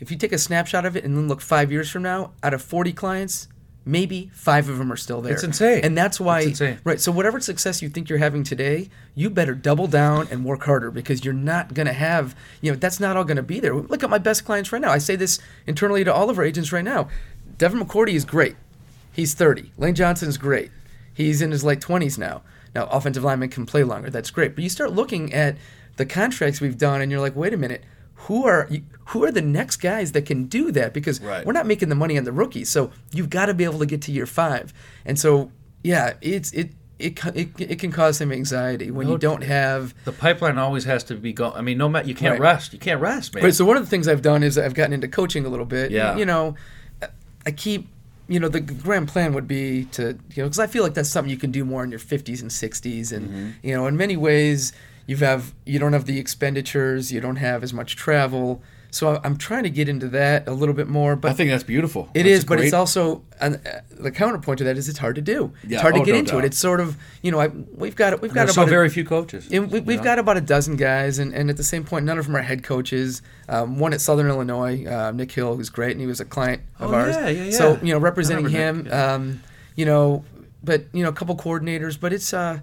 if 0.00 0.10
you 0.10 0.16
take 0.16 0.32
a 0.32 0.38
snapshot 0.38 0.84
of 0.84 0.96
it 0.96 1.04
and 1.04 1.16
then 1.16 1.28
look 1.28 1.40
five 1.40 1.70
years 1.70 1.88
from 1.88 2.02
now, 2.02 2.32
out 2.42 2.54
of 2.54 2.60
40 2.60 2.92
clients, 2.92 3.46
maybe 3.84 4.30
five 4.32 4.68
of 4.68 4.78
them 4.78 4.92
are 4.92 4.96
still 4.96 5.20
there. 5.20 5.32
It's 5.34 5.44
insane. 5.44 5.84
And 5.84 5.96
that's 5.96 6.18
why, 6.18 6.40
It's 6.40 6.48
insane. 6.60 6.78
right? 6.84 7.00
So, 7.00 7.12
whatever 7.12 7.40
success 7.40 7.82
you 7.82 7.88
think 7.88 8.08
you're 8.08 8.18
having 8.18 8.42
today, 8.44 8.88
you 9.14 9.30
better 9.30 9.54
double 9.54 9.86
down 9.86 10.28
and 10.30 10.44
work 10.44 10.64
harder 10.64 10.90
because 10.90 11.24
you're 11.24 11.34
not 11.34 11.74
going 11.74 11.86
to 11.86 11.92
have, 11.92 12.34
you 12.60 12.72
know, 12.72 12.78
that's 12.78 13.00
not 13.00 13.16
all 13.16 13.24
going 13.24 13.36
to 13.36 13.42
be 13.42 13.60
there. 13.60 13.74
Look 13.74 14.02
at 14.02 14.10
my 14.10 14.18
best 14.18 14.44
clients 14.44 14.72
right 14.72 14.80
now. 14.82 14.90
I 14.90 14.98
say 14.98 15.16
this 15.16 15.38
internally 15.66 16.04
to 16.04 16.12
all 16.12 16.30
of 16.30 16.38
our 16.38 16.44
agents 16.44 16.72
right 16.72 16.84
now. 16.84 17.08
Devin 17.58 17.80
McCourty 17.80 18.14
is 18.14 18.24
great. 18.24 18.56
He's 19.12 19.34
30. 19.34 19.70
Lane 19.78 19.94
Johnson 19.94 20.28
is 20.28 20.38
great. 20.38 20.70
He's 21.12 21.40
in 21.40 21.52
his 21.52 21.62
late 21.62 21.80
20s 21.80 22.18
now. 22.18 22.42
Now, 22.74 22.86
offensive 22.86 23.22
linemen 23.22 23.50
can 23.50 23.66
play 23.66 23.84
longer. 23.84 24.10
That's 24.10 24.30
great. 24.30 24.56
But 24.56 24.64
you 24.64 24.68
start 24.70 24.92
looking 24.92 25.32
at 25.32 25.56
the 25.96 26.04
contracts 26.04 26.60
we've 26.60 26.76
done, 26.76 27.00
and 27.00 27.12
you're 27.12 27.20
like, 27.20 27.36
wait 27.36 27.54
a 27.54 27.56
minute. 27.56 27.84
Who 28.24 28.46
are 28.46 28.68
who 29.08 29.24
are 29.24 29.30
the 29.32 29.42
next 29.42 29.76
guys 29.76 30.12
that 30.12 30.22
can 30.26 30.44
do 30.44 30.72
that? 30.72 30.92
Because 30.94 31.20
Right. 31.20 31.44
we're 31.44 31.52
not 31.52 31.66
making 31.66 31.88
the 31.90 31.94
money 31.94 32.16
on 32.18 32.24
the 32.24 32.32
rookies, 32.32 32.68
so 32.70 32.90
you've 33.12 33.30
got 33.30 33.46
to 33.46 33.54
be 33.54 33.64
able 33.64 33.78
to 33.80 33.86
get 33.86 34.00
to 34.02 34.12
year 34.12 34.26
five. 34.26 34.72
And 35.04 35.18
so, 35.18 35.50
yeah, 35.82 36.14
it's 36.22 36.52
it 36.52 36.70
it 36.98 37.18
it, 37.34 37.48
it 37.58 37.78
can 37.78 37.90
cause 37.92 38.16
some 38.18 38.32
anxiety 38.32 38.90
when 38.90 39.06
No 39.06 39.12
you 39.14 39.18
don't 39.18 39.42
have. 39.42 39.94
the 40.04 40.12
pipeline 40.12 40.58
always 40.58 40.84
has 40.84 41.04
to 41.04 41.16
be 41.16 41.32
going. 41.32 41.52
I 41.54 41.60
mean, 41.60 41.76
no 41.76 41.88
matter 41.88 42.08
you 42.08 42.14
can't 42.14 42.32
Right. 42.40 42.52
rest. 42.54 42.72
You 42.72 42.78
can't 42.78 43.00
rest, 43.00 43.34
man. 43.34 43.44
Right. 43.44 43.54
So 43.54 43.64
one 43.64 43.76
of 43.76 43.82
the 43.84 43.90
things 43.90 44.08
I've 44.08 44.22
done 44.22 44.42
is 44.42 44.56
I've 44.56 44.74
gotten 44.74 44.92
into 44.94 45.08
coaching 45.08 45.44
a 45.44 45.48
little 45.48 45.66
bit. 45.66 45.90
Yeah. 45.90 46.16
You 46.16 46.24
know, 46.24 46.54
I 47.46 47.50
keep. 47.50 47.88
You 48.26 48.40
know, 48.40 48.48
the 48.48 48.60
grand 48.60 49.08
plan 49.08 49.34
would 49.34 49.46
be 49.46 49.84
to, 49.92 50.02
you 50.34 50.42
know, 50.42 50.44
because 50.48 50.58
I 50.58 50.66
feel 50.66 50.82
like 50.82 50.94
that's 50.94 51.10
something 51.10 51.30
you 51.30 51.36
can 51.36 51.50
do 51.50 51.62
more 51.62 51.84
in 51.84 51.90
your 51.90 52.00
50s 52.00 52.40
and 52.40 52.50
60s, 52.50 53.12
and 53.12 53.28
Mm-hmm. 53.28 53.48
you 53.62 53.74
know, 53.74 53.86
in 53.86 53.98
many 53.98 54.16
ways, 54.16 54.72
you 55.06 55.16
have 55.18 55.54
you 55.64 55.78
don't 55.78 55.92
have 55.92 56.04
the 56.06 56.18
expenditures, 56.18 57.12
you 57.12 57.20
don't 57.20 57.36
have 57.36 57.62
as 57.62 57.72
much 57.72 57.96
travel. 57.96 58.62
So 58.90 59.20
I'm 59.24 59.36
trying 59.36 59.64
to 59.64 59.70
get 59.70 59.88
into 59.88 60.06
that 60.10 60.46
a 60.46 60.52
little 60.52 60.74
bit 60.74 60.86
more. 60.86 61.16
But 61.16 61.32
I 61.32 61.34
think 61.34 61.50
that's 61.50 61.64
beautiful. 61.64 62.08
It 62.14 62.22
That's 62.22 62.28
is, 62.28 62.44
but 62.44 62.60
it's 62.60 62.72
also 62.72 63.24
uh, 63.40 63.56
the 63.90 64.12
counterpoint 64.12 64.58
to 64.58 64.64
that 64.64 64.76
is 64.78 64.88
it's 64.88 65.00
hard 65.00 65.16
to 65.16 65.20
do. 65.20 65.52
Yeah, 65.66 65.78
It's 65.78 65.82
hard 65.82 65.96
to 65.96 66.02
oh, 66.02 66.04
get 66.04 66.12
no 66.12 66.18
into 66.20 66.30
doubt. 66.34 66.44
it. 66.44 66.46
It's 66.46 66.58
sort 66.58 66.78
of 66.78 66.96
you 67.20 67.32
know 67.32 67.40
I, 67.40 67.48
we've 67.48 67.96
got 67.96 68.22
we've 68.22 68.32
got 68.32 68.44
about 68.44 68.54
so 68.54 68.62
a- 68.62 68.66
very 68.66 68.88
few 68.88 69.04
coaches. 69.04 69.48
we, 69.50 69.58
we've 69.58 69.84
know? 69.98 70.02
got 70.04 70.20
about 70.20 70.36
a 70.36 70.40
dozen 70.40 70.76
guys, 70.76 71.18
and, 71.18 71.34
and 71.34 71.50
at 71.50 71.56
the 71.56 71.64
same 71.64 71.82
point, 71.82 72.04
none 72.04 72.20
of 72.20 72.26
them 72.26 72.36
are 72.36 72.42
head 72.42 72.62
coaches. 72.62 73.20
Um, 73.48 73.80
one 73.80 73.92
at 73.92 74.00
Southern 74.00 74.28
Illinois, 74.28 74.86
uh, 74.86 75.10
Nick 75.10 75.32
Hill, 75.32 75.56
who's 75.56 75.70
great, 75.70 75.90
and 75.90 76.00
he 76.00 76.06
was 76.06 76.20
a 76.20 76.24
client 76.24 76.62
of 76.78 76.92
Oh, 76.92 76.94
ours. 76.94 77.16
yeah, 77.16 77.28
yeah, 77.30 77.50
So 77.50 77.80
you 77.82 77.92
know, 77.94 77.98
representing 77.98 78.48
him, 78.48 78.86
um, 78.92 79.42
you 79.74 79.86
know, 79.86 80.24
but 80.62 80.84
you 80.92 81.02
know, 81.02 81.08
a 81.08 81.12
couple 81.12 81.34
coordinators, 81.36 81.98
but 81.98 82.12
it's 82.12 82.32
uh, 82.32 82.60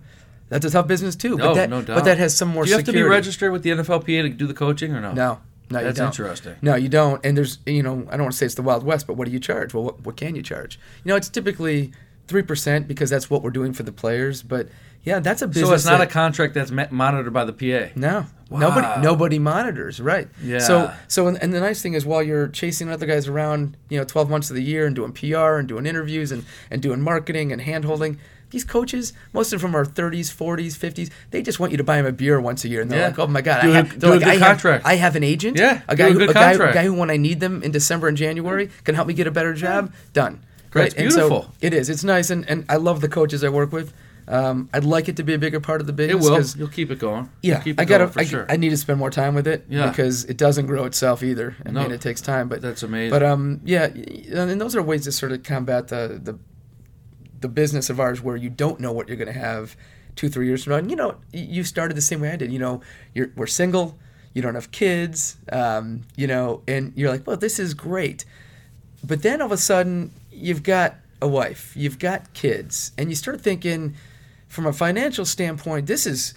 that's 0.51 0.65
a 0.65 0.69
tough 0.69 0.85
business 0.85 1.15
too. 1.15 1.37
No, 1.37 1.47
but 1.47 1.53
that, 1.53 1.69
no 1.69 1.81
doubt. 1.81 1.95
But 1.95 2.03
that 2.03 2.17
has 2.17 2.35
some 2.35 2.49
more. 2.49 2.65
Do 2.65 2.71
you 2.71 2.75
have 2.75 2.85
to 2.85 2.91
be 2.91 3.01
registered 3.03 3.53
with 3.53 3.63
the 3.63 3.69
NFLPA 3.69 4.23
to 4.23 4.29
do 4.29 4.45
the 4.47 4.53
coaching 4.53 4.93
or 4.93 4.99
no? 4.99 5.13
No, 5.13 5.39
no, 5.69 5.79
you 5.79 5.85
That's 5.85 5.99
interesting. 6.01 6.57
No, 6.61 6.75
you 6.75 6.89
don't. 6.89 7.25
And 7.25 7.37
there's, 7.37 7.59
you 7.65 7.81
know, 7.81 8.05
I 8.09 8.17
don't 8.17 8.23
want 8.23 8.33
to 8.33 8.37
say 8.37 8.45
it's 8.47 8.55
the 8.55 8.61
Wild 8.61 8.83
West, 8.83 9.07
but 9.07 9.13
what 9.13 9.27
do 9.27 9.31
you 9.31 9.39
charge? 9.39 9.73
Well, 9.73 9.85
what, 9.85 10.05
what 10.05 10.17
can 10.17 10.35
you 10.35 10.43
charge? 10.43 10.77
You 11.05 11.09
know, 11.09 11.15
it's 11.15 11.29
typically 11.29 11.93
three 12.27 12.41
percent 12.43 12.85
because 12.85 13.09
that's 13.09 13.29
what 13.29 13.43
we're 13.43 13.49
doing 13.49 13.71
for 13.71 13.83
the 13.83 13.93
players. 13.93 14.43
But 14.43 14.67
yeah, 15.03 15.19
that's 15.19 15.41
a 15.41 15.47
business. 15.47 15.69
So 15.69 15.73
it's 15.73 15.85
not 15.85 15.99
that- 15.99 16.09
a 16.09 16.11
contract 16.11 16.53
that's 16.53 16.69
monitored 16.91 17.31
by 17.31 17.45
the 17.45 17.53
PA. 17.53 17.93
No. 17.95 18.25
Wow. 18.49 18.59
Nobody 18.59 19.01
nobody 19.01 19.39
monitors, 19.39 20.01
right? 20.01 20.27
Yeah. 20.43 20.59
So 20.59 20.93
so 21.07 21.27
and, 21.27 21.41
and 21.41 21.53
the 21.53 21.61
nice 21.61 21.81
thing 21.81 21.93
is 21.93 22.05
while 22.05 22.21
you're 22.21 22.49
chasing 22.49 22.89
other 22.89 23.05
guys 23.05 23.29
around, 23.29 23.77
you 23.87 23.97
know, 23.97 24.03
12 24.03 24.29
months 24.29 24.49
of 24.49 24.57
the 24.57 24.61
year 24.63 24.85
and 24.85 24.93
doing 24.93 25.13
PR 25.13 25.55
and 25.55 25.69
doing 25.69 25.85
interviews 25.85 26.33
and 26.33 26.43
and 26.69 26.81
doing 26.81 26.99
marketing 26.99 27.53
and 27.53 27.61
hand 27.61 27.85
holding, 27.85 28.19
these 28.51 28.63
coaches, 28.63 29.13
most 29.33 29.53
of 29.53 29.61
them 29.61 29.75
are 29.75 29.83
30s, 29.85 30.29
40s, 30.31 30.77
50s. 30.77 31.09
They 31.31 31.41
just 31.41 31.59
want 31.59 31.71
you 31.71 31.77
to 31.77 31.83
buy 31.83 31.97
them 31.97 32.05
a 32.05 32.11
beer 32.11 32.39
once 32.39 32.63
a 32.63 32.69
year, 32.69 32.81
and 32.81 32.91
they're 32.91 32.99
Yeah. 32.99 33.07
like, 33.07 33.19
"Oh 33.19 33.27
my 33.27 33.41
god, 33.41 33.61
Do 33.61 33.67
I 33.67 33.71
a- 33.71 33.73
have, 33.75 34.03
a 34.03 34.07
like, 34.09 34.23
I 34.23 34.35
have. 34.35 34.65
I 34.85 34.95
have 34.95 35.15
an 35.15 35.23
agent, 35.23 35.57
Yeah, 35.57 35.81
a 35.87 35.95
guy, 35.95 36.07
a 36.07 36.11
who, 36.11 36.19
good 36.19 36.29
a, 36.29 36.33
guy, 36.33 36.51
a 36.51 36.73
guy 36.73 36.83
who 36.83 36.93
when 36.93 37.09
I 37.09 37.17
need 37.17 37.39
them 37.39 37.63
in 37.63 37.71
December 37.71 38.07
and 38.07 38.15
January 38.17 38.69
can 38.83 38.95
help 38.95 39.07
me 39.07 39.13
get 39.13 39.27
a 39.27 39.31
better 39.31 39.53
job. 39.53 39.91
Done. 40.13 40.41
And 40.73 40.93
so 40.93 40.97
beautiful. 40.97 41.53
it 41.59 41.73
is. 41.73 41.89
It's 41.89 42.03
nice, 42.03 42.29
and, 42.29 42.47
and 42.49 42.63
I 42.69 42.77
love 42.77 43.01
the 43.01 43.09
coaches 43.09 43.43
I 43.43 43.49
work 43.49 43.71
with. 43.73 43.91
Um, 44.27 44.69
I'd 44.73 44.85
like 44.85 45.09
it 45.09 45.17
to 45.17 45.23
be 45.23 45.33
a 45.33 45.37
bigger 45.37 45.59
part 45.59 45.81
of 45.81 45.87
the 45.87 45.91
business. 45.93 46.25
It 46.25 46.29
will. 46.31 46.59
You'll 46.59 46.69
keep 46.73 46.91
it 46.91 46.99
going. 46.99 47.29
yeah, 47.41 47.61
it 47.65 47.77
I 47.77 47.85
for 48.07 48.19
I, 48.21 48.23
sure. 48.23 48.45
I 48.47 48.55
need 48.55 48.69
to 48.69 48.77
spend 48.77 48.97
more 48.99 49.09
time 49.09 49.35
with 49.35 49.47
it 49.47 49.65
Yeah. 49.67 49.89
because 49.89 50.23
it 50.25 50.37
doesn't 50.37 50.67
grow 50.67 50.85
itself 50.85 51.23
either. 51.23 51.55
I 51.65 51.71
No. 51.71 51.81
mean, 51.81 51.91
it 51.91 51.99
takes 51.99 52.21
time, 52.21 52.47
but 52.47 52.61
That's 52.61 52.83
amazing. 52.83 53.09
But 53.09 53.23
um, 53.23 53.59
yeah, 53.65 53.87
and 53.87 54.61
those 54.61 54.75
are 54.75 54.81
ways 54.81 55.03
to 55.05 55.11
sort 55.11 55.33
of 55.33 55.43
combat 55.43 55.89
the 55.89 56.19
the 56.23 56.37
the 57.41 57.49
business 57.49 57.89
of 57.89 57.99
ours 57.99 58.21
where 58.21 58.35
you 58.35 58.49
don't 58.49 58.79
know 58.79 58.91
what 58.91 59.07
you're 59.07 59.17
going 59.17 59.31
to 59.31 59.39
have 59.39 59.75
two, 60.15 60.29
three 60.29 60.47
years 60.47 60.63
from 60.63 60.71
now. 60.71 60.77
And 60.77 60.89
you 60.89 60.95
know, 60.95 61.15
you 61.33 61.63
started 61.63 61.95
the 61.95 62.01
same 62.01 62.21
way 62.21 62.31
I 62.31 62.35
did. 62.35 62.51
You 62.51 62.59
know, 62.59 62.81
you're 63.13 63.31
we're 63.35 63.47
single, 63.47 63.97
you 64.33 64.41
don't 64.41 64.55
have 64.55 64.71
kids, 64.71 65.37
um, 65.51 66.01
you 66.15 66.27
know, 66.27 66.61
and 66.67 66.93
you're 66.95 67.09
like, 67.11 67.27
well, 67.27 67.37
this 67.37 67.59
is 67.59 67.73
great. 67.73 68.25
But 69.03 69.23
then 69.23 69.41
all 69.41 69.47
of 69.47 69.51
a 69.51 69.57
sudden, 69.57 70.11
you've 70.31 70.63
got 70.63 70.95
a 71.21 71.27
wife, 71.27 71.73
you've 71.75 71.99
got 71.99 72.33
kids, 72.33 72.91
and 72.97 73.09
you 73.09 73.15
start 73.15 73.41
thinking, 73.41 73.95
from 74.47 74.65
a 74.65 74.73
financial 74.73 75.25
standpoint, 75.25 75.87
this 75.87 76.05
is 76.05 76.33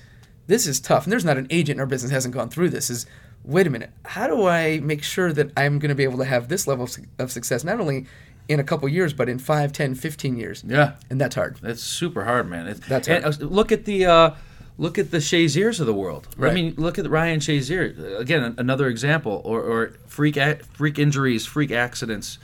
this 0.46 0.66
is 0.66 0.78
tough. 0.78 1.04
And 1.04 1.12
there's 1.12 1.24
not 1.24 1.38
an 1.38 1.46
agent 1.50 1.76
in 1.76 1.80
our 1.80 1.86
business 1.86 2.12
hasn't 2.12 2.34
gone 2.34 2.48
through 2.48 2.70
this. 2.70 2.90
Is 2.90 3.06
wait 3.44 3.66
a 3.66 3.70
minute, 3.70 3.90
how 4.04 4.26
do 4.26 4.46
I 4.46 4.80
make 4.80 5.02
sure 5.02 5.32
that 5.32 5.50
I'm 5.56 5.78
going 5.78 5.90
to 5.90 5.94
be 5.94 6.04
able 6.04 6.18
to 6.18 6.24
have 6.24 6.48
this 6.48 6.66
level 6.66 6.84
of, 6.84 6.90
su- 6.90 7.04
of 7.18 7.30
success 7.30 7.62
not 7.62 7.78
only 7.78 8.06
in 8.48 8.60
a 8.60 8.64
couple 8.64 8.88
years, 8.88 9.12
but 9.12 9.28
in 9.28 9.38
5, 9.38 9.72
10, 9.72 9.94
15 9.94 10.36
years? 10.36 10.62
yeah. 10.66 10.94
And 11.10 11.20
that's 11.20 11.34
hard. 11.34 11.56
That's 11.62 11.82
super 11.82 12.24
hard, 12.24 12.48
man. 12.48 12.66
It's, 12.66 12.80
That's 12.86 13.08
and, 13.08 13.24
hard. 13.24 13.42
uh, 13.42 13.46
look 13.46 13.72
at 13.72 13.84
the 13.84 14.06
uh, 14.06 14.30
look 14.76 14.98
at 14.98 15.10
the 15.10 15.18
Shaziers 15.18 15.80
of 15.80 15.86
the 15.86 15.94
world. 15.94 16.28
I 16.40 16.52
mean, 16.52 16.74
look 16.76 16.98
at 16.98 17.08
Ryan 17.08 17.40
Shazier 17.40 18.18
again. 18.18 18.54
Another 18.58 18.88
example, 18.88 19.40
or, 19.44 19.60
or 19.62 19.92
freak 20.06 20.36
a- 20.36 20.56
freak 20.72 20.98
injuries, 20.98 21.46
freak 21.46 21.70
accidents. 21.70 22.38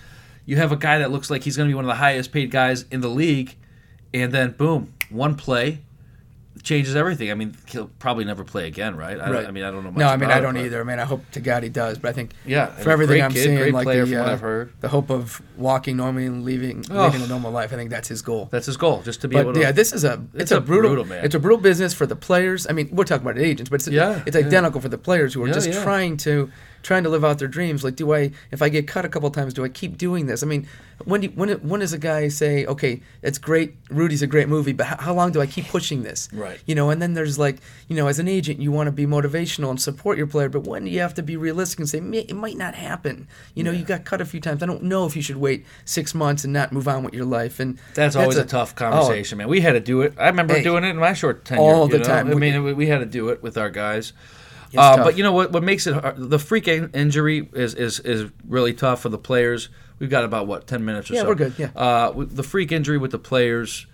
You 0.47 0.57
have 0.57 0.73
a 0.73 0.77
guy 0.77 0.99
that 0.99 1.11
looks 1.11 1.31
like 1.31 1.45
he's 1.45 1.57
going 1.57 1.69
to 1.69 1.71
be 1.71 1.75
one 1.77 1.85
of 1.85 1.89
the 1.91 1.95
highest 1.97 2.33
paid 2.33 2.51
guys 2.51 2.85
in 2.91 3.01
the 3.03 3.09
league, 3.11 3.57
and 4.15 4.33
then 4.33 4.53
boom, 4.53 4.95
one 5.11 5.35
play, 5.37 5.81
changes 6.63 6.95
everything. 6.97 7.31
I 7.31 7.35
mean, 7.35 7.57
he'll 7.69 7.89
probably 7.99 8.25
never 8.25 8.45
play 8.45 8.67
again, 8.67 8.97
right? 8.97 9.19
I, 9.19 9.31
Right. 9.31 9.47
I 9.47 9.51
mean, 9.51 9.65
I 9.65 9.71
don't 9.71 9.83
know. 9.85 9.91
Much 9.91 9.99
No, 10.01 10.09
I 10.09 10.17
mean 10.17 10.31
I 10.31 10.41
don't 10.41 10.55
but- 10.55 10.65
either. 10.65 10.81
I 10.81 10.85
mean 10.85 10.99
I 10.99 11.05
hope 11.05 11.23
to 11.33 11.41
God 11.41 11.63
he 11.63 11.69
does, 11.69 11.99
but 11.99 12.09
I 12.09 12.13
think 12.13 12.33
Yeah, 12.45 12.67
for 12.67 12.91
everything 12.91 13.23
I'm 13.23 13.33
seeing, 13.33 13.73
like 13.73 13.87
the, 13.87 14.23
uh, 14.23 14.67
the 14.81 14.89
hope 14.89 15.11
of 15.11 15.41
walking 15.57 15.97
normally 15.97 16.27
and 16.27 16.45
leaving 16.45 16.85
Oh. 16.91 17.07
living 17.07 17.23
a 17.23 17.27
normal 17.27 17.51
life. 17.51 17.73
I 17.73 17.77
think 17.77 17.91
that's 17.91 18.09
his 18.09 18.23
goal. 18.23 18.49
That's 18.51 18.67
his 18.67 18.77
goal, 18.77 19.03
just 19.03 19.21
to 19.23 19.29
be 19.29 19.37
able 19.37 19.53
to. 19.55 19.61
yeah, 19.61 19.73
this 19.73 19.93
is 19.93 20.05
a 20.05 20.23
it's, 20.35 20.43
It's 20.45 20.53
a, 20.53 20.59
a 20.59 20.61
brutal, 20.61 20.91
brutal, 20.91 21.05
man. 21.07 21.25
it's 21.25 21.35
a 21.35 21.39
brutal 21.39 21.59
business 21.59 21.95
for 21.95 22.07
the 22.07 22.17
players. 22.17 22.67
I 22.69 22.73
mean, 22.73 22.89
we're 22.93 23.05
talking 23.05 23.27
about 23.27 23.39
agents, 23.41 23.71
but 23.71 23.77
it's 23.77 23.89
Yeah, 23.89 24.23
it's 24.27 24.37
yeah. 24.37 24.47
identical 24.47 24.81
for 24.81 24.89
the 24.89 24.99
players 24.99 25.35
who 25.35 25.43
are 25.45 25.49
Yeah, 25.49 25.55
just 25.55 25.69
yeah. 25.69 25.83
trying 25.83 26.17
to 26.19 26.51
trying 26.83 27.03
to 27.05 27.09
live 27.09 27.25
out 27.25 27.39
their 27.39 27.49
dreams. 27.49 27.85
Like, 27.85 27.97
do 27.97 28.13
I 28.13 28.31
if 28.51 28.63
I 28.63 28.69
get 28.69 28.87
cut 28.87 29.05
a 29.05 29.09
couple 29.09 29.31
times, 29.31 29.55
do 29.55 29.65
I 29.65 29.69
keep 29.69 29.99
doing 29.99 30.27
this? 30.27 30.43
I 30.43 30.47
mean, 30.47 30.67
when 31.05 31.23
do, 31.23 31.29
when 31.29 31.51
when 31.69 31.81
does 31.81 31.93
a 31.93 31.99
guy 31.99 32.29
say, 32.29 32.67
okay, 32.67 33.01
it's 33.23 33.39
great, 33.39 33.77
Rudy's 33.89 34.23
a 34.23 34.27
great 34.27 34.49
movie, 34.49 34.73
but 34.73 34.87
how, 34.87 34.97
how 34.97 35.15
long 35.15 35.33
do 35.33 35.41
I 35.41 35.47
keep 35.47 35.69
pushing 35.69 36.03
this? 36.03 36.29
Right. 36.33 36.61
You 36.67 36.75
know, 36.75 36.91
and 36.91 37.01
then 37.01 37.15
there's 37.15 37.39
like, 37.39 37.59
you 37.89 37.97
know, 37.97 38.07
as 38.07 38.19
an 38.19 38.29
agent, 38.29 38.61
you 38.61 38.73
want 38.73 38.89
to 38.89 38.93
be 38.93 39.07
motivational 39.07 39.71
and 39.71 39.81
support 39.81 40.19
your 40.19 40.27
player, 40.27 40.49
but 40.49 40.67
when 40.67 40.85
do 40.85 40.91
you 40.91 41.01
have 41.01 41.15
to 41.15 41.23
be 41.23 41.37
realistic 41.37 41.81
and 41.81 41.89
say, 41.89 41.99
it 41.99 42.37
might 42.37 42.57
not 42.57 42.75
happen? 42.75 43.29
You 43.55 43.65
know, 43.65 43.71
you 43.71 43.85
got 43.85 44.05
cut 44.05 44.21
a 44.21 44.25
few 44.25 44.41
times. 44.41 44.63
I 44.63 44.67
don't 44.67 44.83
know 44.83 45.07
if 45.07 45.17
you 45.17 45.23
should 45.23 45.37
wait 45.37 45.67
six 45.85 46.15
months 46.15 46.45
and 46.45 46.53
not 46.53 46.73
move 46.73 46.89
on 46.89 47.03
with 47.03 47.15
your 47.15 47.25
life. 47.25 47.61
And 47.61 47.79
That's 47.95 48.17
always 48.17 48.37
a, 48.37 48.45
tough 48.45 48.75
conversation, 48.75 49.37
oh. 49.37 49.39
man. 49.39 49.49
We 49.49 49.61
had 49.61 49.73
to 49.73 49.81
do 49.81 50.03
it. 50.03 50.15
I 50.19 50.29
remember 50.29 50.55
Hey. 50.55 50.63
doing 50.63 50.85
it 50.85 50.89
in 50.89 50.97
my 50.97 51.13
short 51.13 51.45
tenure. 51.45 51.63
All 51.63 51.89
the 51.89 51.99
know? 51.99 52.05
time. 52.05 52.31
I 52.31 52.35
mean, 52.35 52.63
we, 52.65 52.73
we 52.73 52.87
had 52.87 52.99
to 52.99 53.07
do 53.07 53.29
it 53.29 53.43
with 53.43 53.57
our 53.57 53.71
guys. 53.71 54.13
Uh, 54.77 54.97
but 55.05 55.17
you 55.17 55.23
know 55.23 55.33
what? 55.33 55.53
What 55.53 55.63
makes 55.63 55.87
it 55.87 55.95
hard, 55.95 56.15
the 56.19 56.39
freak 56.39 56.69
in- 56.69 56.91
injury 56.95 57.49
is, 57.53 57.75
is 57.75 58.01
is 58.01 58.31
really 58.47 58.73
tough 58.75 59.03
for 59.03 59.09
the 59.09 59.19
players. 59.19 59.69
We've 59.99 60.11
got 60.11 60.25
about 60.25 60.47
what 60.47 60.67
ten 60.67 60.85
minutes 60.85 61.11
or 61.11 61.15
Yeah, 61.15 61.21
so. 61.23 61.29
we're 61.29 61.35
good, 61.35 61.55
yeah. 61.59 61.71
Uh, 61.77 62.13
the 62.17 62.43
freak 62.43 62.73
injury 62.73 62.97
with 62.99 63.11
the 63.11 63.19
players, 63.19 63.87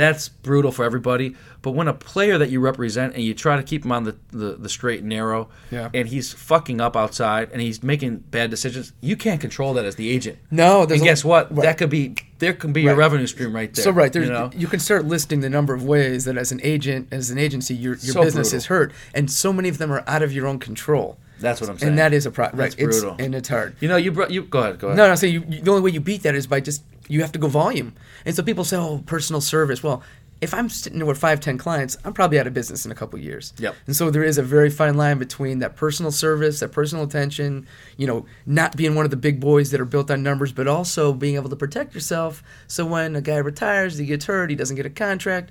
that's 0.00 0.30
brutal 0.30 0.72
for 0.72 0.84
everybody. 0.84 1.36
But 1.60 1.72
when 1.72 1.88
a 1.88 1.92
player 1.92 2.38
that 2.38 2.48
you 2.48 2.58
represent 2.58 3.14
and 3.14 3.22
you 3.22 3.34
try 3.34 3.56
to 3.56 3.62
keep 3.62 3.84
him 3.84 3.92
on 3.92 4.04
the, 4.04 4.16
the, 4.30 4.54
the 4.54 4.68
straight 4.70 5.00
and 5.00 5.10
narrow, 5.10 5.50
Yeah. 5.70 5.90
and 5.92 6.08
he's 6.08 6.32
fucking 6.32 6.80
up 6.80 6.96
outside 6.96 7.50
and 7.52 7.60
he's 7.60 7.82
making 7.82 8.18
bad 8.30 8.48
decisions, 8.48 8.94
you 9.02 9.14
can't 9.14 9.42
control 9.42 9.74
that 9.74 9.84
as 9.84 9.96
the 9.96 10.08
agent. 10.10 10.38
No, 10.50 10.86
there's 10.86 11.00
and 11.02 11.06
a- 11.08 11.10
guess 11.12 11.22
what? 11.22 11.54
right. 11.54 11.64
That 11.64 11.76
could 11.78 11.90
be 11.90 12.14
there 12.38 12.54
can 12.54 12.72
be 12.72 12.86
Right. 12.86 12.96
revenue 12.96 13.26
stream 13.26 13.54
right 13.54 13.72
there. 13.74 13.84
So 13.84 13.90
right 13.90 14.14
you 14.14 14.24
know? 14.24 14.50
you 14.56 14.66
can 14.66 14.80
start 14.80 15.04
listing 15.04 15.40
the 15.40 15.50
number 15.50 15.74
of 15.74 15.84
ways 15.84 16.24
that 16.24 16.38
as 16.38 16.50
an 16.50 16.60
agent, 16.62 17.08
as 17.10 17.30
an 17.30 17.36
agency, 17.36 17.74
your 17.74 17.96
your 17.96 18.14
So 18.14 18.22
business 18.22 18.48
brutal. 18.48 18.56
is 18.56 18.66
hurt, 18.66 18.92
and 19.12 19.30
so 19.30 19.52
many 19.52 19.68
of 19.68 19.76
them 19.76 19.92
are 19.92 20.02
out 20.06 20.22
of 20.22 20.32
your 20.32 20.46
own 20.46 20.58
control. 20.58 21.18
That's 21.40 21.60
what 21.60 21.68
I'm 21.70 21.78
saying. 21.78 21.90
And 21.90 21.98
that 21.98 22.12
is 22.14 22.24
a 22.26 22.30
problem. 22.30 22.58
That's 22.58 22.76
right? 22.76 22.88
It's, 22.88 23.00
brutal. 23.00 23.16
and 23.18 23.34
it's 23.34 23.48
hard. 23.48 23.74
You 23.80 23.88
know, 23.88 23.96
you 23.96 24.12
brought 24.12 24.30
you 24.30 24.42
go 24.42 24.60
ahead, 24.60 24.78
go 24.78 24.88
ahead. 24.88 24.96
No, 24.96 25.08
no. 25.08 25.14
So 25.14 25.26
you, 25.26 25.42
you, 25.48 25.60
the 25.62 25.70
only 25.70 25.82
way 25.82 25.90
you 25.90 26.00
beat 26.00 26.22
that 26.22 26.34
is 26.34 26.46
by 26.46 26.60
just 26.60 26.82
you 27.10 27.20
have 27.20 27.32
to 27.32 27.38
go 27.38 27.48
volume. 27.48 27.94
And 28.24 28.34
so 28.34 28.42
people 28.42 28.64
say, 28.64 28.76
"Oh, 28.76 29.02
personal 29.06 29.40
service." 29.40 29.82
Well, 29.82 30.02
if 30.40 30.54
I'm 30.54 30.70
sitting 30.70 30.98
there 30.98 31.06
with 31.06 31.18
five, 31.18 31.40
ten 31.40 31.58
clients, 31.58 31.98
I'm 32.04 32.14
probably 32.14 32.38
out 32.38 32.46
of 32.46 32.54
business 32.54 32.86
in 32.86 32.92
a 32.92 32.94
couple 32.94 33.18
years. 33.18 33.52
Yep. 33.58 33.74
And 33.86 33.94
so 33.94 34.10
there 34.10 34.24
is 34.24 34.38
a 34.38 34.42
very 34.42 34.70
fine 34.70 34.96
line 34.96 35.18
between 35.18 35.58
that 35.58 35.76
personal 35.76 36.10
service, 36.10 36.60
that 36.60 36.72
personal 36.72 37.04
attention, 37.04 37.66
you 37.98 38.06
know, 38.06 38.24
not 38.46 38.76
being 38.76 38.94
one 38.94 39.04
of 39.04 39.10
the 39.10 39.18
big 39.18 39.38
boys 39.38 39.70
that 39.70 39.80
are 39.80 39.84
built 39.84 40.10
on 40.10 40.22
numbers, 40.22 40.52
but 40.52 40.66
also 40.66 41.12
being 41.12 41.34
able 41.34 41.50
to 41.50 41.56
protect 41.56 41.94
yourself. 41.94 42.42
So 42.66 42.86
when 42.86 43.16
a 43.16 43.20
guy 43.20 43.36
retires, 43.36 43.98
he 43.98 44.06
gets 44.06 44.24
hurt, 44.24 44.48
he 44.48 44.56
doesn't 44.56 44.76
get 44.76 44.86
a 44.86 44.90
contract, 44.90 45.50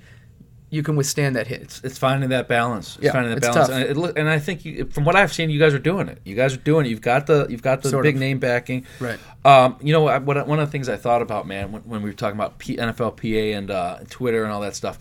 you 0.71 0.83
can 0.83 0.95
withstand 0.95 1.35
that 1.35 1.47
hit. 1.47 1.81
It's 1.83 1.97
finding 1.97 2.29
that 2.29 2.47
balance. 2.47 2.95
It's 2.97 3.05
Yeah, 3.05 3.11
finding 3.13 3.31
that 3.31 3.37
it's 3.37 3.47
balance, 3.47 3.69
and, 3.69 4.05
it, 4.05 4.17
and 4.17 4.29
I 4.29 4.37
think 4.39 4.65
you, 4.65 4.85
from 4.85 5.03
what 5.03 5.15
I've 5.15 5.33
seen, 5.33 5.49
you 5.49 5.59
guys 5.59 5.73
are 5.73 5.79
doing 5.79 6.07
it. 6.07 6.19
You 6.25 6.35
guys 6.35 6.53
are 6.53 6.57
doing 6.57 6.85
it. 6.85 6.89
You've 6.89 7.01
got 7.01 7.25
the 7.27 7.47
you've 7.49 7.61
got 7.63 7.81
the 7.81 7.89
Sort 7.89 8.03
big 8.03 8.15
of. 8.15 8.19
name 8.19 8.37
backing. 8.39 8.85
Right. 8.99 9.17
Um, 9.45 9.77
you 9.81 9.93
know, 9.93 10.07
I, 10.07 10.19
what, 10.19 10.45
one 10.47 10.59
of 10.59 10.67
the 10.67 10.71
things 10.71 10.87
I 10.89 10.95
thought 10.97 11.21
about, 11.21 11.47
man, 11.47 11.71
when, 11.71 11.81
when 11.83 12.01
we 12.03 12.09
were 12.09 12.15
talking 12.15 12.37
about 12.37 12.59
P, 12.59 12.77
NFLPA 12.77 13.57
and 13.57 13.71
uh, 13.71 13.99
Twitter 14.09 14.43
and 14.43 14.51
all 14.51 14.61
that 14.61 14.75
stuff. 14.75 14.99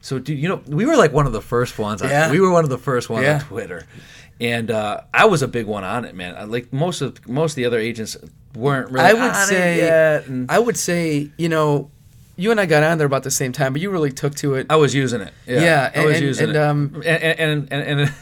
So, 0.00 0.18
dude, 0.18 0.38
you 0.38 0.48
know, 0.48 0.62
we 0.66 0.86
were 0.86 0.96
like 0.96 1.12
one 1.12 1.26
of 1.26 1.32
the 1.32 1.42
first 1.42 1.78
ones. 1.78 2.00
on- 2.00 2.08
Yeah. 2.08 2.30
we 2.30 2.40
were 2.40 2.50
one 2.50 2.64
of 2.64 2.70
the 2.70 2.78
first 2.78 3.10
ones 3.10 3.24
Yeah. 3.26 3.34
on 3.34 3.40
Twitter, 3.42 3.84
and 4.40 4.70
uh, 4.70 5.02
I 5.12 5.26
was 5.26 5.42
a 5.42 5.48
big 5.48 5.66
one 5.66 5.84
on 5.84 6.06
it, 6.06 6.14
man. 6.14 6.34
I, 6.36 6.44
like 6.44 6.72
most 6.72 7.02
of 7.02 7.28
most 7.28 7.52
of 7.52 7.56
the 7.56 7.66
other 7.66 7.78
agents 7.78 8.16
weren't 8.54 8.90
really. 8.90 9.04
I 9.04 9.12
would 9.12 9.22
on 9.22 9.30
it 9.42 9.46
say, 9.46 10.46
I 10.48 10.58
would 10.58 10.78
say, 10.78 11.30
you 11.36 11.50
know, 11.50 11.90
you 12.40 12.50
and 12.50 12.58
I 12.60 12.66
got 12.66 12.82
on 12.82 12.98
there 12.98 13.06
about 13.06 13.22
the 13.22 13.30
same 13.30 13.52
time, 13.52 13.72
but 13.72 13.82
you 13.82 13.90
really 13.90 14.10
took 14.12 14.34
to 14.36 14.54
it. 14.54 14.66
I 14.70 14.76
was 14.76 14.94
using 14.94 15.20
it. 15.20 15.32
Yeah, 15.46 15.60
Yeah, 15.60 15.92
I 15.94 16.04
was 16.04 16.16
and- 16.16 16.24
using 16.26 16.48
and, 16.48 16.56
it, 16.56 16.60
um, 16.60 17.02
and 17.06 17.22
and 17.22 17.68
and, 17.72 18.00
and, 18.00 18.12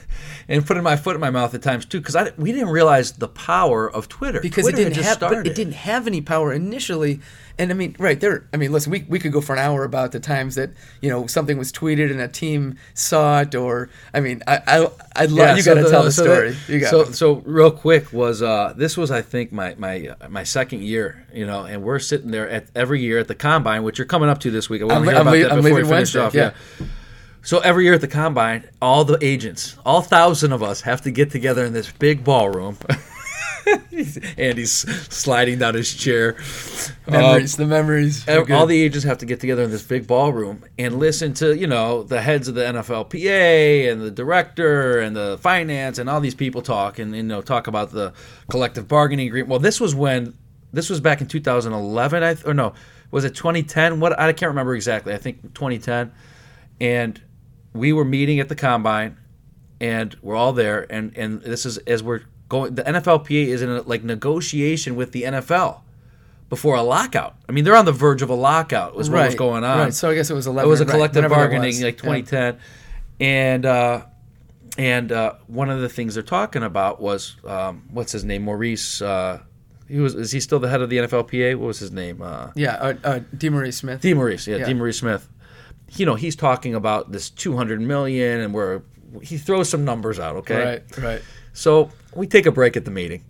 and 0.48 0.66
putting 0.66 0.82
my 0.82 0.96
foot 0.96 1.14
in 1.14 1.20
my 1.20 1.30
mouth 1.30 1.54
at 1.54 1.62
times 1.62 1.84
too, 1.86 2.00
because 2.00 2.16
I 2.16 2.32
we 2.36 2.52
didn't 2.52 2.70
realize 2.70 3.12
the 3.12 3.28
power 3.28 3.90
of 3.90 4.08
Twitter 4.08 4.40
because 4.40 4.64
Twitter 4.64 4.80
it 4.80 4.84
didn't 4.84 4.94
just 5.02 5.20
have 5.20 5.32
it 5.46 5.54
didn't 5.54 5.74
have 5.74 6.06
any 6.06 6.20
power 6.20 6.52
initially 6.52 7.20
and 7.58 7.70
i 7.70 7.74
mean 7.74 7.94
right 7.98 8.20
there 8.20 8.46
i 8.52 8.56
mean 8.56 8.70
listen 8.72 8.90
we, 8.92 9.04
we 9.08 9.18
could 9.18 9.32
go 9.32 9.40
for 9.40 9.52
an 9.54 9.58
hour 9.58 9.84
about 9.84 10.12
the 10.12 10.20
times 10.20 10.54
that 10.54 10.70
you 11.00 11.08
know 11.10 11.26
something 11.26 11.58
was 11.58 11.72
tweeted 11.72 12.10
and 12.10 12.20
a 12.20 12.28
team 12.28 12.76
saw 12.94 13.40
it 13.40 13.54
or 13.54 13.88
i 14.14 14.20
mean 14.20 14.42
i 14.46 14.60
i 14.66 14.88
i'd 15.16 15.30
love 15.30 15.56
you 15.56 15.62
so 15.62 15.74
got 15.74 15.82
to 15.82 15.90
tell 15.90 16.02
the 16.04 16.12
so 16.12 16.22
story 16.24 16.50
that- 16.50 16.68
you 16.72 16.80
got 16.80 16.90
so 16.90 17.04
so 17.06 17.34
real 17.44 17.70
quick 17.70 18.12
was 18.12 18.42
uh 18.42 18.72
this 18.76 18.96
was 18.96 19.10
I 19.10 19.22
think 19.22 19.52
my 19.52 19.74
my 19.78 20.08
uh, 20.20 20.28
my 20.28 20.44
second 20.44 20.82
year, 20.82 21.26
you 21.32 21.46
know, 21.46 21.64
and 21.64 21.82
we're 21.82 21.98
sitting 21.98 22.30
there 22.30 22.48
at 22.48 22.66
every 22.74 23.00
year 23.00 23.18
at 23.18 23.26
the 23.28 23.34
combine, 23.34 23.82
which 23.82 23.98
you're 23.98 24.06
coming 24.06 24.28
up 24.28 24.38
to 24.40 24.50
this 24.50 24.70
week. 24.70 24.82
I 24.82 24.84
want 24.84 25.04
to 25.04 25.10
hear 25.10 25.18
I'm 25.20 25.26
about 25.26 25.32
le- 25.36 25.42
that 25.42 25.52
I'm 25.52 25.62
before 25.62 25.76
we 25.78 25.82
finish 25.82 26.14
Wednesday, 26.14 26.20
off. 26.20 26.34
yeah. 26.34 26.86
So 27.42 27.58
every 27.60 27.84
year 27.84 27.94
at 27.94 28.00
the 28.00 28.08
combine, 28.08 28.68
all 28.82 29.04
the 29.04 29.18
agents, 29.24 29.76
all 29.86 30.02
thousand 30.02 30.52
of 30.52 30.62
us, 30.62 30.82
have 30.82 31.02
to 31.02 31.10
get 31.10 31.30
together 31.30 31.64
in 31.64 31.72
this 31.72 31.90
big 31.90 32.22
ballroom. 32.24 32.76
Andy's 34.38 34.72
sliding 35.12 35.58
down 35.58 35.74
his 35.74 35.92
chair. 35.94 36.36
memories 37.06 37.58
um, 37.58 37.64
the 37.64 37.68
memories 37.68 38.28
all 38.28 38.66
the 38.66 38.80
agents 38.80 39.04
have 39.04 39.18
to 39.18 39.26
get 39.26 39.40
together 39.40 39.62
in 39.62 39.70
this 39.70 39.82
big 39.82 40.06
ballroom 40.06 40.64
and 40.78 40.98
listen 40.98 41.34
to 41.34 41.56
you 41.56 41.66
know 41.66 42.02
the 42.02 42.20
heads 42.20 42.48
of 42.48 42.54
the 42.54 42.62
NFLPA 42.62 43.90
and 43.90 44.00
the 44.00 44.10
director 44.10 45.00
and 45.00 45.16
the 45.16 45.38
finance 45.40 45.98
and 45.98 46.08
all 46.08 46.20
these 46.20 46.34
people 46.34 46.62
talk 46.62 46.98
and 46.98 47.14
you 47.14 47.22
know 47.22 47.42
talk 47.42 47.66
about 47.66 47.90
the 47.90 48.12
collective 48.50 48.88
bargaining 48.88 49.26
agreement. 49.26 49.50
Well, 49.50 49.58
this 49.58 49.80
was 49.80 49.94
when 49.94 50.34
this 50.72 50.90
was 50.90 51.00
back 51.00 51.20
in 51.20 51.26
2011, 51.26 52.22
I 52.22 52.34
th- 52.34 52.46
or 52.46 52.54
no, 52.54 52.74
was 53.10 53.24
it 53.24 53.34
2010? 53.34 54.00
What 54.00 54.18
I 54.18 54.32
can't 54.32 54.50
remember 54.50 54.74
exactly. 54.74 55.14
I 55.14 55.18
think 55.18 55.54
2010, 55.54 56.12
and 56.80 57.20
we 57.72 57.92
were 57.92 58.04
meeting 58.04 58.40
at 58.40 58.48
the 58.48 58.54
combine, 58.54 59.16
and 59.80 60.16
we're 60.22 60.36
all 60.36 60.52
there, 60.52 60.86
and 60.92 61.16
and 61.16 61.40
this 61.42 61.64
is 61.64 61.78
as 61.78 62.02
we're 62.02 62.22
going. 62.48 62.74
The 62.74 62.82
NFLPA 62.82 63.46
is 63.46 63.62
in 63.62 63.70
a, 63.70 63.82
like 63.82 64.02
negotiation 64.04 64.96
with 64.96 65.12
the 65.12 65.22
NFL 65.22 65.80
before 66.48 66.76
a 66.76 66.82
lockout. 66.82 67.36
I 67.48 67.52
mean, 67.52 67.64
they're 67.64 67.76
on 67.76 67.84
the 67.84 67.92
verge 67.92 68.22
of 68.22 68.30
a 68.30 68.34
lockout. 68.34 68.94
Was 68.94 69.10
what 69.10 69.26
was 69.26 69.34
going 69.34 69.64
on. 69.64 69.78
right 69.78 69.94
so 69.94 70.10
i 70.10 70.14
guess 70.14 70.30
it 70.30 70.34
was 70.34 70.46
11 70.46 70.66
It 70.66 70.70
was 70.70 70.80
a 70.80 70.86
collective 70.86 71.22
that 71.22 71.30
bargaining, 71.30 71.80
like 71.82 72.02
Yeah. 72.02 72.20
2010, 72.22 72.58
and 73.20 73.66
uh, 73.66 74.02
and 74.78 75.12
uh, 75.12 75.34
one 75.46 75.70
of 75.70 75.80
the 75.80 75.88
things 75.88 76.14
they're 76.14 76.22
talking 76.22 76.62
about 76.62 77.00
was 77.00 77.36
um, 77.44 77.84
what's 77.90 78.12
his 78.12 78.24
name, 78.24 78.42
Maurice. 78.42 79.02
Uh, 79.02 79.40
he 79.88 79.98
was 79.98 80.14
is 80.14 80.30
he 80.30 80.40
still 80.40 80.58
the 80.58 80.68
head 80.68 80.80
of 80.82 80.90
the 80.90 80.98
NFLPA? 80.98 81.56
What 81.56 81.66
was 81.66 81.78
his 81.78 81.92
name? 81.92 82.22
Uh, 82.22 82.50
yeah 82.54 82.74
uh, 82.74 82.94
uh 83.04 83.20
DeMaurice 83.36 83.74
smith 83.74 84.00
D. 84.00 84.14
Maurice, 84.14 84.46
yeah, 84.46 84.58
Yeah. 84.58 84.66
D. 84.66 84.74
Maurice 84.74 84.98
Smith. 84.98 85.28
You 85.92 86.04
know, 86.04 86.14
he's 86.16 86.36
talking 86.36 86.74
about 86.74 87.12
this 87.12 87.30
200 87.30 87.80
million, 87.80 88.40
and 88.40 88.52
we're 88.52 88.82
he 89.22 89.38
throws 89.38 89.68
some 89.68 89.84
numbers 89.84 90.18
out. 90.18 90.36
Okay, 90.36 90.64
right 90.64 90.98
right 90.98 91.22
so 91.52 91.90
we 92.14 92.26
take 92.26 92.46
a 92.46 92.52
break 92.52 92.76
at 92.76 92.84
the 92.84 92.90
meeting, 92.90 93.24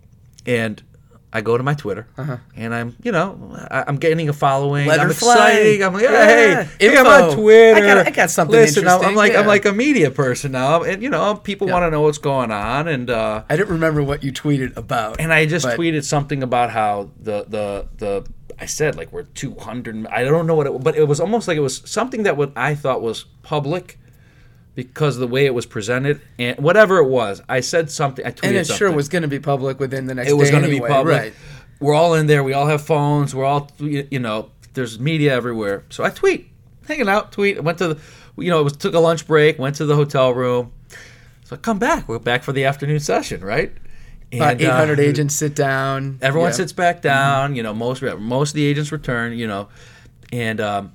and 0.47 0.83
I 1.33 1.41
go 1.43 1.57
to 1.59 1.63
my 1.63 1.75
Twitter, 1.75 2.07
Uh-huh. 2.17 2.39
and 2.57 2.75
I'm, 2.75 2.97
you 3.03 3.13
know, 3.13 3.55
I, 3.71 3.85
I'm 3.87 3.97
getting 3.97 4.29
a 4.31 4.33
following. 4.33 4.87
Let 4.87 4.99
I'm 5.01 5.11
fly. 5.11 5.35
excited. 5.51 5.83
I'm 5.83 5.93
like, 5.93 6.03
Yeah. 6.05 6.65
hey, 6.65 6.89
hey, 6.89 6.97
I'm 6.97 7.07
on 7.07 7.37
Twitter. 7.37 7.77
I 7.85 7.95
got- 7.95 8.07
I 8.07 8.11
got 8.11 8.31
something 8.31 8.57
Listen, 8.57 8.89
I'm, 8.89 9.03
I'm 9.03 9.15
like, 9.15 9.35
I'm 9.35 9.47
like 9.47 9.67
a 9.67 9.73
media 9.73 10.11
person 10.11 10.53
now, 10.53 10.83
and 10.85 11.03
you 11.03 11.11
know, 11.11 11.35
people 11.37 11.67
Yeah. 11.67 11.75
want 11.75 11.83
to 11.85 11.91
know 11.91 12.01
what's 12.03 12.17
going 12.19 12.51
on, 12.51 12.89
and 12.89 13.11
uh, 13.11 13.43
i 13.51 13.57
didn't 13.57 13.73
remember 13.73 14.03
what 14.03 14.23
you 14.25 14.33
tweeted 14.33 14.75
about 14.77 15.21
and 15.21 15.33
I 15.33 15.45
just 15.47 15.67
but- 15.67 15.79
tweeted 15.79 16.05
something 16.05 16.43
about 16.43 16.71
how 16.71 17.11
the 17.21 17.45
the 17.49 17.87
the 17.99 18.27
I 18.61 18.67
said 18.67 18.97
like 18.97 19.13
we're 19.13 19.23
200. 19.23 20.07
I 20.09 20.25
don't 20.25 20.47
know 20.47 20.55
what 20.55 20.67
it, 20.67 20.83
but 20.83 20.97
it 20.97 21.07
was 21.07 21.21
almost 21.21 21.47
like 21.47 21.57
it 21.57 21.61
was 21.61 21.83
something 21.85 22.23
that 22.25 22.37
what 22.37 22.53
I 22.57 22.75
thought 22.75 23.03
was 23.03 23.25
public 23.43 23.99
because 24.79 25.17
of 25.17 25.21
the 25.21 25.27
way 25.27 25.45
it 25.45 25.53
was 25.53 25.67
presented 25.67 26.21
and 26.39 26.57
whatever 26.59 26.99
it 26.99 27.09
was. 27.09 27.43
I 27.49 27.59
said 27.59 27.91
something. 27.91 28.25
I 28.25 28.31
tweeted 28.31 28.45
and 28.47 28.57
it 28.59 28.67
something. 28.69 28.79
sure 28.79 28.93
was 28.93 29.09
going 29.09 29.23
to 29.23 29.29
be 29.29 29.41
public 29.41 29.81
within 29.81 30.07
the 30.07 30.15
next 30.15 30.31
It 30.31 30.35
was 30.35 30.53
going 30.53 30.63
to 30.63 30.69
to 30.69 30.73
be 30.73 30.87
public. 30.87 31.17
right 31.21 31.33
We're 31.81 31.95
all 31.95 32.15
in 32.15 32.29
there. 32.29 32.45
We 32.45 32.53
all 32.53 32.67
have 32.67 32.81
phones. 32.83 33.35
We're 33.35 33.45
all 33.45 33.69
you 33.81 34.21
know. 34.21 34.51
There's 34.75 35.01
media 35.01 35.35
everywhere. 35.35 35.83
So 35.91 36.05
I 36.05 36.11
tweet, 36.11 36.49
hanging 36.87 37.09
out, 37.09 37.33
tweet. 37.33 37.57
I 37.59 37.61
Went 37.61 37.79
to 37.79 37.95
the, 37.95 38.01
you 38.37 38.51
know, 38.51 38.61
it 38.61 38.63
was 38.63 38.77
took 38.77 38.95
a 38.95 39.01
lunch 39.01 39.27
break. 39.27 39.59
Went 39.59 39.75
to 39.77 39.85
the 39.85 39.97
hotel 39.97 40.33
room. 40.33 40.71
So 41.43 41.57
I 41.57 41.59
come 41.59 41.81
back. 41.81 42.09
We're 42.09 42.21
back 42.21 42.45
for 42.45 42.53
the 42.53 42.65
afternoon 42.65 43.01
session, 43.01 43.41
right? 43.41 43.73
about 44.33 44.53
And, 44.53 44.63
uh, 44.63 44.67
800 44.75 45.01
agents 45.01 45.35
sit 45.35 45.57
down 45.57 46.19
Everyone 46.23 46.51
Yeah. 46.51 46.57
sits 46.57 46.73
back 46.73 47.03
down. 47.03 47.57
You 47.57 47.65
know, 47.65 47.75
most 47.75 48.01
most 48.03 48.51
of 48.51 48.55
the 48.55 48.65
agents 48.65 48.93
return. 48.93 49.37
You 49.37 49.49
know, 49.49 49.69
and 50.33 50.61
um, 50.61 50.93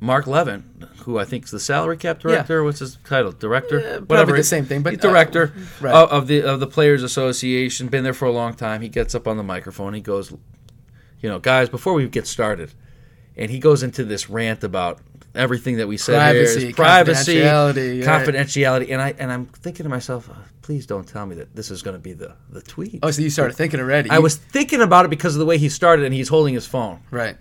Mark 0.00 0.26
Levin, 0.26 0.64
who 1.04 1.18
I 1.18 1.24
think 1.24 1.44
is 1.44 1.50
the 1.50 1.60
salary 1.60 1.96
cap 1.96 2.20
director. 2.20 2.64
What's 2.64 2.80
his 2.80 2.98
title? 3.04 3.32
Director. 3.32 3.80
Yeah, 3.80 4.00
probably 4.06 4.38
the 4.38 4.44
same 4.44 4.64
thing, 4.64 4.82
but, 4.82 5.00
director 5.00 5.52
uh, 5.54 5.60
right. 5.80 5.94
of, 5.94 6.10
of 6.10 6.26
the 6.26 6.42
of 6.42 6.60
the 6.60 6.66
Players 6.66 7.02
Association. 7.02 7.88
Been 7.88 8.04
there 8.04 8.14
for 8.14 8.26
a 8.26 8.32
long 8.32 8.54
time. 8.54 8.80
He 8.80 8.88
gets 8.88 9.14
up 9.14 9.28
on 9.28 9.36
the 9.36 9.42
microphone. 9.42 9.94
He 9.94 10.00
goes, 10.00 10.32
you 11.20 11.28
know, 11.28 11.38
guys, 11.38 11.68
before 11.68 11.94
we 11.94 12.08
get 12.08 12.26
started, 12.26 12.72
and 13.36 13.50
he 13.50 13.58
goes 13.58 13.82
into 13.82 14.04
this 14.04 14.30
rant 14.30 14.64
about 14.64 15.00
everything 15.34 15.76
that 15.76 15.88
we 15.88 15.96
said 15.96 16.16
Privacy, 16.16 16.60
here 16.60 16.68
is 16.68 16.74
privacy, 16.74 17.36
confidentiality, 17.36 18.06
right. 18.06 18.26
confidentiality, 18.26 18.92
and 18.92 19.02
I 19.02 19.14
and 19.18 19.30
I'm 19.30 19.46
thinking 19.46 19.84
to 19.84 19.90
myself, 19.90 20.30
uh, 20.30 20.34
please 20.62 20.86
don't 20.86 21.06
tell 21.06 21.26
me 21.26 21.36
that 21.36 21.54
this 21.54 21.70
is 21.70 21.82
going 21.82 21.96
to 21.96 22.02
be 22.02 22.12
the 22.12 22.34
the 22.50 22.62
tweet. 22.62 23.00
Oh, 23.02 23.10
so 23.10 23.22
you 23.22 23.30
started 23.30 23.54
thinking 23.54 23.80
already? 23.80 24.10
I 24.10 24.20
was 24.20 24.36
thinking 24.36 24.80
about 24.80 25.04
it 25.04 25.08
because 25.08 25.34
of 25.34 25.40
the 25.40 25.46
way 25.46 25.58
he 25.58 25.68
started, 25.68 26.04
and 26.04 26.14
he's 26.14 26.28
holding 26.28 26.54
his 26.54 26.66
phone. 26.66 27.00
right. 27.10 27.36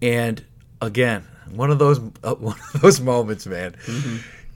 And 0.00 0.44
again, 0.80 1.26
one 1.54 1.70
of 1.70 1.78
those 1.78 1.98
uh, 2.22 2.34
one 2.38 2.56
of 2.74 2.80
those 2.82 3.00
moments, 3.00 3.46
man. 3.46 3.74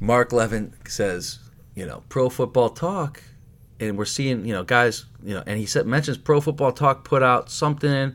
Mark 0.00 0.32
Levin 0.32 0.72
says, 0.86 1.38
you 1.74 1.86
know, 1.86 2.02
Pro 2.08 2.28
Football 2.28 2.70
Talk, 2.70 3.22
and 3.80 3.96
we're 3.96 4.04
seeing, 4.04 4.44
you 4.44 4.52
know, 4.52 4.64
guys, 4.64 5.04
you 5.22 5.34
know, 5.34 5.42
and 5.46 5.58
he 5.58 5.66
said 5.66 5.86
mentions 5.86 6.18
Pro 6.18 6.40
Football 6.40 6.72
Talk 6.72 7.04
put 7.04 7.22
out 7.22 7.50
something. 7.50 8.14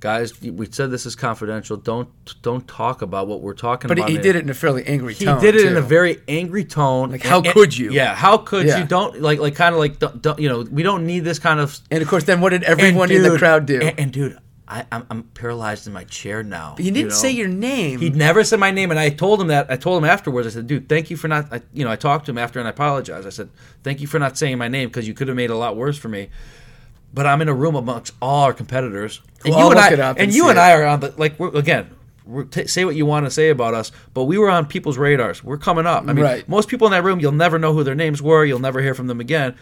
Guys, 0.00 0.40
we 0.40 0.66
said 0.70 0.90
this 0.90 1.04
is 1.04 1.14
confidential. 1.14 1.76
Don't 1.76 2.08
don't 2.40 2.66
talk 2.66 3.02
about 3.02 3.26
what 3.28 3.42
we're 3.42 3.52
talking 3.52 3.90
about. 3.90 4.00
But 4.02 4.08
he, 4.08 4.16
he 4.16 4.22
did 4.22 4.34
it 4.34 4.42
in 4.42 4.48
a 4.48 4.54
fairly 4.54 4.82
angry 4.86 5.12
He 5.12 5.26
tone. 5.26 5.38
did 5.42 5.54
it 5.54 5.66
in 5.66 5.76
a 5.76 5.82
very 5.82 6.22
angry 6.26 6.64
tone. 6.64 7.10
Like, 7.10 7.22
how 7.22 7.42
And- 7.42 7.48
could 7.52 7.76
you? 7.76 7.92
Yeah, 7.92 8.14
how 8.14 8.38
could 8.38 8.66
Yeah. 8.66 8.78
you? 8.78 8.86
Don't 8.86 9.20
like 9.20 9.40
like 9.40 9.56
kind 9.56 9.74
of 9.74 9.78
like 9.78 9.98
don't, 9.98 10.22
don't, 10.22 10.38
you 10.38 10.48
know 10.48 10.62
we 10.62 10.82
don't 10.82 11.04
need 11.04 11.20
this 11.20 11.38
kind 11.38 11.60
of 11.60 11.78
And 11.90 12.00
of 12.00 12.08
course, 12.08 12.24
then 12.24 12.40
what 12.40 12.48
did 12.50 12.62
everyone 12.64 13.10
in 13.10 13.22
the 13.22 13.36
crowd 13.36 13.66
do? 13.66 13.78
And, 13.78 14.00
and 14.00 14.10
dude, 14.12 14.38
I, 14.72 14.86
I'm, 14.92 15.04
I'm 15.10 15.22
paralyzed 15.24 15.88
in 15.88 15.92
my 15.92 16.04
chair 16.04 16.44
now. 16.44 16.76
you 16.78 16.92
didn't 16.92 17.08
know? 17.08 17.14
say 17.14 17.30
your 17.32 17.48
name. 17.48 17.98
He 17.98 18.08
never 18.10 18.44
said 18.44 18.60
my 18.60 18.70
name, 18.70 18.90
and 18.92 19.00
I 19.00 19.08
told 19.10 19.40
him 19.40 19.48
that. 19.48 19.68
I 19.70 19.76
told 19.76 19.98
him 20.02 20.08
afterwards. 20.08 20.46
I 20.46 20.50
said, 20.50 20.68
"Dude, 20.68 20.88
thank 20.88 21.10
you 21.10 21.16
for 21.16 21.26
not." 21.26 21.52
I, 21.52 21.60
you 21.72 21.84
know, 21.84 21.90
I 21.90 21.96
talked 21.96 22.26
to 22.26 22.30
him 22.30 22.38
after, 22.38 22.60
and 22.60 22.68
I 22.68 22.70
apologized. 22.70 23.26
I 23.26 23.30
said, 23.30 23.50
"Thank 23.82 24.00
you 24.00 24.06
for 24.06 24.20
not 24.20 24.38
saying 24.38 24.58
my 24.58 24.68
name 24.68 24.88
because 24.88 25.08
you 25.08 25.14
could 25.14 25.26
have 25.28 25.36
made 25.36 25.50
it 25.50 25.52
a 25.52 25.56
lot 25.56 25.76
worse 25.76 25.98
for 25.98 26.08
me." 26.08 26.28
But 27.12 27.26
I'm 27.26 27.42
in 27.42 27.48
a 27.48 27.54
room 27.54 27.74
amongst 27.74 28.14
all 28.22 28.44
our 28.44 28.52
competitors, 28.52 29.20
and 29.44 29.52
Well, 29.54 29.64
you 29.66 29.70
and 29.72 29.80
I, 29.80 29.88
and 30.10 30.18
and 30.18 30.32
you 30.34 30.48
and 30.48 30.56
it. 30.56 30.60
I 30.60 30.74
are 30.76 30.84
on 30.86 31.00
the 31.00 31.12
like. 31.16 31.36
We're, 31.40 31.48
again, 31.56 31.90
we're 32.24 32.44
t- 32.44 32.68
say 32.68 32.84
what 32.84 32.94
you 32.94 33.04
want 33.06 33.26
to 33.26 33.30
say 33.32 33.50
about 33.50 33.74
us, 33.74 33.90
but 34.14 34.24
we 34.24 34.38
were 34.38 34.48
on 34.48 34.66
people's 34.66 34.96
radars. 34.98 35.42
We're 35.42 35.58
coming 35.58 35.86
up. 35.86 36.04
I 36.06 36.12
mean, 36.12 36.24
Right. 36.24 36.48
most 36.48 36.68
people 36.68 36.86
in 36.86 36.92
that 36.92 37.02
room, 37.02 37.18
you'll 37.18 37.32
never 37.32 37.58
know 37.58 37.72
who 37.72 37.82
their 37.82 37.96
names 37.96 38.22
were. 38.22 38.44
You'll 38.44 38.60
never 38.60 38.80
hear 38.80 38.94
from 38.94 39.08
them 39.08 39.18
again. 39.18 39.56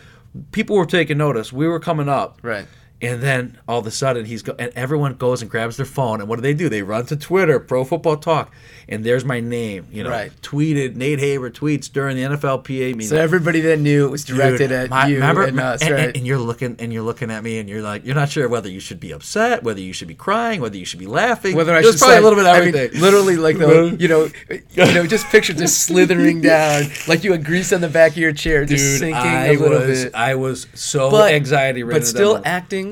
People 0.53 0.77
were 0.77 0.85
taking 0.85 1.17
notice. 1.17 1.51
We 1.51 1.67
were 1.67 1.81
coming 1.81 2.11
up, 2.11 2.39
Right. 2.43 2.67
And 3.01 3.21
then 3.23 3.57
all 3.69 3.79
of 3.79 3.87
a 3.87 3.91
sudden 3.91 4.25
he's 4.25 4.43
go- 4.43 4.57
and 4.59 4.73
everyone 4.75 5.15
goes 5.15 5.41
and 5.43 5.51
grabs 5.51 5.77
their 5.77 5.87
phone 5.87 6.21
and 6.21 6.29
what 6.29 6.37
do 6.37 6.43
they 6.43 6.55
do? 6.55 6.69
They 6.69 6.83
run 6.83 7.07
to 7.07 7.17
Twitter, 7.17 7.61
Pro 7.61 7.85
Football 7.85 8.17
Talk, 8.17 8.51
and 8.89 9.05
there's 9.05 9.25
my 9.25 9.39
name. 9.41 9.87
You 9.93 10.03
know, 10.05 10.11
Right. 10.11 10.33
tweeted 10.43 10.97
Nate 10.97 11.21
Haber 11.21 11.51
tweets 11.51 11.93
during 11.93 12.17
the 12.17 12.23
NFLPA 12.25 12.95
meeting. 12.95 13.09
so 13.09 13.17
everybody 13.17 13.61
that 13.61 13.79
knew 13.79 14.07
it 14.07 14.11
was 14.11 14.25
directed 14.25 14.69
Dude, 14.69 14.73
at 14.73 14.91
my- 14.91 15.07
you 15.07 15.15
remember- 15.17 15.43
and 15.45 15.61
us, 15.61 15.81
and, 15.83 15.91
right? 15.93 16.05
and- 16.09 16.17
and 16.17 16.27
you're 16.27 16.39
looking 16.39 16.77
and 16.81 16.93
you're 16.93 17.03
looking 17.03 17.31
at 17.31 17.45
me 17.45 17.59
and 17.59 17.69
you're 17.69 17.83
like 17.83 18.05
you're 18.05 18.15
not 18.17 18.31
sure 18.31 18.49
whether 18.49 18.69
you 18.69 18.81
should 18.81 18.99
be 18.99 19.13
upset, 19.13 19.63
whether 19.63 19.81
you 19.81 19.93
should 19.93 20.09
be 20.09 20.15
crying, 20.15 20.61
whether 20.61 20.77
you 20.77 20.85
should 20.85 20.99
be 20.99 21.07
laughing. 21.07 21.55
Whether 21.55 21.75
I 21.75 21.79
It 21.81 21.85
should 21.85 21.99
probably 21.99 22.15
say- 22.17 22.19
a 22.19 22.23
little 22.23 22.37
bit 22.37 22.47
of 22.47 22.57
I 22.57 22.61
mean, 22.65 22.69
everything. 22.75 23.01
literally, 23.01 23.37
like 23.37 23.59
the 23.59 23.97
you 24.01 24.09
know, 24.09 24.29
you 24.51 24.95
know, 24.95 25.07
just 25.07 25.27
picture 25.29 25.53
just 25.53 25.83
slithering 25.83 26.41
down, 26.53 26.85
like 27.07 27.23
you 27.23 27.31
had 27.33 27.45
grease 27.45 27.73
on 27.73 27.81
the 27.81 27.89
back 27.89 28.13
of 28.13 28.19
your 28.19 28.33
chair, 28.33 28.65
just 28.65 28.83
Dude, 28.83 28.99
sinking 29.01 29.15
I 29.15 29.47
a 29.53 29.57
little 29.59 29.79
was 29.87 30.05
bit, 30.05 30.15
I 30.15 30.35
was 30.35 30.67
so 30.75 31.11
but 31.11 31.33
anxiety 31.33 31.83
ridden. 31.83 32.01
but 32.01 32.07
still 32.07 32.41
acting 32.45 32.88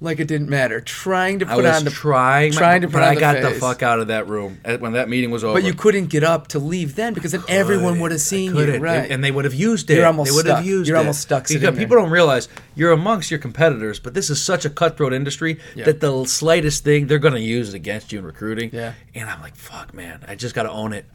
like 0.00 0.20
it 0.20 0.28
didn't 0.28 0.48
matter, 0.48 0.80
trying 0.80 1.40
to 1.40 1.46
put 1.46 1.64
on 1.64 1.84
the 1.84 1.90
trying, 1.90 2.52
trying 2.52 2.82
to 2.82 2.86
but 2.88 2.92
put 2.94 3.02
on 3.02 3.08
I 3.08 3.14
the 3.14 3.20
got 3.20 3.42
the 3.42 3.50
face. 3.50 3.60
fuck 3.60 3.82
out 3.82 3.98
of 4.00 4.08
that 4.08 4.28
room 4.28 4.60
when 4.78 4.92
that 4.92 5.08
meeting 5.08 5.30
was 5.30 5.42
over. 5.44 5.54
But 5.60 5.64
you 5.66 5.74
couldn't 5.74 6.06
get 6.06 6.22
up 6.22 6.48
to 6.48 6.58
leave 6.58 6.94
then 6.94 7.14
because 7.14 7.32
then 7.32 7.42
everyone 7.48 7.98
would 8.00 8.12
have 8.12 8.20
seen 8.20 8.54
you, 8.54 8.76
right? 8.78 9.10
And 9.10 9.24
they 9.24 9.30
would 9.30 9.44
have 9.44 9.54
used 9.54 9.90
it. 9.90 9.96
You're 9.96 10.06
almost 10.06 10.30
they 10.30 10.34
would 10.36 10.44
stuck. 10.46 10.56
have 10.58 10.66
used 10.66 10.86
it. 10.86 10.88
You're 10.90 10.96
it. 10.96 11.00
almost 11.00 11.20
stuck 11.20 11.48
Because 11.48 11.60
there. 11.62 11.72
people 11.72 11.96
don't 11.96 12.10
realize 12.10 12.48
you're 12.74 12.92
amongst 12.92 13.30
your 13.30 13.40
competitors, 13.40 13.98
but 13.98 14.14
this 14.14 14.30
is 14.30 14.40
such 14.42 14.64
a 14.64 14.70
cutthroat 14.70 15.12
industry 15.12 15.58
Yeah. 15.74 15.84
that 15.86 16.00
the 16.00 16.24
slightest 16.26 16.84
thing 16.84 17.06
they're 17.08 17.18
going 17.18 17.34
to 17.34 17.40
use 17.40 17.70
it 17.70 17.74
against 17.74 18.12
you 18.12 18.18
in 18.20 18.24
recruiting. 18.24 18.70
Yeah. 18.72 18.92
And 19.14 19.28
I'm 19.28 19.40
like, 19.40 19.56
fuck, 19.56 19.92
man, 19.94 20.24
I 20.28 20.34
just 20.36 20.54
got 20.54 20.62
to 20.64 20.70
own 20.70 20.92
it. 20.92 21.06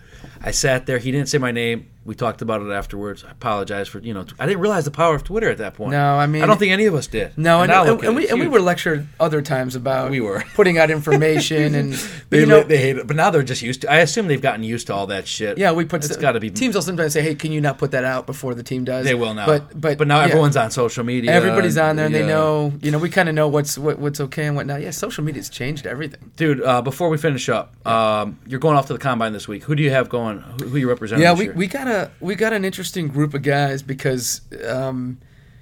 I 0.41 0.51
sat 0.51 0.85
there. 0.85 0.97
He 0.99 1.11
didn't 1.11 1.29
say 1.29 1.37
my 1.37 1.51
name. 1.51 1.87
We 2.05 2.15
talked 2.15 2.41
about 2.41 2.61
it 2.61 2.69
afterwards. 2.71 3.23
I 3.23 3.31
apologize 3.31 3.87
for 3.87 3.99
you 3.99 4.13
know. 4.13 4.25
I 4.39 4.45
didn't 4.45 4.59
realize 4.59 4.83
the 4.85 4.91
power 4.91 5.15
of 5.15 5.23
Twitter 5.23 5.49
at 5.49 5.57
that 5.59 5.73
point. 5.75 5.91
No, 5.91 6.15
I 6.15 6.27
mean- 6.27 6.43
I 6.43 6.45
don't 6.45 6.57
think 6.57 6.71
any 6.73 6.85
of 6.85 6.93
us 6.95 7.07
did. 7.07 7.37
No, 7.37 7.61
and, 7.61 7.69
now 7.69 7.83
and, 7.85 8.03
and 8.03 8.15
we 8.15 8.27
and 8.27 8.39
we 8.39 8.47
were 8.47 8.59
lectured 8.59 9.07
other 9.19 9.41
times 9.41 9.75
about 9.75 10.11
We 10.11 10.19
were. 10.19 10.43
putting 10.53 10.77
out 10.77 10.91
information 10.91 11.75
and 11.75 11.93
They, 12.29 12.41
you 12.41 12.45
know 12.45 12.63
they 12.63 12.77
hate 12.77 12.97
it, 12.97 13.07
but 13.07 13.15
now 13.15 13.29
they're 13.29 13.43
just 13.43 13.61
used 13.61 13.81
to. 13.81 13.91
I 13.91 13.97
assume 13.99 14.27
they've 14.27 14.41
gotten 14.41 14.63
used 14.63 14.87
to 14.87 14.93
all 14.93 15.07
that 15.07 15.27
shit. 15.27 15.57
yeah 15.57 15.71
we 15.71 15.85
put 15.85 16.03
it's 16.03 16.17
got 16.17 16.33
to 16.33 16.39
be. 16.39 16.49
teams 16.49 16.75
will 16.75 16.81
sometimes 16.81 17.13
say 17.13 17.21
hey 17.21 17.35
can 17.35 17.51
you 17.51 17.61
not 17.61 17.77
put 17.77 17.91
that 17.91 18.03
out 18.03 18.25
before 18.25 18.53
the 18.53 18.63
team 18.63 18.83
does 18.83 19.05
They 19.05 19.15
will 19.15 19.33
now. 19.33 19.45
but 19.45 19.79
but 19.79 19.97
but 19.97 20.07
now 20.07 20.19
yeah, 20.19 20.25
everyone's 20.25 20.57
on 20.57 20.71
social 20.71 21.03
media. 21.03 21.31
everybody's 21.31 21.77
on 21.77 21.95
there 21.95 22.05
and 22.07 22.15
they 22.15 22.25
know 22.25 22.73
you 22.81 22.91
know 22.91 22.97
we 22.97 23.09
kind 23.09 23.29
of 23.29 23.35
know 23.35 23.47
what's 23.47 23.77
what, 23.77 23.99
what's 23.99 24.19
okay 24.19 24.45
and 24.47 24.55
whatnot 24.55 24.81
yeah 24.81 24.91
social 24.91 25.23
media's 25.23 25.49
changed 25.49 25.85
everything 25.87 26.31
Dude, 26.35 26.61
uh, 26.61 26.81
before 26.81 27.09
we 27.09 27.17
finish 27.17 27.47
up, 27.49 27.75
um, 27.87 28.39
you're 28.47 28.59
going 28.59 28.75
off 28.75 28.87
to 28.87 28.93
the 28.93 28.99
combine 28.99 29.33
this 29.33 29.47
week. 29.47 29.63
Who 29.65 29.75
do 29.75 29.83
you 29.83 29.91
have 29.91 30.09
going? 30.09 30.39
Who, 30.39 30.67
who 30.69 30.77
you 30.77 30.89
representing? 30.89 31.23
yeah 31.23 31.33
we, 31.33 31.45
year? 31.45 31.53
we 31.53 31.67
got 31.67 31.87
a 31.87 31.92
we 32.19 32.35
got 32.35 32.53
an 32.53 32.65
interesting 32.65 33.07
group 33.07 33.33
of 33.33 33.41
guys 33.41 33.81
because 33.81 34.41
um, 34.65 35.19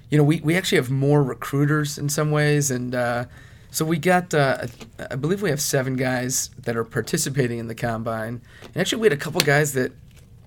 you 0.09 0.17
know 0.17 0.23
we, 0.23 0.39
we 0.41 0.55
actually 0.55 0.77
have 0.77 0.89
more 0.89 1.23
recruiters 1.23 1.97
in 1.97 2.09
some 2.09 2.31
ways 2.31 2.71
and 2.71 2.93
uh, 2.93 3.25
so 3.71 3.85
we 3.85 3.97
got 3.97 4.33
uh, 4.33 4.67
I 5.09 5.15
believe 5.15 5.41
we 5.41 5.49
have 5.49 5.61
seven 5.61 5.95
guys 5.95 6.49
that 6.57 6.75
are 6.75 6.83
participating 6.83 7.57
in 7.59 7.67
the 7.67 7.75
combine. 7.75 8.41
And 8.63 8.77
actually 8.77 9.01
we 9.01 9.05
had 9.05 9.13
a 9.13 9.21
couple 9.21 9.41
guys 9.41 9.73
that 9.73 9.93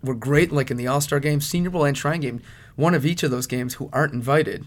were 0.02 0.14
great 0.14 0.52
like 0.52 0.70
in 0.70 0.76
the 0.76 0.86
all-star 0.86 1.20
game 1.20 1.40
senior 1.40 1.70
bowl 1.70 1.84
and 1.84 1.96
shrine 1.96 2.20
game 2.20 2.42
one 2.76 2.94
of 2.94 3.06
each 3.06 3.22
of 3.22 3.30
those 3.30 3.46
games 3.46 3.74
who 3.74 3.88
aren't 3.92 4.12
invited 4.12 4.66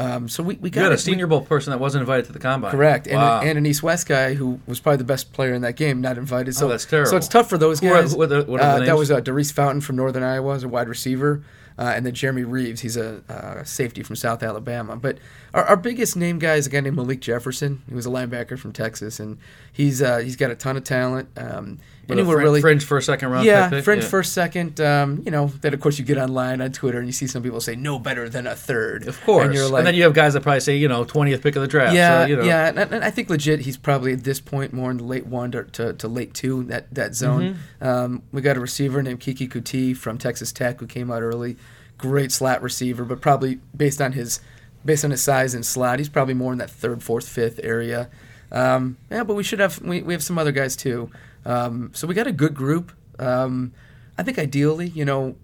um, 0.00 0.28
so 0.28 0.42
we, 0.42 0.56
we 0.56 0.68
You 0.68 0.74
got 0.74 0.82
had 0.84 0.92
a 0.92 0.98
Senior 0.98 1.26
Bowl 1.26 1.40
person 1.40 1.70
that 1.70 1.78
wasn't 1.78 2.02
invited 2.02 2.26
to 2.26 2.32
the 2.32 2.38
combine. 2.38 2.70
Correct, 2.72 3.06
and, 3.06 3.16
Wow. 3.16 3.40
and 3.42 3.56
an 3.58 3.64
East 3.66 3.82
West 3.82 4.08
guy 4.08 4.34
who 4.34 4.58
was 4.66 4.80
probably 4.80 4.96
the 4.98 5.04
best 5.04 5.32
player 5.32 5.54
in 5.54 5.62
that 5.62 5.76
game, 5.76 6.00
not 6.00 6.18
invited. 6.18 6.54
So 6.54 6.66
Oh, 6.66 6.68
that's 6.68 6.84
terrible. 6.84 7.10
So 7.10 7.16
it's 7.16 7.28
tough 7.28 7.48
for 7.48 7.58
those 7.58 7.80
Who 7.80 7.88
are- 7.88 8.00
guys. 8.02 8.14
what 8.14 8.32
are 8.32 8.42
the- 8.42 8.50
what 8.50 8.60
are 8.60 8.78
the 8.78 8.82
uh, 8.84 8.86
that 8.86 8.96
was 8.98 9.10
uh, 9.10 9.20
Daurice 9.20 9.52
Fountain 9.52 9.80
from 9.80 9.96
Northern 9.96 10.22
Iowa, 10.22 10.54
as 10.56 10.64
a 10.64 10.68
wide 10.68 10.88
receiver, 10.88 11.42
uh, 11.78 11.92
and 11.94 12.04
then 12.04 12.12
Jeremy 12.14 12.42
Reaves. 12.44 12.80
He's 12.80 12.96
a 12.96 13.20
uh, 13.28 13.62
safety 13.64 14.02
from 14.02 14.16
South 14.16 14.42
Alabama. 14.42 14.96
But 14.96 15.18
our, 15.54 15.64
our 15.64 15.76
biggest 15.76 16.16
name 16.16 16.38
guy 16.38 16.56
is 16.56 16.66
a 16.66 16.70
guy 16.70 16.80
named 16.80 16.96
Malik 16.96 17.20
Jefferson. 17.20 17.82
He 17.88 17.94
was 17.94 18.06
a 18.06 18.10
linebacker 18.10 18.58
from 18.58 18.72
Texas, 18.72 19.20
and 19.20 19.38
he's 19.72 20.02
uh, 20.02 20.18
he's 20.18 20.36
got 20.36 20.50
a 20.50 20.56
ton 20.56 20.76
of 20.76 20.82
talent. 20.84 21.28
Um, 21.36 21.78
But 22.06 22.18
and 22.18 22.20
a 22.20 22.22
he 22.24 22.28
were 22.28 22.38
really 22.38 22.60
fringe 22.60 22.84
first, 22.84 23.06
second 23.06 23.30
round. 23.30 23.46
yeah, 23.46 23.70
pick? 23.70 23.84
fringe 23.84 24.02
Yeah. 24.02 24.08
first, 24.08 24.32
second. 24.32 24.80
Um, 24.80 25.22
you 25.24 25.30
know, 25.30 25.46
then 25.60 25.72
of 25.72 25.80
course 25.80 25.98
you 25.98 26.04
get 26.04 26.18
online 26.18 26.60
on 26.60 26.72
Twitter 26.72 26.98
and 26.98 27.06
you 27.06 27.12
see 27.12 27.26
some 27.28 27.42
people 27.42 27.60
say 27.60 27.76
no 27.76 27.98
better 28.00 28.28
than 28.28 28.46
a 28.48 28.56
third. 28.56 29.06
Of 29.06 29.22
course. 29.22 29.46
and 29.46 29.54
you're 29.54 29.68
like, 29.68 29.84
then 29.84 29.94
you 29.94 30.02
have 30.02 30.12
guys 30.12 30.34
that 30.34 30.42
probably 30.42 30.60
say, 30.60 30.76
you 30.76 30.88
know, 30.88 31.04
twentieth 31.04 31.42
pick 31.42 31.54
of 31.54 31.62
the 31.62 31.68
draft. 31.68 31.94
yeah, 31.94 32.24
so, 32.24 32.28
you 32.28 32.36
know. 32.36 32.42
yeah, 32.42 32.68
and, 32.68 32.78
and 32.78 33.04
I 33.04 33.10
think 33.10 33.30
legit. 33.30 33.60
He's 33.60 33.76
probably 33.76 34.12
at 34.12 34.24
this 34.24 34.40
point 34.40 34.72
more 34.72 34.90
in 34.90 34.96
the 34.96 35.04
late 35.04 35.26
one 35.26 35.52
to, 35.52 35.62
to, 35.64 35.92
to 35.94 36.08
late 36.08 36.34
two 36.34 36.64
that 36.64 36.92
that 36.92 37.14
zone. 37.14 37.54
Mm-hmm. 37.80 37.86
Um, 37.86 38.22
we 38.32 38.42
got 38.42 38.56
a 38.56 38.60
receiver 38.60 39.02
named 39.04 39.20
Keke 39.20 39.48
Coutee 39.48 39.96
from 39.96 40.18
Texas 40.18 40.52
Tech 40.52 40.80
who 40.80 40.86
came 40.88 41.10
out 41.12 41.22
early, 41.22 41.56
great 41.96 42.32
slot 42.32 42.60
receiver, 42.60 43.04
but 43.04 43.20
probably 43.20 43.60
based 43.76 44.00
on 44.02 44.12
his 44.12 44.40
based 44.84 45.04
on 45.04 45.10
his 45.10 45.22
size 45.22 45.54
and 45.54 45.64
slot, 45.64 45.98
he's 45.98 46.08
probably 46.08 46.34
more 46.34 46.52
in 46.52 46.58
that 46.58 46.70
third, 46.70 47.02
fourth, 47.02 47.28
fifth 47.28 47.60
area. 47.62 48.10
Um, 48.52 48.98
yeah, 49.10 49.24
but 49.24 49.34
we 49.34 49.42
should 49.42 49.60
have 49.60 49.80
we, 49.80 50.02
we 50.02 50.12
have 50.12 50.22
some 50.22 50.38
other 50.38 50.52
guys 50.52 50.76
too. 50.76 51.10
Um, 51.44 51.90
so 51.94 52.06
we 52.06 52.14
got 52.14 52.26
a 52.26 52.32
good 52.32 52.54
group. 52.54 52.92
Um, 53.18 53.72
I 54.16 54.22
think 54.22 54.38
ideally, 54.38 54.88
you 54.88 55.04
know, 55.04 55.36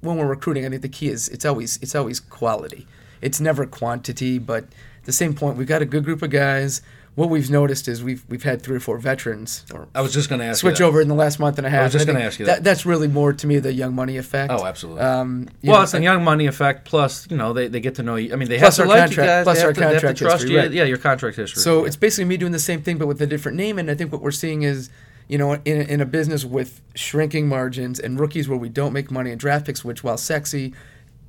when 0.00 0.16
we're 0.16 0.26
recruiting, 0.26 0.66
I 0.66 0.68
think 0.68 0.82
the 0.82 0.88
key 0.88 1.08
is 1.08 1.28
it's 1.28 1.44
always 1.44 1.78
it's 1.82 1.94
always 1.94 2.20
quality. 2.20 2.86
It's 3.20 3.40
never 3.40 3.66
quantity, 3.66 4.38
but 4.38 4.64
at 4.64 5.04
the 5.04 5.12
same 5.12 5.34
point, 5.34 5.56
we've 5.56 5.66
got 5.66 5.82
a 5.82 5.86
good 5.86 6.04
group 6.04 6.22
of 6.22 6.30
guys. 6.30 6.82
What 7.14 7.28
we've 7.28 7.50
noticed 7.50 7.88
is 7.88 8.02
we've 8.02 8.24
we've 8.30 8.42
had 8.42 8.62
three 8.62 8.76
or 8.76 8.80
four 8.80 8.96
veterans 8.96 9.66
or 9.74 9.86
I 9.94 10.00
was 10.00 10.14
just 10.14 10.30
going 10.30 10.38
to 10.38 10.46
ask. 10.46 10.60
switch 10.60 10.80
you 10.80 10.86
over 10.86 10.98
in 11.02 11.08
the 11.08 11.14
last 11.14 11.38
month 11.38 11.58
and 11.58 11.66
a 11.66 11.70
half. 11.70 11.80
I 11.80 11.84
was 11.84 11.92
just 11.92 12.06
gonna 12.06 12.20
ask 12.20 12.38
you 12.38 12.46
that. 12.46 12.64
That's 12.64 12.86
really 12.86 13.06
more 13.06 13.34
to 13.34 13.46
me 13.46 13.58
the 13.58 13.70
young 13.72 13.94
money 13.94 14.16
effect. 14.16 14.50
Oh, 14.50 14.64
absolutely. 14.64 15.02
Um, 15.02 15.48
Well, 15.62 15.76
know, 15.76 15.82
it's 15.82 15.92
a 15.92 16.00
young 16.02 16.24
money 16.24 16.46
effect. 16.46 16.86
Plus, 16.86 17.30
you 17.30 17.36
know, 17.36 17.52
they, 17.52 17.68
they 17.68 17.80
get 17.80 17.96
to 17.96 18.02
know 18.02 18.16
you. 18.16 18.32
I 18.32 18.36
mean, 18.36 18.48
they 18.48 18.58
Plus 18.58 18.78
have 18.78 18.86
to 18.86 18.90
our 18.90 18.96
like 18.98 19.08
contract- 19.10 19.16
you 19.16 19.30
guys. 19.30 19.44
plus 19.44 19.56
they 19.58 19.62
our 19.62 19.68
have 19.68 19.74
to, 19.74 19.80
they 19.80 19.86
have 19.86 19.94
to 19.94 20.00
contract 20.06 20.18
trust 20.18 20.34
history, 20.44 20.54
you. 20.54 20.58
right. 20.62 20.72
Yeah, 20.72 20.84
your 20.84 20.96
contract 20.96 21.36
history. 21.36 21.60
So 21.62 21.84
it's 21.84 21.96
basically 21.96 22.24
me 22.24 22.38
doing 22.38 22.52
the 22.52 22.58
same 22.58 22.80
thing 22.82 22.96
but 22.96 23.06
with 23.06 23.20
a 23.20 23.26
different 23.26 23.58
name. 23.58 23.78
And 23.78 23.90
I 23.90 23.94
think 23.94 24.10
what 24.10 24.22
we're 24.22 24.30
seeing 24.30 24.62
is, 24.62 24.88
you 25.28 25.36
know, 25.36 25.52
in, 25.52 25.82
in 25.82 26.00
a 26.00 26.06
business 26.06 26.46
with 26.46 26.80
shrinking 26.94 27.46
margins 27.46 28.00
and 28.00 28.18
rookies 28.18 28.48
where 28.48 28.58
we 28.58 28.70
don't 28.70 28.94
make 28.94 29.10
money 29.10 29.30
and 29.30 29.38
draft 29.38 29.66
picks, 29.66 29.84
which 29.84 30.02
while 30.02 30.16
sexy, 30.16 30.72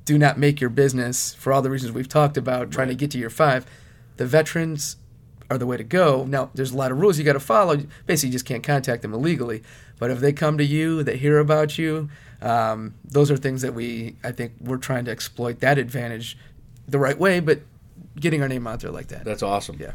do 0.06 0.16
not 0.16 0.38
make 0.38 0.62
your 0.62 0.70
business 0.70 1.34
for 1.34 1.52
all 1.52 1.60
the 1.60 1.70
reasons 1.70 1.92
we've 1.92 2.08
talked 2.08 2.38
about, 2.38 2.70
trying 2.70 2.88
to 2.88 2.94
get 2.94 3.10
to 3.10 3.18
your 3.18 3.28
five. 3.28 3.66
The 4.16 4.24
veterans 4.26 4.96
are 5.54 5.58
the 5.58 5.66
way 5.66 5.76
to 5.76 5.84
go. 5.84 6.24
Now, 6.24 6.50
there's 6.54 6.72
a 6.72 6.76
lot 6.76 6.92
of 6.92 6.98
rules 7.00 7.18
you 7.18 7.24
got 7.24 7.34
to 7.34 7.40
follow. 7.40 7.78
Basically, 8.06 8.28
you 8.28 8.32
just 8.32 8.44
can't 8.44 8.62
contact 8.62 9.02
them 9.02 9.14
illegally. 9.14 9.62
But 9.98 10.10
if 10.10 10.20
they 10.20 10.32
come 10.32 10.58
to 10.58 10.64
you, 10.64 11.02
they 11.02 11.16
hear 11.16 11.38
about 11.38 11.78
you. 11.78 12.10
Um, 12.42 12.94
those 13.04 13.30
are 13.30 13.36
things 13.36 13.62
that 13.62 13.72
we, 13.74 14.16
I 14.22 14.32
think, 14.32 14.52
we're 14.60 14.76
trying 14.76 15.06
to 15.06 15.10
exploit 15.10 15.60
that 15.60 15.78
advantage 15.78 16.36
the 16.86 16.98
right 16.98 17.18
way, 17.18 17.40
but 17.40 17.60
getting 18.20 18.42
our 18.42 18.48
name 18.48 18.66
out 18.66 18.80
there 18.80 18.90
like 18.90 19.08
that. 19.08 19.24
That's 19.24 19.42
awesome. 19.42 19.78
Yeah. 19.80 19.92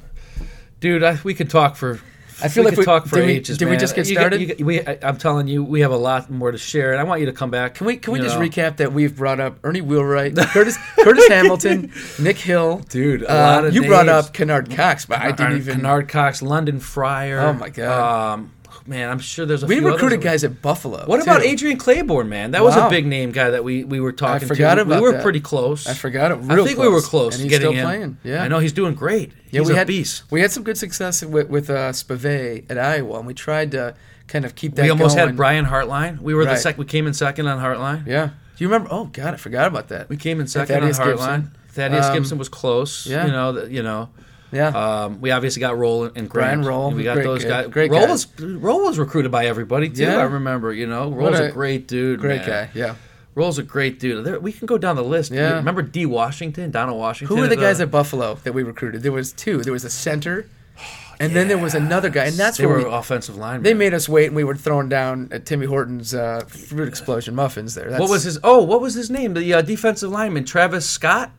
dude. 0.79 1.03
I, 1.03 1.19
we 1.23 1.33
could 1.35 1.49
talk 1.49 1.75
for. 1.75 1.99
I 2.43 2.47
feel 2.47 2.63
we 2.63 2.69
like 2.69 2.75
could 2.75 2.79
we- 2.79 2.85
talk 2.85 3.05
for 3.07 3.15
did 3.17 3.25
we- 3.27 3.33
ages. 3.33 3.57
did 3.57 3.67
we 3.69 3.77
just 3.77 3.95
get 3.95 4.07
You 4.07 4.15
started? 4.15 4.41
you 4.41 4.47
get- 4.47 4.61
we, 4.65 4.81
I, 4.81 4.97
I'm 5.03 5.17
telling 5.17 5.47
you, 5.47 5.63
we 5.63 5.81
have 5.81 5.91
a 5.91 5.97
lot 5.97 6.29
more 6.29 6.51
to 6.51 6.57
share, 6.57 6.91
and 6.91 6.99
I 6.99 7.03
want 7.03 7.19
you 7.19 7.25
to 7.27 7.33
come 7.33 7.49
back. 7.51 7.75
Can 7.75 7.85
we 7.87 7.97
can 7.97 8.13
we 8.13 8.19
you 8.19 8.25
just 8.25 8.37
know. 8.39 8.45
recap 8.45 8.77
that 8.77 8.93
we've 8.93 9.15
brought 9.15 9.39
up 9.39 9.57
Ernie 9.63 9.81
Wheelwright, 9.81 10.35
Curtis 10.37 10.77
Curtis 10.99 11.27
Hamilton, 11.27 11.91
Nick 12.19 12.37
Hill, 12.37 12.79
Dude, 12.89 13.23
a 13.23 13.31
uh, 13.31 13.35
lot 13.35 13.65
of 13.65 13.73
you 13.73 13.85
brought 13.85 14.09
up 14.09 14.33
Kennard 14.33 14.69
Cox, 14.71 15.05
but 15.05 15.19
I 15.19 15.31
didn't 15.31 15.57
even. 15.57 15.75
Kennard 15.75 16.07
Cox, 16.07 16.41
London 16.41 16.79
Fryar. 16.79 17.41
Oh, 17.43 17.53
my 17.53 17.69
God. 17.69 18.33
Um, 18.39 18.51
man, 18.89 19.09
I'm 19.09 19.19
sure 19.19 19.45
there's 19.45 19.63
a 19.63 19.67
We 19.67 19.79
recruited 19.79 20.21
guys 20.21 20.43
at 20.43 20.61
Buffalo. 20.61 21.05
What 21.05 21.17
too. 21.17 21.23
about 21.23 21.43
Adrian 21.43 21.77
Clayborn, 21.77 22.27
man? 22.27 22.51
That 22.51 22.63
was 22.63 22.75
a 22.75 22.89
big 22.89 23.05
name 23.05 23.31
guy 23.31 23.51
that 23.51 23.63
we, 23.63 23.83
we 23.83 23.99
were 23.99 24.11
talking 24.11 24.43
I 24.45 24.47
forgot 24.47 24.75
to. 24.75 24.81
about 24.81 24.95
we 25.01 25.07
were 25.07 25.13
that. 25.13 25.23
pretty 25.23 25.39
close. 25.39 25.87
I 25.87 25.93
forgot 25.93 26.31
it. 26.31 26.39
I 26.49 26.55
Real 26.55 26.65
think 26.65 26.79
we 26.79 26.87
were 26.87 26.95
close. 26.99 27.07
close 27.09 27.33
And 27.35 27.43
he's 27.43 27.49
getting 27.51 27.69
still 27.71 27.73
him. 27.73 27.85
playing. 27.85 28.17
Yeah. 28.23 28.43
I 28.43 28.47
know 28.47 28.59
he's 28.59 28.73
doing 28.73 28.95
great. 28.95 29.31
Yeah, 29.51 29.61
he's 29.61 29.67
we 29.69 29.73
a 29.75 29.77
had 29.77 29.87
beast. 29.87 30.23
we 30.31 30.41
had 30.41 30.51
some 30.51 30.63
good 30.63 30.77
success 30.77 31.23
with 31.23 31.49
with 31.49 31.69
uh, 31.69 31.91
Spievey 31.93 32.65
at 32.69 32.77
Iowa, 32.77 33.19
and 33.19 33.27
we 33.27 33.33
tried 33.33 33.71
to 33.71 33.95
kind 34.27 34.43
of 34.45 34.55
keep 34.55 34.75
that. 34.75 34.83
We 34.83 34.89
almost 34.89 35.15
going. 35.15 35.27
had 35.29 35.37
Brian 35.37 35.65
Hartline. 35.65 36.19
We 36.19 36.33
were 36.33 36.43
the 36.43 36.51
Right. 36.51 36.59
sec. 36.59 36.77
We 36.77 36.85
came 36.85 37.07
in 37.07 37.13
second 37.13 37.47
on 37.47 37.59
Hartline. 37.59 38.05
Yeah. 38.07 38.27
Do 38.57 38.63
you 38.63 38.67
remember? 38.67 38.89
Oh 38.91 39.05
God, 39.05 39.33
I 39.33 39.37
forgot 39.37 39.67
about 39.67 39.87
that. 39.89 40.09
We 40.09 40.17
came 40.17 40.39
in 40.39 40.47
second 40.47 40.83
on 40.83 40.89
Hartline. 40.91 41.05
Gibson. 41.05 41.51
Thaddeus 41.69 42.05
Um, 42.07 42.13
Gibson 42.15 42.37
was 42.37 42.49
close. 42.49 43.05
yeah. 43.07 43.25
You 43.27 43.31
know. 43.31 43.51
The, 43.53 43.71
you 43.71 43.83
know. 43.83 44.09
Yeah. 44.51 44.67
Um, 44.69 45.21
we 45.21 45.31
obviously 45.31 45.59
got 45.59 45.77
Rolle 45.77 46.05
and 46.05 46.29
Grant. 46.29 46.61
Brian 46.61 46.65
Rolle, 46.65 46.91
We 46.91 47.03
got 47.03 47.15
great 47.15 47.23
those 47.23 47.43
guy- 47.43 47.63
guys. 47.63 47.71
great 47.71 47.91
Rolle 47.91 48.05
guy. 48.05 48.11
was 48.11 48.39
Rolle 48.39 48.81
was 48.85 48.97
recruited 48.97 49.31
by 49.31 49.45
everybody 49.45 49.89
too. 49.89 50.03
Yeah. 50.03 50.17
I 50.17 50.23
remember. 50.23 50.73
You 50.73 50.87
know, 50.87 51.11
Rolle's 51.11 51.39
a, 51.39 51.45
a 51.45 51.51
great 51.51 51.87
dude. 51.87 52.19
Great 52.19 52.41
man. 52.41 52.47
guy. 52.47 52.69
Yeah. 52.73 52.95
Rolle's 53.35 53.59
a 53.59 53.63
great 53.63 53.99
dude. 53.99 54.25
There, 54.25 54.39
we 54.39 54.51
can 54.51 54.65
go 54.65 54.77
down 54.77 54.95
the 54.95 55.03
list. 55.03 55.31
Yeah. 55.31 55.53
Remember 55.55 55.81
D. 55.81 56.05
Washington, 56.05 56.71
Donald 56.71 56.97
Washington. 56.99 57.35
Who 57.37 57.41
were 57.41 57.47
the 57.47 57.55
guys 57.55 57.79
uh, 57.79 57.83
at 57.83 57.91
Buffalo 57.91 58.35
that 58.43 58.53
we 58.53 58.63
recruited? 58.63 59.03
There 59.03 59.11
was 59.11 59.31
two. 59.31 59.61
There 59.61 59.71
was 59.71 59.85
a 59.85 59.89
center, 59.89 60.47
and 61.19 61.35
then 61.35 61.47
there 61.47 61.57
was 61.59 61.75
another 61.75 62.09
guy, 62.09 62.25
and 62.25 62.35
that's 62.35 62.57
They 62.57 62.65
where 62.65 62.79
were 62.79 62.89
we, 62.89 62.93
offensive 62.93 63.37
linemen. 63.37 63.63
they 63.63 63.73
made 63.75 63.93
us 63.93 64.09
wait, 64.09 64.25
and 64.27 64.35
we 64.35 64.43
were 64.43 64.55
thrown 64.55 64.89
down 64.89 65.29
at 65.31 65.45
Timmy 65.45 65.67
Hortons 65.67 66.13
uh, 66.13 66.41
fruit 66.47 66.87
explosion 66.87 67.35
muffins. 67.35 67.75
There. 67.75 67.89
That's, 67.91 68.01
What 68.01 68.09
was 68.09 68.23
his? 68.23 68.39
Oh, 68.43 68.63
what 68.63 68.81
was 68.81 68.95
his 68.95 69.09
name? 69.11 69.35
The 69.35 69.53
uh, 69.53 69.61
defensive 69.61 70.09
lineman, 70.09 70.43
Travis 70.43 70.89
Scott. 70.89 71.31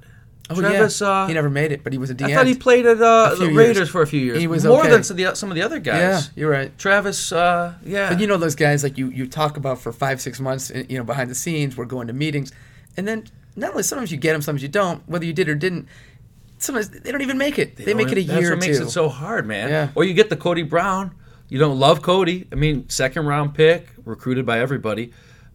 Oh, 0.51 0.61
Travis. 0.61 1.01
yeah. 1.01 1.09
Uh, 1.09 1.27
he 1.29 1.35
never 1.35 1.49
made 1.49 1.73
it, 1.73 1.85
but 1.85 1.93
he 1.93 1.99
was 1.99 2.11
a 2.11 2.15
D 2.15 2.25
I 2.25 2.35
thought 2.35 2.47
he 2.47 2.55
played 2.55 2.85
at 2.85 3.01
uh, 3.01 3.35
the 3.37 3.47
years. 3.47 3.57
Raiders 3.57 3.89
for 3.89 4.03
a 4.03 4.07
few 4.07 4.21
years. 4.21 4.39
He 4.39 4.47
was 4.47 4.65
more 4.65 4.81
okay. 4.81 4.91
than 4.91 5.05
some 5.05 5.19
of, 5.19 5.25
the, 5.25 5.35
some 5.35 5.51
of 5.51 5.55
the 5.55 5.63
other 5.63 5.79
guys. 5.79 6.01
Yeah, 6.01 6.23
you're 6.35 6.51
right. 6.51 6.77
Travis. 6.77 7.33
Uh, 7.33 7.75
yeah. 7.85 8.11
But 8.11 8.21
you 8.21 8.27
know 8.27 8.37
those 8.37 8.55
guys 8.55 8.83
like 8.83 8.99
you 8.99 9.09
you 9.09 9.27
talk 9.27 9.57
about 9.57 9.81
for 9.81 9.93
five 9.93 10.21
six 10.21 10.41
months, 10.41 10.71
you 10.89 10.99
know, 10.99 11.05
behind 11.05 11.31
the 11.31 11.35
scenes. 11.35 11.77
We're 11.77 11.85
going 11.85 12.09
to 12.09 12.13
meetings, 12.13 12.53
and 12.97 13.07
then 13.07 13.27
not 13.57 13.71
only 13.71 13.83
sometimes 13.85 14.11
you 14.11 14.19
get 14.19 14.33
them, 14.33 14.43
sometimes 14.43 14.63
you 14.63 14.69
don't. 14.69 15.09
Whether 15.09 15.25
you 15.25 15.33
did 15.33 15.49
or 15.49 15.55
didn't, 15.55 15.87
sometimes 16.59 16.91
they 16.91 17.13
don't 17.13 17.23
even 17.23 17.39
make 17.39 17.59
it. 17.59 17.77
They, 17.77 17.95
make 17.95 18.11
it 18.11 18.19
a 18.19 18.23
year. 18.23 18.35
That's 18.35 18.51
what 18.51 18.59
makes 18.61 18.79
two. 18.79 18.85
it 18.85 18.91
so 18.91 19.09
hard, 19.09 19.47
man. 19.47 19.69
Yeah. 19.69 19.89
Or 19.95 20.05
you 20.05 20.15
get 20.15 20.31
the 20.31 20.37
Cody 20.37 20.63
Brown. 20.63 21.15
You 21.49 21.59
don't 21.59 21.79
love 21.79 22.01
Cody. 22.01 22.47
I 22.53 22.55
mean, 22.55 22.89
second 22.89 23.27
round 23.27 23.55
pick, 23.55 23.89
recruited 24.05 24.47
by 24.47 24.61
everybody, 24.61 25.13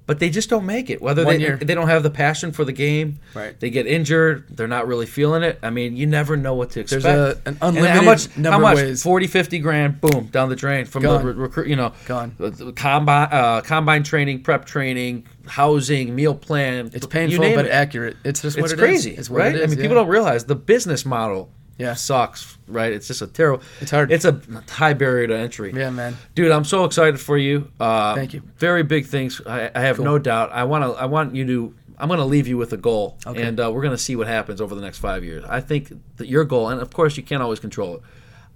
but 0.08 0.20
they 0.20 0.30
just 0.30 0.50
don't 0.50 0.66
make 0.66 0.90
it. 0.90 1.02
Whether 1.02 1.26
One 1.26 1.36
they 1.36 1.42
year. 1.42 1.58
they 1.58 1.74
don't 1.74 1.88
have 1.88 2.04
the 2.04 2.10
passion 2.10 2.52
for 2.52 2.64
the 2.64 2.72
game, 2.72 3.20
Right. 3.34 3.60
They 3.60 3.70
get 3.70 3.88
injured. 3.88 4.46
They're 4.50 4.68
not 4.68 4.88
really 4.88 5.06
feeling 5.06 5.44
it. 5.44 5.58
I 5.64 5.70
mean, 5.72 5.96
you 5.98 6.06
never 6.06 6.38
know 6.38 6.54
what 6.54 6.72
to 6.72 6.82
expect. 6.82 7.04
There's 7.04 7.16
a- 7.16 7.32
an 7.38 7.42
And 7.46 7.58
unlimited 7.62 7.96
how 7.96 8.02
much? 8.04 8.38
number 8.38 8.52
how 8.52 8.60
much? 8.60 8.76
ways. 8.78 9.04
40, 9.04 9.28
50 9.28 9.60
grand, 9.60 10.00
boom, 10.02 10.26
down 10.32 10.50
the 10.50 10.56
drain 10.56 10.86
from 10.86 11.04
Gone. 11.04 11.26
the 11.26 11.34
recruit. 11.34 11.68
You 11.68 11.76
know, 11.76 11.94
Gone. 12.06 12.36
combine, 12.76 13.28
uh, 13.32 13.62
combine 13.62 14.04
training, 14.04 14.42
prep 14.44 14.66
training, 14.66 15.26
housing, 15.48 16.16
meal 16.16 16.36
plan. 16.36 16.90
it's 16.94 17.06
painful 17.08 17.44
but 17.56 17.66
it. 17.66 17.72
accurate. 17.72 18.18
It's 18.24 18.42
just 18.42 18.58
what 18.58 18.66
It's 18.66 18.74
it 18.74 18.80
is. 18.80 18.82
crazy, 18.82 19.12
It's 19.12 19.30
what 19.30 19.40
right? 19.40 19.56
it 19.56 19.64
I 19.64 19.68
mean, 19.68 19.78
yeah. 19.78 19.82
people 19.84 19.96
don't 19.96 20.08
realize 20.08 20.46
the 20.46 20.56
business 20.56 21.06
model. 21.06 21.50
Yeah. 21.78 21.94
sucks, 21.94 22.58
right? 22.68 22.92
It's 22.94 23.08
just 23.08 23.22
a 23.22 23.28
terrible. 23.28 23.64
It's 23.82 23.92
hard. 23.92 24.12
It's 24.12 24.26
a 24.26 24.42
high 24.70 24.94
barrier 24.94 25.28
to 25.28 25.38
entry. 25.38 25.74
Yeah, 25.74 25.90
man. 25.90 26.18
Dude, 26.34 26.52
I'm 26.52 26.64
so 26.66 26.86
excited 26.86 27.20
for 27.20 27.38
you. 27.38 27.72
Uh, 27.80 28.16
Thank 28.16 28.34
you. 28.34 28.42
Very 28.58 28.84
big 28.84 29.06
things. 29.08 29.42
I, 29.46 29.72
I 29.76 29.82
have 29.82 30.00
no 30.00 30.18
doubt. 30.20 30.52
I 30.52 30.64
want 30.64 30.84
to. 30.86 30.92
I 31.02 31.06
want 31.06 31.36
you 31.36 31.46
to. 31.48 31.76
I'm 31.98 32.10
going 32.10 32.20
to 32.20 32.26
leave 32.26 32.46
you 32.48 32.58
with 32.58 32.74
a 32.74 32.78
goal, 32.78 33.18
Okay. 33.26 33.42
and 33.44 33.58
uh, 33.58 33.72
we're 33.72 33.82
going 33.82 33.94
to 33.96 33.98
see 33.98 34.18
what 34.18 34.28
happens 34.28 34.60
over 34.60 34.76
the 34.76 34.82
next 34.82 34.98
five 35.00 35.24
years. 35.24 35.46
I 35.48 35.62
think 35.62 35.94
that 36.18 36.28
your 36.28 36.44
goal, 36.44 36.68
and 36.70 36.82
of 36.82 36.92
course 36.92 37.16
you 37.16 37.24
can't 37.24 37.42
always 37.42 37.60
control 37.62 37.96
it. 37.96 38.02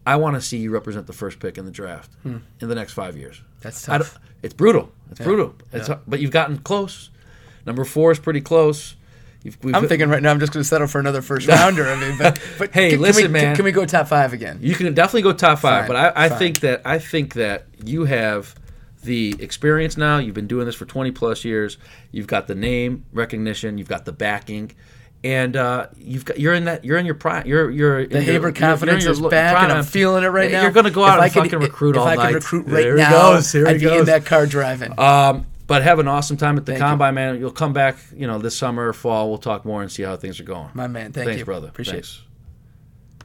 I 0.05 0.15
want 0.17 0.35
to 0.35 0.41
see 0.41 0.57
you 0.57 0.71
represent 0.71 1.07
the 1.07 1.13
first 1.13 1.39
pick 1.39 1.57
in 1.57 1.63
the 1.65 1.71
draft 1.71 2.11
in 2.25 2.41
the 2.59 2.75
next 2.75 2.93
five 2.93 3.15
years. 3.15 3.37
Hmm. 3.37 3.43
That's 3.61 3.81
tough. 3.85 4.17
it's 4.43 4.53
brutal. 4.53 4.91
It's 5.11 5.19
brutal. 5.21 5.55
It's, 5.71 5.89
But 6.07 6.19
you've 6.19 6.31
gotten 6.31 6.57
close. 6.59 7.09
Number 7.65 7.85
four 7.85 8.11
is 8.11 8.19
pretty 8.19 8.41
close. 8.41 8.95
I'm 9.73 9.87
thinking 9.87 10.09
right 10.09 10.21
now. 10.21 10.31
I'm 10.31 10.39
just 10.39 10.51
going 10.51 10.61
to 10.63 10.67
settle 10.67 10.87
for 10.87 10.99
another 10.99 11.21
first 11.21 11.47
rounder. 11.47 11.87
I 11.87 11.95
mean, 11.99 12.17
but, 12.17 12.39
but 12.57 12.73
Hey, 12.73 12.89
can, 12.89 12.97
can 12.97 13.01
listen, 13.01 13.23
we, 13.23 13.29
man. 13.29 13.41
Can, 13.43 13.55
can 13.57 13.65
we 13.65 13.71
go 13.71 13.85
top 13.85 14.07
five 14.07 14.33
again? 14.33 14.59
You 14.61 14.75
can 14.75 14.93
definitely 14.93 15.21
go 15.21 15.31
top 15.33 15.59
five, 15.59 15.81
Fine, 15.81 15.87
but 15.87 15.95
I, 16.17 16.25
I 16.25 16.29
think 16.29 16.59
that 16.61 16.81
I 16.85 16.99
think 16.99 17.35
that 17.35 17.65
you 17.83 18.03
have 18.05 18.53
the 19.03 19.35
experience 19.39 19.95
now. 19.95 20.17
You've 20.17 20.35
been 20.35 20.47
doing 20.47 20.65
this 20.65 20.75
for 20.75 20.85
twenty 20.85 21.11
plus 21.11 21.45
years. 21.45 21.77
You've 22.11 22.27
got 22.27 22.47
the 22.47 22.55
name 22.55 23.05
recognition. 23.13 23.77
You've 23.77 23.87
got 23.87 24.03
the 24.03 24.11
backing, 24.11 24.71
and 25.23 25.55
uh, 25.55 25.87
you've 25.97 26.25
got 26.25 26.37
you're 26.37 26.53
in 26.53 26.65
that 26.65 26.83
you're 26.83 26.97
in 26.97 27.05
your 27.05 27.15
prime. 27.15 27.47
You're 27.47 27.71
you're 27.71 28.05
The 28.07 28.21
Haber 28.21 28.51
confidence 28.51 29.05
is 29.05 29.21
lo- 29.21 29.29
back, 29.29 29.63
and 29.63 29.71
I'm 29.71 29.85
feeling 29.85 30.25
it 30.25 30.27
right 30.27 30.51
now. 30.51 30.63
You're 30.63 30.71
going 30.71 30.83
to 30.85 30.91
go 30.91 31.05
If 31.05 31.11
out 31.11 31.19
I 31.21 31.25
and 31.25 31.33
could- 31.33 31.43
fucking 31.43 31.59
recruit 31.59 31.95
if 31.95 32.01
all 32.01 32.07
I 32.09 32.15
night. 32.15 32.25
could 32.33 32.35
recruit 32.35 32.65
right 32.65 32.73
There 32.83 32.97
he 32.97 33.03
now, 33.03 33.11
goes. 33.11 33.51
Here 33.53 33.65
I'd 33.65 33.79
be 33.79 33.87
in 33.97 34.03
that 34.05 34.25
car 34.25 34.45
driving. 34.45 34.99
Um, 34.99 35.45
but 35.69 35.83
have 35.83 35.99
an 35.99 36.07
awesome 36.09 36.35
time 36.35 36.57
at 36.57 36.65
the 36.65 36.73
Thank 36.73 36.81
you. 36.81 36.87
combine, 36.87 37.13
man. 37.13 37.39
You'll 37.39 37.51
come 37.51 37.71
back, 37.71 37.95
you 38.13 38.27
know, 38.27 38.39
this 38.39 38.57
summer 38.57 38.89
or 38.89 38.93
fall. 38.93 39.29
We'll 39.29 39.37
talk 39.37 39.63
more 39.63 39.81
and 39.81 39.89
see 39.89 40.03
how 40.03 40.17
things 40.17 40.39
are 40.41 40.43
going. 40.43 40.69
My 40.73 40.87
man, 40.87 41.13
thank 41.13 41.27
Thanks, 41.27 41.39
you. 41.39 41.45
brother. 41.45 41.69
Appreciate 41.69 41.99
it. 41.99 42.05
Thanks. 42.05 42.21